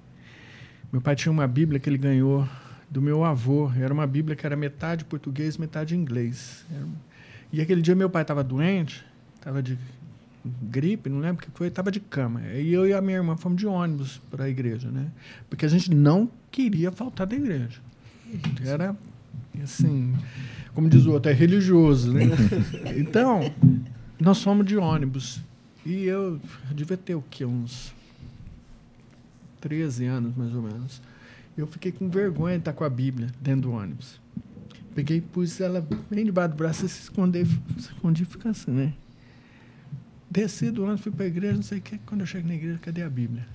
Meu 0.93 1.01
pai 1.01 1.15
tinha 1.15 1.33
uma 1.33 1.47
Bíblia 1.47 1.79
que 1.79 1.89
ele 1.89 1.99
ganhou 1.99 2.47
do 2.91 3.01
meu 3.01 3.25
avô. 3.25 3.71
Era 3.75 3.95
uma 3.95 4.07
Bíblia 4.07 4.37
que 4.37 4.45
era 4.45 4.57
metade 4.57 5.05
português, 5.05 5.57
metade 5.57 5.97
inglês. 5.97 6.67
E 7.53 7.61
aquele 7.61 7.81
dia 7.81 7.95
meu 7.95 8.11
pai 8.11 8.23
estava 8.23 8.43
doente, 8.43 9.05
estava 9.37 9.63
de 9.63 9.79
gripe, 10.45 11.09
não 11.09 11.21
lembro 11.21 11.43
o 11.43 11.47
que 11.47 11.57
foi, 11.57 11.69
estava 11.69 11.91
de 11.91 12.01
cama. 12.01 12.43
E 12.49 12.73
eu 12.73 12.87
e 12.87 12.93
a 12.93 13.01
minha 13.01 13.19
irmã 13.19 13.37
fomos 13.37 13.59
de 13.59 13.67
ônibus 13.67 14.21
para 14.31 14.45
a 14.45 14.49
igreja, 14.49 14.91
né? 14.91 15.07
Porque 15.49 15.65
a 15.65 15.69
gente 15.69 15.95
não 15.95 16.29
queria 16.51 16.91
faltar 16.91 17.27
da 17.27 17.37
igreja. 17.37 17.81
Era 18.65 18.97
assim, 19.63 20.15
como 20.75 20.89
diz 20.89 21.07
o 21.07 21.13
outro, 21.13 21.31
é 21.31 21.35
religioso, 21.35 22.13
né? 22.13 22.25
Então, 22.97 23.41
nós 24.23 24.43
fomos 24.43 24.65
de 24.65 24.77
ônibus. 24.77 25.41
E 25.85 26.05
eu 26.05 26.41
devia 26.71 26.97
ter 26.97 27.17
o 27.17 27.25
quê? 27.29 27.45
Uns 27.45 27.93
13 29.61 30.07
anos, 30.07 30.37
mais 30.37 30.55
ou 30.55 30.63
menos. 30.63 31.03
Eu 31.59 31.67
fiquei 31.67 31.91
com 31.91 32.09
vergonha 32.09 32.55
de 32.55 32.61
estar 32.61 32.73
com 32.73 32.85
a 32.85 32.89
Bíblia 32.89 33.29
dentro 33.41 33.63
do 33.63 33.73
ônibus. 33.73 34.21
Peguei, 34.95 35.21
pus 35.21 35.61
ela 35.61 35.87
bem 36.11 36.25
debaixo 36.25 36.55
do 36.55 36.57
braço 36.57 36.87
e 36.87 36.89
se 36.89 37.03
escondi, 37.03 37.45
escondi 37.77 38.23
e 38.23 38.27
fica 38.27 38.51
assim, 38.51 38.71
né? 38.71 38.93
Desci 40.31 40.71
do 40.71 40.85
ônibus, 40.85 41.01
fui 41.01 41.13
para 41.13 41.25
a 41.25 41.29
igreja, 41.29 41.55
não 41.55 41.63
sei 41.63 41.79
o 41.79 41.83
que. 41.83 41.99
Quando 41.99 42.21
eu 42.21 42.27
chego 42.27 42.47
na 42.47 42.55
igreja, 42.55 42.79
cadê 42.81 43.03
a 43.03 43.11
Bíblia? 43.11 43.47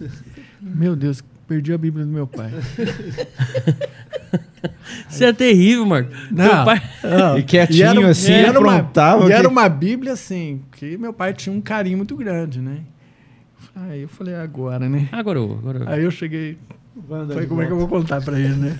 meu 0.60 0.94
Deus, 0.94 1.24
perdi 1.48 1.72
a 1.72 1.78
Bíblia 1.78 2.04
do 2.04 2.12
meu 2.12 2.26
pai. 2.26 2.50
Você 5.08 5.24
é 5.26 5.32
terrível, 5.32 5.84
Marco. 5.86 6.10
Não. 6.30 6.44
Meu 6.44 6.64
pai... 6.64 6.82
Não. 7.02 7.38
E 7.38 7.42
quietinho 7.42 8.06
assim, 8.06 8.32
era 8.32 8.58
uma, 8.58 8.76
aprontava 8.76 9.24
e 9.24 9.26
que- 9.26 9.32
era 9.32 9.48
uma 9.48 9.68
Bíblia 9.68 10.12
assim, 10.12 10.62
que 10.72 10.96
meu 10.96 11.12
pai 11.12 11.32
tinha 11.32 11.54
um 11.54 11.60
carinho 11.60 11.96
muito 11.96 12.16
grande, 12.16 12.60
né? 12.60 12.78
Aí 13.74 14.02
eu 14.02 14.08
falei, 14.08 14.34
agora, 14.34 14.88
né? 14.88 15.08
Agora 15.12 15.38
eu, 15.38 15.52
agora 15.52 15.78
eu. 15.78 15.88
Aí 15.88 16.02
eu 16.04 16.10
cheguei, 16.10 16.58
falei, 17.08 17.46
como 17.46 17.62
é 17.62 17.66
que 17.66 17.72
eu 17.72 17.78
vou 17.78 17.88
contar 17.88 18.20
pra 18.22 18.38
ele, 18.38 18.54
né? 18.54 18.78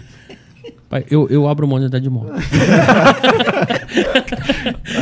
Pai, 0.88 1.04
eu, 1.10 1.26
eu 1.30 1.48
abro 1.48 1.66
mão 1.66 1.78
de 1.80 1.86
andar 1.86 1.98
de 1.98 2.10
moto. 2.10 2.30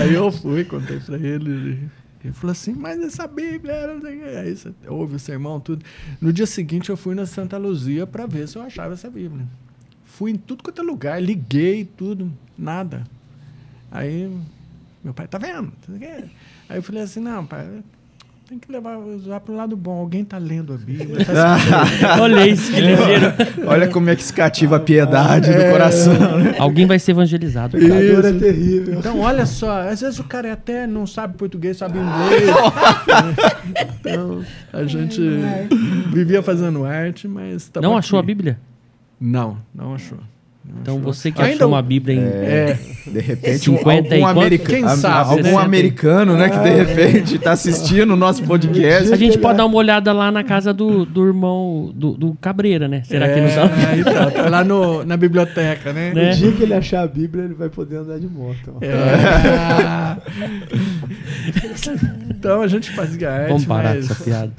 Aí 0.00 0.14
eu 0.14 0.30
fui, 0.30 0.64
contei 0.64 0.98
pra 1.00 1.16
ele. 1.16 1.90
Ele, 2.22 2.32
falou 2.32 2.52
assim, 2.52 2.72
mas 2.74 3.00
essa 3.00 3.26
Bíblia 3.26 3.72
era. 3.72 3.98
Aí 4.40 4.54
você 4.56 4.72
ouve 4.88 5.16
o 5.16 5.18
sermão, 5.18 5.58
tudo. 5.58 5.84
No 6.20 6.32
dia 6.32 6.46
seguinte 6.46 6.90
eu 6.90 6.96
fui 6.96 7.14
na 7.14 7.26
Santa 7.26 7.56
Luzia 7.58 8.06
pra 8.06 8.26
ver 8.26 8.46
se 8.46 8.56
eu 8.56 8.62
achava 8.62 8.94
essa 8.94 9.10
Bíblia. 9.10 9.46
Fui 10.20 10.32
em 10.32 10.36
tudo 10.36 10.62
quanto 10.62 10.82
é 10.82 10.84
lugar, 10.84 11.22
liguei, 11.22 11.88
tudo, 11.96 12.30
nada. 12.58 13.04
Aí 13.90 14.30
meu 15.02 15.14
pai, 15.14 15.26
tá 15.26 15.38
vendo? 15.38 15.62
Não 15.62 15.72
sei 15.86 15.94
o 15.96 15.98
quê. 15.98 16.24
Aí 16.68 16.76
eu 16.76 16.82
falei 16.82 17.02
assim, 17.04 17.20
não, 17.20 17.46
pai, 17.46 17.66
tem 18.46 18.58
que 18.58 18.70
levar, 18.70 18.98
usar 18.98 19.40
pro 19.40 19.54
lado 19.56 19.74
bom. 19.78 19.98
Alguém 19.98 20.22
tá 20.22 20.36
lendo 20.36 20.74
a 20.74 20.76
Bíblia. 20.76 21.24
Tá. 21.24 21.56
Olha 22.20 22.46
isso, 22.46 22.70
que 22.70 22.80
ligeiro. 22.82 23.32
Olha 23.66 23.88
como 23.88 24.10
é 24.10 24.14
que 24.16 24.22
se 24.22 24.30
cativa 24.30 24.76
a 24.76 24.80
piedade 24.80 25.50
do 25.50 25.58
É. 25.58 25.70
coração. 25.70 26.12
né? 26.38 26.54
Alguém 26.58 26.84
vai 26.84 26.98
ser 26.98 27.12
evangelizado. 27.12 27.78
O 27.78 27.80
pecador 27.80 28.26
é 28.26 28.30
Isso. 28.30 28.38
terrível. 28.38 28.98
Então, 28.98 29.20
olha 29.20 29.46
só, 29.46 29.88
às 29.88 30.02
vezes 30.02 30.18
o 30.18 30.24
cara 30.24 30.52
até 30.52 30.86
não 30.86 31.06
sabe 31.06 31.38
português, 31.38 31.78
sabe 31.78 31.98
inglês. 31.98 32.42
então, 34.00 34.44
a 34.70 34.84
gente 34.84 35.18
vivia 36.12 36.42
fazendo 36.42 36.84
arte, 36.84 37.26
mas... 37.26 37.70
Não 37.80 37.96
achou 37.96 38.18
a 38.18 38.20
aqui. 38.20 38.26
Bíblia? 38.26 38.58
Não, 39.20 39.58
não 39.74 39.94
achou. 39.94 40.18
Não 40.62 40.80
Então 40.82 40.98
achou. 40.98 41.12
você 41.12 41.30
que 41.32 41.40
Ainda 41.42 41.56
achou 41.64 41.68
uma 41.68 41.82
Bíblia 41.82 42.14
em. 42.16 42.20
É, 42.22 42.78
De 43.06 43.18
repente, 43.18 43.58
50 43.60 44.16
e 44.16 44.20
um, 44.20 44.26
algum, 44.26 44.40
america- 44.40 44.66
Quem 44.72 44.86
sabe, 44.88 45.30
algum 45.30 45.42
60. 45.42 45.60
americano, 45.62 46.36
né, 46.36 46.48
que 46.50 46.58
de 46.58 46.70
repente 46.70 47.38
tá 47.38 47.52
assistindo 47.52 48.12
o 48.12 48.16
nosso 48.16 48.42
podcast. 48.44 49.12
A 49.12 49.16
gente 49.16 49.36
pode 49.38 49.56
dar 49.58 49.64
uma 49.66 49.76
olhada 49.76 50.12
lá 50.12 50.30
na 50.30 50.44
casa 50.44 50.72
do, 50.72 51.04
do 51.06 51.26
irmão 51.26 51.90
do, 51.94 52.12
do 52.12 52.34
Cabreira, 52.40 52.86
né? 52.88 53.02
Será 53.04 53.26
que 53.26 53.38
é, 53.40 53.42
não 53.42 53.50
sabe? 53.50 53.84
aí 53.86 54.04
tá, 54.04 54.30
tá 54.30 54.48
lá 54.48 54.62
no, 54.62 55.04
na 55.04 55.16
biblioteca, 55.16 55.92
né? 55.92 56.12
Né? 56.14 56.30
O 56.32 56.36
dia 56.36 56.52
que 56.52 56.62
ele 56.62 56.74
achar 56.74 57.02
a 57.02 57.08
Bíblia, 57.08 57.44
ele 57.44 57.54
vai 57.54 57.68
poder 57.68 57.96
andar 57.96 58.18
de 58.20 58.28
moto. 58.28 58.76
É. 58.82 58.90
então 62.30 62.62
a 62.62 62.68
gente 62.68 62.90
fazia 62.90 63.30
arte, 63.30 63.48
Vamos 63.48 63.64
parar 63.64 63.90
com 63.90 63.94
mas, 63.96 64.10
essa 64.10 64.24
piada. 64.24 64.52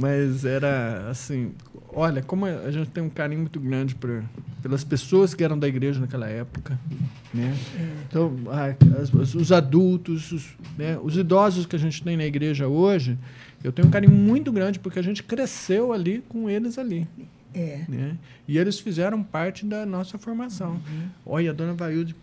mas 0.00 0.44
era 0.44 1.06
assim, 1.10 1.50
olha, 1.94 2.22
como 2.22 2.44
a 2.46 2.70
gente 2.70 2.90
tem 2.90 3.02
um 3.02 3.08
carinho 3.10 3.40
muito 3.40 3.58
grande 3.60 3.94
por, 3.94 4.22
pelas 4.62 4.82
pessoas 4.84 5.34
que 5.34 5.42
eram 5.44 5.58
da 5.58 5.68
igreja 5.68 6.00
naquela 6.00 6.28
época, 6.28 6.78
né? 7.32 7.56
Então, 8.08 8.34
a- 8.48 8.74
as- 9.00 9.34
os 9.34 9.52
adultos, 9.52 10.32
os, 10.32 10.48
né, 10.78 10.98
os 11.02 11.16
idosos 11.16 11.66
que 11.66 11.76
a 11.76 11.78
gente 11.78 12.02
tem 12.02 12.16
na 12.16 12.24
igreja 12.24 12.66
hoje, 12.68 13.16
eu 13.62 13.72
tenho 13.72 13.88
um 13.88 13.90
carinho 13.90 14.12
muito 14.12 14.52
grande 14.52 14.78
porque 14.78 14.98
a 14.98 15.02
gente 15.02 15.22
cresceu 15.22 15.92
ali 15.92 16.22
com 16.28 16.48
eles 16.50 16.78
ali. 16.78 17.06
É. 17.56 17.84
né? 17.88 18.16
E 18.48 18.58
eles 18.58 18.80
fizeram 18.80 19.22
parte 19.22 19.64
da 19.64 19.86
nossa 19.86 20.18
formação. 20.18 20.80
Olha, 21.24 21.50
a 21.50 21.54
dona 21.54 21.72
Vailde, 21.72 22.16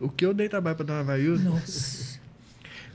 o 0.00 0.08
que 0.08 0.24
eu 0.24 0.32
dei 0.32 0.48
trabalho 0.48 0.74
para 0.74 0.86
dona 0.86 1.02
Vailde, 1.02 1.44
Nossa. 1.44 2.13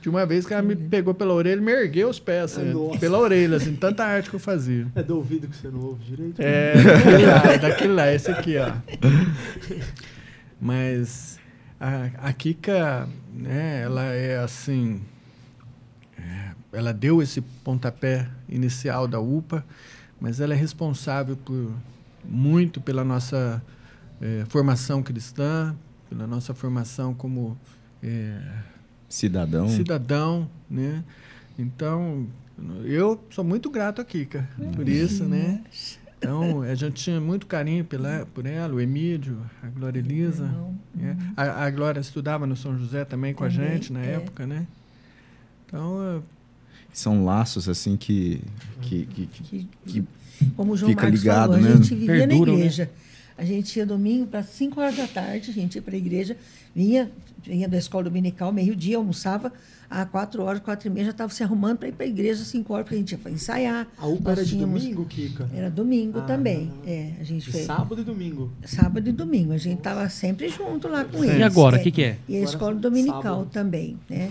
De 0.00 0.08
uma 0.08 0.24
vez 0.24 0.46
que 0.46 0.52
ela 0.54 0.62
me 0.62 0.74
pegou 0.74 1.12
pela 1.12 1.34
orelha 1.34 1.60
e 1.60 1.62
me 1.62 1.72
ergueu 1.72 2.08
os 2.08 2.18
pés, 2.18 2.56
assim, 2.56 2.72
Nossa. 2.72 2.98
pela 2.98 3.18
orelha, 3.18 3.56
assim, 3.56 3.74
tanta 3.76 4.04
arte 4.04 4.30
que 4.30 4.36
eu 4.36 4.40
fazia. 4.40 4.86
É 4.94 5.02
do 5.02 5.16
ouvido 5.16 5.46
que 5.46 5.56
você 5.56 5.68
não 5.68 5.80
ouve 5.80 6.04
direito? 6.04 6.40
É, 6.40 6.74
daquele 6.74 7.26
lá, 7.26 7.46
é 7.46 7.58
daquele 7.58 7.92
lá, 7.92 8.12
esse 8.12 8.30
aqui, 8.30 8.56
ó. 8.56 8.72
Mas 10.60 11.38
a, 11.78 12.28
a 12.28 12.32
Kika, 12.32 13.08
né, 13.32 13.82
ela 13.82 14.04
é 14.04 14.38
assim. 14.38 15.00
é, 16.18 16.50
ela 16.72 16.92
deu 16.92 17.22
esse 17.22 17.40
pontapé 17.40 18.28
inicial 18.48 19.06
da 19.08 19.20
UPA, 19.20 19.64
mas 20.20 20.40
ela 20.40 20.54
é 20.54 20.56
responsável 20.56 21.36
por 21.36 21.72
muito 22.24 22.80
pela 22.80 23.02
nossa 23.02 23.62
é, 24.20 24.44
formação 24.48 25.02
cristã, 25.02 25.74
pela 26.08 26.26
nossa 26.26 26.52
formação 26.52 27.14
como 27.14 27.56
é, 28.02 28.38
Cidadão. 29.10 29.68
cidadão, 29.68 30.48
né? 30.70 31.04
Então, 31.58 32.26
eu 32.84 33.22
sou 33.30 33.44
muito 33.44 33.68
grato 33.68 34.00
a 34.00 34.04
Kika 34.04 34.48
por 34.74 34.88
isso, 34.88 35.24
né? 35.24 35.62
Então, 36.16 36.62
a 36.62 36.74
gente 36.74 37.02
tinha 37.02 37.20
muito 37.20 37.46
carinho 37.46 37.84
pela, 37.84 38.26
por 38.34 38.46
ela, 38.46 38.74
o 38.74 38.80
Emílio, 38.80 39.38
a 39.62 39.66
Glória 39.68 39.98
Elisa. 39.98 40.46
Não. 40.46 40.74
né? 40.94 41.16
A, 41.36 41.64
a 41.64 41.70
Glória 41.70 41.98
estudava 42.00 42.46
no 42.46 42.56
São 42.56 42.78
José 42.78 43.04
também 43.04 43.34
com 43.34 43.42
a 43.44 43.48
Também, 43.50 43.72
gente 43.72 43.92
na 43.92 44.00
é. 44.04 44.14
época, 44.14 44.46
né? 44.46 44.66
Então, 45.66 46.22
São 46.92 47.24
laços, 47.24 47.68
assim, 47.68 47.96
que... 47.96 48.40
que, 48.82 49.06
que- 49.06 49.26
que- 49.26 49.42
Que- 49.44 49.68
Que 49.86 50.04
como 50.56 50.72
o 50.72 50.76
João 50.76 50.90
fica 50.90 51.02
Marcos 51.02 51.20
ligado, 51.20 51.52
falou, 51.52 51.60
né? 51.66 51.72
a 51.72 51.76
gente 51.76 51.94
vivia 51.94 52.06
Perduram, 52.28 52.52
na 52.54 52.58
igreja. 52.60 52.90
A 53.40 53.44
gente 53.46 53.74
ia 53.78 53.86
domingo 53.86 54.26
para 54.26 54.42
5 54.42 54.78
horas 54.78 54.96
da 54.98 55.06
tarde, 55.06 55.50
a 55.50 55.54
gente 55.54 55.76
ia 55.76 55.80
para 55.80 55.94
a 55.94 55.96
igreja, 55.98 56.36
vinha, 56.76 57.10
vinha 57.42 57.66
da 57.66 57.78
escola 57.78 58.04
dominical, 58.04 58.52
meio-dia, 58.52 58.98
almoçava, 58.98 59.50
às 59.88 60.06
4 60.10 60.42
horas, 60.42 60.60
4 60.60 60.88
e 60.88 60.90
meia, 60.90 61.06
já 61.06 61.10
estava 61.12 61.32
se 61.32 61.42
arrumando 61.42 61.78
para 61.78 61.88
ir 61.88 61.92
para 61.92 62.04
a 62.04 62.08
igreja 62.10 62.42
às 62.42 62.48
5 62.48 62.70
horas, 62.74 62.84
porque 62.84 62.96
a 62.96 62.98
gente 62.98 63.12
ia 63.12 63.30
ensaiar. 63.32 63.88
A 63.96 64.06
UPA 64.06 64.32
era 64.32 64.44
de 64.44 64.50
tínhamos- 64.50 64.82
domingo, 64.82 65.06
Kika? 65.06 65.48
Era 65.54 65.70
domingo 65.70 66.18
Ah, 66.18 66.22
também. 66.26 66.70
É, 66.86 67.12
a 67.18 67.24
gente 67.24 67.46
De 67.46 67.50
fez 67.52 67.64
sábado 67.64 68.02
e 68.02 68.04
domingo. 68.04 68.52
sábado 68.62 69.08
e 69.08 69.12
domingo. 69.12 69.54
A 69.54 69.58
gente 69.58 69.78
estava 69.78 70.06
sempre 70.10 70.50
junto 70.50 70.86
lá 70.86 71.02
com 71.06 71.24
eles. 71.24 71.38
E 71.38 71.42
agora, 71.42 71.76
o 71.76 71.80
é. 71.80 71.82
que, 71.82 71.90
que 71.90 72.02
é? 72.02 72.18
E 72.28 72.34
a 72.34 72.38
Agora 72.40 72.50
escola 72.50 72.72
é 72.76 72.78
dominical 72.78 73.22
sábado. 73.22 73.48
também, 73.50 73.96
né? 74.06 74.30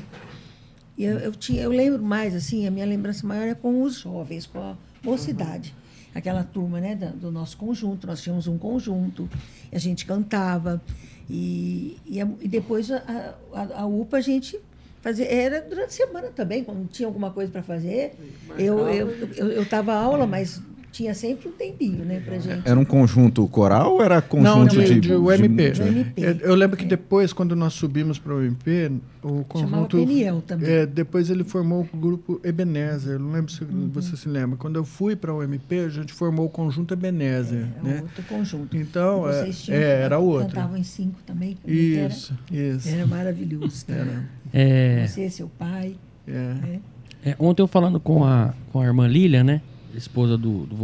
E 0.96 1.04
eu, 1.04 1.18
eu, 1.18 1.32
tinha, 1.32 1.64
eu 1.64 1.72
lembro 1.72 2.04
mais, 2.04 2.36
assim, 2.36 2.68
a 2.68 2.72
minha 2.72 2.86
lembrança 2.86 3.26
maior 3.26 3.48
é 3.48 3.56
com 3.56 3.82
os 3.82 3.96
jovens, 3.96 4.46
com 4.46 4.60
a 4.60 4.78
mocidade. 5.04 5.74
Aquela 6.14 6.44
turma, 6.44 6.80
né, 6.80 6.96
do 6.96 7.32
nosso 7.32 7.58
conjunto. 7.58 8.08
Nós 8.08 8.22
tínhamos 8.22 8.48
um 8.48 8.58
conjunto, 8.58 9.30
a 9.72 9.78
gente 9.78 10.06
cantava. 10.06 10.82
E, 11.30 11.98
e, 12.06 12.20
e 12.20 12.48
depois 12.48 12.90
a, 12.92 13.36
a, 13.54 13.82
a 13.82 13.86
UPA 13.86 14.18
a 14.18 14.22
gente 14.22 14.60
fazia. 15.02 15.26
Era 15.26 15.62
durante 15.62 15.90
a 15.90 16.08
semana 16.08 16.28
também, 16.30 16.64
quando 16.64 16.88
tinha 16.90 17.08
alguma 17.08 17.32
coisa 17.32 17.52
para 17.52 17.62
fazer. 17.62 18.14
Eu 18.58 18.90
estava 18.90 18.96
eu, 18.96 19.10
eu, 19.36 19.48
eu 19.52 19.66
tava 19.70 19.94
aula, 19.94 20.26
mas 20.26 20.62
tinha 20.92 21.14
sempre 21.14 21.48
um 21.50 21.52
tempinho, 21.52 22.04
né, 22.04 22.22
pra 22.24 22.38
gente. 22.40 22.68
Era 22.68 22.80
um 22.80 22.86
conjunto 22.86 23.48
coral 23.48 23.94
ou 23.94 24.04
era 24.04 24.22
conjunto 24.22 24.44
não, 24.58 24.66
de, 24.66 24.84
de... 24.86 25.00
de 25.00 25.14
UMP. 25.14 25.72
de 25.72 25.82
UMP. 25.82 26.14
Eu, 26.18 26.36
eu 26.50 26.56
lembro 26.56 26.76
que 26.76 26.86
depois, 26.86 27.32
quando 27.32 27.56
nós 27.56 27.74
subimos 27.74 28.18
para 28.18 28.34
o 28.34 28.40
UMP, 28.40 29.00
o 29.24 29.44
conjunto... 29.44 29.98
Peniel 29.98 30.42
também. 30.46 30.70
É, 30.70 30.86
depois 30.86 31.30
ele 31.30 31.44
formou 31.44 31.88
o 31.94 31.98
grupo 31.98 32.40
Ebenezer. 32.44 33.14
Eu 33.14 33.20
não 33.20 33.32
lembro 33.32 33.52
se 33.52 33.64
Uhum. 33.64 33.90
você 33.94 34.16
se 34.18 34.28
lembra. 34.28 34.58
Quando 34.58 34.78
eu 34.78 34.84
fui 34.84 35.16
para 35.16 35.34
o 35.34 35.44
UMP, 35.44 35.80
a 35.80 35.90
gente 35.90 36.12
formou 36.14 36.46
o 36.48 36.50
conjunto 36.50 36.94
Ebenezer. 36.94 37.68
É 37.80 37.88
né? 37.88 38.00
outro 38.02 38.24
conjunto. 38.24 38.76
Então, 38.76 39.28
E 39.28 39.30
é, 39.30 39.42
vocês 39.44 39.62
tinham, 39.62 39.80
é, 39.80 40.02
era 40.02 40.18
outro. 40.20 40.48
Cantavam 40.50 40.78
em 40.78 40.84
cinco 40.84 41.20
também. 41.26 41.58
que 41.64 41.96
era? 41.98 42.08
Isso, 42.08 42.34
isso. 42.52 42.90
Era 42.90 43.06
maravilhoso. 43.06 43.86
Era. 43.90 44.24
É, 44.52 45.06
Você, 45.08 45.30
seu 45.30 45.48
pai. 45.48 45.96
É. 46.28 46.80
é, 47.26 47.36
ontem 47.40 47.62
eu 47.62 47.68
falando 47.68 48.00
com 48.00 48.24
a, 48.24 48.54
com 48.72 48.82
a 48.82 48.86
irmã 48.86 49.08
Lília, 49.08 49.44
né? 49.44 49.62
Esposa 50.00 50.38
do, 50.38 50.66
do 50.66 50.76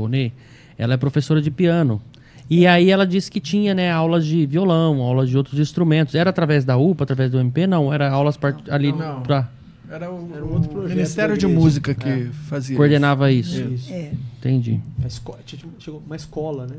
ela 0.77 0.93
é 0.93 0.97
professora 0.97 1.41
de 1.41 1.49
piano. 1.49 2.01
E 2.49 2.67
aí 2.67 2.91
ela 2.91 3.07
disse 3.07 3.31
que 3.31 3.39
tinha, 3.39 3.73
né, 3.73 3.91
aulas 3.91 4.25
de 4.25 4.45
violão, 4.45 5.01
aulas 5.01 5.29
de 5.29 5.37
outros 5.37 5.59
instrumentos. 5.59 6.13
Era 6.13 6.29
através 6.29 6.63
da 6.63 6.77
UPA, 6.77 7.03
através 7.03 7.31
do 7.31 7.39
MP? 7.39 7.65
Não, 7.65 7.91
era 7.91 8.09
aulas 8.11 8.37
part... 8.37 8.69
ali 8.69 8.91
Não. 8.91 9.21
pra... 9.23 9.49
Era 9.89 10.11
o, 10.11 10.29
Era 10.33 10.43
um 10.43 10.53
outro 10.53 10.69
projeto 10.69 10.95
Ministério 10.95 11.37
de. 11.37 11.45
Música 11.45 11.93
que 11.93 12.09
É. 12.09 12.27
fazia. 12.49 12.75
coordenava 12.75 13.31
isso. 13.31 13.61
Isso. 13.61 13.93
É. 13.93 14.11
Entendi. 14.39 14.79
A 15.03 15.07
escola, 15.07 15.39
chegou 15.79 16.01
uma 16.05 16.15
escola, 16.15 16.65
né? 16.65 16.77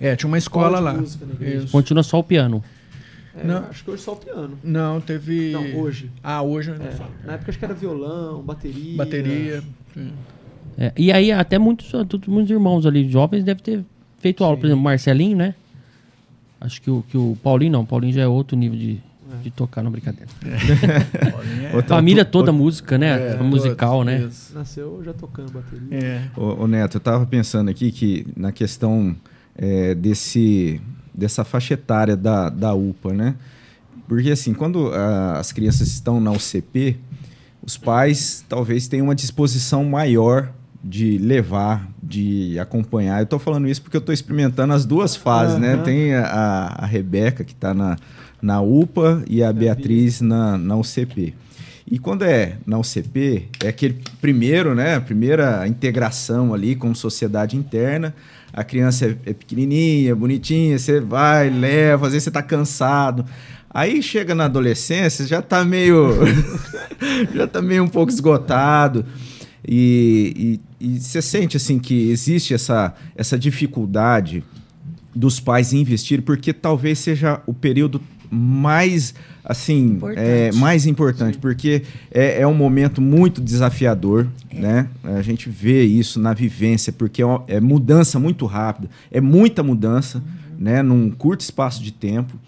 É, 0.00 0.16
tinha 0.16 0.28
uma 0.28 0.38
escola 0.38 0.78
de 0.78 0.82
lá. 0.84 0.94
música. 0.94 1.26
Isso. 1.44 1.70
Continua 1.70 2.02
só 2.02 2.18
o 2.18 2.24
piano. 2.24 2.64
É, 3.36 3.46
Não. 3.46 3.58
Acho 3.68 3.84
que 3.84 3.90
hoje 3.90 4.02
só 4.02 4.14
o 4.14 4.16
piano. 4.16 4.58
Não, 4.64 4.98
teve. 4.98 5.52
Não, 5.52 5.80
hoje. 5.80 6.10
Ah, 6.24 6.42
hoje. 6.42 6.70
É, 6.70 7.26
na 7.26 7.34
época 7.34 7.50
acho 7.50 7.58
que 7.58 7.64
era 7.66 7.74
violão, 7.74 8.42
bateria. 8.42 8.96
Bateria. 8.96 9.62
sim. 9.92 10.10
É, 10.80 10.92
e 10.96 11.10
aí 11.10 11.32
até 11.32 11.58
muitos, 11.58 11.90
todos- 11.90 12.28
muitos 12.28 12.50
irmãos 12.50 12.86
ali, 12.86 13.08
jovens, 13.10 13.42
devem 13.42 13.62
ter 13.62 13.84
feito 14.20 14.44
aula. 14.44 14.56
Por 14.56 14.66
exemplo, 14.66 14.80
o 14.80 14.84
Marcelinho, 14.84 15.36
né? 15.36 15.54
Acho 16.60 16.80
que 16.80 16.88
o, 16.90 17.04
que 17.08 17.16
o 17.18 17.36
Paulinho 17.42 17.72
não. 17.72 17.80
O 17.82 17.86
Paulinho 17.86 18.12
já 18.12 18.22
é 18.22 18.26
outro 18.28 18.56
nível 18.56 18.78
de, 18.78 19.00
de 19.42 19.50
tocar, 19.50 19.82
não 19.82 19.90
brincadeira. 19.90 20.28
Outra- 21.74 21.96
Família 21.96 22.24
toda 22.24 22.52
música, 22.52 22.96
né? 22.96 23.34
É, 23.34 23.42
musical, 23.42 24.04
né? 24.04 24.22
isso. 24.28 24.54
Nasceu 24.54 25.02
já 25.04 25.12
tocando 25.12 25.50
bateria. 25.52 25.88
É. 25.90 26.22
Ô, 26.36 26.62
ô, 26.62 26.66
Neto, 26.66 26.96
eu 26.96 26.98
estava 26.98 27.26
pensando 27.26 27.68
aqui 27.70 27.90
que 27.92 28.26
na 28.36 28.50
questão 28.52 29.14
é, 29.56 29.94
desse, 29.94 30.80
dessa 31.14 31.44
faixa 31.44 31.74
etária 31.74 32.16
da, 32.16 32.48
da 32.48 32.72
UPA, 32.74 33.12
né? 33.12 33.34
Porque 34.08 34.30
assim, 34.30 34.54
quando 34.54 34.90
ah, 34.94 35.38
as 35.38 35.52
crianças 35.52 35.88
estão 35.88 36.18
na 36.20 36.30
UCP, 36.32 36.96
os 37.62 37.76
pais 37.76 38.44
talvez 38.48 38.88
tenham 38.88 39.06
uma 39.06 39.14
disposição 39.14 39.84
maior 39.84 40.50
de 40.82 41.18
levar 41.18 41.88
de 42.02 42.58
acompanhar. 42.58 43.20
Eu 43.20 43.26
tô 43.26 43.38
falando 43.38 43.68
isso 43.68 43.82
porque 43.82 43.96
eu 43.96 44.00
tô 44.00 44.12
experimentando 44.12 44.72
as 44.72 44.84
duas 44.84 45.16
fases, 45.16 45.58
né? 45.58 45.74
Aham. 45.74 45.82
Tem 45.82 46.14
a, 46.14 46.74
a 46.78 46.86
Rebeca, 46.86 47.44
que 47.44 47.54
tá 47.54 47.74
na, 47.74 47.96
na 48.40 48.60
UPA, 48.60 49.22
e 49.28 49.42
a 49.42 49.52
Beatriz 49.52 50.20
na, 50.20 50.56
na 50.56 50.76
UCP. 50.76 51.34
E 51.90 51.98
quando 51.98 52.22
é 52.22 52.58
na 52.66 52.78
UCP, 52.78 53.48
é 53.64 53.68
aquele 53.68 54.00
primeiro, 54.20 54.74
né? 54.74 54.96
A 54.96 55.00
primeira 55.00 55.66
integração 55.66 56.52
ali 56.52 56.76
com 56.76 56.94
sociedade 56.94 57.56
interna. 57.56 58.14
A 58.52 58.62
criança 58.62 59.06
é, 59.06 59.30
é 59.30 59.32
pequenininha, 59.32 60.14
bonitinha, 60.14 60.78
você 60.78 61.00
vai, 61.00 61.50
leva, 61.50 62.06
às 62.06 62.12
vezes 62.12 62.24
você 62.24 62.30
tá 62.30 62.42
cansado. 62.42 63.24
Aí 63.70 64.02
chega 64.02 64.34
na 64.34 64.46
adolescência, 64.46 65.26
já 65.26 65.42
tá 65.42 65.64
meio. 65.64 66.14
já 67.34 67.46
tá 67.46 67.60
meio 67.60 67.84
um 67.84 67.88
pouco 67.88 68.10
esgotado. 68.12 69.04
E, 69.66 70.60
e, 70.80 70.86
e 70.94 71.00
você 71.00 71.20
sente 71.20 71.56
assim 71.56 71.78
que 71.78 72.10
existe 72.10 72.54
essa, 72.54 72.94
essa 73.16 73.38
dificuldade 73.38 74.44
dos 75.14 75.40
pais 75.40 75.72
em 75.72 75.80
investir, 75.80 76.22
porque 76.22 76.52
talvez 76.52 76.98
seja 76.98 77.40
o 77.46 77.52
período 77.52 78.00
mais 78.30 79.14
assim 79.44 79.92
Importante. 79.92 80.20
é, 80.20 80.52
mais 80.52 80.86
importante, 80.86 81.38
porque 81.38 81.82
é, 82.10 82.42
é 82.42 82.46
um 82.46 82.54
momento 82.54 83.00
muito 83.00 83.40
desafiador, 83.40 84.28
né? 84.52 84.88
A 85.02 85.22
gente 85.22 85.48
vê 85.48 85.82
isso 85.84 86.20
na 86.20 86.34
vivência, 86.34 86.92
porque 86.92 87.22
é, 87.22 87.26
é 87.48 87.60
mudança 87.60 88.18
muito 88.18 88.44
rápida, 88.44 88.90
é 89.10 89.20
muita 89.20 89.62
mudança, 89.62 90.22
né? 90.58 90.82
Num 90.82 91.10
curto 91.10 91.40
espaço 91.40 91.82
de 91.82 91.90
tempo. 91.90 92.38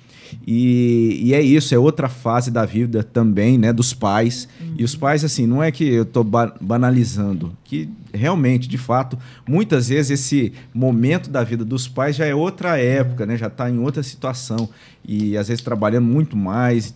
E, 0.47 1.21
e 1.23 1.35
é 1.35 1.41
isso, 1.41 1.75
é 1.75 1.79
outra 1.79 2.09
fase 2.09 2.51
da 2.51 2.65
vida 2.65 3.03
também, 3.03 3.59
né? 3.59 3.73
Dos 3.73 3.93
pais. 3.93 4.49
E 4.77 4.85
os 4.85 4.95
pais, 4.95 5.25
assim, 5.25 5.47
não 5.47 5.63
é 5.63 5.71
que 5.71 5.85
eu 5.85 6.03
estou 6.03 6.25
banalizando, 6.61 7.53
que 7.65 7.89
realmente, 8.13 8.69
de 8.69 8.79
fato, 8.79 9.19
muitas 9.47 9.89
vezes 9.89 10.21
esse 10.21 10.53
momento 10.73 11.31
da 11.31 11.45
vida 11.45 11.65
dos 11.65 11.87
pais 11.87 12.17
já 12.17 12.27
é 12.27 12.35
outra 12.35 12.79
época, 12.79 13.27
né? 13.27 13.37
Já 13.37 13.47
está 13.47 13.71
em 13.71 13.79
outra 13.79 14.03
situação. 14.03 14.69
E 15.07 15.37
às 15.37 15.49
vezes 15.49 15.63
trabalhando 15.63 16.07
muito 16.07 16.37
mais 16.37 16.95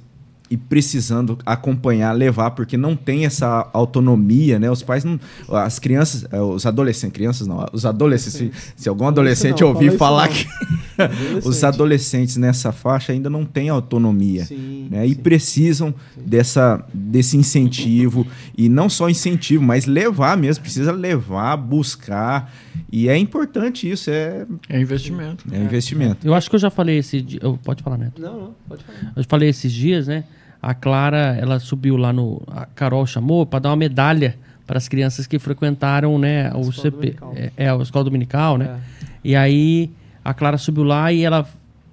e 0.51 0.57
precisando 0.57 1.39
acompanhar, 1.45 2.13
levar, 2.13 2.51
porque 2.51 2.77
não 2.77 2.95
tem 2.95 3.25
essa 3.25 3.69
autonomia, 3.73 4.59
né? 4.59 4.71
Os 4.71 4.83
pais 4.83 5.03
não. 5.03 5.19
As 5.49 5.79
crianças, 5.79 6.27
eh, 6.31 6.41
os 6.41 6.67
adolescentes, 6.67 7.15
crianças 7.15 7.47
não, 7.47 7.65
os 7.73 7.87
adolescentes, 7.87 8.39
se, 8.39 8.73
se 8.77 8.89
algum 8.89 9.07
adolescente 9.07 9.63
não, 9.63 9.69
ouvir 9.69 9.97
fala 9.97 10.27
falar 10.27 10.29
que 10.29 10.47
Adolescente. 11.03 11.49
os 11.49 11.65
adolescentes 11.65 12.37
nessa 12.37 12.73
faixa 12.73 13.13
ainda 13.13 13.31
não 13.31 13.45
têm 13.45 13.69
autonomia. 13.69 14.45
Sim, 14.45 14.89
né? 14.91 15.07
E 15.07 15.15
sim. 15.15 15.21
precisam 15.23 15.95
dessa, 16.17 16.85
desse 16.93 17.37
incentivo. 17.37 18.27
E 18.57 18.69
não 18.69 18.89
só 18.89 19.09
incentivo, 19.09 19.65
mas 19.65 19.87
levar 19.87 20.37
mesmo. 20.37 20.63
Precisa 20.63 20.93
levar, 20.93 21.57
buscar. 21.57 22.53
E 22.93 23.09
é 23.09 23.17
importante 23.17 23.91
isso, 23.91 24.11
é, 24.11 24.47
É 24.69 24.79
investimento. 24.81 25.45
é 25.51 25.59
investimento. 25.59 26.27
Eu 26.27 26.35
acho 26.35 26.49
que 26.49 26.55
eu 26.55 26.61
já 26.61 26.71
falei 26.71 26.99
esse 26.99 27.21
dia. 27.21 27.41
Pode 27.65 27.83
falar, 27.83 27.97
Neto. 27.99 28.21
Não, 28.21 28.39
não, 28.39 28.55
pode 28.69 28.85
falar. 28.85 29.13
Eu 29.17 29.25
falei 29.27 29.49
esses 29.49 29.73
dias, 29.73 30.07
né? 30.07 30.25
A 30.65 30.75
Clara, 30.75 31.37
ela 31.41 31.59
subiu 31.59 31.97
lá 31.97 32.13
no. 32.13 32.43
A 32.49 32.67
Carol 32.67 33.07
chamou 33.07 33.45
para 33.45 33.59
dar 33.61 33.71
uma 33.71 33.77
medalha 33.77 34.37
para 34.67 34.79
as 34.79 34.89
crianças 34.89 35.27
que 35.27 35.39
frequentaram, 35.39 36.19
né? 36.19 36.51
O 36.55 36.61
Escola 36.61 36.73
CP. 36.73 37.17
É, 37.37 37.51
é, 37.57 37.69
a 37.71 37.77
escola 37.77 38.05
dominical, 38.05 38.57
né? 38.57 38.67
É. 39.03 39.07
E 39.25 39.37
aí 39.37 39.91
a 40.25 40.33
Clara 40.33 40.57
subiu 40.59 40.85
lá 40.85 41.13
e 41.13 41.23
ela 41.23 41.47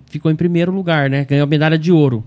ficou 0.05 0.31
em 0.31 0.35
primeiro 0.35 0.71
lugar, 0.71 1.09
né? 1.09 1.25
Ganhou 1.25 1.43
a 1.43 1.47
medalha 1.47 1.77
de 1.77 1.91
ouro. 1.91 2.23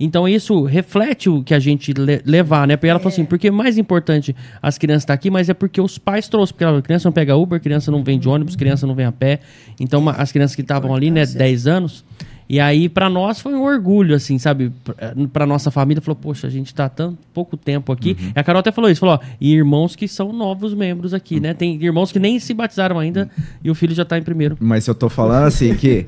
Então 0.00 0.28
isso 0.28 0.62
reflete 0.62 1.28
o 1.28 1.42
que 1.42 1.52
a 1.52 1.58
gente 1.58 1.92
le- 1.92 2.22
levar, 2.24 2.68
né? 2.68 2.76
Porque 2.76 2.86
ela 2.88 3.00
falou 3.00 3.12
assim, 3.12 3.24
porque 3.24 3.50
mais 3.50 3.76
importante 3.76 4.34
as 4.62 4.78
crianças 4.78 5.02
estar 5.02 5.14
aqui, 5.14 5.28
mas 5.28 5.48
é 5.48 5.54
porque 5.54 5.80
os 5.80 5.98
pais 5.98 6.28
trouxeram, 6.28 6.74
porque 6.74 6.78
a 6.78 6.82
criança 6.82 7.08
não 7.08 7.12
pega 7.12 7.34
Uber, 7.36 7.60
criança 7.60 7.90
não 7.90 8.04
vem 8.04 8.16
de 8.16 8.28
ônibus, 8.28 8.54
criança 8.54 8.86
não 8.86 8.94
vem 8.94 9.06
a 9.06 9.10
pé. 9.10 9.40
Então 9.80 9.98
uma- 10.00 10.12
as 10.12 10.30
crianças 10.30 10.54
que 10.54 10.62
estavam 10.62 10.94
ali, 10.94 11.10
né, 11.10 11.26
10 11.26 11.66
anos, 11.66 12.04
e 12.48 12.58
aí 12.58 12.88
pra 12.88 13.08
nós 13.10 13.40
foi 13.40 13.54
um 13.54 13.62
orgulho, 13.62 14.14
assim, 14.14 14.38
sabe? 14.38 14.72
Pra- 14.84 14.96
Pra 15.32 15.46
nossa 15.46 15.70
família, 15.70 16.00
falou, 16.00 16.16
poxa, 16.16 16.46
a 16.46 16.50
gente 16.50 16.74
tá 16.74 16.88
tão 16.88 17.16
pouco 17.34 17.56
tempo 17.56 17.92
aqui. 17.92 18.16
E 18.34 18.38
a 18.38 18.42
Carol 18.42 18.60
até 18.60 18.72
falou 18.72 18.90
isso, 18.90 19.00
falou, 19.00 19.16
ó, 19.22 19.26
e 19.40 19.52
irmãos 19.54 19.94
que 19.94 20.08
são 20.08 20.32
novos 20.32 20.74
membros 20.74 21.12
aqui, 21.14 21.38
né? 21.40 21.52
Tem 21.54 21.80
irmãos 21.82 22.10
que 22.12 22.18
nem 22.18 22.38
se 22.38 22.54
batizaram 22.54 22.98
ainda 22.98 23.28
e 23.62 23.70
o 23.70 23.74
filho 23.74 23.94
já 23.94 24.04
tá 24.04 24.16
em 24.18 24.22
primeiro. 24.22 24.56
Mas 24.60 24.86
eu 24.86 24.94
tô 24.94 25.08
falando 25.08 25.44
assim 25.46 25.74
que 25.74 26.06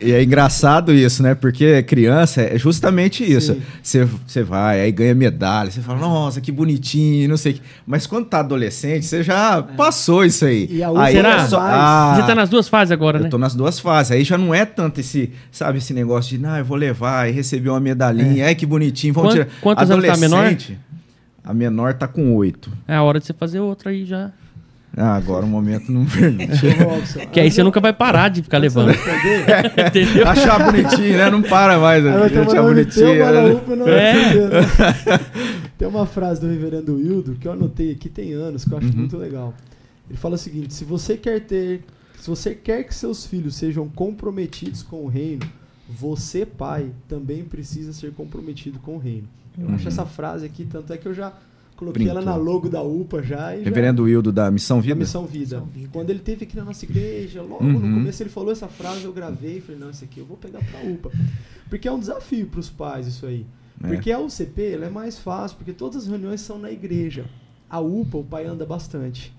e 0.00 0.10
é 0.12 0.22
engraçado 0.22 0.92
isso, 0.92 1.22
né? 1.22 1.34
Porque 1.34 1.82
criança 1.84 2.42
é 2.42 2.58
justamente 2.58 3.22
isso. 3.24 3.56
Você 3.82 4.08
você 4.26 4.42
vai, 4.42 4.80
aí 4.80 4.90
ganha 4.92 5.14
medalha, 5.14 5.70
você 5.70 5.80
fala, 5.80 5.98
nossa, 6.00 6.40
que 6.40 6.50
bonitinho, 6.50 7.28
não 7.28 7.36
sei 7.36 7.52
o 7.52 7.54
que. 7.56 7.62
Mas 7.86 8.06
quando 8.06 8.26
tá 8.26 8.40
adolescente, 8.40 9.04
você 9.04 9.22
já 9.22 9.62
passou 9.62 10.24
isso 10.24 10.44
aí. 10.44 10.66
E 10.70 10.82
a 10.82 10.88
aí 10.88 10.92
outra 10.92 11.12
Será? 11.12 11.34
é 11.34 11.46
só- 11.48 11.60
ah, 11.60 12.14
Você 12.16 12.26
tá 12.26 12.34
nas 12.34 12.48
duas 12.48 12.68
fases 12.68 12.90
agora, 12.92 13.18
né? 13.18 13.26
Eu 13.26 13.30
tô 13.30 13.38
nas 13.38 13.54
duas 13.54 13.78
fases. 13.78 14.12
Aí 14.12 14.24
já 14.24 14.36
não 14.38 14.54
é 14.54 14.64
tanto 14.64 15.00
esse, 15.00 15.30
sabe, 15.50 15.81
esse 15.82 15.92
negócio 15.94 16.38
de, 16.38 16.46
ah, 16.46 16.58
eu 16.58 16.64
vou 16.64 16.76
levar 16.76 17.28
e 17.28 17.32
receber 17.32 17.68
uma 17.70 17.80
medalhinha. 17.80 18.46
Ai, 18.46 18.54
que 18.54 18.64
bonitinho. 18.66 19.12
Vamos 19.14 19.34
Quant- 19.34 19.44
tirar. 19.46 19.60
quantos 19.60 19.90
anos 19.90 20.06
tá 20.06 20.14
a 20.14 20.16
menor? 20.16 20.56
A 21.44 21.52
menor 21.52 21.94
tá 21.94 22.06
com 22.08 22.34
oito. 22.36 22.70
É 22.86 22.94
a 22.94 23.02
hora 23.02 23.18
de 23.18 23.26
você 23.26 23.32
fazer 23.32 23.60
outra 23.60 23.90
aí 23.90 24.04
já. 24.04 24.30
Ah, 24.96 25.16
agora 25.16 25.44
o 25.44 25.48
momento 25.48 25.90
não 25.90 26.04
permite. 26.06 26.52
Que 27.32 27.40
aí 27.40 27.50
você 27.50 27.62
nunca 27.62 27.80
vai 27.80 27.92
parar 27.94 28.28
de 28.28 28.42
ficar 28.42 28.58
levando. 28.58 28.88
responder? 28.88 29.86
Entendeu? 29.88 30.28
Achar 30.28 30.62
bonitinho, 30.70 31.16
né? 31.16 31.30
Não 31.30 31.40
para 31.42 31.78
mais. 31.78 32.04
Ter 32.04 32.38
Achar 32.40 32.62
bonitinho. 32.62 33.06
né? 33.18 33.60
não 33.76 33.88
É. 33.88 34.12
né? 34.14 35.20
Tem 35.78 35.88
uma 35.88 36.06
frase 36.06 36.40
do 36.42 36.46
reverendo 36.46 36.94
Wildo 36.96 37.36
que 37.40 37.48
eu 37.48 37.52
anotei 37.52 37.92
aqui 37.92 38.08
tem 38.08 38.32
anos, 38.34 38.64
que 38.64 38.72
eu 38.72 38.78
acho 38.78 38.88
Uhum. 38.88 38.92
muito 38.96 39.16
legal. 39.16 39.54
Ele 40.08 40.18
fala 40.18 40.34
o 40.34 40.38
seguinte: 40.38 40.74
se 40.74 40.84
você 40.84 41.16
quer 41.16 41.40
ter, 41.40 41.80
se 42.20 42.28
você 42.28 42.54
quer 42.54 42.84
que 42.84 42.94
seus 42.94 43.24
filhos 43.26 43.56
sejam 43.56 43.88
comprometidos 43.88 44.82
com 44.82 45.04
o 45.04 45.08
reino, 45.08 45.40
você, 45.98 46.44
pai, 46.46 46.90
também 47.08 47.44
precisa 47.44 47.92
ser 47.92 48.12
comprometido 48.12 48.78
com 48.78 48.96
o 48.96 48.98
reino. 48.98 49.28
Eu 49.58 49.68
acho 49.70 49.86
essa 49.88 50.06
frase 50.06 50.46
aqui, 50.46 50.64
tanto 50.64 50.92
é 50.92 50.96
que 50.96 51.06
eu 51.06 51.12
já 51.12 51.32
coloquei 51.76 52.08
ela 52.08 52.22
na 52.22 52.36
logo 52.36 52.68
da 52.68 52.82
UPA 52.82 53.22
já. 53.22 53.54
E 53.54 53.58
já- 53.58 53.64
Reverendo 53.64 54.04
Wildo 54.04 54.32
da 54.32 54.50
Missão 54.50 54.78
da 54.78 54.82
Vida. 54.82 54.94
Missão 54.96 55.26
Vida. 55.26 55.56
Missão 55.60 55.66
Vida. 55.66 55.88
Quando 55.92 56.10
ele 56.10 56.20
teve 56.20 56.44
aqui 56.44 56.56
na 56.56 56.64
nossa 56.64 56.84
igreja, 56.84 57.42
logo 57.42 57.62
Uhum. 57.64 57.72
no 57.72 57.94
começo 57.98 58.22
ele 58.22 58.30
falou 58.30 58.50
essa 58.52 58.68
frase, 58.68 59.04
eu 59.04 59.12
gravei 59.12 59.58
e 59.58 59.60
falei, 59.60 59.80
não, 59.80 59.90
isso 59.90 60.04
aqui 60.04 60.20
eu 60.20 60.24
vou 60.24 60.36
pegar 60.36 60.60
pra 60.64 60.80
UPA. 60.88 61.10
Porque 61.68 61.86
é 61.86 61.92
um 61.92 61.98
desafio 61.98 62.46
pros 62.46 62.70
pais 62.70 63.06
isso 63.06 63.26
aí. 63.26 63.44
É. 63.82 63.88
Porque 63.88 64.10
a 64.12 64.18
UCP 64.18 64.62
ela 64.72 64.86
é 64.86 64.90
mais 64.90 65.18
fácil, 65.18 65.56
porque 65.56 65.72
todas 65.72 66.04
as 66.04 66.06
reuniões 66.08 66.40
são 66.40 66.58
na 66.58 66.70
igreja. 66.70 67.26
A 67.68 67.80
UPA, 67.80 68.18
o 68.18 68.24
pai 68.24 68.46
anda 68.46 68.64
bastante. 68.64 69.34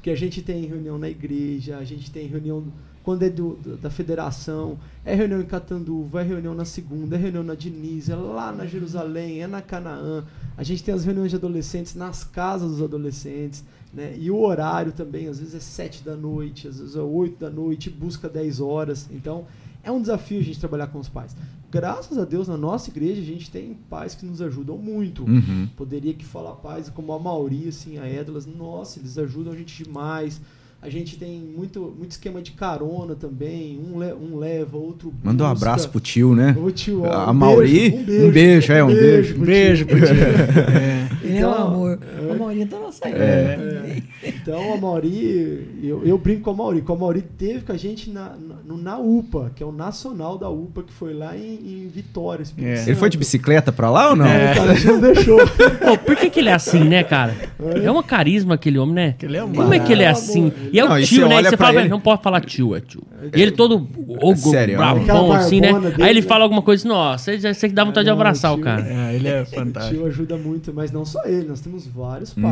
Porque 0.00 0.08
a 0.08 0.16
gente 0.16 0.40
tem 0.40 0.64
reunião 0.64 0.98
na 0.98 1.10
igreja, 1.10 1.76
a 1.76 1.84
gente 1.84 2.10
tem 2.10 2.26
reunião 2.26 2.64
quando 3.02 3.22
é 3.22 3.28
do, 3.28 3.56
da 3.76 3.90
federação, 3.90 4.78
é 5.04 5.14
reunião 5.14 5.42
em 5.42 5.44
Catanduva, 5.44 6.22
é 6.22 6.24
reunião 6.24 6.54
na 6.54 6.64
segunda, 6.64 7.16
é 7.16 7.18
reunião 7.18 7.42
na 7.42 7.54
Diniz, 7.54 8.08
é 8.08 8.16
lá 8.16 8.50
na 8.50 8.64
Jerusalém, 8.64 9.42
é 9.42 9.46
na 9.46 9.60
Canaã. 9.60 10.24
A 10.56 10.62
gente 10.62 10.82
tem 10.82 10.94
as 10.94 11.04
reuniões 11.04 11.30
de 11.30 11.36
adolescentes 11.36 11.94
nas 11.94 12.24
casas 12.24 12.70
dos 12.70 12.82
adolescentes, 12.82 13.62
né? 13.92 14.16
E 14.18 14.30
o 14.30 14.40
horário 14.40 14.92
também, 14.92 15.28
às 15.28 15.38
vezes 15.38 15.54
é 15.54 15.60
sete 15.60 16.02
da 16.02 16.16
noite, 16.16 16.66
às 16.66 16.78
vezes 16.78 16.96
é 16.96 17.00
oito 17.00 17.38
da 17.38 17.50
noite, 17.50 17.90
busca 17.90 18.26
10 18.26 18.58
horas. 18.58 19.06
Então, 19.10 19.44
é 19.82 19.90
um 19.90 20.00
desafio 20.00 20.40
a 20.40 20.42
gente 20.42 20.58
trabalhar 20.58 20.86
com 20.86 20.98
os 20.98 21.10
pais. 21.10 21.36
Graças 21.70 22.18
a 22.18 22.24
Deus, 22.24 22.48
na 22.48 22.56
nossa 22.56 22.90
igreja, 22.90 23.20
a 23.20 23.24
gente 23.24 23.50
tem 23.50 23.76
pais 23.88 24.14
que 24.14 24.26
nos 24.26 24.42
ajudam 24.42 24.76
muito. 24.76 25.22
Uhum. 25.24 25.68
Poderia 25.76 26.12
que 26.12 26.24
falar 26.24 26.52
pais 26.54 26.88
como 26.88 27.12
a 27.12 27.18
Mauri, 27.18 27.68
assim, 27.68 27.98
a 27.98 28.06
Édalas, 28.06 28.44
nossa, 28.46 28.98
eles 28.98 29.16
ajudam 29.16 29.52
a 29.52 29.56
gente 29.56 29.84
demais. 29.84 30.40
A 30.82 30.88
gente 30.88 31.18
tem 31.18 31.38
muito, 31.38 31.94
muito 31.96 32.12
esquema 32.12 32.40
de 32.40 32.52
carona 32.52 33.14
também. 33.14 33.78
Um, 33.78 33.98
le- 33.98 34.14
um 34.14 34.38
leva, 34.38 34.78
outro 34.78 35.10
busca. 35.10 35.26
Manda 35.28 35.44
um 35.44 35.46
abraço 35.46 35.90
pro 35.90 36.00
tio, 36.00 36.34
né? 36.34 36.56
Ô, 36.58 36.70
tio, 36.70 37.02
ó, 37.02 37.12
A 37.12 37.30
um 37.30 37.34
Mauri, 37.34 37.90
beijo, 37.90 38.26
um 38.26 38.30
beijo, 38.32 38.72
é, 38.72 38.82
um 38.82 38.86
beijo. 38.88 39.34
pro 39.34 39.44
Beijo 39.44 39.84
tio. 39.84 39.96
pro 39.98 40.06
tio. 40.08 40.16
É. 40.16 41.08
Ele 41.22 41.36
é 41.38 41.46
um 41.46 41.50
Então, 41.50 41.66
amor. 41.66 41.98
A 42.30 42.34
maioria 42.34 42.64
da 42.66 42.78
nossa 42.78 43.06
É. 43.06 43.12
igreja. 43.54 44.02
Então 44.22 44.74
a 44.74 44.76
Mauri, 44.76 45.66
eu, 45.82 46.04
eu 46.04 46.18
brinco 46.18 46.42
com 46.42 46.50
a 46.50 46.54
Mauri. 46.54 46.82
Com 46.82 46.92
a 46.92 46.96
Mauri 46.96 47.22
teve 47.22 47.60
com 47.60 47.72
a 47.72 47.76
gente 47.76 48.10
na, 48.10 48.34
na, 48.66 48.76
na 48.76 48.98
UPA, 48.98 49.50
que 49.56 49.62
é 49.62 49.66
o 49.66 49.72
nacional 49.72 50.36
da 50.36 50.48
UPA, 50.50 50.82
que 50.82 50.92
foi 50.92 51.14
lá 51.14 51.36
em, 51.36 51.54
em 51.84 51.88
Vitória. 51.88 52.44
É. 52.58 52.82
Ele 52.86 52.94
foi 52.96 53.08
de 53.08 53.16
bicicleta 53.16 53.72
pra 53.72 53.90
lá 53.90 54.10
ou 54.10 54.16
não? 54.16 54.26
É, 54.26 54.54
cara, 54.54 54.74
gente 54.74 54.86
não 54.86 55.00
deixou. 55.00 55.38
Pô, 55.84 55.96
por 55.98 56.16
que, 56.16 56.28
que 56.28 56.40
ele 56.40 56.50
é 56.50 56.52
assim, 56.54 56.84
né, 56.84 57.02
cara? 57.02 57.34
É 57.82 57.90
uma 57.90 58.02
carisma 58.02 58.54
aquele 58.56 58.78
homem, 58.78 58.94
né? 58.94 59.14
Que 59.18 59.24
ele 59.26 59.36
é 59.38 59.44
um 59.44 59.52
Como 59.52 59.72
é 59.72 59.80
que 59.80 59.92
ele 59.92 60.02
é 60.02 60.08
assim? 60.08 60.52
E 60.72 60.78
é 60.78 60.84
Não, 60.84 60.92
o 60.92 60.98
e 60.98 61.04
tio, 61.06 61.26
né? 61.28 61.42
Você 61.42 61.56
fala, 61.56 61.80
ele- 61.80 61.88
não 61.88 62.00
pode 62.00 62.22
falar 62.22 62.40
tio, 62.42 62.76
é 62.76 62.80
tio. 62.80 63.02
E 63.34 63.40
ele 63.40 63.52
todo 63.52 63.86
ogro, 64.18 64.36
Sério, 64.36 64.76
bravão, 64.76 65.32
assim, 65.32 65.60
né? 65.60 65.72
dele, 65.78 66.02
Aí 66.02 66.10
ele 66.10 66.22
fala 66.22 66.44
alguma 66.44 66.62
coisa, 66.62 66.86
nossa, 66.88 67.32
você, 67.38 67.54
você 67.54 67.68
dá 67.68 67.84
vontade 67.84 68.04
de 68.04 68.10
Não, 68.10 68.16
abraçar 68.18 68.52
o 68.52 68.56
tio. 68.56 68.64
cara. 68.64 68.86
É, 68.86 69.14
ele 69.14 69.28
é 69.28 69.42
O 69.42 69.46
fantástico. 69.46 69.94
tio 69.96 70.06
ajuda 70.06 70.36
muito, 70.36 70.72
mas 70.74 70.90
não 70.90 71.04
só 71.04 71.24
ele, 71.24 71.46
nós 71.48 71.60
temos 71.60 71.86
vários 71.86 72.34
Uhum. 72.36 72.42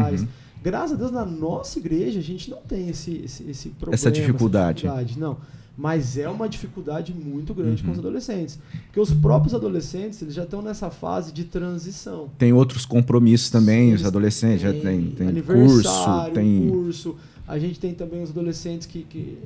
Graças 0.62 0.92
a 0.92 0.96
Deus, 0.96 1.10
na 1.10 1.24
nossa 1.24 1.78
igreja, 1.78 2.18
a 2.18 2.22
gente 2.22 2.50
não 2.50 2.58
tem 2.58 2.88
esse, 2.88 3.22
esse, 3.24 3.42
esse 3.50 3.68
problema. 3.70 3.94
Essa 3.94 4.10
dificuldade. 4.10 4.82
dificuldade, 4.82 5.18
Não. 5.18 5.36
Mas 5.80 6.18
é 6.18 6.28
uma 6.28 6.48
dificuldade 6.48 7.14
muito 7.14 7.54
grande 7.54 7.82
Uhum. 7.82 7.86
com 7.86 7.92
os 7.92 7.98
adolescentes. 8.00 8.58
Porque 8.86 8.98
os 8.98 9.12
próprios 9.12 9.54
adolescentes, 9.54 10.20
eles 10.20 10.34
já 10.34 10.42
estão 10.42 10.60
nessa 10.60 10.90
fase 10.90 11.32
de 11.32 11.44
transição. 11.44 12.28
Tem 12.36 12.52
outros 12.52 12.84
compromissos 12.84 13.48
também, 13.48 13.90
Eles 13.90 14.00
os 14.00 14.06
adolescentes, 14.08 14.60
já 14.62 14.72
têm 14.72 15.12
tem, 15.12 15.34
tem 15.34 15.42
curso, 15.42 15.88
tem. 16.34 16.68
curso, 16.68 17.16
A 17.46 17.60
gente 17.60 17.78
tem 17.78 17.94
também 17.94 18.20
os 18.20 18.30
adolescentes 18.30 18.88
que, 18.88 19.04
que 19.04 19.38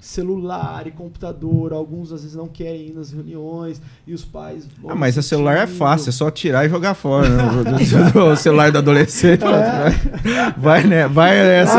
celular 0.00 0.86
e 0.86 0.90
computador, 0.90 1.72
alguns 1.72 2.12
às 2.12 2.22
vezes 2.22 2.36
não 2.36 2.46
querem 2.46 2.88
ir 2.88 2.92
nas 2.92 3.10
reuniões 3.10 3.80
e 4.06 4.14
os 4.14 4.24
pais 4.24 4.66
vão 4.80 4.90
Ah, 4.90 4.94
mas 4.94 5.16
o 5.16 5.22
celular 5.22 5.56
é 5.56 5.66
fácil, 5.66 6.10
é 6.10 6.12
só 6.12 6.30
tirar 6.30 6.64
e 6.66 6.68
jogar 6.68 6.94
fora. 6.94 7.28
Né? 7.28 7.42
o 8.14 8.36
celular 8.36 8.70
do 8.70 8.78
adolescente. 8.78 9.42
Vai, 10.56 10.84
né? 10.84 11.08
Vai 11.08 11.36
essa. 11.36 11.78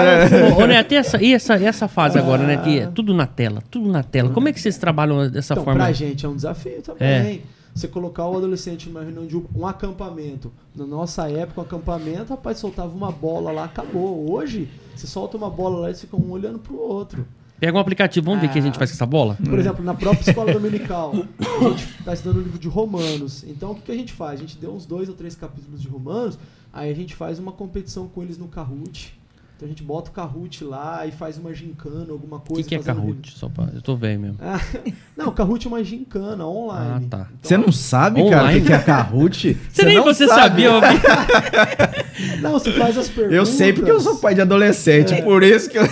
Ô, 0.56 0.62
ô, 0.64 0.68
Neto, 0.68 0.92
e 0.94 0.98
essa, 0.98 1.24
e 1.24 1.34
essa, 1.34 1.58
e 1.58 1.66
essa 1.66 1.88
fase 1.88 2.18
agora, 2.18 2.46
né? 2.46 2.58
Que 2.58 2.80
é 2.80 2.88
tudo 2.88 3.14
na 3.14 3.26
tela, 3.26 3.64
tudo 3.70 3.90
na 3.90 4.04
tela. 4.04 4.30
Como 4.32 4.48
é 4.48 4.54
que 4.54 4.60
vocês 4.60 4.78
trabalham 4.78 5.30
dessa 5.30 5.54
Então, 5.54 5.64
forma? 5.64 5.84
pra 5.84 5.92
gente 5.92 6.26
é 6.26 6.30
um 6.30 6.36
desafio 6.36 6.82
também. 6.82 7.08
É. 7.08 7.40
Você 7.74 7.88
colocar 7.88 8.28
o 8.28 8.36
adolescente 8.36 8.90
numa 8.90 9.02
reunião 9.02 9.26
de 9.26 9.38
um, 9.38 9.66
acampamento. 9.66 10.52
Na 10.76 10.86
nossa 10.86 11.30
época, 11.30 11.62
um 11.62 11.64
acampamento, 11.64 12.34
rapaz, 12.34 12.58
soltava 12.58 12.94
uma 12.94 13.12
bola 13.12 13.52
lá, 13.52 13.66
acabou. 13.66 14.30
Hoje, 14.32 14.68
você 14.96 15.08
solta 15.08 15.38
uma 15.38 15.50
bola 15.50 15.80
lá 15.80 15.88
e 15.88 15.90
eles 15.92 16.02
ficam 16.02 16.20
um 16.20 16.32
olhando 16.32 16.60
pro 16.60 16.78
outro. 16.78 17.26
Pega 17.60 17.78
um 17.78 17.82
aplicativo, 17.82 18.26
vamos 18.26 18.42
ver 18.42 18.48
o 18.48 18.52
que 18.52 18.60
a 18.60 18.62
gente 18.62 18.78
faz 18.78 18.90
com 18.90 18.96
essa 18.96 19.06
bola? 19.06 19.38
Por 19.44 19.60
exemplo, 19.60 19.84
na 19.84 19.94
própria 19.94 20.30
escola 20.30 20.52
dominical, 20.54 21.14
a 21.14 21.70
gente 21.70 21.86
está 22.00 22.14
estudando 22.14 22.38
o 22.38 22.42
livro 22.44 22.58
de 22.58 22.68
Romanos. 22.70 23.44
Então, 23.44 23.72
o 23.72 23.76
que, 23.76 23.82
que 23.82 23.92
a 23.92 23.96
gente 23.96 24.14
faz? 24.14 24.40
A 24.40 24.44
gente 24.44 24.58
deu 24.58 24.74
uns 24.74 24.86
dois 24.86 25.10
ou 25.10 25.16
três 25.16 25.36
capítulos 25.36 25.82
de 25.82 25.88
Romanos, 25.88 26.40
aí 26.72 26.90
a 26.90 26.96
gente 26.96 27.14
faz 27.16 27.38
uma 27.38 27.52
competição 27.52 28.08
com 28.08 28.24
eles 28.24 28.38
no 28.38 28.48
Kahoot. 28.48 29.19
Então, 29.60 29.68
a 29.68 29.70
gente 29.70 29.84
bota 29.84 30.10
o 30.10 30.14
Kahoot 30.14 30.64
lá 30.64 31.06
e 31.06 31.12
faz 31.12 31.38
uma 31.38 31.54
gincana, 31.54 32.14
alguma 32.14 32.38
O 32.38 32.40
coisa. 32.40 32.64
que, 32.64 32.70
que 32.70 32.76
é 32.76 32.80
Kahoot? 32.82 33.38
Só 33.38 33.50
pra... 33.50 33.66
Eu 33.74 33.82
tô 33.82 33.94
velho 33.94 34.18
mesmo. 34.18 34.38
Ah, 34.40 34.58
não, 35.18 35.28
o 35.28 35.32
Kahoot 35.34 35.68
é 35.68 35.70
uma 35.70 35.84
gincana 35.84 36.48
online. 36.48 37.08
Ah, 37.08 37.10
tá. 37.10 37.18
Então, 37.28 37.38
Você 37.44 37.58
não 37.58 37.70
sabe, 37.70 38.22
cara, 38.30 38.36
o 38.38 38.40
Online? 38.46 38.62
que 38.62 38.68
que 38.68 38.74
é 38.74 38.80
Kahoot? 38.80 39.58
Você 39.70 39.84
nem 39.84 39.98
não 39.98 40.06
você 40.06 40.26
sabe. 40.28 40.64
sabia? 40.64 40.72
Não, 42.42 42.52
você 42.54 42.72
faz 42.74 42.98
as 42.98 43.08
perguntas. 43.10 43.38
Eu 43.38 43.46
sei 43.46 43.74
porque 43.74 43.92
eu 43.92 44.00
sou 44.00 44.18
pai 44.18 44.34
de 44.36 44.42
adolescente, 44.42 45.14
É. 45.14 45.22
por 45.22 45.44
isso 45.44 45.70
que 45.70 45.78
eu... 45.78 45.84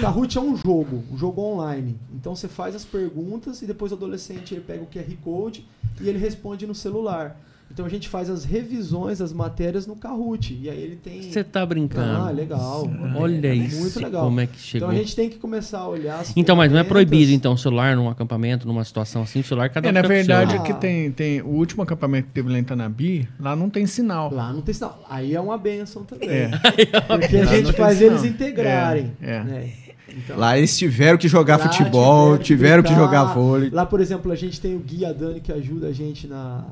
Kahoot 0.00 0.36
é 0.38 0.40
um 0.40 0.56
jogo, 0.56 1.02
um 1.12 1.16
jogo 1.18 1.40
online. 1.42 1.96
Então 2.14 2.34
você 2.36 2.46
faz 2.48 2.74
as 2.74 2.84
perguntas 2.84 3.62
e 3.62 3.66
depois 3.66 3.90
o 3.92 3.94
adolescente 3.96 4.54
ele 4.54 4.60
pega 4.60 4.82
o 4.82 4.86
QR 4.86 5.16
Code 5.22 5.66
e 6.00 6.08
ele 6.08 6.18
responde 6.18 6.66
no 6.66 6.74
celular. 6.74 7.36
Então 7.78 7.86
a 7.86 7.88
gente 7.88 8.08
faz 8.08 8.28
as 8.28 8.44
revisões 8.44 9.20
das 9.20 9.32
matérias 9.32 9.86
no 9.86 9.94
Kahoot. 9.94 10.52
E 10.60 10.68
aí 10.68 10.82
ele 10.82 10.96
tem. 10.96 11.22
Você 11.22 11.44
tá 11.44 11.64
brincando. 11.64 12.22
Ah, 12.26 12.28
legal. 12.28 12.90
Olha 13.14 13.46
É 13.46 13.54
isso, 13.54 13.78
Muito 13.80 14.00
legal. 14.00 14.24
como 14.24 14.40
é 14.40 14.48
que 14.48 14.58
chegou. 14.58 14.88
Então 14.88 14.98
a 14.98 15.00
gente 15.00 15.14
tem 15.14 15.30
que 15.30 15.38
começar 15.38 15.78
a 15.78 15.88
olhar. 15.88 16.18
as 16.18 16.32
Então, 16.36 16.56
mas 16.56 16.72
não 16.72 16.78
é 16.80 16.82
proibido, 16.82 17.30
então, 17.30 17.52
o 17.52 17.56
celular 17.56 17.94
num 17.94 18.08
acampamento, 18.08 18.66
numa 18.66 18.84
situação 18.84 19.22
assim, 19.22 19.38
o 19.38 19.44
celular 19.44 19.70
cada 19.70 19.86
um 19.86 19.90
É, 19.90 19.92
na 19.92 20.00
o 20.00 20.08
verdade. 20.08 20.56
Ah. 20.56 20.60
aqui 20.60 20.74
tem, 20.74 21.12
tem 21.12 21.40
o 21.40 21.50
último 21.50 21.84
acampamento 21.84 22.26
que 22.26 22.34
teve 22.34 22.50
lá 22.50 22.58
em 22.58 22.64
Tanabi, 22.64 23.28
lá 23.38 23.54
não 23.54 23.70
tem 23.70 23.86
sinal. 23.86 24.34
Lá 24.34 24.52
não 24.52 24.60
tem 24.60 24.74
sinal. 24.74 25.00
Aí 25.08 25.36
é 25.36 25.40
uma 25.40 25.56
benção 25.56 26.02
também. 26.02 26.28
É. 26.28 26.50
Porque 27.06 27.36
a 27.36 27.44
Lá 27.44 27.54
gente 27.54 27.72
faz 27.74 28.02
eles 28.02 28.24
integrarem. 28.24 29.12
É, 29.22 29.36
é. 29.36 29.44
né? 29.44 29.72
Então, 30.08 30.36
Lá 30.36 30.56
eles 30.56 30.76
tiveram 30.76 31.18
que 31.18 31.28
jogar 31.28 31.58
Lá 31.58 31.68
futebol, 31.68 32.38
tiveram 32.38 32.82
que 32.82 32.88
brincar. 32.88 33.04
jogar 33.04 33.24
vôlei. 33.34 33.70
Lá, 33.70 33.84
por 33.84 34.00
exemplo, 34.00 34.32
a 34.32 34.34
gente 34.34 34.60
tem 34.60 34.74
o 34.74 34.78
guia 34.80 35.12
Dani 35.12 35.40
que 35.40 35.52
ajuda 35.52 35.88
a 35.88 35.92
gente 35.92 36.26
na, 36.26 36.64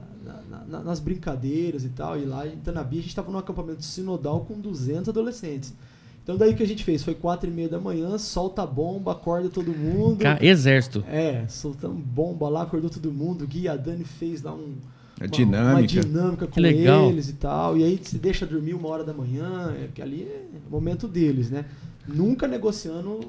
na- 0.69 0.79
na- 0.79 0.85
nas 0.85 1.01
brincadeiras 1.01 1.85
e 1.85 1.89
tal. 1.91 2.19
E 2.19 2.25
lá 2.25 2.47
em 2.47 2.57
Tanabi 2.59 2.97
a 2.99 3.01
gente 3.01 3.09
estava 3.11 3.31
num 3.31 3.39
acampamento 3.39 3.85
sinodal 3.85 4.41
com 4.45 4.61
200 4.61 5.09
adolescentes. 5.09 5.73
Então 6.23 6.37
daí 6.37 6.53
o 6.53 6.57
que 6.57 6.63
a 6.63 6.67
gente 6.67 6.83
fez? 6.83 7.05
Foi 7.05 7.15
quatro 7.15 7.49
e 7.49 7.53
meia 7.53 7.69
da 7.69 7.79
manhã, 7.79 8.19
solta 8.19 8.63
a 8.63 8.67
bomba, 8.67 9.13
acorda 9.13 9.49
todo 9.49 9.71
mundo. 9.73 10.19
Ca- 10.19 10.39
Exército. 10.41 11.05
É, 11.09 11.47
soltamos 11.49 12.03
bomba 12.05 12.49
lá, 12.49 12.63
acordou 12.63 12.91
todo 12.91 13.13
mundo. 13.13 13.45
O 13.45 13.47
guia 13.47 13.77
Dani 13.79 14.03
fez 14.05 14.43
lá 14.43 14.53
um, 14.53 14.75
A 15.21 15.25
uma- 15.25 15.29
dinâmica. 15.29 15.73
uma 15.77 15.87
dinâmica 15.87 16.47
com 16.49 16.61
legal. 16.61 17.11
eles 17.11 17.29
e 17.29 17.35
tal. 17.35 17.77
E 17.77 17.85
aí 17.85 18.01
se 18.03 18.19
deixa 18.19 18.45
dormir 18.45 18.75
uma 18.75 18.89
hora 18.89 19.05
da 19.05 19.13
manhã, 19.15 19.73
é, 19.81 19.85
porque 19.87 20.03
ali 20.03 20.23
é 20.25 20.47
o 20.69 20.71
momento 20.71 21.07
deles, 21.07 21.49
né? 21.49 21.65
Nunca 22.09 22.49
negociando 22.49 23.21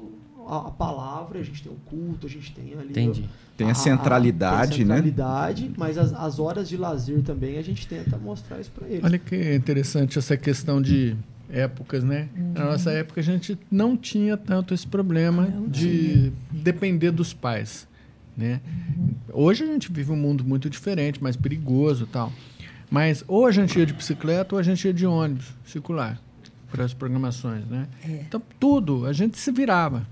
a, 0.48 0.68
a 0.68 0.70
palavra, 0.70 1.38
a 1.38 1.42
gente 1.42 1.62
tem 1.62 1.70
o 1.70 1.76
culto, 1.76 2.26
a 2.26 2.30
gente 2.30 2.52
tem 2.52 2.72
ali. 2.72 2.90
Entendi. 2.90 3.28
Tem 3.56 3.70
a 3.70 3.74
centralidade, 3.74 4.76
tem 4.76 4.84
a 4.84 4.88
né? 4.88 4.94
centralidade, 4.96 5.70
mas 5.76 5.98
as, 5.98 6.12
as 6.14 6.38
horas 6.38 6.68
de 6.68 6.76
lazer 6.76 7.22
também 7.22 7.58
a 7.58 7.62
gente 7.62 7.86
tenta 7.86 8.16
mostrar 8.16 8.60
isso 8.60 8.70
pra 8.70 8.86
eles. 8.88 9.04
Olha 9.04 9.18
que 9.18 9.54
interessante 9.54 10.18
essa 10.18 10.36
questão 10.36 10.80
de 10.80 11.16
épocas, 11.50 12.04
né? 12.04 12.28
Na 12.54 12.66
nossa 12.66 12.90
época 12.92 13.20
a 13.20 13.24
gente 13.24 13.58
não 13.70 13.96
tinha 13.96 14.36
tanto 14.36 14.72
esse 14.72 14.86
problema 14.86 15.52
de 15.66 16.32
depender 16.50 17.10
dos 17.10 17.32
pais, 17.32 17.88
né? 18.36 18.60
Hoje 19.32 19.64
a 19.64 19.66
gente 19.66 19.90
vive 19.90 20.12
um 20.12 20.16
mundo 20.16 20.44
muito 20.44 20.70
diferente, 20.70 21.22
mais 21.22 21.36
perigoso 21.36 22.04
e 22.04 22.06
tal. 22.06 22.32
Mas 22.90 23.24
ou 23.26 23.44
a 23.46 23.50
gente 23.50 23.78
ia 23.78 23.84
de 23.84 23.92
bicicleta 23.92 24.54
ou 24.54 24.58
a 24.58 24.62
gente 24.62 24.84
ia 24.86 24.94
de 24.94 25.04
ônibus 25.04 25.52
circular 25.66 26.20
para 26.70 26.84
as 26.84 26.94
programações, 26.94 27.66
né? 27.66 27.88
É. 28.06 28.24
Então 28.28 28.40
tudo, 28.60 29.04
a 29.04 29.12
gente 29.12 29.38
se 29.38 29.50
virava. 29.50 30.06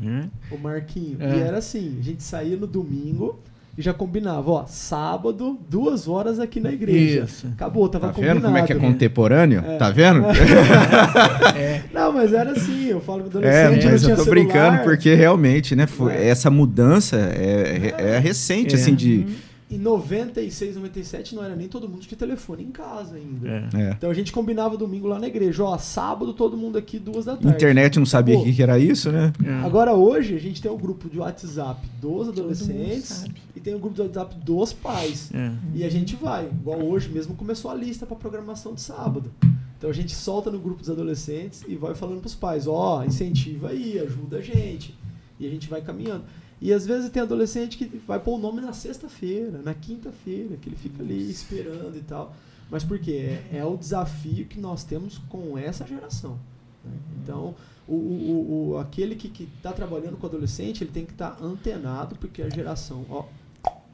Né? 0.00 0.28
O 0.50 0.56
Marquinho. 0.58 1.16
É. 1.20 1.36
E 1.36 1.40
era 1.40 1.58
assim, 1.58 1.96
a 2.00 2.02
gente 2.02 2.22
saía 2.22 2.56
no 2.56 2.66
domingo 2.66 3.38
e 3.78 3.82
já 3.82 3.92
combinava, 3.94 4.50
ó, 4.50 4.64
sábado, 4.66 5.58
duas 5.68 6.08
horas 6.08 6.40
aqui 6.40 6.58
na 6.58 6.72
igreja. 6.72 7.24
Isso. 7.24 7.46
Acabou, 7.48 7.88
tava 7.88 8.08
Tá 8.08 8.12
combinado. 8.14 8.40
vendo 8.40 8.46
como 8.46 8.56
é 8.58 8.62
que 8.66 8.72
é 8.72 8.76
né? 8.76 8.80
contemporâneo? 8.80 9.60
É. 9.66 9.76
Tá 9.76 9.90
vendo? 9.90 10.22
Não, 11.92 12.12
mas 12.12 12.32
era 12.32 12.52
assim, 12.52 12.86
eu 12.86 13.00
falo 13.00 13.24
que 13.24 13.36
o 13.36 13.44
É, 13.44 13.64
adolescente 13.66 13.84
não 13.84 13.92
mas 13.92 14.00
tinha 14.02 14.12
eu 14.12 14.16
tô 14.16 14.24
celular. 14.24 14.44
brincando 14.44 14.82
porque 14.82 15.14
realmente, 15.14 15.76
né? 15.76 15.86
foi- 15.86 16.14
É. 16.14 16.28
Essa 16.28 16.50
mudança 16.50 17.16
é, 17.16 17.94
é, 17.98 18.14
é 18.16 18.18
recente, 18.18 18.74
É. 18.74 18.78
assim, 18.78 18.94
de. 18.94 19.26
Em 19.70 19.78
96, 19.78 20.74
97 20.74 21.34
não 21.36 21.44
era 21.44 21.54
nem 21.54 21.68
todo 21.68 21.88
mundo 21.88 22.04
que 22.04 22.16
telefone 22.16 22.64
em 22.64 22.72
casa 22.72 23.14
ainda. 23.14 23.48
É. 23.48 23.68
é. 23.74 23.90
Então 23.90 24.10
a 24.10 24.14
gente 24.14 24.32
combinava 24.32 24.76
domingo 24.76 25.06
lá 25.06 25.18
na 25.18 25.28
igreja, 25.28 25.62
ó, 25.62 25.78
sábado 25.78 26.32
todo 26.32 26.56
mundo 26.56 26.76
aqui 26.76 26.98
duas 26.98 27.24
da 27.24 27.36
tarde. 27.36 27.56
Internet 27.56 27.96
não 27.98 28.06
sabia 28.06 28.36
o 28.36 28.42
que, 28.42 28.60
era 28.60 28.80
isso, 28.80 29.12
né? 29.12 29.32
É. 29.44 29.64
Agora 29.64 29.94
hoje 29.94 30.34
a 30.34 30.40
gente 30.40 30.60
tem 30.60 30.70
o 30.70 30.76
grupo 30.76 31.08
de 31.08 31.20
WhatsApp 31.20 31.86
dos 32.00 32.28
adolescentes 32.28 33.26
e 33.54 33.60
tem 33.60 33.72
o 33.72 33.78
grupo 33.78 33.94
de 33.94 34.02
WhatsApp 34.02 34.34
dos 34.44 34.72
pais. 34.72 35.30
É. 35.32 35.52
E 35.72 35.84
a 35.84 35.88
gente 35.88 36.16
vai, 36.16 36.46
igual 36.46 36.80
hoje 36.80 37.08
mesmo 37.08 37.36
começou 37.36 37.70
a 37.70 37.74
lista 37.74 38.04
para 38.04 38.16
programação 38.16 38.74
de 38.74 38.80
sábado. 38.80 39.30
Então 39.78 39.88
a 39.88 39.92
gente 39.92 40.14
solta 40.14 40.50
no 40.50 40.58
grupo 40.58 40.80
dos 40.80 40.90
adolescentes 40.90 41.62
e 41.68 41.76
vai 41.76 41.94
falando 41.94 42.20
pros 42.20 42.34
pais, 42.34 42.66
ó, 42.66 43.04
incentiva 43.04 43.68
aí, 43.68 44.00
ajuda 44.00 44.38
a 44.38 44.42
gente. 44.42 44.98
E 45.38 45.46
a 45.46 45.50
gente 45.50 45.70
vai 45.70 45.80
caminhando. 45.80 46.24
E 46.60 46.72
às 46.72 46.84
vezes 46.86 47.08
tem 47.10 47.22
adolescente 47.22 47.78
que 47.78 47.86
vai 48.06 48.18
pôr 48.20 48.36
o 48.36 48.38
nome 48.38 48.60
na 48.60 48.72
sexta-feira, 48.72 49.60
na 49.64 49.72
quinta-feira, 49.74 50.56
que 50.60 50.68
ele 50.68 50.76
fica 50.76 51.02
ali 51.02 51.30
esperando 51.30 51.96
e 51.96 52.02
tal. 52.02 52.34
Mas 52.70 52.84
por 52.84 52.98
quê? 52.98 53.38
É, 53.52 53.58
é 53.58 53.64
o 53.64 53.76
desafio 53.76 54.44
que 54.46 54.60
nós 54.60 54.84
temos 54.84 55.18
com 55.28 55.56
essa 55.56 55.86
geração. 55.86 56.38
né? 56.84 56.92
Então, 57.22 57.54
o, 57.88 57.94
o, 57.94 58.70
o- 58.72 58.78
aquele 58.78 59.14
que 59.16 59.48
está 59.56 59.72
trabalhando 59.72 60.16
com 60.16 60.26
adolescente, 60.26 60.84
ele 60.84 60.90
tem 60.92 61.04
que 61.04 61.12
estar 61.12 61.36
antenado, 61.42 62.14
porque 62.16 62.42
a 62.42 62.48
geração, 62.50 63.04
ó, 63.10 63.24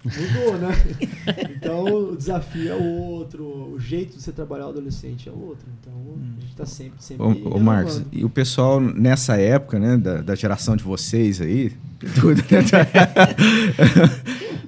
mudou, 0.05 0.59
né? 0.59 0.69
Então, 1.57 1.85
o 1.85 2.17
desafio 2.17 2.71
é 2.71 2.75
outro, 2.75 3.45
o 3.75 3.79
jeito 3.81 4.17
de 4.17 4.23
você 4.23 4.31
trabalhar 4.33 4.67
o 4.67 4.71
adolescente 4.71 5.29
é 5.29 5.33
outro. 5.33 5.67
Então, 5.81 5.93
a 6.37 6.41
gente 6.41 6.51
está 6.51 6.67
sempre, 6.67 7.03
sempre 7.03 7.25
Ô, 7.45 7.57
ô. 7.57 7.59
Marcos, 7.59 8.03
e 8.13 8.25
o 8.25 8.29
pessoal 8.31 8.81
nessa 8.81 9.37
época, 9.37 9.79
né, 9.79 9.97
da, 9.97 10.21
da 10.21 10.35
geração 10.35 10.77
de 10.77 10.85
vocês 10.85 11.41
aí, 11.41 11.73
tudo? 12.15 12.43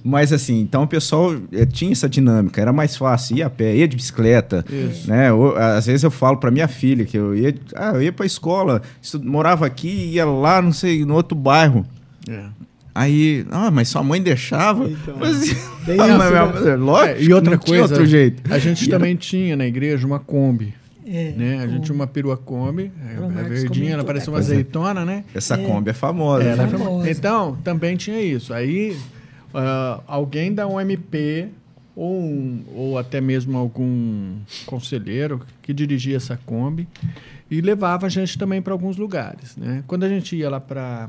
Mas 0.05 0.32
assim, 0.32 0.60
então 0.60 0.84
o 0.84 0.86
pessoal 0.86 1.34
eh, 1.52 1.66
tinha 1.66 1.92
essa 1.92 2.09
dinâmica, 2.09 2.60
era 2.60 2.72
mais 2.72 2.96
fácil, 2.96 3.36
ia 3.36 3.46
a 3.46 3.50
pé, 3.50 3.74
ia 3.76 3.86
de 3.88 3.96
bicicleta, 3.96 4.64
Isso. 4.70 5.09
né? 5.10 5.32
Ou, 5.32 5.56
às 5.56 5.86
vezes 5.86 6.02
eu 6.02 6.10
falo 6.10 6.38
pra 6.38 6.50
minha 6.50 6.68
filha 6.68 7.05
que 7.05 7.18
eu 7.18 7.34
ia, 7.36 7.55
ah, 7.74 7.92
eu 7.94 8.02
ia 8.02 8.12
pra 8.12 8.24
escola, 8.24 8.80
morava 9.22 9.66
aqui, 9.66 9.88
ia 10.12 10.24
lá, 10.24 10.62
não 10.62 10.72
sei, 10.72 11.05
no 11.05 11.14
outro 11.14 11.36
bairro. 11.36 11.84
É. 12.28 12.44
Aí, 12.94 13.44
ah, 13.50 13.70
mas 13.70 13.88
sua 13.88 14.02
mãe 14.02 14.20
deixava? 14.20 14.88
Então, 14.88 15.16
Mas, 15.20 15.40
tem 15.86 16.00
ah, 16.00 16.16
mas, 16.18 16.32
mas, 16.32 16.80
lógico, 16.80 17.18
É, 17.18 17.22
e 17.22 17.32
outra 17.32 17.59
coisa, 17.59 17.82
outro 17.82 18.06
jeito. 18.06 18.42
a 18.52 18.59
gente 18.59 18.84
E 18.84 18.88
era- 18.88 18.98
também 18.98 19.14
tinha 19.14 19.55
na 19.56 19.66
igreja 19.66 20.06
uma 20.06 20.18
Kombi. 20.18 20.74
É, 21.10 21.32
né? 21.32 21.59
A 21.59 21.66
gente 21.66 21.76
com- 21.78 21.82
tinha 21.85 21.94
uma 21.94 22.06
perua 22.06 22.36
Kombi, 22.36 22.93
é, 23.01 23.18
O 23.20 23.24
é 23.24 23.28
Marcos 23.28 23.48
verdinha, 23.62 23.94
ela 23.94 24.02
comentou, 24.02 24.06
parecia 24.06 24.30
né? 24.30 24.32
uma 24.32 24.39
é. 24.39 24.40
azeitona, 24.43 25.05
né? 25.05 25.24
Essa 25.35 25.55
É. 25.55 25.66
Kombi 25.66 25.90
é 25.90 25.94
famosa. 25.94 26.44
É, 26.44 26.48
ela 26.48 26.62
é 26.62 26.66
né? 26.66 26.70
famosa. 26.72 26.90
famosa. 26.90 27.10
Então, 27.10 27.56
também 27.64 27.97
tinha 27.97 28.20
isso. 28.20 28.52
Aí, 28.52 28.97
ah, 29.55 30.01
alguém 30.06 30.52
da 30.52 30.66
UMP 30.66 31.48
ou, 31.97 32.20
um- 32.20 32.62
ou 32.74 32.98
até 32.98 33.20
mesmo 33.20 33.56
algum 33.56 34.36
conselheiro 34.66 35.40
que 35.62 35.72
dirigia 35.72 36.16
essa 36.16 36.36
Kombi 36.47 36.86
e 37.51 37.60
levava 37.60 38.06
a 38.06 38.09
gente 38.09 38.36
também 38.39 38.60
para 38.60 38.72
alguns 38.74 38.97
lugares. 38.98 39.56
Né? 39.56 39.82
Quando 39.86 40.05
a 40.05 40.09
gente 40.09 40.36
ia 40.36 40.51
lá 40.51 40.60
para 40.60 41.09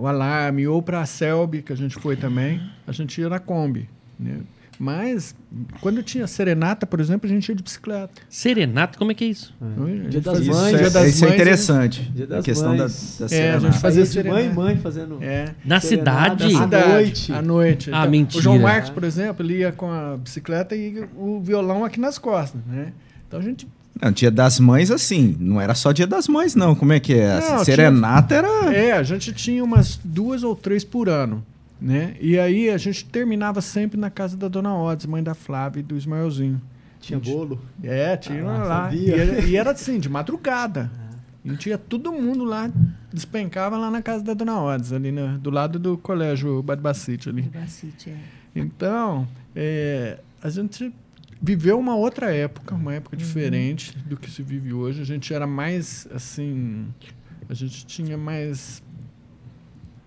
o 0.00 0.06
Alarme 0.06 0.66
ou 0.66 0.80
para 0.80 1.02
a 1.02 1.06
Selby, 1.06 1.60
que 1.60 1.70
a 1.72 1.76
gente 1.76 1.94
foi 1.96 2.16
também, 2.16 2.60
a 2.86 2.92
gente 2.92 3.20
ia 3.20 3.28
na 3.28 3.38
Kombi. 3.38 3.88
Né? 4.18 4.38
Mas, 4.78 5.34
quando 5.80 6.02
tinha 6.02 6.26
serenata, 6.26 6.86
por 6.86 7.00
exemplo, 7.00 7.26
a 7.28 7.32
gente 7.32 7.48
ia 7.48 7.54
de 7.54 7.62
bicicleta. 7.62 8.10
Serenata, 8.28 8.98
como 8.98 9.10
é 9.10 9.14
que 9.14 9.24
é 9.24 9.28
isso? 9.28 9.54
Então, 9.60 9.84
a 9.84 9.88
gente 9.88 10.08
Dia 10.10 10.20
das 10.20 10.38
Isso, 10.40 10.50
Mães, 10.50 10.74
é, 10.74 10.78
Dia 10.78 10.90
das 10.90 11.08
isso 11.08 11.24
é 11.24 11.28
Mães, 11.28 11.34
interessante. 11.40 12.02
Dia 12.14 12.24
a 12.24 12.28
das 12.28 12.44
questão 12.44 12.76
Mães. 12.76 12.78
da, 12.78 12.86
da 12.86 12.90
É, 12.90 13.24
a 13.24 13.28
serenata. 13.28 13.60
gente 13.72 13.78
fazia 13.80 14.04
de 14.04 14.08
mãe 14.16 14.24
serenata. 14.24 14.54
mãe 14.54 14.76
fazendo. 14.78 15.18
É. 15.22 15.54
Na 15.64 15.80
Serenata, 15.80 16.36
cidade? 16.38 16.44
à 16.56 16.62
cidade, 16.62 16.88
noite. 16.92 17.32
À 17.32 17.42
noite. 17.42 17.90
Ah, 17.92 18.06
mentira. 18.06 18.38
O 18.38 18.42
João 18.42 18.58
Marcos, 18.58 18.90
É. 18.90 18.92
por 18.92 19.04
exemplo, 19.04 19.44
ele 19.46 19.58
ia 19.58 19.72
com 19.72 19.90
a 19.90 20.16
bicicleta 20.16 20.76
e 20.76 21.04
o 21.16 21.40
violão 21.40 21.84
aqui 21.84 21.98
nas 21.98 22.18
costas, 22.18 22.60
né? 22.66 22.92
Então 23.26 23.40
a 23.40 23.42
gente 23.42 23.66
Não, 24.00 24.10
dia 24.12 24.30
das 24.30 24.60
mães, 24.60 24.90
assim, 24.90 25.34
não 25.40 25.58
era 25.58 25.74
só 25.74 25.90
dia 25.90 26.06
das 26.06 26.28
mães, 26.28 26.54
não. 26.54 26.74
Como 26.74 26.92
é 26.92 27.00
que 27.00 27.14
é? 27.14 27.40
Não, 27.40 27.64
Serenata 27.64 28.34
era. 28.34 28.74
É, 28.74 28.92
a 28.92 29.02
gente 29.02 29.32
tinha 29.32 29.64
umas 29.64 29.98
duas 30.04 30.42
ou 30.42 30.54
três 30.54 30.84
por 30.84 31.08
ano, 31.08 31.42
né? 31.80 32.16
E 32.20 32.38
aí 32.38 32.70
a 32.70 32.78
gente 32.78 33.04
terminava 33.04 33.60
sempre 33.60 33.98
na 33.98 34.10
casa 34.10 34.36
da 34.36 34.48
Dona 34.48 34.74
Odes, 34.74 35.06
mãe 35.06 35.22
da 35.22 35.34
Flávia 35.34 35.80
e 35.80 35.82
do 35.82 35.96
Ismaelzinho. 35.96 36.60
Tinha 37.00 37.18
bolo? 37.20 37.60
É, 37.82 38.16
tinha 38.16 38.42
Ah, 38.44 38.64
lá. 38.64 38.94
E 38.94 39.10
era, 39.12 39.40
e 39.44 39.56
era 39.56 39.70
assim, 39.72 39.98
de 40.00 40.08
madrugada. 40.08 40.90
A 41.44 41.48
gente 41.48 41.68
ia 41.68 41.78
todo 41.78 42.10
mundo 42.12 42.42
lá, 42.44 42.68
despencava 43.12 43.76
lá 43.78 43.88
na 43.90 44.02
casa 44.02 44.24
da 44.24 44.34
Dona 44.34 44.60
Odes, 44.60 44.92
ali 44.92 45.12
no- 45.12 45.38
do 45.38 45.50
lado 45.50 45.78
do 45.78 45.96
colégio 45.96 46.60
Badbacite 46.62 47.28
ali. 47.28 47.42
Bacite, 47.42 48.10
é. 48.10 48.16
Então, 48.54 49.28
é, 49.54 50.18
a 50.42 50.48
gente 50.50 50.92
viveu 51.40 51.78
uma 51.78 51.94
outra 51.94 52.34
época, 52.34 52.74
uma 52.74 52.90
Uhum. 52.90 52.96
época 52.96 53.16
diferente 53.16 53.96
do 53.98 54.16
que 54.16 54.28
se 54.28 54.42
vive 54.42 54.72
hoje. 54.72 55.02
A 55.02 55.04
gente 55.04 55.32
era 55.32 55.46
mais, 55.46 56.08
assim, 56.12 56.86
a 57.48 57.54
gente 57.54 57.86
tinha 57.86 58.16
mais... 58.18 58.82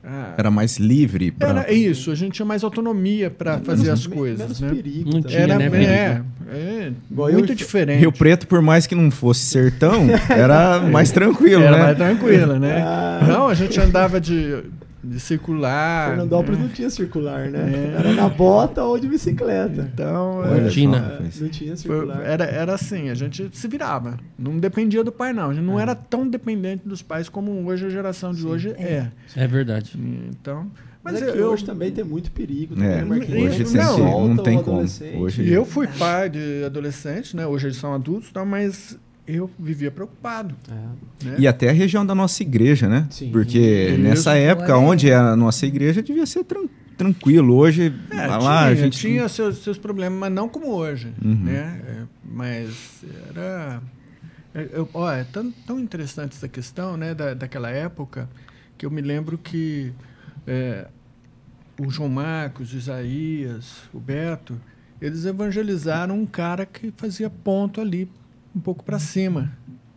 ah, 0.03 0.34
Era 0.38 0.49
mais 0.49 0.77
livre. 0.77 1.31
Pra... 1.31 1.49
era 1.49 1.71
isso, 1.73 2.11
a 2.11 2.15
gente 2.15 2.34
tinha 2.34 2.45
mais 2.45 2.63
autonomia 2.63 3.30
para 3.30 3.59
fazer 3.59 3.89
as 3.91 4.07
coisas, 4.07 4.39
menos 4.39 4.59
né? 4.61 4.69
perigo 4.69 5.09
Não 5.13 5.21
tinha, 5.21 5.39
Era, 5.41 5.57
né, 5.57 5.65
é, 5.65 5.69
perigo? 5.69 5.91
é, 5.91 6.91
eu 7.11 7.34
muito 7.34 7.51
e- 7.51 7.55
diferente. 7.55 7.99
Rio 7.99 8.11
Preto, 8.11 8.47
por 8.47 8.61
mais 8.61 8.88
que 8.88 8.95
não 8.95 9.11
fosse 9.11 9.41
sertão, 9.41 10.07
era 10.30 10.80
mais 10.80 11.11
tranquilo, 11.11 11.63
Era 11.63 11.77
né? 11.77 11.84
mais 11.84 11.97
tranquila, 11.97 12.57
né? 12.59 12.81
Ah. 12.81 13.26
Não, 13.27 13.47
a 13.49 13.53
gente 13.53 13.80
andava 13.80 14.21
de, 14.21 14.63
de 15.03 15.19
circular. 15.19 16.09
Fernandópolis 16.09 16.59
né? 16.59 16.65
não 16.65 16.73
tinha 16.73 16.89
circular, 16.89 17.49
né? 17.49 17.93
É. 17.95 17.99
Era 17.99 18.13
na 18.13 18.27
bota 18.30 18.84
ou 18.84 18.99
de 18.99 19.07
bicicleta. 19.07 19.89
Então, 19.93 20.38
Olha 20.39 20.67
é, 20.67 20.69
Tina. 20.69 20.97
só, 20.97 21.03
É, 21.05 21.11
rapaz. 21.13 21.41
não 21.41 21.49
tinha 21.49 21.77
foi- 21.77 21.77
circular. 21.77 22.21
era, 22.26 22.43
era 22.45 22.73
assim, 22.73 23.09
a 23.09 23.13
gente 23.13 23.49
se 23.53 23.67
virava. 23.67 24.17
Não 24.38 24.57
dependia 24.59 25.03
do 25.03 25.11
pai, 25.11 25.31
não. 25.34 25.49
A 25.51 25.53
gente 25.53 25.63
não 25.63 25.80
era 25.80 25.95
tão 25.95 26.27
dependente 26.27 26.88
dos 26.88 27.01
pais 27.01 27.30
como 27.30 27.51
hoje 27.67 27.85
a 27.85 27.89
geração 27.89 28.34
de 28.34 28.45
hoje 28.45 28.69
é. 28.77 29.07
É 29.35 29.47
verdade. 29.47 29.93
Então, 30.30 30.69
Mas, 31.01 31.13
mas 31.13 31.23
é 31.23 31.31
que 31.31 31.38
eu, 31.38 31.47
hoje 31.51 31.63
também 31.63 31.91
tem 31.91 32.03
muito 32.03 32.30
perigo. 32.31 32.73
É, 32.84 32.99
também, 32.99 33.19
Marquinhos. 33.19 33.53
hoje 33.55 33.77
Não, 33.77 33.95
tem 33.95 34.03
Volta 34.05 34.27
não 34.35 34.43
tem 34.43 34.57
como. 34.57 34.71
adolescente. 34.77 35.15
Hoje- 35.17 35.43
E 35.43 35.53
eu 35.53 35.63
fui 35.65 35.88
pai 35.88 36.30
de 36.30 36.63
adolescentes, 36.65 37.34
né? 37.34 37.47
Hoje 37.47 37.67
eles 37.67 37.77
são 37.77 37.93
adultos, 37.93 38.31
tá? 38.31 38.43
mas 38.43 38.97
eu 39.35 39.49
vivia 39.60 39.91
preocupado. 39.91 40.56
É. 40.69 41.26
Né? 41.26 41.35
E 41.39 41.47
até 41.47 41.69
a 41.69 41.73
região 41.73 42.06
da 42.06 42.15
nossa 42.15 42.41
igreja, 42.43 42.88
né? 42.88 43.07
Sim. 43.10 43.31
Porque 43.31 43.95
nessa 43.99 44.35
época, 44.35 44.76
onde 44.77 45.10
é 45.10 45.15
a 45.15 45.35
nossa 45.35 45.65
igreja, 45.65 46.01
devia 46.01 46.26
ser 46.26 46.43
tran- 46.43 46.68
tranquilo. 46.97 47.56
Hoje, 47.56 47.93
É, 48.11 48.26
lá, 48.27 48.38
tinha, 48.39 48.65
a 48.72 48.76
gente. 48.76 48.97
tinha 48.99 49.30
seus, 49.30 49.60
seus 49.60 49.77
problemas, 49.77 50.19
mas 50.19 50.31
não 50.31 50.49
como 50.49 50.72
hoje, 50.73 51.14
Uhum. 51.23 51.35
né? 51.43 51.81
É, 51.88 52.01
mas 52.26 53.03
era... 53.30 53.81
é, 54.56 54.68
Eu, 54.73 54.89
ó, 54.93 55.11
é 55.11 55.23
tão, 55.23 55.51
tão 55.65 55.80
interessante 55.80 56.35
essa 56.35 56.47
questão, 56.47 56.97
né, 56.97 57.14
da, 57.14 57.34
daquela 57.34 57.69
época, 57.69 58.27
que 58.77 58.85
eu 58.85 58.91
me 58.91 59.01
lembro 59.01 59.38
que 59.38 59.91
é, 60.47 60.88
o 61.80 61.89
João 61.89 62.10
Marcos, 62.10 62.73
o 62.73 62.77
Isaías, 62.77 63.84
o 63.93 63.99
Beto, 63.99 64.60
eles 65.01 65.23
evangelizaram 65.26 66.19
um 66.19 66.26
cara 66.26 66.65
que 66.65 66.91
fazia 66.97 67.30
ponto 67.30 67.80
ali, 67.80 68.10
um 68.55 68.59
pouco 68.59 68.84
para 68.84 68.99
cima 68.99 69.51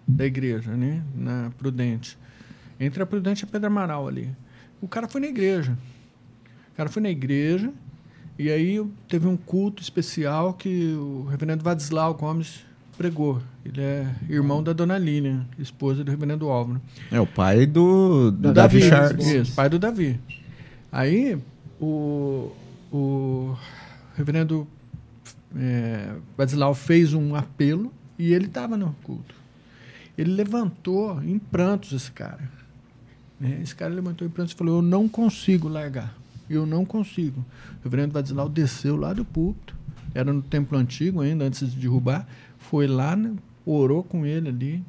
da 0.06 0.26
igreja, 0.26 0.76
né, 0.76 1.02
na 1.14 1.50
Prudente. 1.56 2.18
Entre 2.78 3.02
a 3.02 3.06
Prudente 3.06 3.44
e 3.44 3.46
a 3.46 3.48
Pedro 3.48 3.68
Amaral 3.68 4.08
ali. 4.08 4.30
O 4.80 4.88
cara 4.88 5.08
foi 5.08 5.20
na 5.20 5.28
igreja. 5.28 5.76
O 6.72 6.76
cara 6.76 6.88
foi 6.88 7.02
na 7.02 7.10
igreja 7.10 7.72
e 8.38 8.50
aí 8.50 8.84
teve 9.08 9.26
um 9.26 9.36
culto 9.36 9.82
especial 9.82 10.54
que 10.54 10.94
o 10.94 11.26
reverendo 11.30 11.62
Vadislau 11.62 12.14
Gomes 12.14 12.64
pregou. 12.96 13.40
Ele 13.64 13.80
é 13.80 14.06
irmão 14.28 14.62
da 14.62 14.72
dona 14.72 14.98
Línia, 14.98 15.46
esposa 15.58 16.02
do 16.02 16.10
reverendo 16.10 16.48
Álvaro. 16.48 16.80
É 17.10 17.20
o 17.20 17.26
pai 17.26 17.66
do, 17.66 18.30
do 18.30 18.52
Davi, 18.52 18.80
Davi, 18.80 18.82
Charles. 18.82 19.26
Isso, 19.26 19.54
pai 19.54 19.68
do 19.68 19.78
Davi. 19.78 20.18
Aí 20.90 21.38
o, 21.80 22.50
o 22.90 23.56
reverendo 24.16 24.66
é, 25.56 26.14
Vadislau 26.36 26.74
fez 26.74 27.14
um 27.14 27.34
apelo 27.34 27.92
e 28.22 28.32
ele 28.32 28.46
estava 28.46 28.76
no 28.76 28.94
culto. 29.02 29.34
Ele 30.16 30.30
levantou 30.32 31.20
em 31.24 31.40
prantos 31.40 31.92
esse 31.92 32.12
cara. 32.12 32.48
né? 33.40 33.58
Esse 33.60 33.74
cara 33.74 33.92
levantou 33.92 34.24
em 34.24 34.30
prantos 34.30 34.54
e 34.54 34.56
falou: 34.56 34.76
Eu 34.76 34.82
não 34.82 35.08
consigo 35.08 35.66
largar. 35.68 36.16
Eu 36.48 36.64
não 36.64 36.84
consigo. 36.84 37.40
O 37.40 37.84
reverendo 37.84 38.12
Vadislau 38.12 38.48
desceu 38.48 38.94
lá 38.94 39.12
do 39.12 39.24
púlpito, 39.24 39.74
era 40.14 40.32
no 40.32 40.40
templo 40.40 40.78
antigo 40.78 41.20
ainda, 41.20 41.44
antes 41.44 41.72
de 41.72 41.80
derrubar. 41.80 42.28
Foi 42.58 42.86
lá, 42.86 43.16
né, 43.16 43.34
orou 43.66 44.04
com 44.04 44.24
ele 44.24 44.50
ali. 44.50 44.84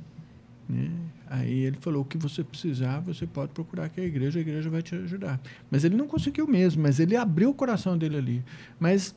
né? 0.70 0.92
Aí 1.28 1.64
ele 1.64 1.78
falou: 1.80 2.04
o 2.04 2.06
que 2.06 2.20
você 2.20 2.44
precisar, 2.44 3.00
você 3.00 3.26
pode 3.26 3.52
procurar 3.52 3.90
que 3.90 4.00
a 4.00 4.06
igreja, 4.06 4.38
a 4.38 4.42
igreja 4.44 4.70
vai 4.70 4.84
te 4.84 4.94
ajudar. 4.94 5.42
Mas 5.72 5.84
ele 5.84 5.96
não 5.96 6.06
conseguiu 6.06 6.46
mesmo, 6.46 6.84
mas 6.84 7.00
ele 7.00 7.16
abriu 7.16 7.50
o 7.50 7.54
coração 7.56 7.98
dele 7.98 8.18
ali. 8.18 8.44
Mas 8.80 9.16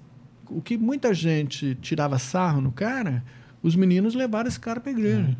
o 0.48 0.62
que 0.62 0.78
muita 0.78 1.12
gente 1.12 1.74
tirava 1.82 2.18
sarro 2.18 2.62
no 2.62 2.72
cara, 2.72 3.22
os 3.66 3.74
meninos 3.74 4.14
levaram 4.14 4.48
esse 4.48 4.60
cara 4.60 4.80
para 4.80 4.90
a 4.90 4.94
igreja. 4.94 5.36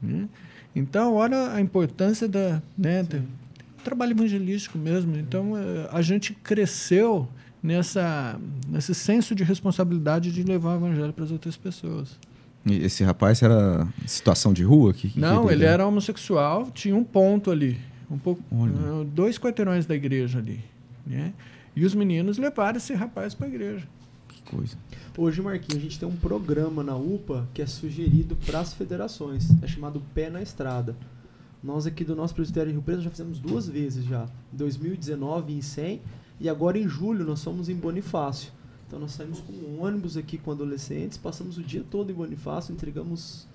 né? 0.00 0.28
Então, 0.74 1.14
olha 1.14 1.52
a 1.52 1.60
importância 1.60 2.26
da, 2.26 2.62
né, 2.76 3.02
do 3.02 3.22
trabalho 3.84 4.12
evangelístico 4.12 4.78
mesmo. 4.78 5.16
Então, 5.18 5.56
eh, 5.58 5.88
a 5.92 6.00
gente 6.00 6.32
cresceu 6.32 7.28
nessa, 7.62 8.40
nesse 8.66 8.94
senso 8.94 9.34
de 9.34 9.44
responsabilidade 9.44 10.32
de 10.32 10.42
levar 10.42 10.74
o 10.74 10.76
evangelho 10.76 11.12
para 11.12 11.24
as 11.24 11.30
outras 11.30 11.56
pessoas. 11.56 12.18
E 12.64 12.76
Esse 12.76 13.04
rapaz 13.04 13.42
era 13.42 13.86
situação 14.06 14.52
de 14.52 14.62
rua? 14.62 14.94
Que, 14.94 15.10
que 15.10 15.20
Não, 15.20 15.46
que 15.46 15.52
ele 15.52 15.64
era 15.64 15.86
homossexual, 15.86 16.70
tinha 16.70 16.96
um 16.96 17.04
ponto 17.04 17.50
ali, 17.50 17.78
um 18.10 18.18
pouco, 18.18 18.42
Olha. 18.50 18.72
uh, 18.72 19.04
dois 19.04 19.38
quarteirões 19.38 19.86
da 19.86 19.94
igreja 19.94 20.38
ali, 20.38 20.60
né? 21.06 21.32
E 21.74 21.84
os 21.84 21.94
meninos 21.94 22.38
levaram 22.38 22.76
esse 22.78 22.94
rapaz 22.94 23.34
para 23.34 23.46
a 23.46 23.50
igreja. 23.50 23.86
Que 24.28 24.42
coisa. 24.42 24.76
Hoje, 25.18 25.42
Marquinhos, 25.42 25.78
a 25.78 25.82
gente 25.82 25.98
tem 25.98 26.08
um 26.08 26.16
programa 26.16 26.82
na 26.82 26.96
UPA 26.96 27.48
que 27.52 27.60
é 27.60 27.66
sugerido 27.66 28.36
para 28.46 28.60
as 28.60 28.72
federações. 28.72 29.48
É 29.62 29.66
chamado 29.66 30.00
Pé 30.14 30.30
na 30.30 30.40
Estrada. 30.40 30.96
Nós 31.62 31.86
aqui 31.86 32.04
do 32.04 32.16
nosso 32.16 32.34
presbitério 32.34 32.70
em 32.70 32.74
Rio 32.74 32.82
Preto 32.82 33.02
já 33.02 33.10
fizemos 33.10 33.38
duas 33.38 33.68
vezes 33.68 34.04
já. 34.04 34.26
Em 34.52 34.56
2019 34.56 35.52
em 35.52 35.60
100 35.60 36.00
e 36.40 36.48
agora 36.48 36.78
em 36.78 36.88
julho 36.88 37.24
nós 37.24 37.42
fomos 37.42 37.68
em 37.68 37.74
Bonifácio. 37.74 38.52
Então 38.86 38.98
nós 38.98 39.12
saímos 39.12 39.40
com 39.40 39.52
um 39.52 39.82
ônibus 39.84 40.16
aqui 40.16 40.38
com 40.38 40.52
adolescentes, 40.52 41.18
passamos 41.18 41.58
o 41.58 41.62
dia 41.62 41.84
todo 41.88 42.10
em 42.10 42.14
Bonifácio, 42.14 42.72
entregamos 42.72 43.46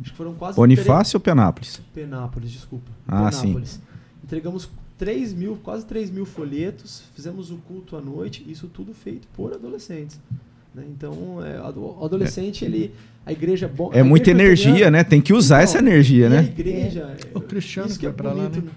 acho 0.00 0.12
que 0.12 0.16
foram 0.16 0.34
quase 0.34 0.56
Bonifácio 0.56 1.16
ou 1.16 1.20
Penápolis? 1.20 1.80
Penápolis, 1.92 2.50
desculpa. 2.50 2.90
Ah, 3.06 3.28
Penápolis. 3.30 3.80
Entregamos 4.22 4.70
3 4.96 5.32
mil, 5.32 5.56
quase 5.56 5.84
3 5.84 6.10
mil 6.10 6.24
folhetos, 6.24 7.02
fizemos 7.14 7.50
o 7.50 7.56
culto 7.56 7.96
à 7.96 8.00
noite, 8.00 8.44
isso 8.48 8.68
tudo 8.68 8.94
feito 8.94 9.26
por 9.34 9.52
adolescentes. 9.52 10.20
Né? 10.74 10.84
Então, 10.88 11.44
é, 11.44 11.60
o 11.60 12.04
adolescente, 12.04 12.64
ele. 12.64 12.92
A 13.26 13.32
igreja 13.32 13.66
é 13.66 13.68
bom. 13.68 13.90
É 13.92 14.02
muita 14.02 14.30
igreja 14.30 14.68
energia, 14.68 14.90
né? 14.90 15.04
Tem 15.04 15.20
que 15.20 15.34
usar 15.34 15.56
Então, 15.56 15.64
essa 15.64 15.78
energia, 15.78 16.24
e 16.24 16.26
A 16.26 16.30
né? 16.30 16.44
igreja. 16.44 17.16
O 17.34 17.40
Cristiano 17.40 17.88
isso 17.90 17.98
que 17.98 18.06
é 18.06 18.10
pra 18.10 18.32
lá, 18.32 18.48
bonito, 18.48 18.64
né? 18.64 18.72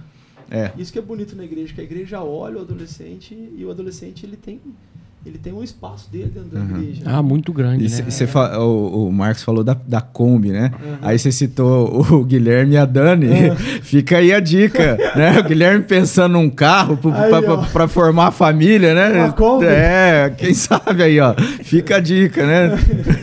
É. 0.52 0.72
Isso 0.78 0.92
que 0.92 1.00
é 1.00 1.02
bonito 1.02 1.36
na 1.36 1.46
igreja, 1.46 1.74
que 1.74 1.80
a 1.80 1.84
igreja 1.84 2.22
olha 2.22 2.58
o 2.58 2.62
adolescente 2.62 3.34
e 3.34 3.64
o 3.64 3.72
adolescente 3.72 4.26
ele 4.26 4.36
tem, 4.36 4.60
ele 5.26 5.38
tem 5.38 5.54
um 5.54 5.64
espaço 5.64 6.10
dele 6.12 6.32
dentro 6.34 6.50
da 6.50 6.60
Uhum. 6.60 6.82
igreja. 6.82 7.02
Ah, 7.06 7.22
muito 7.22 7.54
grande, 7.54 7.82
E 7.86 7.90
né? 7.90 7.90
cê- 7.90 8.10
cê 8.12 8.28
fa- 8.28 8.58
o, 8.60 9.08
o 9.08 9.12
Marcos 9.14 9.44
falou 9.44 9.64
da, 9.64 9.76
da 9.88 10.02
Kombi, 10.02 10.50
né? 10.50 10.72
Uhum. 10.84 10.96
Aí 11.02 11.20
você 11.20 11.32
citou 11.32 12.02
o 12.12 12.24
Guilherme 12.26 12.74
e 12.74 12.78
a 12.78 12.86
Dani. 12.86 13.28
Fica 13.84 14.18
aí 14.18 14.34
a 14.34 14.40
dica, 14.40 14.98
né? 15.16 15.40
O 15.40 15.44
Guilherme 15.44 15.84
pensando 15.84 16.34
num 16.34 16.50
carro 16.50 16.98
pra 17.72 17.88
formar 17.88 18.28
a 18.28 18.32
família, 18.32 18.94
né? 18.94 19.24
Uma 19.26 19.34
Kombi. 19.34 19.66
É, 19.66 20.34
quem 20.38 20.54
sabe 20.54 21.04
aí, 21.04 21.20
ó. 21.20 21.34
Fica 21.64 21.98
a 21.98 22.00
dica, 22.00 22.46
né? 22.46 22.72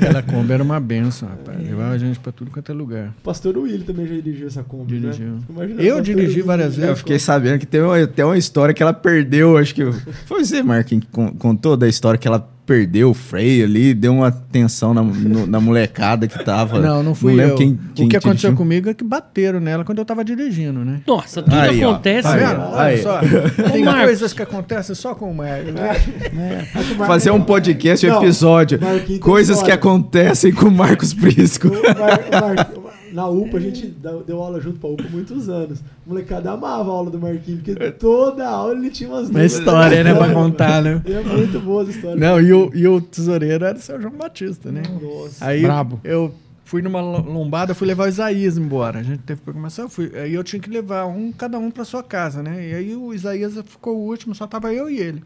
Aquela 0.01 0.23
Kombi 0.23 0.53
era 0.53 0.62
uma 0.62 0.79
benção, 0.81 1.29
rapaz. 1.29 1.59
Levava 1.59 1.93
a 1.95 1.99
gente 1.99 2.19
para 2.20 2.33
tudo 2.33 2.51
quanto 2.51 2.70
é 2.70 2.75
lugar. 2.75 3.09
O 3.20 3.23
pastor 3.25 3.57
Willi 3.59 3.83
também 3.85 4.07
já 4.07 4.15
dirigiu 4.15 4.47
essa 4.47 4.62
Kombi. 4.62 4.99
Dirigiu. 4.99 5.27
Né? 5.27 5.39
Fico 5.41 5.53
imaginando 5.53 5.83
Eu 5.83 6.01
dirigi 6.01 6.29
Willi 6.31 6.43
várias 6.43 6.66
dirigindo 6.69 6.87
Eu 6.89 6.93
a 6.93 6.97
fiquei 6.97 7.19
sabendo 7.19 7.59
que 7.59 7.66
tem 7.66 7.81
uma, 7.83 8.07
tem 8.07 8.25
uma 8.25 8.39
história 8.39 8.73
que 8.75 8.83
ela 8.83 8.93
perdeu, 8.93 9.57
acho 9.59 9.75
que. 9.75 9.85
Foi 10.27 10.45
você, 10.45 10.62
Marquinhos, 10.62 11.05
que 11.05 11.11
con- 11.11 11.33
contou 11.39 11.77
da 11.77 11.88
história 11.89 12.19
que 12.19 12.27
ela 12.28 12.48
perdeu 12.66 13.09
o 13.10 13.15
freio 13.15 13.65
ali, 13.65 13.94
deu 13.94 14.12
uma 14.12 14.31
tensão 14.31 14.93
na, 14.93 15.02
no- 15.02 15.47
na 15.47 15.59
molecada 15.59 16.28
que 16.28 16.44
tava. 16.44 16.78
Não, 16.78 17.02
não 17.02 17.15
fui 17.15 17.32
lembro 17.32 17.52
eu. 17.55 17.56
Quem, 17.56 17.78
quem 17.94 18.06
o 18.06 18.09
que 18.10 18.16
aconteceu 18.19 18.51
dirigiu. 18.51 18.56
comigo 18.56 18.90
é 18.90 18.94
que 18.94 19.02
bateram 19.02 19.59
nela 19.59 19.85
quando 19.86 19.98
eu 19.98 20.05
tava 20.05 20.23
dirigindo, 20.23 20.85
né? 20.85 21.01
Nossa, 21.06 21.43
tudo 21.43 21.56
Aí, 21.56 21.82
ó. 21.82 21.93
acontece. 21.93 22.28
Tá 22.28 22.36
vendo? 22.36 22.60
ó. 22.60 22.70
Olha 22.73 22.82
Aí. 22.82 23.02
só. 23.02 23.20
Tem 23.73 23.85
Marcos. 23.85 24.05
coisas 24.05 24.32
que 24.35 24.43
acontecem 24.43 24.94
só 24.94 25.15
com 25.15 25.31
o 25.31 25.35
Marcos. 25.35 25.73
né? 25.73 26.69
Mar- 26.98 27.06
Fazer 27.09 27.31
um 27.31 27.40
podcast, 27.40 28.06
um 28.06 28.10
Não, 28.10 28.23
episódio. 28.23 28.78
Coisas 29.20 29.62
que 29.62 29.70
acontecem 29.73 30.52
com 30.52 30.66
o 30.66 30.70
Marcos 30.70 31.15
Prisco. 31.15 31.69
O 31.69 31.73
Mar- 31.73 32.20
o 32.28 32.40
Mar- 32.55 32.88
na 33.19 33.28
UPA, 33.28 33.57
a 33.57 33.61
gente 33.61 33.86
deu 34.27 34.40
aula 34.40 34.61
junto 34.61 34.78
pra 34.78 34.89
UPA 34.90 35.05
há 35.07 35.11
muitos 35.11 35.49
anos. 35.49 35.81
O 36.07 36.11
molecada 36.11 36.53
amava 36.53 36.89
a 36.90 36.95
aula 36.95 37.11
do 37.11 37.19
Marquinhos, 37.19 37.62
porque 37.62 37.90
toda 37.90 38.49
aula 38.49 38.74
ele 38.74 38.90
tinha 38.90 39.09
umas 39.11 39.28
Uma 39.28 39.45
história, 39.45 40.05
né, 40.05 40.15
pra 40.15 40.32
contar, 40.32 40.81
né? 40.82 41.03
E 41.05 41.12
é 41.12 41.20
muito 41.23 41.59
boa 41.61 41.82
essa 41.82 41.90
história. 41.90 42.16
Não, 42.16 42.40
e 42.40 42.53
o, 42.53 42.70
e 42.73 42.86
o 42.86 43.01
tesoureiro 43.01 43.65
era 43.65 43.77
o 43.77 43.81
seu 43.81 44.01
João 44.01 44.15
Batista, 44.15 44.70
né? 44.70 44.82
Nossa. 45.03 45.45
Aí 45.45 45.62
Brabo. 45.62 46.01
eu 46.05 46.32
fui 46.65 46.81
numa 46.81 47.01
lo- 47.01 47.28
lombada, 47.32 47.74
fui 47.74 47.86
levar 47.89 48.05
o 48.05 48.09
Isaías 48.09 48.57
embora. 48.57 49.01
A 49.01 49.03
gente 49.03 49.20
teve 49.23 49.40
programação, 49.40 49.86
eu 49.86 49.89
fui, 49.89 50.12
aí 50.15 50.32
eu 50.35 50.45
tinha 50.45 50.61
que 50.61 50.70
levar 50.70 51.07
um, 51.07 51.32
cada 51.32 51.59
um 51.59 51.70
para 51.70 51.85
sua 51.85 52.03
casa, 52.05 52.43
né? 52.43 52.69
E 52.70 52.74
aí 52.74 52.95
o 52.95 53.12
Isaías 53.12 53.55
ficou 53.66 53.97
o 53.97 54.07
último, 54.07 54.35
só 54.35 54.47
tava 54.47 54.73
eu 54.73 54.89
e 54.89 54.99
ele. 54.99 55.23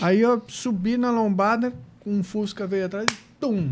Aí 0.00 0.20
eu 0.20 0.42
subi 0.48 0.96
na 0.96 1.10
lombada, 1.10 1.72
um 2.04 2.22
Fusca 2.22 2.66
veio 2.66 2.86
atrás 2.86 3.06
e 3.10 3.16
tum! 3.40 3.68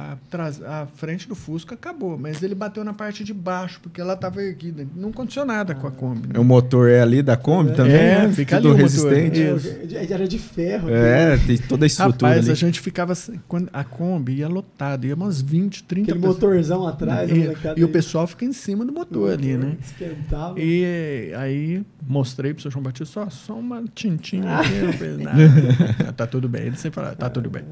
A, 0.00 0.16
traz- 0.30 0.62
a 0.62 0.86
frente 0.94 1.28
do 1.28 1.34
Fusca 1.34 1.74
acabou, 1.74 2.16
mas 2.16 2.40
ele 2.40 2.54
bateu 2.54 2.84
na 2.84 2.92
parte 2.92 3.24
de 3.24 3.34
baixo, 3.34 3.80
porque 3.82 4.00
ela 4.00 4.16
tava 4.16 4.40
erguida. 4.40 4.86
Não 4.94 5.08
aconteceu 5.08 5.44
nada 5.44 5.74
com 5.74 5.88
a 5.88 5.90
Kombi. 5.90 6.28
né? 6.32 6.38
O 6.38 6.44
motor 6.44 6.88
é 6.88 7.00
ali 7.00 7.20
da 7.20 7.36
Kombi 7.36 7.72
também, 7.74 7.96
É, 7.96 8.26
né? 8.28 8.32
fica 8.32 8.58
Tudo 8.58 8.74
ali 8.74 8.82
o 8.82 8.84
motor. 8.84 9.12
resistente. 9.12 9.42
É, 9.42 9.88
já- 10.06 10.14
era 10.14 10.28
de 10.28 10.38
ferro. 10.38 10.88
É, 10.88 11.36
tem 11.38 11.58
toda 11.58 11.84
a 11.84 11.88
estrutura 11.88 12.28
Rapaz, 12.30 12.44
ali. 12.46 12.52
a 12.52 12.54
gente 12.54 12.78
ficava. 12.80 13.12
assim, 13.12 13.40
Quando 13.48 13.68
a 13.72 13.82
Kombi 13.82 14.34
ia 14.34 14.46
lotada, 14.48 15.04
ia 15.04 15.16
umas 15.16 15.40
20, 15.42 15.82
30 15.82 16.12
Aquele 16.12 16.18
pessoas. 16.20 16.36
motorzão 16.36 16.86
atrás. 16.86 17.28
E, 17.30 17.34
molecada 17.34 17.80
e 17.80 17.82
o 17.82 17.88
pessoal 17.88 18.26
fica 18.28 18.44
em 18.44 18.52
cima 18.52 18.84
do 18.84 18.92
motor 18.92 19.32
ali, 19.32 19.56
né? 19.56 19.76
Esquentava. 19.82 20.54
E 20.60 21.32
aí 21.36 21.82
mostrei 22.06 22.52
pro 22.54 22.62
seu 22.62 22.70
João 22.70 22.84
Batista, 22.84 23.06
só, 23.24 23.28
só 23.30 23.54
uma 23.58 23.82
tintinha 23.94 24.58
aqui, 24.58 24.74
não 24.78 24.92
fez 24.92 25.18
nada. 25.18 26.12
tá 26.16 26.24
tudo 26.24 26.48
bem. 26.48 26.62
Ele 26.66 26.76
sempre 26.76 27.00
fala, 27.02 27.16
tá 27.16 27.28
tudo 27.28 27.50
bem. 27.50 27.64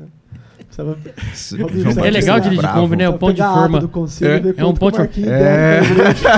É 2.05 2.11
legal 2.11 2.37
é 2.37 2.41
dirigir 2.41 2.63
bravo. 2.63 2.81
Kombi, 2.81 2.97
né? 2.97 3.09
O 3.09 3.15
ponto 3.15 3.35
de 3.35 3.43
ata 3.43 3.55
forma. 3.55 3.81
do 3.81 3.89
conselho 3.89 4.55
É, 4.57 4.61
é 4.61 4.65
um 4.65 4.75
ponto 4.75 5.01
o 5.01 5.07
de- 5.07 5.29
É. 5.29 5.81
deve 5.81 5.95
pra 5.95 6.11
igreja. 6.11 6.29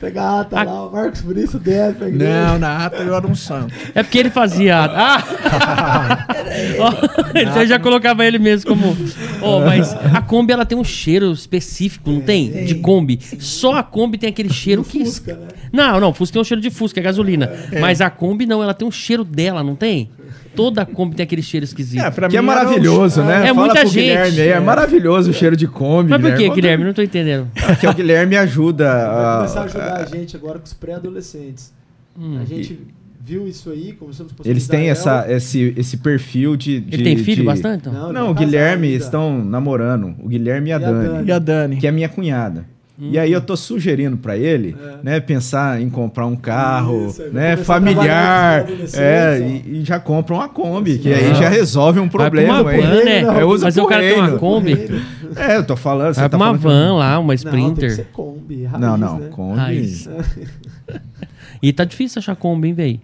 Pegar 0.00 0.22
a 0.22 0.40
ata 0.40 0.62
lá, 0.62 0.86
o 0.86 0.92
Marcos 0.92 1.20
Brice 1.22 1.58
deve 1.58 1.98
pra 1.98 2.08
igreja. 2.08 2.46
Não, 2.46 2.58
na 2.58 2.86
ata 2.86 2.96
eu 3.02 3.14
era 3.14 3.26
um 3.26 3.34
santo. 3.34 3.74
É 3.94 4.02
porque 4.02 4.18
ele 4.18 4.30
fazia. 4.30 4.84
Ah! 4.84 5.22
Ó, 6.78 6.92
então 7.38 7.62
eu 7.62 7.66
já 7.66 7.78
colocava 7.78 8.24
ele 8.24 8.38
mesmo 8.38 8.68
como. 8.70 8.96
Ó, 9.42 9.60
mas 9.60 9.92
a 9.94 10.20
Kombi 10.20 10.52
ela 10.52 10.64
tem 10.64 10.76
um 10.78 10.84
cheiro 10.84 11.32
específico, 11.32 12.10
não 12.10 12.20
tem? 12.20 12.64
De 12.64 12.76
Kombi. 12.76 13.18
Só 13.38 13.74
a 13.76 13.82
Kombi 13.82 14.18
tem 14.18 14.28
aquele 14.30 14.52
cheiro 14.52 14.82
Do 14.82 14.88
que. 14.88 15.04
Fusca, 15.04 15.34
né? 15.34 15.48
Não, 15.72 15.98
não, 16.00 16.14
Fusca 16.14 16.32
tem 16.34 16.40
um 16.42 16.44
cheiro 16.44 16.60
de 16.60 16.70
Fusca, 16.70 17.00
é 17.00 17.02
gasolina. 17.02 17.50
Mas 17.80 18.00
a 18.00 18.08
Kombi 18.10 18.46
não, 18.46 18.62
ela 18.62 18.72
tem 18.74 18.86
um 18.86 18.90
cheiro 18.92 19.24
dela, 19.24 19.62
não 19.62 19.74
tem? 19.74 20.10
Toda 20.54 20.86
Kombi 20.86 21.16
tem 21.16 21.24
aquele 21.24 21.42
cheiro 21.42 21.64
esquisito. 21.64 22.00
É, 22.00 22.10
pra 22.10 22.28
Que 22.28 22.36
é 22.36 22.40
mim 22.42 22.48
era 22.48 22.60
um- 22.60 22.64
maravilhoso, 22.64 23.22
né? 23.22 23.42
É 23.48 23.54
Fala 23.54 23.54
muita 23.66 23.80
pro 23.80 23.88
gente. 23.88 24.02
Guilherme 24.06 24.40
aí, 24.40 24.48
é 24.48 24.60
maravilhoso 24.60 25.30
o 25.30 25.34
cheiro 25.34 25.56
de 25.56 25.66
Kombi. 25.66 26.10
Mas 26.10 26.20
por 26.20 26.34
que, 26.34 26.48
Guilherme? 26.48 26.84
Não 26.84 26.92
tô 26.92 27.02
entendendo. 27.02 27.48
Porque 27.66 27.86
o 27.86 27.94
Guilherme 27.94 28.36
ajuda. 28.36 28.84
Vai 28.84 29.04
a- 29.04 29.36
começar 29.38 29.60
a 29.60 29.64
ajudar 29.64 29.96
a 29.96 30.04
gente 30.06 30.36
agora 30.36 30.58
com 30.58 30.64
os 30.66 30.72
pré-adolescentes. 30.74 31.72
Hum. 32.18 32.38
A 32.40 32.44
gente 32.44 32.78
viu 33.20 33.48
isso 33.48 33.70
aí, 33.70 33.92
começamos 33.94 34.32
com 34.32 34.48
Eles 34.48 34.68
têm 34.68 34.90
essa, 34.90 35.24
esse, 35.28 35.74
esse 35.76 35.96
perfil 35.96 36.56
de. 36.56 36.78
de- 36.80 36.94
Ele 36.94 37.02
tem 37.04 37.16
filho 37.16 37.38
de- 37.40 37.46
bastante? 37.46 37.80
Então? 37.88 37.92
Não, 37.92 38.12
Não, 38.12 38.22
ele 38.26 38.30
o 38.30 38.34
Guilherme 38.34 38.88
ainda. 38.92 39.04
estão 39.04 39.44
namorando. 39.44 40.14
O 40.22 40.28
Guilherme 40.28 40.70
e 40.70 40.72
a, 40.72 40.78
E 40.78 40.84
a 40.84 40.86
Dani, 40.90 41.08
Dani. 41.08 41.28
E 41.28 41.32
a 41.32 41.38
Dani? 41.38 41.76
Que 41.78 41.86
é 41.86 41.90
minha 41.90 42.08
cunhada. 42.08 42.64
E 42.96 43.18
aí 43.18 43.32
eu 43.32 43.40
tô 43.40 43.56
sugerindo 43.56 44.16
pra 44.16 44.36
ele, 44.36 44.76
É. 44.80 44.96
né, 45.02 45.20
pensar 45.20 45.80
em 45.82 45.90
comprar 45.90 46.26
um 46.26 46.36
carro, 46.36 47.08
Isso, 47.08 47.22
vai 47.22 47.30
né, 47.32 47.56
familiar, 47.56 48.66
é, 48.94 49.40
e, 49.66 49.78
e 49.80 49.84
já 49.84 49.98
compra 49.98 50.34
uma 50.36 50.48
Kombi, 50.48 50.98
que 50.98 51.12
aí 51.12 51.34
já 51.34 51.48
resolve 51.48 51.98
um 51.98 52.02
Vai 52.02 52.10
problema, 52.10 52.62
uma 52.62 52.72
hein? 52.72 52.80
van, 52.80 53.04
né? 53.04 53.20
Não, 53.22 53.40
Eu 53.40 53.48
uso 53.48 53.64
Mas 53.64 53.76
o 53.76 53.86
cara 53.86 54.00
tem 54.00 54.16
uma. 54.20 54.38
Kombi. 54.38 55.02
É, 55.34 55.56
eu 55.56 55.64
tô 55.66 55.74
falando, 55.74 56.14
você 56.14 56.20
Vai 56.20 56.28
tá 56.28 56.36
uma 56.36 56.44
falando 56.46 56.58
que- 56.60 56.64
van 56.68 56.94
lá, 56.94 57.18
uma 57.18 57.34
Não, 57.34 57.36
tem 57.36 57.36
que 57.36 57.44
Sprinter. 57.48 57.96
ser 57.96 58.06
Kombi, 58.12 58.64
raiz, 58.64 58.80
Não, 58.80 58.96
não, 58.96 59.18
né? 59.18 59.28
Kombi. 59.28 59.58
Raiz. 59.58 60.08
E 61.62 61.72
tá 61.72 61.84
difícil 61.84 62.18
achar 62.20 62.36
Kombi, 62.36 62.68
hein, 62.68 62.74
velho? 62.74 63.00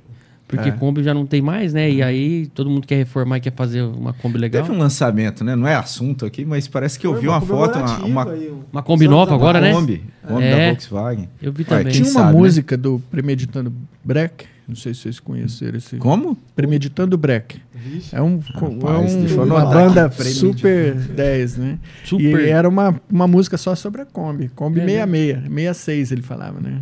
Porque 0.51 0.69
É. 0.69 0.73
Kombi 0.73 1.03
já 1.05 1.15
não 1.15 1.25
tem 1.25 1.41
mais, 1.41 1.73
né? 1.73 1.89
E 1.89 2.03
aí 2.03 2.47
todo 2.49 2.69
mundo 2.69 2.85
quer 2.87 2.97
reformar 2.97 3.37
e 3.37 3.41
quer 3.41 3.53
fazer 3.53 3.83
uma 3.83 4.13
Kombi 4.13 4.37
legal. 4.37 4.63
Teve 4.63 4.75
um 4.75 4.79
lançamento, 4.81 5.45
né? 5.45 5.55
Não 5.55 5.67
é 5.69 5.77
assunto 5.77 6.27
aqui, 6.27 6.45
mas 6.45 6.67
parece 6.67 6.99
que 6.99 7.07
eu 7.07 7.13
Foi 7.13 7.21
vi 7.23 7.29
uma 7.29 7.41
foto, 7.41 7.79
uma, 7.79 7.97
comemorativa 7.97 8.07
uma, 8.07 8.31
aí, 8.33 8.51
um- 8.51 8.63
Uma 8.73 8.83
Kombi 8.83 9.07
nova 9.07 9.35
agora, 9.35 9.61
né? 9.61 9.73
Kombi, 9.73 10.03
Kombi 10.27 10.43
É. 10.45 10.57
da 10.57 10.67
Volkswagen. 10.69 11.29
Eu 11.41 11.53
vi 11.53 11.63
Ué, 11.63 11.69
também. 11.69 11.85
quem 11.85 11.93
Tinha 11.93 12.05
uma 12.07 12.21
sabe, 12.21 12.33
né? 12.33 12.39
música 12.39 12.77
do 12.77 13.01
Premeditando 13.11 13.73
Breck, 14.05 14.47
não 14.67 14.75
sei 14.75 14.93
se 14.93 15.01
vocês 15.03 15.21
conheceram 15.21 15.79
esse. 15.79 15.97
Como? 15.97 16.37
Premeditando 16.57 17.17
Breck. 17.17 17.61
Vixe. 17.75 18.15
É, 18.15 18.21
um, 18.21 18.39
Rapaz, 18.41 19.13
é 19.13 19.17
um- 19.17 19.21
deixa 19.21 19.35
eu 19.37 19.45
uma 19.45 19.65
banda 19.67 20.07
aqui, 20.07 20.25
super 20.25 20.95
10, 20.95 21.57
né? 21.57 21.79
Super. 22.05 22.41
E 22.41 22.49
era 22.51 22.69
uma, 22.69 23.01
uma 23.11 23.27
música 23.29 23.57
só 23.57 23.75
sobre 23.77 24.03
a 24.03 24.05
Kombi. 24.05 24.49
Kombi 24.55 24.81
É 24.81 24.85
66, 24.87 25.37
66 25.45 26.13
ele 26.13 26.23
falava, 26.23 26.61
né? 26.61 26.81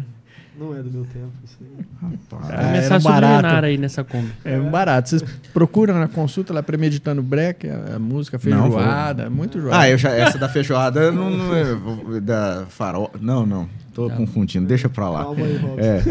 Não 0.59 0.75
é 0.77 0.83
do 0.83 0.91
meu 0.91 1.05
tempo 1.05 1.31
isso 1.45 1.57
aí. 1.61 1.85
Rapaz. 2.03 2.51
Ah, 2.53 2.65
Começar 2.65 3.01
subliminar 3.01 3.43
barato. 3.43 3.67
aí 3.67 3.79
nessa 3.79 4.03
Kombi. 4.03 4.29
É 4.45 4.59
um 4.59 4.71
barato. 4.71 5.09
Vocês 5.11 5.25
procuram 5.53 5.95
na 5.99 6.09
consulta 6.09 6.53
lá, 6.53 6.63
Premeditando 6.63 7.23
Breck, 7.23 7.69
a, 7.69 7.97
a 7.97 7.99
música 7.99 8.41
Não, 8.45 8.69
vou. 8.69 8.79
feijoada, 8.79 9.31
muito 9.31 9.61
joia. 9.61 9.77
Ah, 9.79 9.89
eu 9.89 9.97
já, 9.97 10.11
essa 10.11 10.37
da 10.39 10.49
feijoada 10.49 11.13
não, 11.13 11.31
não 11.31 11.55
é 11.55 12.21
da 12.21 12.67
farol. 12.69 13.11
Não, 13.21 13.47
não. 13.47 13.69
Tô 13.95 14.09
confundindo. 14.11 14.67
Deixa 14.67 14.89
pra 14.89 15.09
lá. 15.09 15.25
Calma 15.25 15.45
aí, 15.45 15.57
Robson. 15.57 15.81
É. 15.81 16.03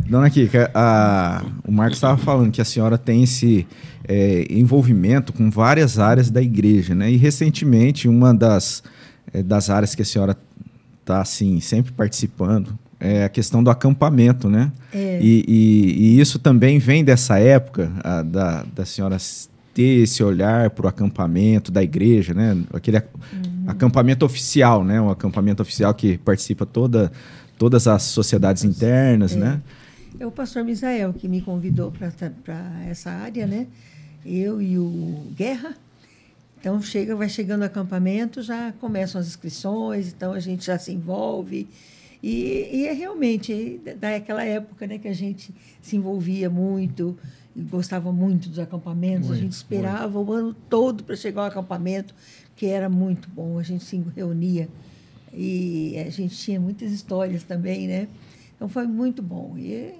Dona 0.08 0.30
Kika, 0.30 0.70
a- 0.74 1.44
o 1.66 1.72
Marcos 1.72 1.96
estava 1.98 2.16
falando 2.16 2.50
que 2.50 2.60
a 2.60 2.64
senhora 2.64 2.96
tem 2.96 3.22
esse 3.22 3.66
é, 4.06 4.46
envolvimento 4.50 5.32
com 5.32 5.50
várias 5.50 5.98
áreas 5.98 6.30
da 6.30 6.40
igreja, 6.42 6.94
né? 6.94 7.10
E 7.10 7.16
recentemente 7.16 8.08
uma 8.08 8.32
das, 8.34 8.82
é, 9.32 9.42
das 9.42 9.68
áreas 9.70 9.94
que 9.94 10.02
a 10.02 10.04
senhora 10.04 10.36
está 11.00 11.20
assim 11.20 11.60
sempre 11.60 11.92
participando 11.92 12.76
é 12.98 13.24
a 13.24 13.28
questão 13.28 13.62
do 13.62 13.70
acampamento, 13.70 14.48
né? 14.48 14.72
É. 14.92 15.18
E, 15.22 15.44
e- 15.46 15.96
e 16.16 16.20
isso 16.20 16.38
também 16.38 16.78
vem 16.78 17.04
dessa 17.04 17.38
época 17.38 17.92
a, 18.02 18.22
da, 18.22 18.64
da 18.74 18.84
senhora 18.84 19.16
ter 19.74 20.02
esse 20.02 20.22
olhar 20.22 20.70
para 20.70 20.86
o 20.86 20.88
acampamento 20.88 21.70
da 21.70 21.82
igreja, 21.82 22.32
né? 22.32 22.56
Aquele 22.72 22.96
ac- 22.96 23.08
acampamento 23.66 24.24
oficial, 24.24 24.82
né? 24.84 25.00
Um 25.00 25.10
acampamento 25.10 25.60
oficial 25.62 25.92
que 25.92 26.16
participa 26.18 26.64
toda, 26.64 27.12
todas 27.58 27.86
as 27.86 28.02
sociedades 28.04 28.64
internas, 28.64 29.34
né? 29.36 29.60
É 30.18 30.26
o 30.26 30.30
pastor 30.30 30.64
Misael 30.64 31.12
que 31.12 31.28
me 31.28 31.42
convidou 31.42 31.92
para 31.92 32.10
essa 32.88 33.10
área, 33.10 33.46
né? 33.46 33.66
Eu 34.24 34.62
e 34.62 34.78
o 34.78 35.26
Guerra. 35.36 35.74
Então 36.58 36.80
chega, 36.80 37.14
vai 37.14 37.28
chegando 37.28 37.60
o 37.60 37.64
acampamento, 37.64 38.42
já 38.42 38.72
começam 38.80 39.20
as 39.20 39.26
inscrições, 39.26 40.08
então 40.08 40.32
a 40.32 40.40
gente 40.40 40.64
já 40.64 40.78
se 40.78 40.90
envolve. 40.90 41.68
E, 42.28 42.68
e 42.72 42.86
é 42.88 42.92
realmente 42.92 43.80
daquela 44.00 44.42
época 44.44 44.86
né, 44.86 44.98
que 44.98 45.06
a 45.06 45.12
gente 45.12 45.54
se 45.80 45.96
envolvia 45.96 46.50
muito 46.50 47.16
e 47.54 47.60
gostava 47.62 48.10
muito 48.12 48.48
dos 48.48 48.58
acampamentos. 48.58 49.30
a 49.30 49.36
gente 49.36 49.52
esperava 49.52 50.18
o 50.18 50.32
ano 50.32 50.52
todo 50.68 51.04
para 51.04 51.14
chegar 51.14 51.42
ao 51.42 51.46
acampamento, 51.46 52.12
que 52.56 52.66
era 52.66 52.88
muito 52.88 53.28
bom. 53.34 53.58
A 53.58 53.62
gente 53.62 53.84
se 53.84 54.02
reunia 54.16 54.68
e 55.32 55.96
a 56.04 56.10
gente 56.10 56.36
tinha 56.36 56.58
muitas 56.60 56.90
histórias 56.92 57.42
também, 57.44 57.86
né? 57.86 58.08
Então 58.56 58.68
foi 58.68 58.86
muito 58.86 59.22
bom. 59.22 59.54
E, 59.56 59.92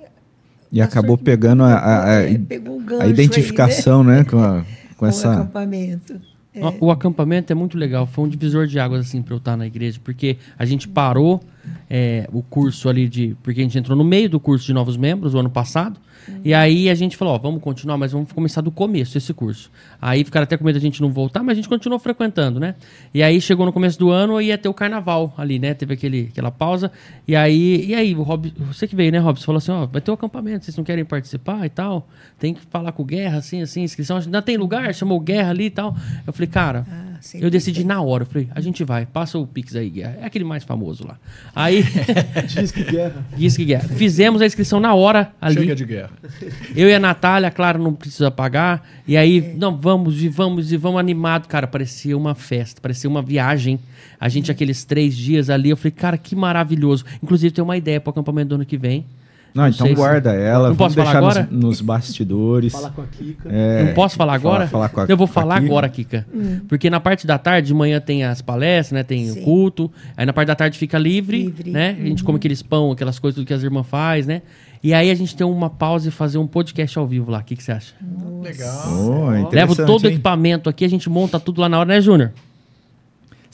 E 0.73 0.81
acabou 0.81 1.17
pegando 1.17 1.63
a, 1.63 1.75
a- 1.75 2.05
a- 2.19 2.23
É, 2.23 2.39
pegou 2.39 2.81
um 2.81 3.01
a 3.01 3.05
aí, 3.05 3.11
identificação, 3.11 4.03
né? 4.03 4.25
Com, 4.25 4.39
a- 4.41 4.65
com 4.97 4.97
com 4.97 5.05
o 5.05 5.09
essa. 5.09 5.33
acampamento. 5.33 6.21
É. 6.55 6.65
O- 6.67 6.87
O 6.87 6.91
acampamento 6.91 7.53
é 7.53 7.55
muito 7.55 7.77
legal, 7.79 8.07
foi 8.07 8.25
um 8.25 8.29
divisor 8.29 8.67
de 8.67 8.79
águas 8.81 9.07
assim 9.07 9.23
para 9.23 9.35
eu 9.35 9.39
estar 9.39 9.57
na 9.57 9.67
igreja, 9.67 10.01
porque 10.03 10.39
a 10.59 10.65
gente 10.65 10.89
parou 10.89 11.41
é, 11.89 12.29
o 12.33 12.43
curso 12.43 12.89
ali 12.89 13.09
de. 13.09 13.37
Porque 13.43 13.61
a 13.61 13.63
gente 13.63 13.79
entrou 13.79 13.97
no 13.97 14.05
meio 14.05 14.29
do 14.29 14.41
curso 14.41 14.67
de 14.67 14.73
novos 14.73 14.97
membros 14.97 15.35
o 15.35 15.39
ano 15.39 15.51
passado. 15.51 16.01
E 16.45 16.53
aí 16.53 16.91
a 16.91 16.95
gente 16.95 17.17
falou, 17.17 17.35
ó, 17.35 17.39
vamos 17.39 17.63
continuar, 17.63 17.97
mas 17.97 18.11
vamos 18.11 18.33
começar 18.33 18.61
do 18.61 18.71
começo 18.71 19.17
esse 19.17 19.33
curso. 19.33 19.71
Aí 20.03 20.25
ficaram 20.25 20.43
até 20.43 20.57
com 20.57 20.65
medo 20.65 20.75
da 20.75 20.81
gente 20.81 21.01
não 21.01 21.11
voltar, 21.11 21.41
mas 21.43 21.53
a 21.53 21.55
gente 21.57 21.69
continuou 21.69 22.01
frequentando, 22.01 22.59
né? 22.59 22.75
E 23.15 23.23
aí 23.23 23.41
chegou 23.41 23.65
no 23.65 23.73
começo 23.73 23.97
do 23.97 24.11
ano 24.11 24.41
e 24.41 24.47
ia 24.47 24.59
ter 24.59 24.69
o 24.69 24.75
carnaval 24.75 25.33
ali, 25.37 25.59
né? 25.59 25.73
Teve 25.75 25.95
aquele, 25.95 26.29
aquela 26.33 26.51
pausa. 26.51 26.91
E 27.29 27.37
aí, 27.37 27.87
e 27.87 27.95
aí, 27.95 28.15
o 28.15 28.23
Rob, 28.23 28.53
você 28.59 28.89
que 28.89 28.97
veio, 28.97 29.13
né, 29.13 29.19
Rob? 29.19 29.39
Você 29.39 29.47
falou 29.47 29.59
assim, 29.59 29.71
ó, 29.71 29.87
vai 29.87 30.01
ter 30.01 30.11
o 30.11 30.15
acampamento, 30.15 30.65
vocês 30.65 30.77
não 30.77 30.85
querem 30.85 31.05
participar 31.05 31.65
e 31.65 31.69
tal? 31.69 32.09
Tem 32.39 32.55
que 32.55 32.61
falar 32.71 32.91
com 32.93 33.03
o 33.03 33.07
Guerra, 33.07 33.39
assim, 33.39 33.63
assim, 33.63 33.83
inscrição. 33.83 34.17
Ainda 34.17 34.43
tem 34.43 34.57
lugar, 34.57 34.93
chamou 34.95 35.19
o 35.19 35.21
Guerra 35.21 35.51
ali 35.51 35.67
e 35.67 35.71
tal. 35.71 35.95
Eu 36.27 36.33
falei, 36.33 36.49
cara, 36.49 36.87
Ah, 36.91 37.16
eu 37.35 37.51
decidi 37.51 37.85
na 37.85 38.01
hora. 38.01 38.23
Eu 38.23 38.27
falei, 38.27 38.49
a 38.55 38.61
gente 38.61 38.83
vai, 38.85 39.07
passa 39.07 39.39
o 39.39 39.47
Pix 39.47 39.75
aí, 39.77 39.91
Guerra. 39.91 40.19
É 40.21 40.27
aquele 40.27 40.45
mais 40.45 40.65
famoso 40.65 41.07
lá. 41.07 41.19
Aí, 41.55 41.83
Diz 42.47 42.71
que 42.71 42.85
guerra. 42.85 43.25
disse 43.37 43.57
que 43.57 43.65
Guerra. 43.65 43.89
Fizemos 43.89 44.43
a 44.43 44.47
inscrição 44.47 44.79
na 44.79 44.95
hora 44.95 45.33
ali. 45.41 45.61
Chega 45.61 45.75
de 45.75 45.85
guerra. 45.85 46.11
Eu 46.77 46.89
e 46.89 46.95
a 46.95 47.01
Natália, 47.01 47.51
claro, 47.51 47.83
não 47.83 47.95
precisa 47.95 48.31
pagar. 48.31 48.87
E 49.07 49.17
aí, 49.17 49.55
não, 49.57 49.77
vamos 49.77 50.23
e 50.23 50.29
vamos 50.29 50.73
e 50.73 50.77
vamos 50.77 51.01
animado. 51.01 51.47
Cara, 51.49 51.67
parecia 51.67 52.17
uma 52.17 52.35
festa, 52.35 52.81
parecia 52.81 53.09
uma 53.09 53.23
viagem. 53.23 53.79
A 54.21 54.29
gente, 54.29 54.51
aqueles 54.51 54.85
três 54.85 55.17
dias 55.17 55.49
ali, 55.51 55.71
eu 55.71 55.77
falei, 55.77 55.93
cara, 55.93 56.19
que 56.19 56.35
maravilhoso. 56.35 57.05
Inclusive, 57.23 57.55
tem 57.55 57.63
uma 57.65 57.77
ideia 57.77 58.01
para 58.01 58.11
o 58.11 58.13
acampamento 58.13 58.51
do 58.51 58.55
ano 58.57 58.67
que 58.67 58.77
vem. 58.77 59.05
Não, 59.57 59.63
Não 59.65 59.71
então 59.71 59.87
sei 59.87 59.97
se- 59.97 60.01
guarda 60.01 60.33
ela. 60.35 60.69
Não 60.69 60.75
vamos 60.77 60.95
posso 60.95 60.95
falar 60.95 61.05
deixar 61.07 61.21
nos- 61.23 61.37
agora? 61.37 61.49
Nos, 61.51 61.81
bastidores. 61.81 62.73
Fala 62.73 62.91
com 62.91 63.01
a 63.01 63.07
Kika. 63.07 63.49
É, 63.51 63.85
não 63.85 63.95
posso 63.95 64.15
falar 64.17 64.39
fala- 64.39 64.55
agora? 64.55 64.69
falar 64.69 64.89
com 64.91 65.01
a- 65.01 65.07
eu 65.09 65.17
vou 65.17 65.27
falar 65.27 65.55
Kika. 65.61 65.67
agora, 65.67 65.89
Kika. 65.89 66.27
Porque 66.69 66.91
na 66.91 67.01
parte 67.01 67.27
da 67.27 67.39
tarde, 67.39 67.69
de 67.69 67.75
manhã 67.75 67.99
tem 68.01 68.23
as 68.23 68.43
palestras, 68.43 68.93
né? 68.93 69.03
Tem 69.03 69.27
Sim. 69.27 69.41
o 69.41 69.45
culto. 69.45 69.91
Aí 70.17 70.27
na 70.27 70.33
parte 70.35 70.49
da 70.49 70.55
tarde 70.55 70.79
fica 70.79 70.99
livre, 70.99 71.45
Livre. 71.45 71.71
né? 71.71 71.97
A 71.99 72.05
gente 72.05 72.23
come 72.23 72.37
aqueles 72.37 72.63
pão, 72.63 72.93
aquelas 72.93 73.19
coisas 73.19 73.35
tudo 73.37 73.47
que 73.47 73.55
as 73.55 73.63
irmãs 73.63 73.87
faz, 73.87 74.27
né? 74.27 74.43
E 74.83 74.93
aí 74.93 75.11
a 75.11 75.15
gente 75.15 75.35
tem 75.35 75.47
uma 75.47 75.71
pausa 75.71 76.09
e 76.09 76.11
fazer 76.13 76.37
um 76.39 76.47
podcast 76.47 76.99
ao 76.99 77.07
vivo 77.07 77.31
lá. 77.31 77.39
O 77.39 77.43
que, 77.43 77.57
que 77.57 77.63
você 77.63 77.73
acha? 77.73 77.95
Legal. 78.43 78.85
Oh, 78.93 79.49
Levo 79.55 79.75
todo 79.75 80.05
o 80.05 80.07
equipamento 80.09 80.69
aqui, 80.69 80.85
a 80.85 80.89
gente 80.89 81.09
monta 81.09 81.41
tudo 81.41 81.61
lá 81.61 81.69
na 81.69 81.79
hora, 81.81 81.89
né, 81.89 82.01
Júnior? 82.01 82.33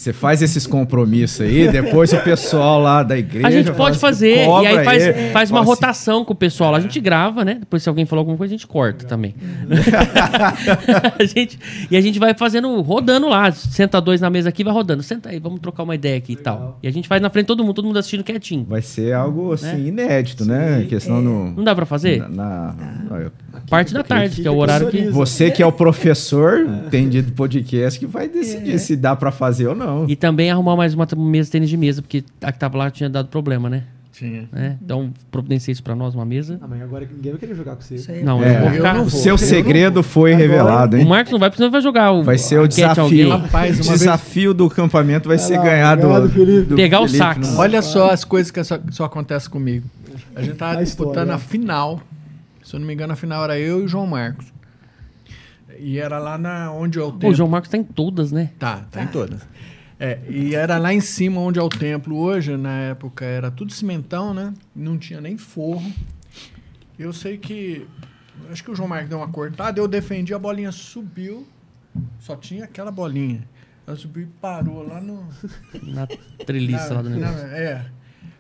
Você 0.03 0.13
faz 0.13 0.43
esses 0.43 0.67
compromissos 0.67 1.43
aí, 1.43 1.69
depois 1.71 2.13
o 2.13 2.19
pessoal 2.19 2.81
lá 2.81 3.05
da 3.05 3.17
igreja. 3.17 3.47
A 3.47 3.51
gente 3.53 3.71
pode 3.71 3.97
fala, 3.97 4.13
fazer, 4.13 4.49
e 4.49 4.67
aí 4.67 4.85
faz, 4.85 5.07
ele, 5.07 5.31
faz 5.31 5.49
uma 5.49 5.61
assim, 5.61 5.69
rotação 5.69 6.25
com 6.25 6.33
o 6.33 6.37
pessoal. 6.37 6.73
lá. 6.73 6.79
A 6.79 6.81
gente 6.81 6.99
grava, 6.99 7.45
né? 7.45 7.59
Depois, 7.61 7.85
se 7.85 7.89
alguém 7.89 8.05
falou 8.05 8.23
alguma 8.23 8.37
coisa, 8.37 8.53
a 8.53 8.57
gente 8.57 8.67
corta 8.67 9.07
também. 9.07 9.33
a 11.17 11.25
gente, 11.25 11.57
e 11.89 11.97
a 11.97 12.01
gente 12.01 12.19
vai 12.19 12.35
fazendo, 12.35 12.81
rodando 12.81 13.29
lá. 13.29 13.53
Senta 13.53 14.01
dois 14.01 14.21
na 14.21 14.29
mesa 14.29 14.49
aqui, 14.49 14.65
vai 14.65 14.73
rodando. 14.73 15.05
Senta 15.05 15.29
aí, 15.29 15.39
vamos 15.39 15.61
trocar 15.61 15.85
uma 15.85 15.95
ideia 15.95 16.17
aqui 16.17 16.33
e 16.33 16.37
tal. 16.37 16.81
E 16.83 16.89
a 16.89 16.91
gente 16.91 17.07
faz 17.07 17.23
na 17.23 17.31
frente 17.31 17.45
de 17.45 17.49
todo 17.49 17.63
mundo, 17.63 17.75
todo 17.75 17.85
mundo 17.85 17.99
assistindo 18.01 18.25
quietinho. 18.25 18.67
Vai 18.69 18.83
ser 18.83 19.13
algo 19.13 19.53
assim, 19.53 19.87
inédito, 19.87 20.45
né? 20.45 20.85
Questão 20.89 21.23
no. 21.23 21.53
Não 21.53 21.63
dá 21.63 21.77
pra 21.77 21.87
fazer? 21.87 22.29
Na, 22.29 22.29
na- 22.29 23.31
Parte 23.69 23.95
da 23.95 24.03
tarde, 24.03 24.43
que 24.43 24.49
é 24.49 24.51
o 24.51 24.57
horário 24.57 24.89
que. 24.89 25.09
Você 25.11 25.51
que 25.51 25.63
é 25.63 25.67
o 25.67 25.73
professor, 25.73 26.67
entendido 26.87 27.31
do 27.31 27.35
podcast, 27.35 27.99
que 28.01 28.07
vai 28.07 28.29
decidir 28.29 28.79
se 28.81 28.97
dá 28.97 29.15
pra 29.15 29.31
fazer 29.31 29.69
ou 29.69 29.75
não. 29.75 29.92
E 30.09 30.17
também 30.17 30.51
arrumar 30.51 30.77
mais 30.77 30.95
uma 30.95 31.07
mesa 31.17 31.47
de 31.47 31.53
tênis 31.53 31.69
de 31.71 31.77
mesa, 31.77 32.03
porque 32.03 32.25
a 32.43 32.53
que 32.53 32.59
tava 32.59 32.77
lá 32.79 32.91
tinha 32.91 33.09
dado 33.09 33.29
problema, 33.29 33.69
né? 33.71 33.85
Tinha. 34.13 34.47
É, 34.55 34.75
Então, 34.83 35.11
providencia 35.31 35.73
isso 35.73 35.83
pra 35.83 35.97
nós, 35.97 36.15
uma 36.15 36.25
mesa. 36.27 36.59
Ah, 36.61 36.67
mas 36.69 36.83
agora 36.83 37.09
ninguém 37.11 37.33
vai 37.33 37.41
querer 37.41 37.55
jogar 37.55 37.77
com 37.77 37.81
você. 37.83 38.21
Não, 38.23 38.45
É, 38.45 38.57
eu 38.57 38.59
vou 38.61 38.69
eu 38.69 38.75
ficar. 38.75 38.93
não 38.95 39.01
O 39.03 39.09
vou. 39.09 39.21
seu 39.21 39.35
Eu 39.35 39.39
segredo 39.39 40.03
foi 40.03 40.35
Agora- 40.35 40.49
revelado, 40.49 40.97
O 40.97 41.01
hein? 41.01 41.07
Marcos 41.07 41.33
não 41.33 41.39
vai, 41.39 41.49
porque 41.49 41.57
senão 41.57 41.71
vai 41.71 41.81
jogar 41.81 42.13
o. 42.13 42.23
Vai 42.23 42.37
ser 42.37 42.61
o 42.61 42.69
desafio. 42.69 43.31
Rapaz, 43.31 43.79
o 43.79 43.83
uma 43.83 43.89
vez- 43.89 44.01
desafio 44.01 44.53
do 44.53 44.69
campamento 44.69 45.29
vai 45.29 45.39
ser 45.39 45.57
lá, 45.57 45.65
ganhar 45.65 45.95
do, 45.97 46.21
do 46.21 46.29
Felipe. 46.29 46.67
do 46.69 46.77
Pegar 46.77 47.01
o 47.01 47.07
Felipe, 47.07 47.19
sax. 47.25 47.49
não- 47.49 47.59
Olha 47.59 47.81
só 47.81 48.11
as 48.11 48.23
coisas 48.23 48.51
que 48.51 48.63
só, 48.63 48.79
só 48.91 49.05
acontecem 49.05 49.49
comigo. 49.51 49.87
A 50.37 50.43
gente 50.43 50.57
tava 50.57 50.79
A 50.79 50.83
disputando 50.83 51.09
história. 51.31 51.35
a 51.35 51.39
final. 51.39 52.01
Se 52.63 52.77
eu 52.77 52.81
não 52.81 52.87
me 52.87 52.93
engano, 52.93 53.15
a 53.15 53.17
final 53.17 53.43
era 53.45 53.59
eu 53.59 53.81
e 53.81 53.85
o 53.85 53.89
João 53.89 54.07
Marcos. 54.07 54.47
E 55.79 55.99
era 55.99 56.19
lá 56.19 56.37
na 56.39 56.71
onde 56.71 57.01
o 57.01 57.05
Pô, 57.07 57.13
templo. 57.13 57.31
o 57.31 57.35
João 57.35 57.49
Marcos 57.49 57.71
tá 57.71 57.79
em 57.79 57.83
todas, 57.83 58.31
né? 58.31 58.51
Tá, 58.59 58.83
tá 58.91 59.03
em 59.03 59.07
todas. 59.07 59.41
É, 60.05 60.19
e 60.29 60.53
era 60.57 60.79
lá 60.79 60.93
em 60.93 61.01
cima 61.01 61.41
onde 61.41 61.61
é 61.61 61.63
o 61.63 61.69
templo 61.69 62.19
hoje, 62.19 62.57
na 62.57 62.77
época 62.77 63.25
era 63.25 63.53
tudo 63.53 63.73
cimentão, 63.73 64.35
né? 64.35 64.53
Não 64.75 64.99
tinha 64.99 65.21
nem 65.21 65.39
forro. 65.39 65.93
Eu 66.99 67.13
sei 67.13 67.39
que. 67.39 67.87
Acho 68.51 68.65
que 68.65 68.71
o 68.73 68.75
João 68.75 68.89
Marcos 68.89 69.09
deu 69.09 69.19
uma 69.19 69.29
cortada, 69.29 69.79
eu 69.79 69.87
defendi, 69.87 70.35
a 70.35 70.39
bolinha 70.41 70.73
subiu. 70.73 71.47
Só 72.19 72.35
tinha 72.35 72.65
aquela 72.65 72.91
bolinha. 72.91 73.47
Ela 73.87 73.97
subiu 73.97 74.25
e 74.25 74.27
parou 74.41 74.85
lá 74.87 75.01
no. 75.01 75.25
Na 75.85 76.07
treliça 76.47 76.89
na- 76.89 76.95
lá 76.97 77.03
do 77.03 77.11
na- 77.11 77.17
negócio. 77.17 77.47
É. 77.47 77.87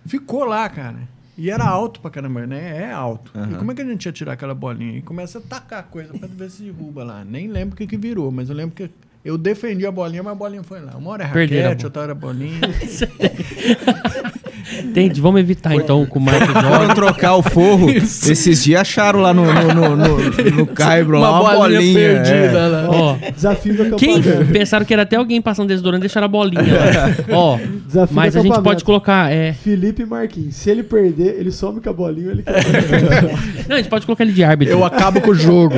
Ficou 0.04 0.44
lá, 0.44 0.68
cara. 0.68 1.08
E 1.38 1.48
era 1.48 1.64
alto 1.64 2.00
pra 2.00 2.10
caramba, 2.10 2.44
né? 2.46 2.82
É 2.88 2.92
alto. 2.92 3.30
E 3.34 3.38
Aham. 3.38 3.54
como 3.58 3.70
é 3.70 3.74
que 3.76 3.82
a 3.82 3.84
gente 3.84 4.04
ia 4.04 4.12
tirar 4.12 4.32
aquela 4.32 4.54
bolinha? 4.54 4.98
E 4.98 5.02
começa 5.02 5.38
a 5.38 5.40
tacar 5.40 5.84
coisa 5.84 6.12
pra 6.18 6.26
ver 6.28 6.50
se 6.50 6.64
derruba 6.64 7.04
lá. 7.04 7.24
Nem 7.24 7.46
lembro 7.48 7.74
o 7.74 7.76
que, 7.76 7.86
que 7.86 7.96
virou, 7.96 8.30
mas 8.32 8.48
eu 8.50 8.54
lembro 8.56 8.74
que 8.74 8.90
eu 9.24 9.38
defendi 9.38 9.86
a 9.86 9.92
bolinha, 9.92 10.22
mas 10.22 10.32
a 10.32 10.36
bolinha 10.36 10.62
foi 10.62 10.80
lá. 10.80 10.96
Uma 10.96 11.10
hora 11.10 11.24
é 11.24 11.26
raquete, 11.26 11.84
outra 11.84 12.02
hora 12.02 12.12
é 12.12 12.14
bolinha. 12.14 12.60
Entende? 14.82 15.20
Vamos 15.20 15.40
evitar 15.40 15.74
então 15.74 16.06
com 16.06 16.18
o 16.18 16.22
Marcos 16.22 16.52
Foram 16.52 16.82
joga. 16.82 16.94
trocar 16.94 17.36
o 17.36 17.42
forro. 17.42 17.90
Esses 17.90 18.64
dias 18.64 18.80
acharam 18.80 19.20
lá 19.20 19.34
no, 19.34 19.44
no, 19.44 19.74
no, 19.74 19.96
no, 19.96 20.50
no 20.56 20.66
Caibro 20.66 21.18
lá 21.18 21.40
uma 21.40 21.54
bolinha. 21.54 21.94
perdida 21.94 22.58
é. 22.58 22.66
lá. 22.68 22.90
Ó, 22.90 23.16
Desafio 23.34 23.74
do 23.74 23.96
quem 23.96 24.18
acampamento. 24.18 24.52
pensaram 24.52 24.86
que 24.86 24.92
era 24.92 25.02
até 25.02 25.16
alguém 25.16 25.40
passando 25.40 25.68
desodorante 25.68 26.00
e 26.00 26.06
deixaram 26.06 26.26
a 26.26 26.28
bolinha 26.28 26.62
lá. 26.62 27.16
Ó, 27.36 27.58
Desafio 27.86 28.14
mas 28.14 28.36
a 28.36 28.40
gente 28.40 28.60
pode 28.62 28.84
colocar. 28.84 29.32
É, 29.32 29.52
Felipe 29.52 30.04
Marquinhos. 30.04 30.54
Se 30.56 30.70
ele 30.70 30.82
perder, 30.82 31.36
ele 31.38 31.50
some 31.50 31.80
com 31.80 31.90
a 31.90 31.92
bolinha 31.92 32.30
ele 32.30 32.42
quer. 32.42 32.52
não, 33.68 33.76
a 33.76 33.78
gente 33.78 33.90
pode 33.90 34.06
colocar 34.06 34.24
ele 34.24 34.32
de 34.32 34.44
árbitro. 34.44 34.74
Eu 34.74 34.84
acabo 34.84 35.20
com 35.20 35.30
o 35.30 35.34
jogo. 35.34 35.74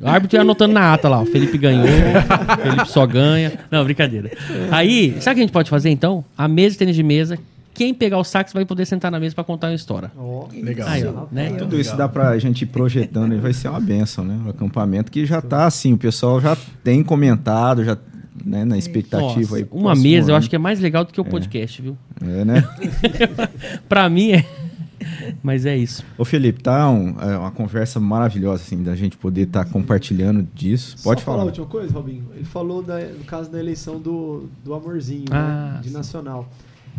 O 0.00 0.08
árbitro 0.08 0.36
ia 0.36 0.42
anotando 0.42 0.74
na 0.74 0.94
ata 0.94 1.08
lá. 1.08 1.20
O 1.20 1.26
Felipe 1.26 1.58
ganhou, 1.58 1.86
Felipe 2.62 2.88
só 2.88 3.06
ganha. 3.06 3.52
Não, 3.70 3.84
brincadeira. 3.84 4.30
Aí, 4.70 5.16
sabe 5.20 5.32
o 5.32 5.34
que 5.34 5.40
a 5.40 5.44
gente 5.44 5.52
pode 5.52 5.70
fazer 5.70 5.90
então? 5.90 6.24
A 6.36 6.46
mesa 6.46 6.70
de 6.70 6.78
tênis 6.78 6.96
de 6.96 7.02
mesa. 7.02 7.38
Quem 7.78 7.94
pegar 7.94 8.18
o 8.18 8.24
sax 8.24 8.52
vai 8.52 8.64
poder 8.64 8.84
sentar 8.86 9.10
na 9.10 9.18
mesa 9.20 9.34
pra 9.34 9.44
contar 9.44 9.68
uma 9.68 9.74
história. 9.74 10.10
Ó, 10.16 10.46
Legal. 10.52 10.88
Aí, 10.88 11.06
ó, 11.06 11.26
né? 11.32 11.52
Tudo 11.52 11.78
isso 11.80 11.96
dá 11.96 12.08
pra 12.08 12.36
gente 12.38 12.62
ir 12.62 12.66
projetando 12.66 13.34
e 13.34 13.38
vai 13.38 13.52
ser 13.52 13.68
uma 13.68 13.80
benção, 13.80 14.24
né? 14.24 14.38
O 14.44 14.50
acampamento 14.50 15.10
que 15.12 15.24
já 15.24 15.40
tá 15.40 15.64
assim, 15.64 15.92
o 15.92 15.98
pessoal 15.98 16.40
já 16.40 16.56
tem 16.82 17.02
comentado, 17.04 17.84
já 17.84 17.96
né, 18.44 18.64
na 18.64 18.76
expectativa 18.76 19.40
Nossa, 19.40 19.56
aí. 19.56 19.66
uma 19.70 19.94
mesa 19.94 20.30
eu 20.32 20.36
acho 20.36 20.48
que 20.50 20.56
é 20.56 20.58
mais 20.58 20.80
legal 20.80 21.04
do 21.04 21.12
que 21.12 21.20
o 21.20 21.24
podcast, 21.24 21.80
viu? 21.82 21.96
é. 22.20 22.44
né? 22.44 22.64
Pra 23.88 24.08
mim 24.08 24.32
é. 24.32 24.44
Mas 25.42 25.64
é 25.64 25.76
isso. 25.76 26.04
Ô 26.16 26.24
Felipe, 26.24 26.60
tá 26.62 26.90
um- 26.90 27.14
é 27.20 27.38
uma 27.38 27.50
conversa 27.52 28.00
maravilhosa, 28.00 28.62
assim, 28.64 28.82
da 28.82 28.96
gente 28.96 29.16
poder 29.16 29.42
estar 29.42 29.64
compartilhando 29.66 30.46
disso. 30.54 30.96
Pode 31.04 31.20
Só 31.20 31.24
falar 31.26 31.36
a 31.36 31.40
falar. 31.40 31.46
última 31.50 31.66
coisa, 31.66 31.92
Robinho. 31.94 32.24
Ele 32.34 32.44
falou 32.44 32.82
da, 32.82 32.98
no 32.98 33.24
caso 33.24 33.48
da 33.50 33.58
eleição 33.60 34.00
do, 34.00 34.48
do 34.64 34.74
Amorzinho, 34.74 35.24
Ah, 35.30 35.72
né, 35.74 35.80
de 35.82 35.88
sim. 35.88 35.94
nacional. 35.94 36.48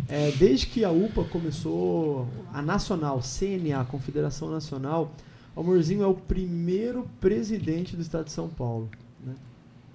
É, 0.08 0.32
desde 0.32 0.66
que 0.66 0.84
a 0.84 0.90
UPA 0.90 1.24
começou, 1.24 2.26
a 2.52 2.60
nacional, 2.60 3.20
CNA, 3.22 3.84
Confederação 3.84 4.50
Nacional, 4.50 5.12
o 5.54 5.60
Amorzinho 5.60 6.02
é 6.02 6.06
o 6.06 6.14
primeiro 6.14 7.06
presidente 7.20 7.94
do 7.96 8.02
estado 8.02 8.24
de 8.24 8.32
São 8.32 8.48
Paulo. 8.48 8.88
né? 9.24 9.34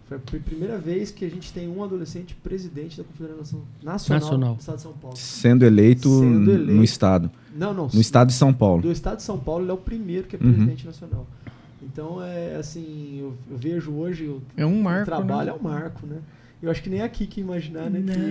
Foi 0.07 0.17
a 0.17 0.19
pr- 0.19 0.37
primeira 0.37 0.77
vez 0.77 1.11
que 1.11 1.25
a 1.25 1.29
gente 1.29 1.51
tem 1.51 1.67
um 1.67 1.83
adolescente 1.83 2.35
presidente 2.35 2.97
da 2.97 3.03
Confederação 3.03 3.61
Nacional, 3.83 4.21
Nacional. 4.21 4.53
do 4.55 4.59
estado 4.59 4.75
de 4.77 4.81
São 4.83 4.93
Paulo. 4.93 5.17
Sendo 5.17 5.65
eleito, 5.65 6.09
Sendo 6.19 6.51
eleito. 6.51 6.71
no 6.73 6.83
estado. 6.83 7.31
Não, 7.55 7.73
não. 7.73 7.89
No 7.93 7.99
estado 8.01 8.27
de 8.27 8.33
São 8.35 8.53
Paulo. 8.53 8.81
Do 8.83 8.91
estado 8.91 9.17
de 9.17 9.23
São 9.23 9.37
Paulo, 9.39 9.63
ele 9.65 9.71
é 9.71 9.73
o 9.73 9.77
primeiro 9.77 10.27
que 10.27 10.35
é 10.35 10.39
Uhum. 10.39 10.53
presidente 10.53 10.85
nacional. 10.85 11.25
Então, 11.81 12.21
é 12.21 12.55
assim, 12.55 13.17
eu, 13.19 13.33
eu 13.51 13.57
vejo 13.57 13.91
hoje 13.93 14.25
o, 14.27 14.41
É 14.55 14.65
um 14.65 14.79
o 14.79 14.83
marco. 14.83 15.05
trabalho 15.05 15.51
né? 15.51 15.57
é 15.57 15.59
um 15.59 15.63
marco, 15.63 16.05
né? 16.07 16.17
Eu 16.63 16.71
acho 16.71 16.81
que 16.81 16.89
nem 16.89 17.01
aqui 17.01 17.27
que 17.27 17.41
imaginar, 17.41 17.89
né? 17.89 17.99
Não, 17.99 18.13
que 18.13 18.21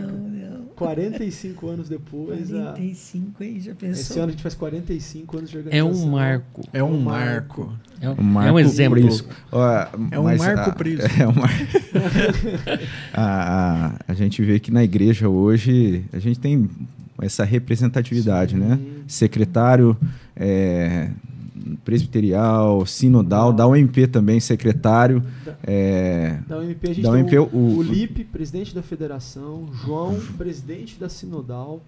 não. 0.50 0.64
45 0.74 1.68
anos 1.68 1.88
depois, 1.88 2.52
a- 2.52 2.72
45 2.72 3.42
aí, 3.44 3.60
já 3.60 3.70
esse 3.72 3.74
pensou? 3.80 4.16
ano 4.16 4.26
a 4.26 4.30
gente 4.32 4.42
faz 4.42 4.54
45 4.56 5.36
anos 5.38 5.50
de 5.50 5.56
É 5.56 5.60
organização. 5.60 6.08
um 6.08 6.10
marco. 6.10 6.62
É 6.72 6.82
um 6.82 6.94
Um 6.94 7.00
marco. 7.00 7.72
É 8.00 8.08
um, 8.10 8.14
Um 8.18 8.22
marco 8.24 8.48
é 8.48 8.52
um 8.52 8.58
exemplo. 8.58 9.00
Ó, 9.52 9.86
É 10.10 10.18
um 10.18 10.24
mas 10.24 10.38
marco 10.40 10.70
a- 10.70 10.72
Prisco. 10.72 11.08
É 11.22 11.28
um 11.28 11.32
mar... 11.32 11.50
a, 13.12 13.94
a, 14.06 14.12
a 14.12 14.14
gente 14.14 14.42
vê 14.42 14.58
que 14.58 14.70
na 14.72 14.82
igreja 14.82 15.28
hoje 15.28 16.04
a 16.12 16.18
gente 16.18 16.38
tem 16.40 16.68
essa 17.22 17.44
representatividade, 17.44 18.56
né? 18.56 18.78
Secretário 19.06 19.96
é, 20.34 21.10
presbiterial, 21.84 22.84
sinodal, 22.86 23.52
da 23.52 23.66
UMP 23.66 24.06
também, 24.06 24.40
secretário. 24.40 25.22
Da- 25.44 25.56
é, 25.64 26.38
Da 26.48 26.58
UMP 26.58 26.78
a 26.90 26.92
gente 26.92 27.02
Da 27.02 27.12
tem 27.12 27.22
UMP, 27.22 27.38
o, 27.38 27.44
o- 27.52 27.76
o 27.78 27.82
Lipe, 27.82 28.24
presidente 28.24 28.74
da 28.74 28.82
federação, 28.82 29.68
João, 29.84 30.18
presidente 30.36 30.98
da 30.98 31.08
Sinodal, 31.08 31.80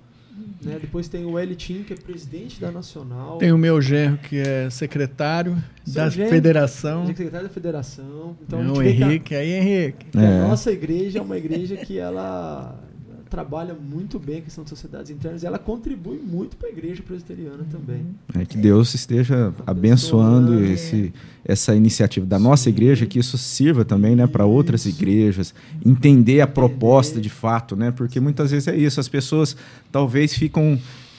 né? 0.63 0.77
Depois 0.81 1.09
tem 1.09 1.25
o 1.25 1.39
Elitim, 1.39 1.83
que 1.83 1.93
é 1.95 1.97
presidente 1.97 2.61
da 2.61 2.71
Nacional, 2.71 3.39
Tem 3.39 3.53
o 3.53 3.59
meu 3.59 3.81
genro 3.81 4.19
que 4.19 4.37
é 4.39 4.69
secretário 4.71 5.57
Seu 5.85 5.95
da 5.95 6.11
genro? 6.11 6.29
federação. 6.31 7.07
secretário 7.07 7.49
da 7.49 7.53
federação. 7.53 8.37
Então 8.47 8.61
a 8.61 8.63
Tem 8.63 8.69
gente 8.75 8.79
o 8.79 8.81
a- 8.81 9.07
Henrique. 9.09 9.35
Aí, 9.35 9.51
Henrique. 9.53 10.07
que 10.13 10.19
É. 10.19 10.41
a 10.43 10.49
nossa 10.49 10.71
igreja 10.71 11.19
é 11.19 11.23
uma 11.23 11.37
igreja 11.39 11.77
que 11.77 11.99
ela 11.99 12.79
trabalha 13.29 13.75
muito 13.75 14.19
bem 14.19 14.39
a 14.39 14.41
questão 14.43 14.63
de 14.65 14.71
sociedades 14.71 15.11
internas 15.11 15.43
e 15.43 15.47
ela 15.47 15.59
contribui 15.59 16.19
muito 16.19 16.57
para 16.57 16.69
a 16.69 16.73
igreja 16.73 17.03
presbiteriana 17.03 17.65
também. 17.71 18.07
é, 18.35 18.45
que 18.45 18.57
Deus 18.57 18.95
esteja 18.95 19.53
abençoando 19.67 20.53
Abençoando, 20.53 20.65
esse, 20.73 21.13
essa 21.45 21.75
iniciativa 21.75 22.25
da 22.25 22.39
nossa 22.39 22.69
igreja, 22.69 23.05
que 23.07 23.19
isso 23.19 23.37
sirva 23.37 23.85
também 23.85 24.15
né, 24.17 24.27
para 24.27 24.45
outras 24.45 24.87
igrejas, 24.87 25.55
entender 25.85 26.41
a 26.41 26.47
proposta 26.47 27.21
de 27.21 27.29
fato, 27.29 27.75
né? 27.77 27.91
Porque 27.91 28.21
muitas 28.21 28.51
vezes 28.51 28.69
é 28.69 28.77
isso, 28.77 29.01
as 29.01 29.09
pessoas 29.09 29.57
talvez 29.93 30.35
ficam 30.35 30.79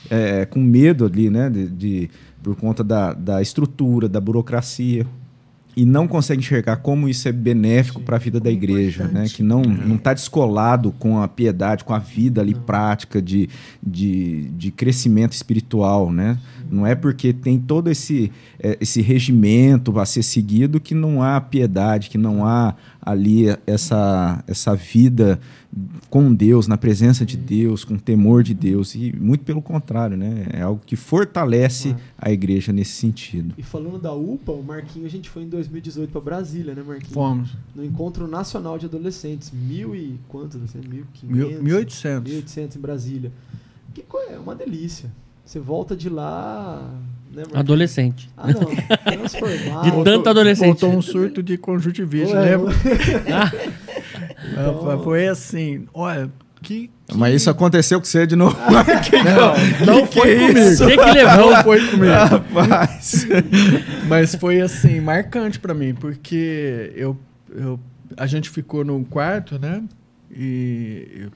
é, 0.10 0.46
com 0.46 0.60
medo 0.62 1.06
ali, 1.06 1.30
né? 1.30 1.50
De, 1.50 1.68
de- 1.68 2.10
por 2.42 2.56
conta 2.56 2.84
da, 2.84 3.14
da 3.14 3.42
estrutura, 3.42 4.08
da 4.08 4.22
burocracia. 4.22 5.06
E 5.78 5.86
não 5.86 6.08
conseguem 6.08 6.44
enxergar 6.44 6.78
como 6.78 7.08
isso 7.08 7.28
é 7.28 7.32
benéfico 7.32 8.02
para 8.02 8.16
a 8.16 8.20
vida 8.20 8.40
da 8.40 8.50
como 8.50 8.52
igreja, 8.52 9.08
né? 9.08 9.28
Que 9.32 9.44
não 9.44 9.62
não 9.62 9.96
está 9.96 10.12
descolado 10.12 10.92
com 10.92 11.22
a 11.22 11.28
piedade, 11.28 11.84
com 11.84 11.94
a 11.94 12.00
vida 12.00 12.42
ali 12.42 12.56
prática 12.56 13.22
de, 13.22 13.48
de, 13.86 14.46
de 14.58 14.72
crescimento 14.72 15.34
espiritual, 15.34 16.12
né? 16.12 16.40
Não 16.72 16.86
é 16.86 16.96
porque 16.96 17.32
tem 17.32 17.60
todo 17.60 17.92
esse, 17.92 18.32
eh, 18.60 18.76
esse 18.82 19.04
regimento 19.04 20.00
a 20.00 20.06
ser 20.06 20.24
seguido 20.24 20.80
que 20.80 20.96
não 20.96 21.22
há 21.22 21.40
piedade, 21.40 22.10
que 22.10 22.18
não 22.18 22.44
há 22.44 22.74
ali 23.10 23.46
essa, 23.66 24.44
essa 24.48 24.76
vida 24.76 25.40
com 26.10 26.34
Deus, 26.34 26.68
na 26.68 26.78
presença 26.78 27.26
de 27.26 27.38
Deus, 27.38 27.84
com 27.86 27.98
temor 27.98 28.44
de 28.44 28.54
Deus. 28.54 28.96
E 28.96 29.14
muito 29.18 29.44
pelo 29.44 29.62
contrário, 29.62 30.18
né? 30.18 30.48
É 30.52 30.62
algo 30.62 30.82
que 30.86 30.96
fortalece 30.96 31.96
a 32.18 32.32
igreja 32.32 32.74
nesse 32.74 32.92
sentido. 32.94 33.56
E 33.58 33.64
falando 33.64 33.98
da 34.00 34.14
UPA, 34.14 34.52
o 34.52 34.64
Marquinho, 34.64 35.06
a 35.06 35.10
gente 35.10 35.30
foi 35.30 35.44
em 35.44 35.50
2018 35.50 36.12
para 36.12 36.22
Brasília, 36.22 36.74
né, 36.76 36.84
Marquinho? 36.86 37.14
Fomos. 37.14 37.50
No 37.76 37.84
Encontro 37.86 38.28
Nacional 38.28 38.78
de 38.78 38.86
Adolescentes, 38.88 39.52
mil 39.52 39.96
e 39.96 40.20
quantos? 40.28 40.56
adolescentes? 40.56 40.90
Mil 40.90 41.06
e 41.24 41.26
Mil- 41.26 41.48
quinhentos? 41.48 41.64
1800. 41.64 42.34
1.800 42.34 42.76
em 42.76 42.80
Brasília. 42.80 43.32
Que 43.94 44.04
é 44.32 44.38
uma 44.38 44.54
delícia. 44.56 45.10
Você 45.46 45.60
volta 45.60 45.96
de 45.96 46.10
lá, 46.10 46.94
né, 47.38 47.44
Marquinhos? 47.44 47.60
Adolescente. 47.60 48.30
Ah, 48.36 48.48
não. 48.48 48.66
Transformado. 49.28 49.84
De 49.84 50.04
tanto 50.04 50.30
adolescente. 50.30 50.68
Voltou 50.82 50.94
um 50.94 51.02
surto 51.02 51.44
de 51.44 51.58
conjuntivite, 51.58 52.34
Ué, 52.34 52.42
lembra? 52.58 52.74
Foi- 55.04 55.28
assim, 55.28 55.88
olha, 55.94 56.30
que, 56.62 56.90
Mas 57.14 57.36
isso 57.36 57.50
aconteceu 57.50 58.00
com 58.00 58.06
você 58.06 58.26
de 58.26 58.36
novo. 58.36 58.58
não, 59.86 59.96
não 60.00 60.08
foi 60.08 60.36
que 60.36 60.42
comigo. 60.42 60.60
isso? 60.60 60.84
Você 60.84 60.98
que 60.98 61.12
levou. 61.12 61.52
Não 61.52 61.64
foi 61.64 61.88
comigo. 61.88 62.12
Rapaz. 62.12 63.28
Mas 64.08 64.36
foi 64.36 64.62
assim, 64.62 65.00
marcante 65.00 65.60
pra 65.60 65.74
mim, 65.74 65.94
porque 65.94 66.92
eu, 66.96 67.18
eu, 67.56 67.80
a 68.18 68.26
gente 68.26 68.50
ficou 68.50 68.84
num 68.84 69.04
quarto, 69.04 69.60
né? 69.60 69.84
E 70.36 71.08
eu- 71.24 71.32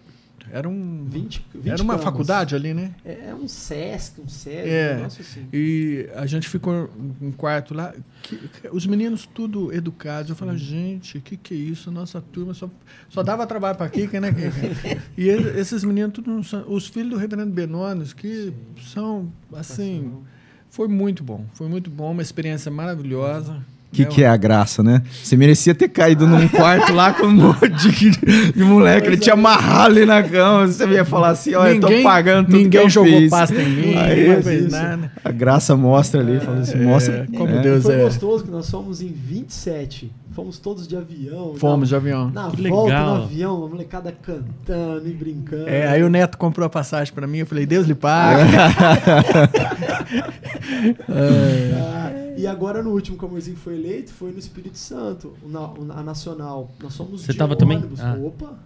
era 0.52 0.68
um. 0.70 1.06
20, 1.08 1.46
20 1.54 1.68
era 1.74 1.82
uma 1.82 1.94
camas. 1.94 2.04
faculdade 2.04 2.56
ali, 2.56 2.74
né? 2.74 2.94
É, 3.06 3.30
é 3.30 3.36
um 3.36 3.48
Sesc, 3.48 4.20
um 4.22 4.28
SESI, 4.28 4.70
É. 4.70 4.92
um 4.94 4.98
negócio 4.98 5.22
assim. 5.22 5.48
E 5.54 6.10
a 6.16 6.26
gente 6.26 6.48
ficou 6.50 6.90
num 7.20 7.32
quarto 7.32 7.74
lá, 7.74 7.94
que- 8.24 8.38
que 8.38 8.68
os 8.72 8.86
meninos 8.86 9.26
tudo 9.26 9.74
educados. 9.74 10.30
Eu 10.30 10.36
falei, 10.36 10.58
gente, 10.58 11.18
o 11.18 11.22
que, 11.22 11.36
que 11.38 11.54
é 11.54 11.58
isso? 11.58 11.92
Nossa 11.92 12.22
turma 12.22 12.54
só, 12.54 12.70
só 13.10 13.24
dava 13.24 13.46
trabalho 13.48 13.78
pra 13.78 13.90
Kika, 13.90 14.20
né, 14.20 14.32
Kika? 14.34 15.02
e 15.18 15.28
esses 15.30 15.84
meninos, 15.84 16.14
tudo, 16.14 16.44
são- 16.44 16.66
os 16.68 16.88
filhos 16.88 17.12
do 17.12 17.18
reverendo 17.18 17.52
Benones, 17.52 18.14
que 18.14 18.54
são, 18.94 19.32
assim, 19.54 20.12
foi 20.70 20.88
muito 20.88 21.24
bom. 21.24 21.46
Foi 21.54 21.68
muito 21.68 21.90
bom, 21.90 22.12
uma 22.12 22.22
experiência 22.22 22.72
maravilhosa. 22.72 23.64
O 23.92 23.94
que, 23.94 24.04
né? 24.04 24.08
que 24.10 24.24
é 24.24 24.28
a 24.30 24.38
graça, 24.38 24.82
né? 24.82 25.02
Você 25.22 25.36
merecia 25.36 25.76
ter 25.76 25.90
caído 25.90 26.26
num 26.26 26.48
quarto 26.48 26.94
lá 26.94 27.14
com 27.14 27.26
um 27.26 27.32
monte 27.32 27.70
de, 27.92 28.52
de 28.54 28.64
moleque. 28.64 29.08
Ele 29.08 29.18
te 29.18 29.30
amarrar 29.30 29.86
ali 29.88 30.06
na 30.06 30.24
cama. 30.24 30.66
Você 30.66 30.88
ia 30.88 31.04
falar 31.04 31.32
assim: 31.32 31.54
olha, 31.56 31.74
eu 31.74 31.82
tô 31.82 31.90
pagando 32.02 32.46
tudo 32.46 32.58
ninguém 32.58 32.70
que 32.70 32.78
eu 32.86 32.90
jogou 32.90 33.12
fiz. 33.20 33.30
pasta 33.30 33.62
em 33.62 33.70
mim, 33.70 33.96
Aí, 33.98 34.42
fez 34.42 34.62
isso. 34.68 34.72
nada. 34.72 35.12
A 35.26 35.32
graça 35.32 35.76
mostra 35.76 36.22
ali. 36.22 36.40
Fala 36.40 36.60
assim, 36.60 36.78
mostra. 36.78 37.28
como 37.36 37.50
é. 37.50 37.62
Deus 37.62 37.84
Foi 37.84 37.96
é. 37.96 38.04
gostoso 38.04 38.46
que 38.46 38.52
nós 38.52 38.70
fomos 38.70 39.02
em 39.02 39.12
27. 39.12 40.10
Fomos 40.34 40.58
todos 40.60 40.88
de 40.88 40.96
avião. 40.96 41.56
Fomos 41.58 41.90
de 41.90 41.96
avião. 41.96 42.32
Na, 42.32 42.44
na 42.46 42.52
Que 42.52 42.70
volta 42.70 42.94
legal. 42.94 43.18
no 43.18 43.24
avião, 43.24 43.66
a 43.66 43.68
molecada 43.68 44.16
cantando 44.24 45.06
e 45.06 45.12
brincando. 45.12 45.68
É, 45.68 45.90
aí 45.90 46.02
o 46.02 46.10
Neto 46.10 46.38
comprou 46.38 46.66
a 46.66 46.70
passagem 46.70 47.14
pra 47.14 47.28
mim, 47.28 47.40
eu 47.40 47.46
falei, 47.46 47.66
Deus 47.66 47.86
lhe 47.86 47.94
pague. 47.94 48.50
Ah, 51.10 52.12
e 52.42 52.48
agora 52.48 52.82
no 52.84 52.92
último 52.92 53.18
que 53.18 53.24
o 53.24 53.28
Amorzinho 53.28 53.58
foi 53.58 53.76
eleito, 53.76 54.12
foi 54.14 54.32
no 54.32 54.40
Espírito 54.40 54.78
Santo, 54.78 55.34
na- 55.46 55.74
a 55.96 56.04
Nacional. 56.04 56.70
Nós 56.82 56.94
somos 56.94 57.22
Você 57.22 57.34
tava 57.34 57.56
também? 57.56 57.78
ônibus. 57.78 58.00
Ah. 58.00 58.18
Opa, 58.22 58.60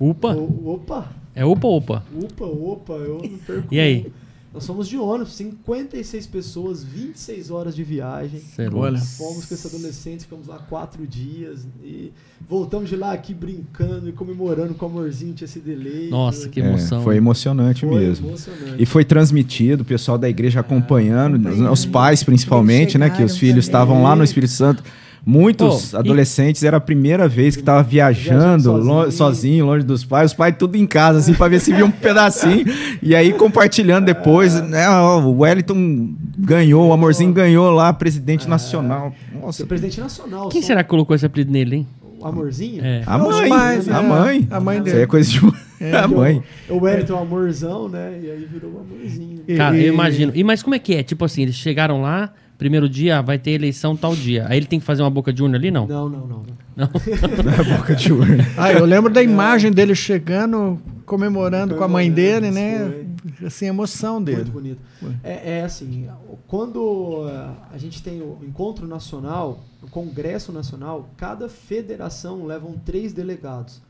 Upa. 0.00 0.34
o- 0.34 0.68
opa, 0.74 1.08
É 1.34 1.44
upa, 1.44 1.66
opa. 1.68 2.02
opa, 2.22 2.44
opa, 2.44 2.92
eu 2.94 3.22
não 3.22 3.38
perco. 3.38 3.68
E 3.74 3.80
aí? 3.80 4.12
Nós 4.54 4.64
somos 4.64 4.86
de 4.86 4.98
ônibus, 4.98 5.32
56 5.34 6.26
pessoas, 6.26 6.84
26 6.84 7.50
horas 7.50 7.74
de 7.74 7.82
viagem. 7.82 8.42
É. 8.58 8.68
Olha. 8.68 8.98
Fomos 8.98 9.46
com 9.46 9.54
esse 9.54 9.66
adolescente, 9.66 10.20
ficamos 10.24 10.46
lá 10.46 10.58
quatro 10.58 11.06
dias 11.06 11.66
e 11.82 12.12
voltamos 12.46 12.90
de 12.90 12.96
lá 12.96 13.12
aqui 13.12 13.32
brincando 13.32 14.10
e 14.10 14.12
comemorando 14.12 14.74
com 14.74 14.84
o 14.84 14.88
amorzinho 14.90 15.32
tinha 15.32 15.48
sido 15.48 15.70
eleito. 15.70 16.10
Nossa, 16.10 16.50
que 16.50 16.60
É, 16.60 16.66
emoção. 16.66 17.02
foi 17.02 17.16
emocionante 17.16 17.86
Foi 17.86 17.98
mesmo. 17.98 18.28
emocionante. 18.28 18.82
E 18.82 18.84
foi 18.84 19.04
transmitido, 19.06 19.82
o 19.82 19.86
pessoal 19.86 20.18
da 20.18 20.28
igreja 20.28 20.60
acompanhando, 20.60 21.36
acompanhando. 21.36 21.72
os 21.72 21.86
pais 21.86 22.22
principalmente, 22.22 22.98
né? 22.98 23.08
Que 23.08 23.24
os 23.24 23.38
filhos 23.38 23.64
estavam 23.64 24.02
lá 24.02 24.14
no 24.14 24.22
Espírito 24.22 24.52
Santo. 24.52 24.82
Muitos 25.24 25.92
e- 25.92 25.96
adolescentes, 25.96 26.64
era 26.64 26.78
a 26.78 26.80
primeira 26.80 27.28
vez 27.28 27.54
que 27.54 27.62
estava 27.62 27.82
viajando, 27.82 28.38
Viajando 28.40 28.62
sozinho. 28.62 28.84
sozinho. 28.94 29.12
sozinho, 29.12 29.66
longe 29.66 29.84
dos 29.86 30.04
pais, 30.04 30.32
os 30.32 30.36
pais 30.36 30.54
tudo 30.58 30.76
em 30.76 30.86
casa, 30.86 31.20
assim, 31.20 31.32
para 31.34 31.48
ver 31.48 31.60
se 31.60 31.72
via 31.72 31.84
um 31.86 31.90
pedacinho. 31.92 32.64
E 33.00 33.14
aí 33.14 33.32
compartilhando 33.32 34.04
depois, 34.06 34.60
né? 34.68 34.88
ó, 34.88 35.20
O 35.20 35.38
Wellington 35.40 36.10
ganhou, 36.38 36.88
o 36.88 36.92
Amorzinho 36.92 37.32
ganhou 37.32 37.70
lá, 37.70 37.92
presidente 37.92 38.48
nacional. 38.48 39.14
Nossa, 39.40 39.58
Ser 39.58 39.66
presidente 39.66 40.00
nacional. 40.00 40.48
Quem 40.48 40.60
só- 40.60 40.68
será 40.68 40.82
que 40.82 40.90
colocou 40.90 41.14
esse 41.14 41.24
apelido 41.24 41.52
nele, 41.52 41.76
hein? 41.76 41.86
O 42.18 42.26
amorzinho? 42.26 42.84
É. 42.84 43.02
a 43.04 43.18
mãe, 43.18 43.48
pais, 43.48 43.88
a 43.88 43.98
é. 43.98 44.02
mãe. 44.06 44.48
A 44.50 44.60
mãe 44.60 44.76
Isso 44.76 44.84
dele. 44.84 44.96
aí 44.98 45.02
é 45.02 45.06
coisa 45.06 45.28
de 45.30 45.40
a 45.96 46.06
mãe. 46.06 46.42
O 46.68 46.78
Wellington 46.78 47.12
é 47.14 47.16
um 47.16 47.22
amorzão, 47.22 47.88
né? 47.88 48.12
E 48.22 48.30
aí 48.30 48.48
virou 48.52 48.70
um 48.72 48.80
amorzinho. 48.80 49.40
E- 49.48 49.56
Cara, 49.56 49.76
e- 49.76 49.86
eu 49.86 49.92
imagino. 49.94 50.32
E 50.34 50.44
mas 50.44 50.62
como 50.62 50.74
é 50.74 50.78
que 50.78 50.94
é? 50.94 51.02
Tipo 51.02 51.24
assim, 51.24 51.42
eles 51.42 51.56
chegaram 51.56 52.00
lá, 52.00 52.32
primeiro 52.62 52.88
dia 52.88 53.20
vai 53.20 53.40
ter 53.40 53.50
eleição 53.50 53.96
tal 53.96 54.14
dia. 54.14 54.46
Aí 54.48 54.56
ele 54.56 54.66
tem 54.66 54.78
que 54.78 54.86
fazer 54.86 55.02
uma 55.02 55.10
boca 55.10 55.32
de 55.32 55.42
urna 55.42 55.58
ali, 55.58 55.68
não? 55.68 55.84
Não, 55.84 56.08
não, 56.08 56.26
não. 56.28 56.42
não. 56.76 56.86
Na 57.66 57.76
boca 57.76 57.92
de 57.96 58.12
urna. 58.12 58.46
Ah, 58.56 58.72
eu 58.72 58.84
lembro 58.84 59.12
da 59.12 59.20
imagem 59.22 59.72
dele 59.72 59.96
chegando, 59.96 60.80
comemorando 61.04 61.74
com 61.74 61.82
a 61.82 61.88
mãe 61.88 62.08
dele, 62.08 62.52
né? 62.52 63.04
Assim, 63.44 63.64
a 63.64 63.68
emoção 63.70 64.22
dele. 64.22 64.38
Muito 64.38 64.52
bonito. 64.52 64.80
É, 65.24 65.58
é 65.58 65.64
assim, 65.64 66.08
quando 66.46 67.26
ah, 67.28 67.52
a 67.72 67.78
gente 67.78 68.00
tem 68.00 68.20
o 68.20 68.38
encontro 68.44 68.86
nacional, 68.86 69.58
o 69.82 69.88
congresso 69.88 70.52
nacional, 70.52 71.10
cada 71.16 71.48
federação 71.48 72.46
levam 72.46 72.80
três 72.84 73.12
delegados. 73.12 73.82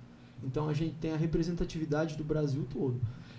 Então 0.43 0.67
a 0.67 0.73
gente 0.73 0.95
tem 0.95 1.13
a 1.13 1.17
representatividade 1.17 2.17
do 2.17 2.25
Brasil 2.25 2.67
todo. 2.73 2.99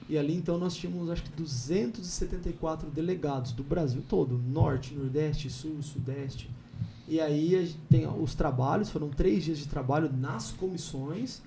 E 0.09 0.17
ali 0.17 0.35
então 0.35 0.57
nós 0.57 0.75
tínhamos 0.75 1.09
acho 1.09 1.23
que 1.23 1.31
274 1.31 2.89
delegados 2.89 3.51
do 3.51 3.63
Brasil 3.63 4.03
todo, 4.07 4.37
norte, 4.37 4.93
nordeste, 4.93 5.49
sul, 5.49 5.81
sudeste. 5.81 6.49
E 7.07 7.19
aí 7.19 7.73
tem 7.89 8.07
os 8.07 8.33
trabalhos, 8.33 8.89
foram 8.89 9.09
três 9.09 9.43
dias 9.43 9.57
de 9.57 9.67
trabalho 9.67 10.11
nas 10.11 10.51
comissões. 10.51 11.41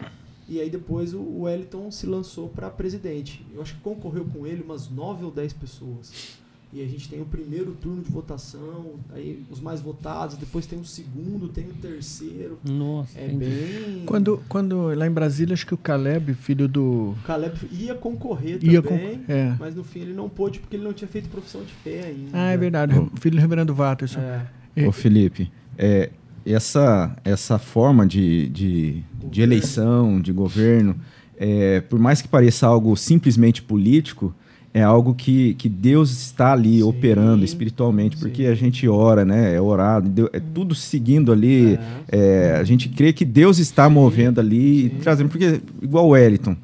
E 0.49 0.61
aí 0.61 0.71
depois 0.71 1.13
o 1.13 1.21
o 1.21 1.43
Wellington 1.43 1.91
se 1.91 2.07
lançou 2.07 2.49
para 2.49 2.71
presidente. 2.71 3.45
Eu 3.53 3.61
acho 3.63 3.75
que 3.75 3.81
concorreu 3.81 4.25
com 4.25 4.47
ele 4.47 4.63
umas 4.63 4.89
nove 4.89 5.25
ou 5.25 5.31
dez 5.31 5.53
pessoas. 5.53 6.39
E 6.77 6.83
a 6.83 6.87
gente 6.87 7.09
tem 7.09 7.23
o 7.23 7.25
primeiro 7.25 7.73
turno 7.81 8.03
de 8.03 8.11
votação, 8.11 8.97
aí 9.15 9.43
os 9.51 9.61
mais 9.63 9.81
votados, 9.81 10.37
depois 10.37 10.67
tem 10.67 10.79
o 10.79 10.85
segundo, 10.85 11.49
tem 11.49 11.65
o 11.65 11.73
terceiro. 11.73 12.59
Nossa, 12.63 13.19
É 13.19 13.25
entendi. 13.33 13.45
bem. 13.47 14.03
Quando, 14.05 14.43
quando 14.47 14.89
lá 14.95 15.07
em 15.07 15.11
Brasília, 15.11 15.55
acho 15.55 15.67
que 15.67 15.73
o 15.73 15.79
Caleb, 15.79 16.35
filho 16.35 16.69
do. 16.69 16.83
O 17.13 17.17
Caleb 17.25 17.57
ia 17.73 17.95
concorrer 17.95 18.59
Ia 18.63 18.83
também, 18.83 19.19
con- 19.21 19.33
é. 19.33 19.57
mas 19.59 19.75
no 19.75 19.83
fim 19.83 20.01
ele 20.01 20.13
não 20.13 20.29
pôde 20.29 20.59
porque 20.61 20.77
ele 20.77 20.85
não 20.85 20.93
tinha 20.93 21.09
feito 21.09 21.31
profissão 21.31 21.63
de 21.63 21.73
fé 21.73 22.09
ainda. 22.09 22.29
Ah, 22.35 22.51
é 22.51 22.57
verdade. 22.59 22.93
Filho 23.21 23.37
do 23.37 23.41
Reverendo 23.41 23.75
Watterson. 23.75 24.21
É. 24.21 24.87
Ô 24.87 24.93
Felipe, 24.93 25.51
é, 25.79 26.11
essa, 26.45 27.17
essa 27.25 27.59
forma 27.59 28.07
de, 28.07 28.51
de, 28.51 29.03
de 29.31 29.41
eleição, 29.41 30.21
de 30.21 30.31
governo, 30.31 30.95
é, 31.39 31.81
por 31.81 31.99
mais 31.99 32.21
que 32.21 32.29
pareça 32.29 32.67
algo 32.67 32.95
simplesmente 32.99 33.63
político, 33.63 34.35
é 34.77 34.83
algo 34.83 35.15
que, 35.15 35.55
que 35.55 35.71
Deus 35.71 36.11
está 36.11 36.53
ali 36.53 36.77
Sim, 36.77 36.83
operando 36.83 37.43
espiritualmente, 37.47 38.19
porque 38.19 38.43
sim. 38.43 38.49
a 38.49 38.55
gente 38.55 38.87
ora, 38.87 39.25
né? 39.25 39.55
É 39.55 39.61
orado, 39.61 40.29
é 40.35 40.39
tudo 40.39 40.75
seguindo 40.75 41.33
ali. 41.33 41.79
é, 42.09 42.59
a 42.61 42.63
gente 42.63 42.91
crê 42.91 43.11
que 43.11 43.25
Deus 43.25 43.59
está 43.59 43.89
movendo 43.89 44.39
ali 44.39 44.87
e 44.87 44.91
sim. 44.91 44.97
trazendo, 45.01 45.31
porque 45.31 45.63
igual 45.81 46.05
o 46.05 46.11
Wellington. 46.11 46.55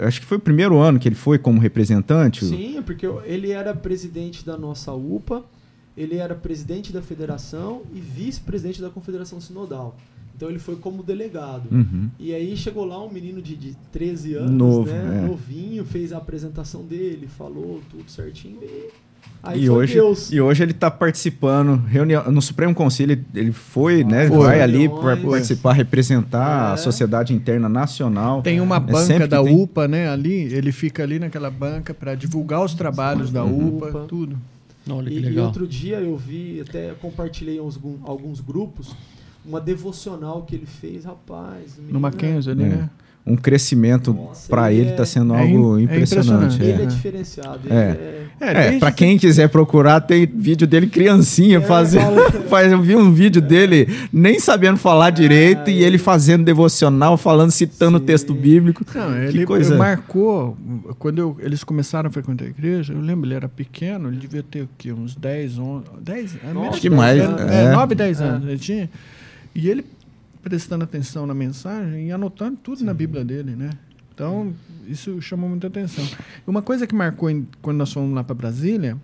Acho 0.00 0.18
que 0.18 0.26
foi 0.26 0.38
o 0.38 0.40
primeiro 0.40 0.78
ano 0.78 0.98
que 0.98 1.06
ele 1.06 1.14
foi 1.14 1.38
como 1.38 1.60
representante. 1.60 2.46
Sim, 2.46 2.82
porque 2.86 3.06
ele 3.26 3.50
era 3.50 3.74
presidente 3.74 4.46
da 4.46 4.56
nossa 4.56 4.92
UPA, 4.94 5.44
ele 5.94 6.16
era 6.16 6.34
presidente 6.34 6.90
da 6.90 7.02
federação 7.02 7.82
e 7.94 8.00
vice-presidente 8.00 8.80
da 8.80 8.88
Confederação 8.88 9.42
Sinodal. 9.42 9.94
Então 10.38 10.48
ele 10.48 10.60
foi 10.60 10.76
como 10.76 11.02
delegado. 11.02 11.64
Uhum. 11.72 12.08
E 12.16 12.32
aí 12.32 12.56
chegou 12.56 12.84
lá 12.84 13.04
um 13.04 13.10
menino 13.10 13.42
de, 13.42 13.56
de 13.56 13.76
13 13.90 14.34
anos, 14.34 14.52
Novo, 14.52 14.88
né? 14.88 15.22
é. 15.24 15.26
Novinho, 15.26 15.84
fez 15.84 16.12
a 16.12 16.18
apresentação 16.18 16.82
dele, 16.84 17.26
falou 17.26 17.80
tudo 17.90 18.08
certinho 18.08 18.58
e 18.62 18.88
aí 19.42 19.64
e, 19.64 19.68
hoje, 19.68 19.94
Deus. 19.94 20.30
e 20.30 20.40
hoje 20.40 20.62
ele 20.62 20.70
está 20.70 20.92
participando 20.92 21.74
reunião, 21.86 22.30
no 22.30 22.40
Supremo 22.40 22.72
Conselho. 22.72 23.12
Ele, 23.14 23.24
ele 23.34 23.50
foi, 23.52 24.04
né? 24.04 24.28
Foi. 24.28 24.38
Vai 24.46 24.60
ali 24.60 24.88
para 24.88 25.16
participar, 25.16 25.72
representar 25.72 26.70
É. 26.70 26.72
a 26.74 26.76
sociedade 26.76 27.34
interna 27.34 27.68
nacional. 27.68 28.40
Tem 28.40 28.60
uma 28.60 28.76
sempre 28.76 28.92
banca 28.92 29.26
da 29.26 29.42
tem. 29.42 29.60
UPA, 29.60 29.88
né? 29.88 30.08
Ali, 30.08 30.54
ele 30.54 30.70
fica 30.70 31.02
ali 31.02 31.18
naquela 31.18 31.50
banca 31.50 31.92
para 31.92 32.14
divulgar 32.14 32.64
os 32.64 32.74
trabalhos 32.74 33.32
da 33.32 33.42
Uhum. 33.44 33.76
UPA, 33.78 33.88
UPA. 33.88 34.04
tudo. 34.06 34.38
Olha 34.88 35.10
que 35.10 35.16
E, 35.18 35.32
e 35.32 35.38
outro 35.40 35.66
dia 35.66 35.96
eu 35.98 36.16
vi, 36.16 36.60
até 36.66 36.92
compartilhei 37.00 37.58
alguns, 37.58 37.78
alguns 38.04 38.40
grupos, 38.40 38.94
uma 39.48 39.60
devocional 39.60 40.42
que 40.42 40.54
ele 40.54 40.66
fez, 40.66 41.04
rapaz. 41.04 41.76
No 41.76 41.82
menino 41.82 42.00
Mackenzie 42.00 42.52
ali, 42.52 42.64
É. 42.64 42.66
né? 42.68 42.90
Um 43.26 43.36
crescimento 43.36 44.16
para 44.48 44.72
ele 44.72 44.80
ele 44.82 44.88
é- 44.88 44.92
está 44.92 45.04
sendo 45.04 45.34
é 45.34 45.40
algo 45.42 45.78
é 45.78 45.82
impressionante. 45.82 46.62
É, 46.62 46.64
ele 46.64 46.80
é 46.80 46.84
é. 46.84 46.86
diferenciado. 46.86 47.60
É. 47.68 47.90
Ele 47.90 47.98
é... 48.00 48.76
É, 48.76 48.78
para 48.78 48.90
que- 48.90 49.04
quem 49.04 49.18
quiser 49.18 49.48
procurar, 49.50 50.00
tem 50.00 50.24
vídeo 50.24 50.66
dele 50.66 50.86
criancinha 50.86 51.58
É, 51.58 51.60
fazendo. 51.60 52.04
fala- 52.04 52.30
Faz, 52.48 52.72
eu 52.72 52.80
vi 52.80 52.96
um 52.96 53.12
vídeo 53.12 53.42
dele 53.42 53.86
nem 54.10 54.40
sabendo 54.40 54.78
falar 54.78 55.10
direito 55.10 55.68
e 55.68 55.82
ele- 55.84 55.98
fazendo 55.98 56.42
devocional, 56.42 57.18
falando, 57.18 57.50
citando 57.50 57.98
o 57.98 58.00
texto 58.00 58.32
bíblico. 58.32 58.82
Não, 58.94 59.10
que 59.30 59.36
ele 59.36 59.44
coisa. 59.44 59.76
marcou, 59.76 60.56
quando 60.98 61.18
eu- 61.18 61.36
eles 61.40 61.62
começaram 61.62 62.08
a 62.08 62.10
frequentar 62.10 62.46
a 62.46 62.48
igreja, 62.48 62.94
eu 62.94 63.00
lembro, 63.00 63.26
ele 63.28 63.34
era 63.34 63.48
pequeno, 63.48 64.08
ele 64.08 64.16
devia 64.16 64.42
ter 64.42 64.62
o 64.62 64.68
quê? 64.78 64.90
Uns 64.90 65.14
10, 65.14 65.58
11, 65.58 65.84
10 66.00 66.34
é, 66.36 66.46
Nossa, 66.46 66.60
menos 66.60 66.78
que 66.78 66.88
10 66.88 66.98
mais, 66.98 67.20
anos, 67.20 67.40
é. 67.42 67.64
É, 67.64 67.72
9, 67.72 67.94
10 67.94 68.20
É. 68.22 68.24
anos 68.24 68.48
ele 68.48 68.58
tinha. 68.58 68.88
E 69.54 69.68
ele 69.68 69.84
prestando 70.42 70.84
atenção 70.84 71.26
na 71.26 71.34
mensagem 71.34 72.08
e 72.08 72.12
anotando 72.12 72.58
tudo 72.62 72.84
na 72.84 72.94
Bíblia 72.94 73.24
dele, 73.24 73.54
né? 73.56 73.70
Então, 74.14 74.52
isso 74.86 75.20
chamou 75.20 75.48
muita 75.48 75.66
atenção. 75.66 76.04
Uma 76.46 76.62
coisa 76.62 76.86
que 76.86 76.94
marcou 76.94 77.28
em- 77.30 77.46
quando 77.62 77.76
nós 77.76 77.92
fomos 77.92 78.14
lá 78.14 78.24
para 78.24 78.34
Brasília, 78.34 78.96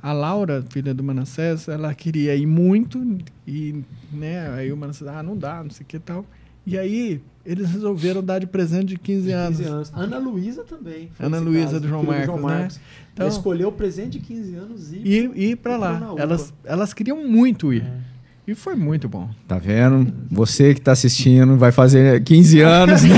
a 0.00 0.12
Laura, 0.12 0.64
filha 0.70 0.94
do 0.94 1.02
Manassés, 1.02 1.68
ela 1.68 1.94
queria 1.94 2.34
ir 2.36 2.46
muito 2.46 3.18
e, 3.46 3.82
né, 4.12 4.48
aí 4.54 4.70
o 4.72 4.76
Manassés, 4.76 5.08
ah, 5.10 5.22
não 5.22 5.36
dá, 5.36 5.62
não 5.62 5.70
sei 5.70 5.84
o 5.84 5.86
que 5.86 5.98
tal. 5.98 6.24
E 6.66 6.76
aí, 6.78 7.20
eles 7.44 7.70
resolveram 7.70 8.22
dar 8.22 8.38
de 8.40 8.46
presente 8.46 8.86
de 8.88 8.98
15 8.98 9.26
De 9.28 9.32
anos. 9.32 9.58
15 9.58 9.70
anos. 9.70 9.92
Ana 9.94 10.18
Luísa 10.18 10.64
também. 10.64 11.10
Ana 11.18 11.38
Luísa 11.38 11.66
caso, 11.72 11.80
do 11.80 11.88
João 11.88 12.02
Marcos, 12.04 12.42
né? 12.42 12.58
Ela 12.62 12.68
Então, 13.14 13.28
escolheu 13.28 13.68
o 13.68 13.72
presente 13.72 14.18
de 14.18 14.20
15 14.20 14.54
anos 14.56 14.92
e. 14.92 14.96
ir 14.98 15.56
pra 15.56 15.74
e 15.74 15.78
lá. 15.78 16.14
Elas, 16.18 16.52
elas 16.64 16.92
queriam 16.92 17.26
muito 17.28 17.72
ir. 17.72 17.82
É. 17.84 18.15
E 18.46 18.54
foi 18.54 18.76
muito 18.76 19.08
bom. 19.08 19.28
Tá 19.48 19.58
vendo? 19.58 20.12
Você 20.30 20.72
que 20.72 20.80
tá 20.80 20.92
assistindo 20.92 21.56
vai 21.56 21.72
fazer 21.72 22.22
15 22.22 22.60
anos, 22.60 23.02
né? 23.02 23.16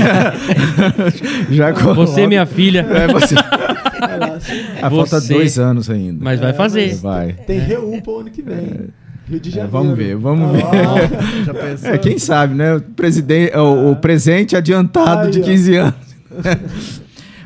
Já 1.51 1.71
coloca- 1.71 1.93
Você, 1.93 2.25
minha 2.25 2.45
filha. 2.47 2.79
É, 2.89 3.07
você. 3.07 3.35
Ah, 4.81 4.89
falta 4.89 5.19
dois 5.21 5.59
anos 5.59 5.89
ainda. 5.89 6.23
Mas 6.23 6.39
vai 6.39 6.51
É, 6.51 6.53
fazer. 6.53 6.87
mas 6.89 7.01
Vai. 7.01 7.33
Tem 7.33 7.59
REUPA 7.59 8.11
o 8.11 8.19
ano 8.21 8.31
que 8.31 8.41
vem. 8.41 8.87
Rio 9.27 9.39
de 9.39 9.49
É, 9.49 9.51
Janeiro. 9.51 9.71
vamos 9.71 9.97
ver, 9.97 10.15
vamos 10.15 10.51
ver. 10.53 10.63
Ah, 10.63 11.43
Já 11.45 11.53
pensou? 11.53 11.89
É, 11.89 11.97
quem 11.97 12.17
sabe, 12.17 12.55
né? 12.55 12.75
O, 12.75 12.81
presidente, 12.81 13.55
o, 13.57 13.91
o 13.91 13.95
presente 13.97 14.55
adiantado 14.55 15.25
Aí, 15.27 15.31
de 15.31 15.41
ó. 15.41 15.43
15 15.43 15.75
anos. 15.75 15.93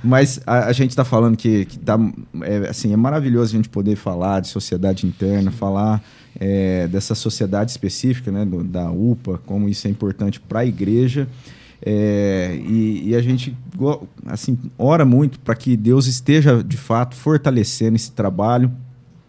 Mas 0.04 0.40
a, 0.46 0.66
a 0.68 0.74
gente 0.74 0.92
está 0.92 1.04
falando 1.04 1.36
que, 1.36 1.66
que 1.66 1.80
tá, 1.80 1.98
é, 2.44 2.70
assim, 2.70 2.94
é 2.94 2.98
maravilhoso 2.98 3.54
a 3.54 3.58
gente 3.58 3.70
poder 3.70 3.96
falar 3.96 4.40
de 4.42 4.48
sociedade 4.50 5.08
interna, 5.08 5.50
falar 5.50 6.02
é, 6.40 6.88
dessa 6.88 7.16
sociedade 7.16 7.72
específica, 7.72 8.32
né, 8.32 8.46
do- 8.46 8.64
da 8.64 8.90
UPA, 8.92 9.40
como 9.46 9.70
isso 9.70 9.88
é 9.88 9.90
importante 9.90 10.40
para 10.40 10.62
a 10.62 10.66
igreja. 10.66 11.28
É, 11.86 12.58
e, 12.66 13.10
e 13.10 13.16
a 13.16 13.22
gente 13.22 13.56
assim, 14.26 14.58
ora 14.78 15.04
muito 15.04 15.38
para 15.40 15.54
que 15.54 15.76
Deus 15.76 16.08
esteja, 16.08 16.64
de 16.64 16.78
fato, 16.78 17.16
fortalecendo 17.16 17.96
esse 17.96 18.12
trabalho. 18.12 18.72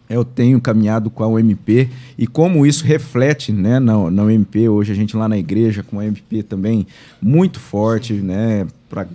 Eu 0.07 0.23
tenho 0.23 0.61
caminhado 0.61 1.09
com 1.09 1.23
a 1.23 1.27
UMP 1.27 1.89
e 2.17 2.27
como 2.27 2.65
isso 2.65 2.85
reflete 2.85 3.51
né, 3.51 3.79
na, 3.79 4.09
na 4.11 4.23
UMP. 4.23 4.69
Hoje 4.69 4.91
a 4.91 4.95
gente 4.95 5.17
lá 5.17 5.27
na 5.27 5.37
igreja 5.37 5.83
com 5.83 5.99
a 5.99 6.03
UMP 6.03 6.43
também 6.43 6.85
muito 7.21 7.59
forte, 7.59 8.13
né, 8.13 8.67
para 8.87 9.07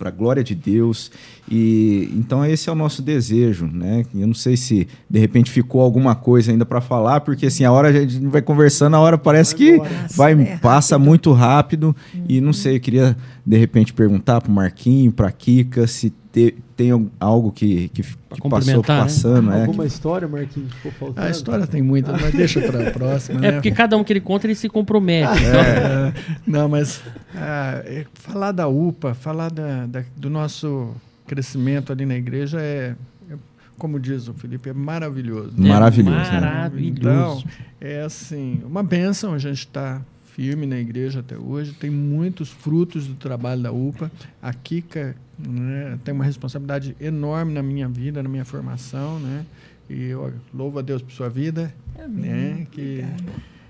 a 0.00 0.10
glória 0.10 0.44
de 0.44 0.54
Deus. 0.54 1.10
E 1.50 2.10
então 2.16 2.44
esse 2.44 2.68
é 2.68 2.72
o 2.72 2.74
nosso 2.74 3.02
desejo, 3.02 3.66
né? 3.66 4.04
Eu 4.14 4.26
não 4.26 4.34
sei 4.34 4.56
se 4.56 4.88
de 5.10 5.18
repente 5.18 5.50
ficou 5.50 5.82
alguma 5.82 6.14
coisa 6.14 6.50
ainda 6.50 6.64
para 6.64 6.80
falar, 6.80 7.20
porque 7.20 7.46
assim 7.46 7.64
a 7.64 7.72
hora 7.72 7.88
a 7.88 7.92
gente 7.92 8.18
vai 8.26 8.40
conversando, 8.40 8.96
a 8.96 9.00
hora 9.00 9.18
parece 9.18 9.54
que 9.54 9.76
vai 10.16 10.34
Passa, 10.34 10.50
né? 10.50 10.58
passa 10.62 10.98
muito 10.98 11.32
rápido 11.32 11.94
e 12.28 12.40
não 12.40 12.52
sei, 12.52 12.76
eu 12.76 12.80
queria 12.80 13.16
de 13.44 13.58
repente 13.58 13.92
perguntar 13.92 14.40
para 14.40 14.50
o 14.50 14.54
Marquinho, 14.54 15.12
para 15.12 15.30
Kika 15.30 15.86
se 15.86 16.10
te- 16.32 16.54
tem 16.74 16.90
al- 16.90 17.06
algo 17.20 17.52
que, 17.52 17.88
que, 17.90 18.02
que 18.02 18.48
passou 18.48 18.76
né? 18.78 18.82
passando, 18.82 19.50
né? 19.50 19.60
Alguma 19.60 19.84
história, 19.86 20.26
Marquinhos, 20.26 20.70
que 20.72 20.76
ficou 20.78 20.92
faltando? 20.92 21.26
A 21.26 21.30
história 21.30 21.66
tem 21.66 21.82
muitas, 21.82 22.20
mas 22.20 22.32
deixa 22.34 22.60
pra 22.62 22.90
próxima, 22.90 23.38
É 23.38 23.42
né? 23.42 23.52
porque 23.52 23.70
cada 23.70 23.96
um 23.98 24.02
que 24.02 24.12
ele 24.14 24.20
conta, 24.20 24.46
ele 24.46 24.54
se 24.54 24.68
compromete. 24.68 25.44
É, 25.44 26.12
não, 26.46 26.68
mas 26.70 27.02
ah, 27.36 27.82
é, 27.84 28.06
falar 28.14 28.50
da 28.52 28.66
UPA, 28.66 29.12
falar 29.14 29.50
da- 29.50 29.84
da- 29.86 30.02
do 30.16 30.28
nosso 30.30 30.88
crescimento 31.26 31.92
ali 31.92 32.04
na 32.06 32.16
igreja 32.16 32.60
é, 32.60 32.94
é, 33.30 33.36
como 33.78 33.98
diz 33.98 34.28
o 34.28 34.34
Felipe, 34.34 34.68
é 34.68 34.72
maravilhoso. 34.72 35.52
É 35.56 35.68
Maravilhoso, 35.68 36.16
né? 36.16 36.40
Maravilhoso. 36.40 36.98
Então, 36.98 37.44
é 37.80 38.02
assim, 38.02 38.60
uma 38.64 38.82
benção 38.82 39.34
a 39.34 39.38
gente 39.38 39.58
estar 39.58 40.04
firme 40.34 40.66
na 40.66 40.78
igreja 40.78 41.20
até 41.20 41.36
hoje. 41.36 41.72
Tem 41.72 41.90
muitos 41.90 42.50
frutos 42.50 43.06
do 43.06 43.14
trabalho 43.14 43.62
da 43.62 43.72
UPA. 43.72 44.10
A 44.42 44.52
Kika 44.52 45.14
né, 45.38 45.98
tem 46.04 46.12
uma 46.12 46.24
responsabilidade 46.24 46.96
enorme 47.00 47.52
na 47.52 47.62
minha 47.62 47.88
vida, 47.88 48.22
na 48.22 48.28
minha 48.28 48.44
formação, 48.44 49.20
né? 49.20 49.46
E 49.88 50.04
eu 50.04 50.32
louvo 50.52 50.78
a 50.78 50.82
Deus 50.82 51.02
por 51.02 51.12
sua 51.12 51.28
vida, 51.28 51.72
né? 52.08 52.66
Que 52.70 53.04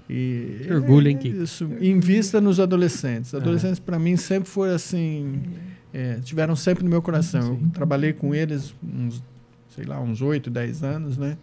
e 0.09 0.65
Que 0.67 0.73
orgulho, 0.73 1.09
hein, 1.09 1.17
é 1.17 1.19
Kika? 1.19 1.43
Isso, 1.43 1.69
invista 1.81 2.41
nos 2.41 2.61
adolescentes. 2.61 3.35
Adolescentes 3.35 3.79
para 3.79 3.99
mim 3.99 4.17
sempre 4.17 4.49
foram 4.49 4.75
assim, 4.75 5.41
é, 5.95 6.17
tiveram 6.17 6.57
sempre 6.57 6.83
no 6.85 6.91
meu 6.91 7.01
coração. 7.01 7.59
Eu 7.63 7.71
trabalhei 7.73 8.13
com 8.13 8.35
eles 8.35 8.75
uns, 8.83 9.23
sei 9.75 9.85
lá, 9.85 10.01
uns 10.01 10.21
8, 10.21 10.51
10 10.51 10.83
anos, 10.83 11.17
né? 11.17 11.39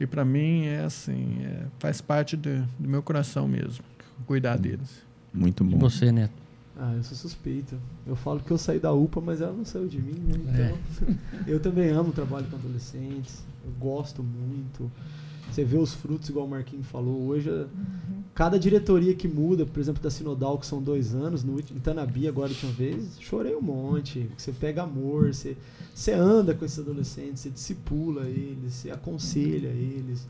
E 0.00 0.06
para 0.06 0.24
mim 0.24 0.64
é 0.64 0.80
assim, 0.80 1.42
é, 1.44 1.64
faz 1.78 2.00
parte 2.00 2.34
do, 2.36 2.66
do 2.78 2.88
meu 2.88 3.02
coração 3.02 3.46
mesmo, 3.46 3.84
cuidar 4.26 4.56
deles. 4.56 5.02
Muito 5.32 5.62
E 5.62 5.66
bom. 5.66 5.78
você, 5.78 6.10
Neto? 6.10 6.32
Ah, 6.78 6.94
eu 6.96 7.02
sou 7.02 7.14
suspeito. 7.14 7.76
Eu 8.06 8.16
falo 8.16 8.40
que 8.40 8.50
eu 8.50 8.56
saí 8.56 8.78
da 8.78 8.90
UPA, 8.90 9.20
mas 9.20 9.42
ela 9.42 9.52
não 9.52 9.66
saiu 9.66 9.86
de 9.86 10.00
mim, 10.00 10.18
né? 10.46 10.74
Então, 10.96 11.16
eu 11.46 11.60
também 11.60 11.90
amo 11.90 12.08
o 12.08 12.12
trabalho 12.12 12.46
com 12.46 12.56
adolescentes. 12.56 13.44
Eu 13.62 13.70
gosto 13.78 14.22
muito. 14.22 14.90
Você 15.50 15.64
vê 15.64 15.76
os 15.76 15.92
frutos, 15.92 16.28
igual 16.28 16.46
o 16.46 16.48
Marquinhos 16.48 16.86
falou. 16.86 17.26
Hoje, 17.26 17.50
cada 18.34 18.58
diretoria 18.58 19.14
que 19.14 19.26
muda, 19.26 19.66
por 19.66 19.80
exemplo, 19.80 20.02
da 20.02 20.10
Sinodal, 20.10 20.58
que 20.58 20.66
são 20.66 20.80
dois 20.80 21.14
anos, 21.14 21.42
no 21.42 21.54
último, 21.54 21.78
em 21.78 21.80
Tanabi, 21.80 22.28
agora 22.28 22.48
a 22.48 22.50
última 22.50 22.72
vez, 22.72 23.18
chorei 23.20 23.54
um 23.54 23.60
monte. 23.60 24.30
Você 24.36 24.52
pega 24.52 24.84
amor, 24.84 25.34
você, 25.34 25.56
você 25.94 26.12
anda 26.12 26.54
com 26.54 26.64
esses 26.64 26.78
adolescentes, 26.78 27.40
você 27.40 27.50
discipula 27.50 28.26
eles, 28.26 28.74
você 28.74 28.90
aconselha 28.90 29.68
eles. 29.68 30.26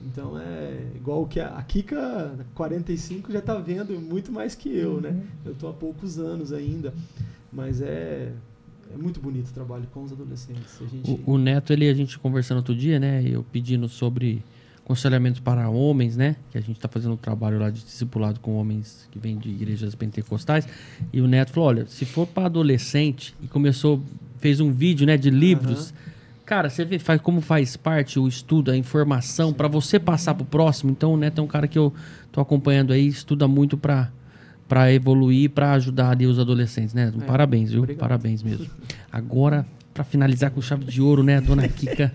Então 0.00 0.38
é 0.38 0.92
igual 0.94 1.26
que 1.26 1.40
a, 1.40 1.48
a 1.48 1.62
Kika 1.62 2.46
45 2.54 3.30
já 3.32 3.40
tá 3.42 3.54
vendo 3.56 4.00
muito 4.00 4.32
mais 4.32 4.54
que 4.54 4.74
eu, 4.74 5.00
né? 5.00 5.22
Eu 5.44 5.54
tô 5.54 5.68
há 5.68 5.72
poucos 5.72 6.18
anos 6.18 6.52
ainda, 6.52 6.94
mas 7.52 7.82
é 7.82 8.32
é 8.92 8.96
muito 8.96 9.20
bonito 9.20 9.50
o 9.50 9.52
trabalho 9.52 9.86
com 9.92 10.02
os 10.02 10.12
adolescentes. 10.12 10.80
A 10.80 10.84
gente 10.86 11.22
O, 11.24 11.34
o 11.34 11.38
Neto, 11.38 11.72
ele, 11.72 11.88
a 11.88 11.94
gente 11.94 12.18
conversando 12.18 12.58
outro 12.58 12.74
dia, 12.74 12.98
né? 12.98 13.22
Eu 13.24 13.44
pedindo 13.44 13.88
sobre 13.88 14.42
aconselhamento 14.90 15.40
para 15.40 15.68
homens, 15.68 16.16
né? 16.16 16.34
Que 16.50 16.58
a 16.58 16.60
gente 16.60 16.76
está 16.76 16.88
fazendo 16.88 17.12
um 17.12 17.16
trabalho 17.16 17.60
lá 17.60 17.70
de 17.70 17.80
discipulado 17.80 18.40
com 18.40 18.56
homens 18.56 19.08
que 19.10 19.18
vêm 19.18 19.38
de 19.38 19.48
igrejas 19.48 19.94
pentecostais. 19.94 20.66
E 21.12 21.20
o 21.20 21.28
Neto 21.28 21.52
falou: 21.52 21.68
olha, 21.68 21.86
se 21.86 22.04
for 22.04 22.26
para 22.26 22.46
adolescente 22.46 23.34
e 23.40 23.46
começou, 23.46 24.02
fez 24.40 24.58
um 24.58 24.72
vídeo, 24.72 25.06
né, 25.06 25.16
de 25.16 25.30
livros. 25.30 25.94
Cara, 26.44 26.68
você 26.68 26.84
vê 26.84 26.98
faz, 26.98 27.20
como 27.20 27.40
faz 27.40 27.76
parte 27.76 28.18
o 28.18 28.26
estudo, 28.26 28.72
a 28.72 28.76
informação, 28.76 29.52
para 29.52 29.68
você 29.68 30.00
passar 30.00 30.34
pro 30.34 30.44
próximo. 30.44 30.90
Então, 30.90 31.14
o 31.14 31.16
Neto 31.16 31.40
é 31.40 31.44
um 31.44 31.46
cara 31.46 31.68
que 31.68 31.78
eu 31.78 31.94
tô 32.32 32.40
acompanhando 32.40 32.92
aí, 32.92 33.06
estuda 33.06 33.46
muito 33.46 33.78
para 33.78 34.10
para 34.66 34.92
evoluir, 34.92 35.50
para 35.50 35.72
ajudar 35.72 36.10
ali 36.10 36.28
os 36.28 36.38
adolescentes, 36.38 36.94
né? 36.94 37.12
É, 37.12 37.24
Parabéns, 37.24 37.72
viu? 37.72 37.80
obrigado. 37.80 38.00
Parabéns 38.00 38.40
mesmo. 38.40 38.70
Agora, 39.10 39.66
para 39.92 40.04
finalizar 40.04 40.50
com 40.50 40.62
chave 40.62 40.84
de 40.84 41.00
ouro, 41.02 41.22
né, 41.22 41.40
dona 41.40 41.66
Kika, 41.68 42.12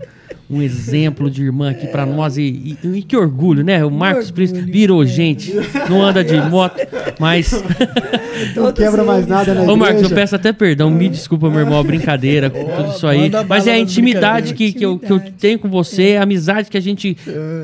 um 0.50 0.62
exemplo 0.62 1.30
de 1.30 1.44
irmã 1.44 1.72
aqui 1.72 1.88
para 1.88 2.06
nós 2.06 2.38
e, 2.38 2.78
e- 2.84 2.88
e 2.98 3.02
que 3.02 3.18
orgulho, 3.18 3.64
né? 3.64 3.84
O 3.84 3.90
Marcos 3.92 4.30
Príncipe 4.32 4.62
virou 4.62 5.04
é. 5.04 5.08
gente, 5.08 5.52
não 5.90 6.02
anda 6.04 6.24
de 6.24 6.40
moto, 6.50 6.80
mas 7.20 7.52
não 8.56 8.72
quebra 8.72 9.04
mais 9.04 9.26
nada 9.28 9.54
na 9.54 9.64
Ô, 9.64 9.76
Marcos, 9.76 10.04
eu 10.04 10.10
peço 10.10 10.36
até 10.36 10.54
perdão, 10.54 10.90
me 10.90 11.10
desculpa, 11.10 11.50
meu 11.50 11.60
irmão, 11.62 11.80
a 11.80 11.84
brincadeira, 11.84 12.50
com 12.50 12.64
tudo 12.64 12.92
isso 12.92 13.08
aí. 13.08 13.30
Mas 13.48 13.66
é 13.68 13.74
a 13.74 13.80
intimidade 13.80 14.54
que, 14.54 14.72
que, 14.72 14.86
eu, 14.86 14.98
que 15.00 15.12
eu 15.12 15.20
tenho 15.20 15.58
com 15.60 15.70
você, 15.70 16.16
a 16.18 16.24
amizade 16.24 16.70
que 16.70 16.78
a 16.78 16.82
gente 16.82 17.18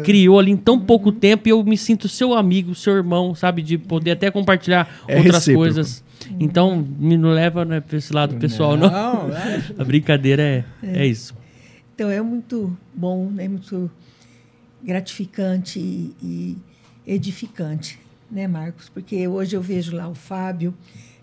criou 0.03 0.39
ali 0.39 0.51
em 0.51 0.57
tão 0.57 0.79
pouco 0.79 1.11
tempo 1.11 1.47
e 1.47 1.51
eu 1.51 1.63
me 1.63 1.77
sinto 1.77 2.07
seu 2.07 2.33
amigo, 2.33 2.73
seu 2.75 2.93
irmão, 2.95 3.33
sabe? 3.35 3.61
De 3.61 3.77
poder 3.77 4.11
até 4.11 4.29
compartilhar 4.31 4.89
É 5.07 5.17
outras 5.17 5.35
recíproco. 5.35 5.59
coisas. 5.59 6.03
Então, 6.39 6.85
me 6.97 7.17
não 7.17 7.29
leva 7.29 7.65
né, 7.65 7.79
pra 7.79 7.97
esse 7.97 8.13
lado 8.13 8.35
pessoal, 8.35 8.77
não. 8.77 9.29
é. 9.35 9.63
A 9.77 9.83
brincadeira 9.83 10.41
é, 10.41 10.65
é 10.83 11.05
isso. 11.05 11.35
Então 11.93 12.09
é 12.09 12.21
muito 12.21 12.75
bom, 12.93 13.29
né? 13.29 13.47
muito 13.47 13.91
gratificante 14.81 15.79
e, 15.79 16.15
e 16.21 16.57
edificante, 17.05 17.99
né, 18.29 18.47
Marcos? 18.47 18.89
Porque 18.89 19.27
hoje 19.27 19.55
eu 19.55 19.61
vejo 19.61 19.95
lá 19.95 20.07
o 20.07 20.15
Fábio, 20.15 20.73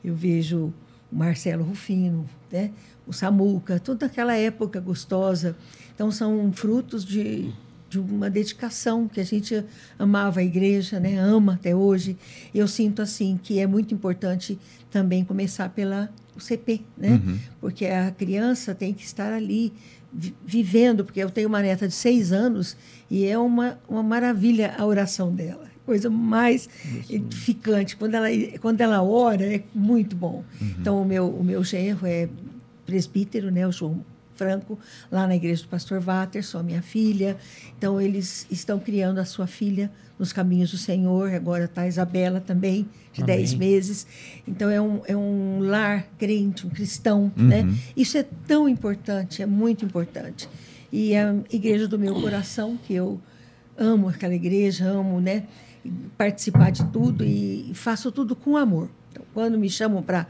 eu 0.04 0.14
vejo 0.14 0.72
o 1.10 1.16
Marcelo 1.16 1.64
Rufino, 1.64 2.26
né? 2.50 2.70
o 3.08 3.12
Samuca, 3.12 3.80
toda 3.80 4.06
aquela 4.06 4.36
época 4.36 4.78
gostosa. 4.78 5.56
Então 5.94 6.12
são 6.12 6.52
frutos 6.52 7.04
de, 7.04 7.50
de 7.88 7.98
uma 7.98 8.28
dedicação 8.28 9.08
que 9.08 9.18
a 9.20 9.24
gente 9.24 9.64
amava 9.98 10.40
a 10.40 10.44
igreja, 10.44 11.00
né? 11.00 11.18
ama 11.18 11.54
até 11.54 11.74
hoje. 11.74 12.16
Eu 12.54 12.68
sinto 12.68 13.00
assim 13.02 13.38
que 13.42 13.58
é 13.58 13.66
muito 13.66 13.94
importante 13.94 14.58
também 14.90 15.24
começar 15.24 15.68
pela 15.70 16.10
o 16.36 16.40
CP, 16.40 16.82
né? 16.96 17.20
Porque 17.60 17.86
a 17.86 18.10
criança 18.10 18.74
tem 18.74 18.92
que 18.94 19.02
estar 19.04 19.32
ali 19.32 19.72
vi- 20.12 20.34
vivendo, 20.46 21.04
porque 21.04 21.18
eu 21.20 21.30
tenho 21.30 21.48
uma 21.48 21.60
neta 21.60 21.88
de 21.88 21.94
seis 21.94 22.30
anos 22.30 22.76
e 23.10 23.24
é 23.24 23.36
uma, 23.38 23.78
uma 23.88 24.02
maravilha 24.02 24.74
a 24.78 24.84
oração 24.86 25.34
dela. 25.34 25.66
Coisa 25.84 26.08
mais 26.10 26.68
edificante. 27.08 27.96
Quando 27.96 28.14
ela, 28.14 28.28
quando 28.60 28.80
ela 28.80 29.02
ora, 29.02 29.44
é 29.44 29.62
muito 29.74 30.14
bom. 30.14 30.44
Então, 30.78 31.00
o 31.02 31.04
meu, 31.04 31.28
o 31.28 31.42
meu 31.42 31.64
genro 31.64 32.06
é 32.06 32.28
presbítero, 32.86 33.50
né, 33.50 33.66
o 33.66 33.72
João 33.72 34.04
Franco, 34.38 34.78
lá 35.10 35.26
na 35.26 35.34
igreja 35.34 35.64
do 35.64 35.68
pastor 35.68 36.00
Watterson, 36.00 36.58
a 36.60 36.62
minha 36.62 36.80
filha. 36.80 37.36
Então, 37.76 38.00
eles 38.00 38.46
estão 38.48 38.78
criando 38.78 39.18
a 39.18 39.24
sua 39.24 39.48
filha 39.48 39.90
nos 40.16 40.32
caminhos 40.32 40.70
do 40.70 40.78
Senhor. 40.78 41.34
Agora 41.34 41.64
está 41.64 41.82
a 41.82 41.88
Isabela 41.88 42.40
também, 42.40 42.88
de 43.12 43.22
Amém. 43.22 43.36
10 43.36 43.54
meses. 43.54 44.06
Então, 44.46 44.70
é 44.70 44.80
um, 44.80 45.02
é 45.06 45.16
um 45.16 45.58
lar 45.60 46.06
crente, 46.16 46.64
um 46.64 46.70
cristão. 46.70 47.32
Né? 47.36 47.68
Isso 47.96 48.16
é 48.16 48.24
tão 48.46 48.68
importante, 48.68 49.42
é 49.42 49.46
muito 49.46 49.84
importante. 49.84 50.48
E 50.92 51.16
a 51.16 51.34
igreja 51.50 51.88
do 51.88 51.98
meu 51.98 52.14
coração, 52.14 52.78
que 52.86 52.94
eu 52.94 53.20
amo 53.76 54.08
aquela 54.08 54.34
igreja, 54.34 54.86
amo 54.86 55.20
né, 55.20 55.44
participar 56.16 56.70
de 56.70 56.84
tudo 56.86 57.24
e 57.24 57.72
faço 57.74 58.10
tudo 58.12 58.34
com 58.36 58.56
amor. 58.56 58.88
Então, 59.10 59.24
quando 59.34 59.58
me 59.58 59.68
chamam 59.68 60.02
para 60.02 60.26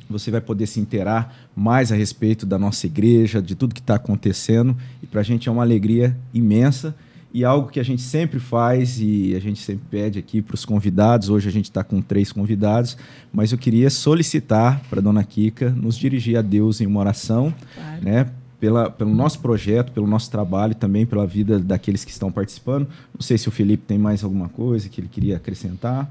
Você 0.08 0.30
vai 0.30 0.40
poder 0.40 0.66
se 0.66 0.80
inteirar 0.80 1.36
mais 1.54 1.92
a 1.92 1.94
respeito 1.94 2.46
da 2.46 2.58
nossa 2.58 2.86
igreja, 2.86 3.42
de 3.42 3.54
tudo 3.54 3.74
que 3.74 3.82
está 3.82 3.96
acontecendo. 3.96 4.74
E 5.02 5.06
para 5.06 5.20
a 5.20 5.24
gente 5.24 5.50
é 5.50 5.52
uma 5.52 5.62
alegria 5.62 6.16
imensa 6.32 6.96
e 7.34 7.44
algo 7.44 7.68
que 7.68 7.80
a 7.80 7.82
gente 7.82 8.00
sempre 8.00 8.38
faz 8.38 9.00
e 9.00 9.34
a 9.34 9.40
gente 9.40 9.60
sempre 9.60 9.84
pede 9.90 10.20
aqui 10.20 10.40
para 10.40 10.54
os 10.54 10.64
convidados. 10.64 11.28
Hoje 11.28 11.48
a 11.48 11.52
gente 11.52 11.64
está 11.64 11.82
com 11.82 12.00
três 12.00 12.30
convidados, 12.30 12.96
mas 13.32 13.50
eu 13.50 13.58
queria 13.58 13.90
solicitar 13.90 14.80
para 14.88 15.00
a 15.00 15.02
dona 15.02 15.24
Kika 15.24 15.68
nos 15.70 15.96
dirigir 15.96 16.38
a 16.38 16.42
Deus 16.42 16.80
em 16.80 16.86
uma 16.86 17.00
oração, 17.00 17.52
Claro. 17.74 18.04
né? 18.04 18.30
Pela, 18.60 18.88
pelo 18.88 19.12
nosso 19.14 19.40
projeto, 19.40 19.90
pelo 19.92 20.06
nosso 20.06 20.30
trabalho 20.30 20.70
e 20.72 20.74
também 20.74 21.04
pela 21.04 21.26
vida 21.26 21.58
daqueles 21.58 22.02
que 22.04 22.10
estão 22.12 22.30
participando. 22.32 22.86
Não 23.12 23.20
sei 23.20 23.36
se 23.36 23.46
o 23.46 23.50
Felipe 23.50 23.82
tem 23.86 23.98
mais 23.98 24.22
alguma 24.24 24.48
coisa 24.48 24.88
que 24.88 25.00
ele 25.00 25.08
queria 25.08 25.36
acrescentar. 25.36 26.08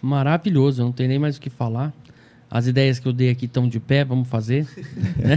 Maravilhoso, 0.00 0.82
eu 0.82 0.84
não 0.84 0.92
tenho 0.92 1.08
nem 1.08 1.18
mais 1.18 1.36
o 1.36 1.40
que 1.40 1.50
falar. 1.50 1.92
As 2.50 2.66
ideias 2.66 2.98
que 2.98 3.06
eu 3.08 3.12
dei 3.12 3.30
aqui 3.30 3.46
estão 3.46 3.68
de 3.68 3.80
pé, 3.80 4.04
vamos 4.04 4.28
fazer. 4.28 4.66
né? 5.16 5.36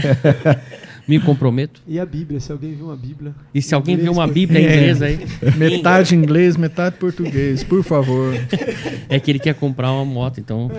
Me 1.08 1.20
comprometo. 1.22 1.82
E 1.88 2.00
a 2.02 2.06
Bíblia, 2.06 2.38
se 2.40 2.52
alguém 2.52 2.76
viu 2.76 2.88
uma 2.88 2.96
Bíblia. 2.98 3.34
E 3.54 3.62
se 3.62 3.74
alguém 3.74 3.96
viu 3.96 4.12
uma 4.12 4.28
Bíblia 4.28 4.60
em 4.60 4.66
É. 4.66 4.76
inglês 4.76 5.02
aí, 5.02 5.20
Metade 5.58 6.14
inglês, 6.14 6.58
metade 6.58 6.98
português, 6.98 7.64
por 7.64 7.82
favor. 7.82 8.34
é 9.08 9.18
que 9.18 9.32
ele 9.32 9.40
quer 9.40 9.56
comprar 9.56 9.92
uma 9.94 10.04
moto, 10.04 10.40
então. 10.42 10.70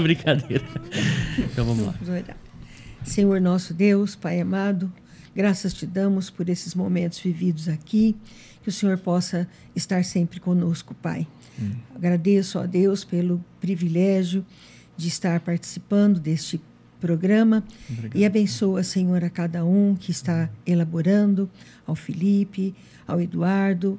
Brincadeira. 0.00 0.64
Então 1.36 1.64
vamos 1.64 1.84
lá. 1.86 1.94
Senhor 3.04 3.40
nosso 3.40 3.74
Deus, 3.74 4.14
Pai 4.14 4.40
amado, 4.40 4.90
graças 5.34 5.74
te 5.74 5.84
damos 5.84 6.30
por 6.30 6.48
esses 6.48 6.72
momentos 6.74 7.18
vividos 7.18 7.68
aqui, 7.68 8.14
que 8.62 8.68
o 8.68 8.72
Senhor 8.72 8.96
possa 8.98 9.48
estar 9.74 10.04
sempre 10.04 10.38
conosco, 10.38 10.94
Pai. 10.94 11.26
Agradeço 11.94 12.58
a 12.58 12.66
Deus 12.66 13.02
pelo 13.04 13.44
privilégio 13.60 14.44
de 14.96 15.08
estar 15.08 15.40
participando 15.40 16.20
deste 16.20 16.60
programa. 17.00 17.64
E 18.14 18.24
abençoa, 18.24 18.82
Senhor, 18.82 19.24
a 19.24 19.30
cada 19.30 19.64
um 19.64 19.96
que 19.98 20.10
está 20.10 20.48
elaborando, 20.64 21.50
ao 21.86 21.94
Felipe, 21.96 22.74
ao 23.06 23.20
Eduardo, 23.20 23.98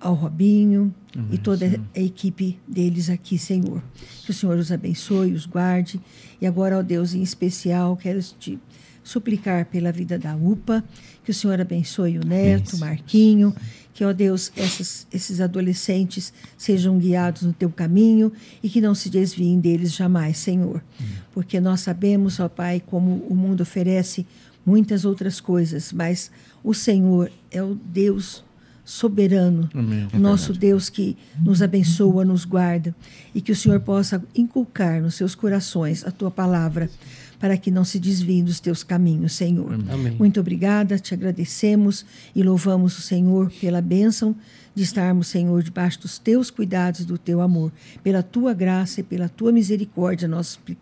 ao 0.00 0.14
Robinho 0.14 0.94
e 1.30 1.38
toda 1.38 1.80
a 1.94 2.00
equipe 2.00 2.58
deles 2.66 3.08
aqui, 3.08 3.38
Senhor. 3.38 3.82
Que 4.24 4.30
o 4.30 4.34
Senhor 4.34 4.58
os 4.58 4.70
abençoe, 4.70 5.32
os 5.32 5.46
guarde. 5.46 6.00
E 6.40 6.46
agora, 6.46 6.78
ó 6.78 6.82
Deus, 6.82 7.14
em 7.14 7.22
especial, 7.22 7.96
quero 7.96 8.20
te 8.20 8.58
suplicar 9.02 9.66
pela 9.66 9.92
vida 9.92 10.18
da 10.18 10.34
UPA, 10.34 10.84
que 11.24 11.30
o 11.30 11.34
Senhor 11.34 11.60
abençoe 11.60 12.18
o 12.18 12.26
Neto, 12.26 12.74
o 12.74 12.80
Marquinho, 12.80 13.54
que, 13.96 14.04
ó 14.04 14.12
Deus, 14.12 14.52
essas, 14.54 15.06
esses 15.10 15.40
adolescentes 15.40 16.30
sejam 16.58 16.98
guiados 16.98 17.40
no 17.40 17.52
teu 17.54 17.70
caminho 17.70 18.30
e 18.62 18.68
que 18.68 18.78
não 18.78 18.94
se 18.94 19.08
desviem 19.08 19.58
deles 19.58 19.94
jamais, 19.94 20.36
Senhor. 20.36 20.84
Porque 21.32 21.58
nós 21.58 21.80
sabemos, 21.80 22.38
ó 22.38 22.46
Pai, 22.46 22.82
como 22.84 23.24
o 23.26 23.34
mundo 23.34 23.62
oferece 23.62 24.26
muitas 24.66 25.06
outras 25.06 25.40
coisas, 25.40 25.94
mas 25.94 26.30
o 26.62 26.74
Senhor 26.74 27.32
é 27.50 27.62
o 27.62 27.74
Deus 27.74 28.44
soberano, 28.84 29.66
o 30.12 30.18
nosso 30.18 30.52
Deus 30.52 30.90
que 30.90 31.16
nos 31.42 31.62
abençoa, 31.62 32.22
nos 32.22 32.44
guarda 32.44 32.94
e 33.34 33.40
que 33.40 33.50
o 33.50 33.56
Senhor 33.56 33.80
possa 33.80 34.22
inculcar 34.34 35.00
nos 35.00 35.14
seus 35.14 35.34
corações 35.34 36.04
a 36.04 36.10
tua 36.10 36.30
palavra 36.30 36.90
para 37.38 37.56
que 37.56 37.70
não 37.70 37.84
se 37.84 37.98
desviem 37.98 38.42
dos 38.44 38.60
teus 38.60 38.82
caminhos, 38.82 39.32
Senhor. 39.34 39.72
Amém. 39.90 40.16
Muito 40.18 40.40
obrigada, 40.40 40.98
te 40.98 41.12
agradecemos 41.14 42.04
e 42.34 42.42
louvamos 42.42 42.96
o 42.98 43.02
Senhor 43.02 43.50
pela 43.60 43.80
bênção 43.80 44.34
de 44.74 44.82
estarmos, 44.82 45.28
Senhor, 45.28 45.62
debaixo 45.62 46.00
dos 46.00 46.18
teus 46.18 46.50
cuidados 46.50 47.00
e 47.00 47.04
do 47.04 47.16
teu 47.18 47.40
amor. 47.40 47.72
Pela 48.02 48.22
tua 48.22 48.52
graça 48.54 49.00
e 49.00 49.02
pela 49.04 49.28
tua 49.28 49.52
misericórdia 49.52 50.26
nós 50.28 50.48
supli- 50.48 50.78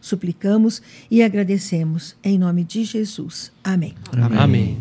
suplicamos 0.00 0.80
e 1.10 1.22
agradecemos. 1.22 2.14
Em 2.22 2.38
nome 2.38 2.62
de 2.64 2.84
Jesus. 2.84 3.50
Amém. 3.64 3.94
Amém. 4.12 4.78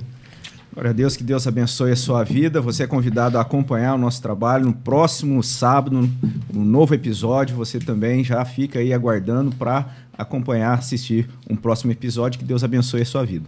Glória 0.76 0.91
a 0.91 0.93
Deus, 0.93 1.15
que 1.15 1.23
Deus 1.23 1.47
abençoe 1.47 1.93
a 1.93 1.95
sua 1.95 2.22
vida. 2.26 2.60
Você 2.60 2.84
é 2.84 2.88
convidado 2.88 3.38
a 3.38 3.41
acompanhar 3.41 3.95
o 3.95 3.97
nosso 3.97 4.22
trabalho 4.22 4.65
no 4.65 4.73
próximo 4.73 5.41
sábado, 5.41 6.10
um 6.53 6.65
novo 6.65 6.93
episódio. 6.93 7.56
Você 7.56 7.80
também 7.80 8.26
já 8.26 8.43
fica 8.43 8.80
aí 8.80 8.93
aguardando 8.93 9.56
para 9.56 9.95
acompanhar, 10.18 10.77
assistir 10.77 11.30
um 11.49 11.56
próximo 11.56 11.93
episódio. 11.93 12.38
Que 12.38 12.43
Deus 12.43 12.61
abençoe 12.61 13.03
a 13.03 13.06
sua 13.06 13.26
vida. 13.26 13.45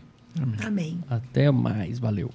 Amém. 0.65 0.99
Até 1.09 1.51
mais. 1.51 1.99
Valeu. 1.99 2.31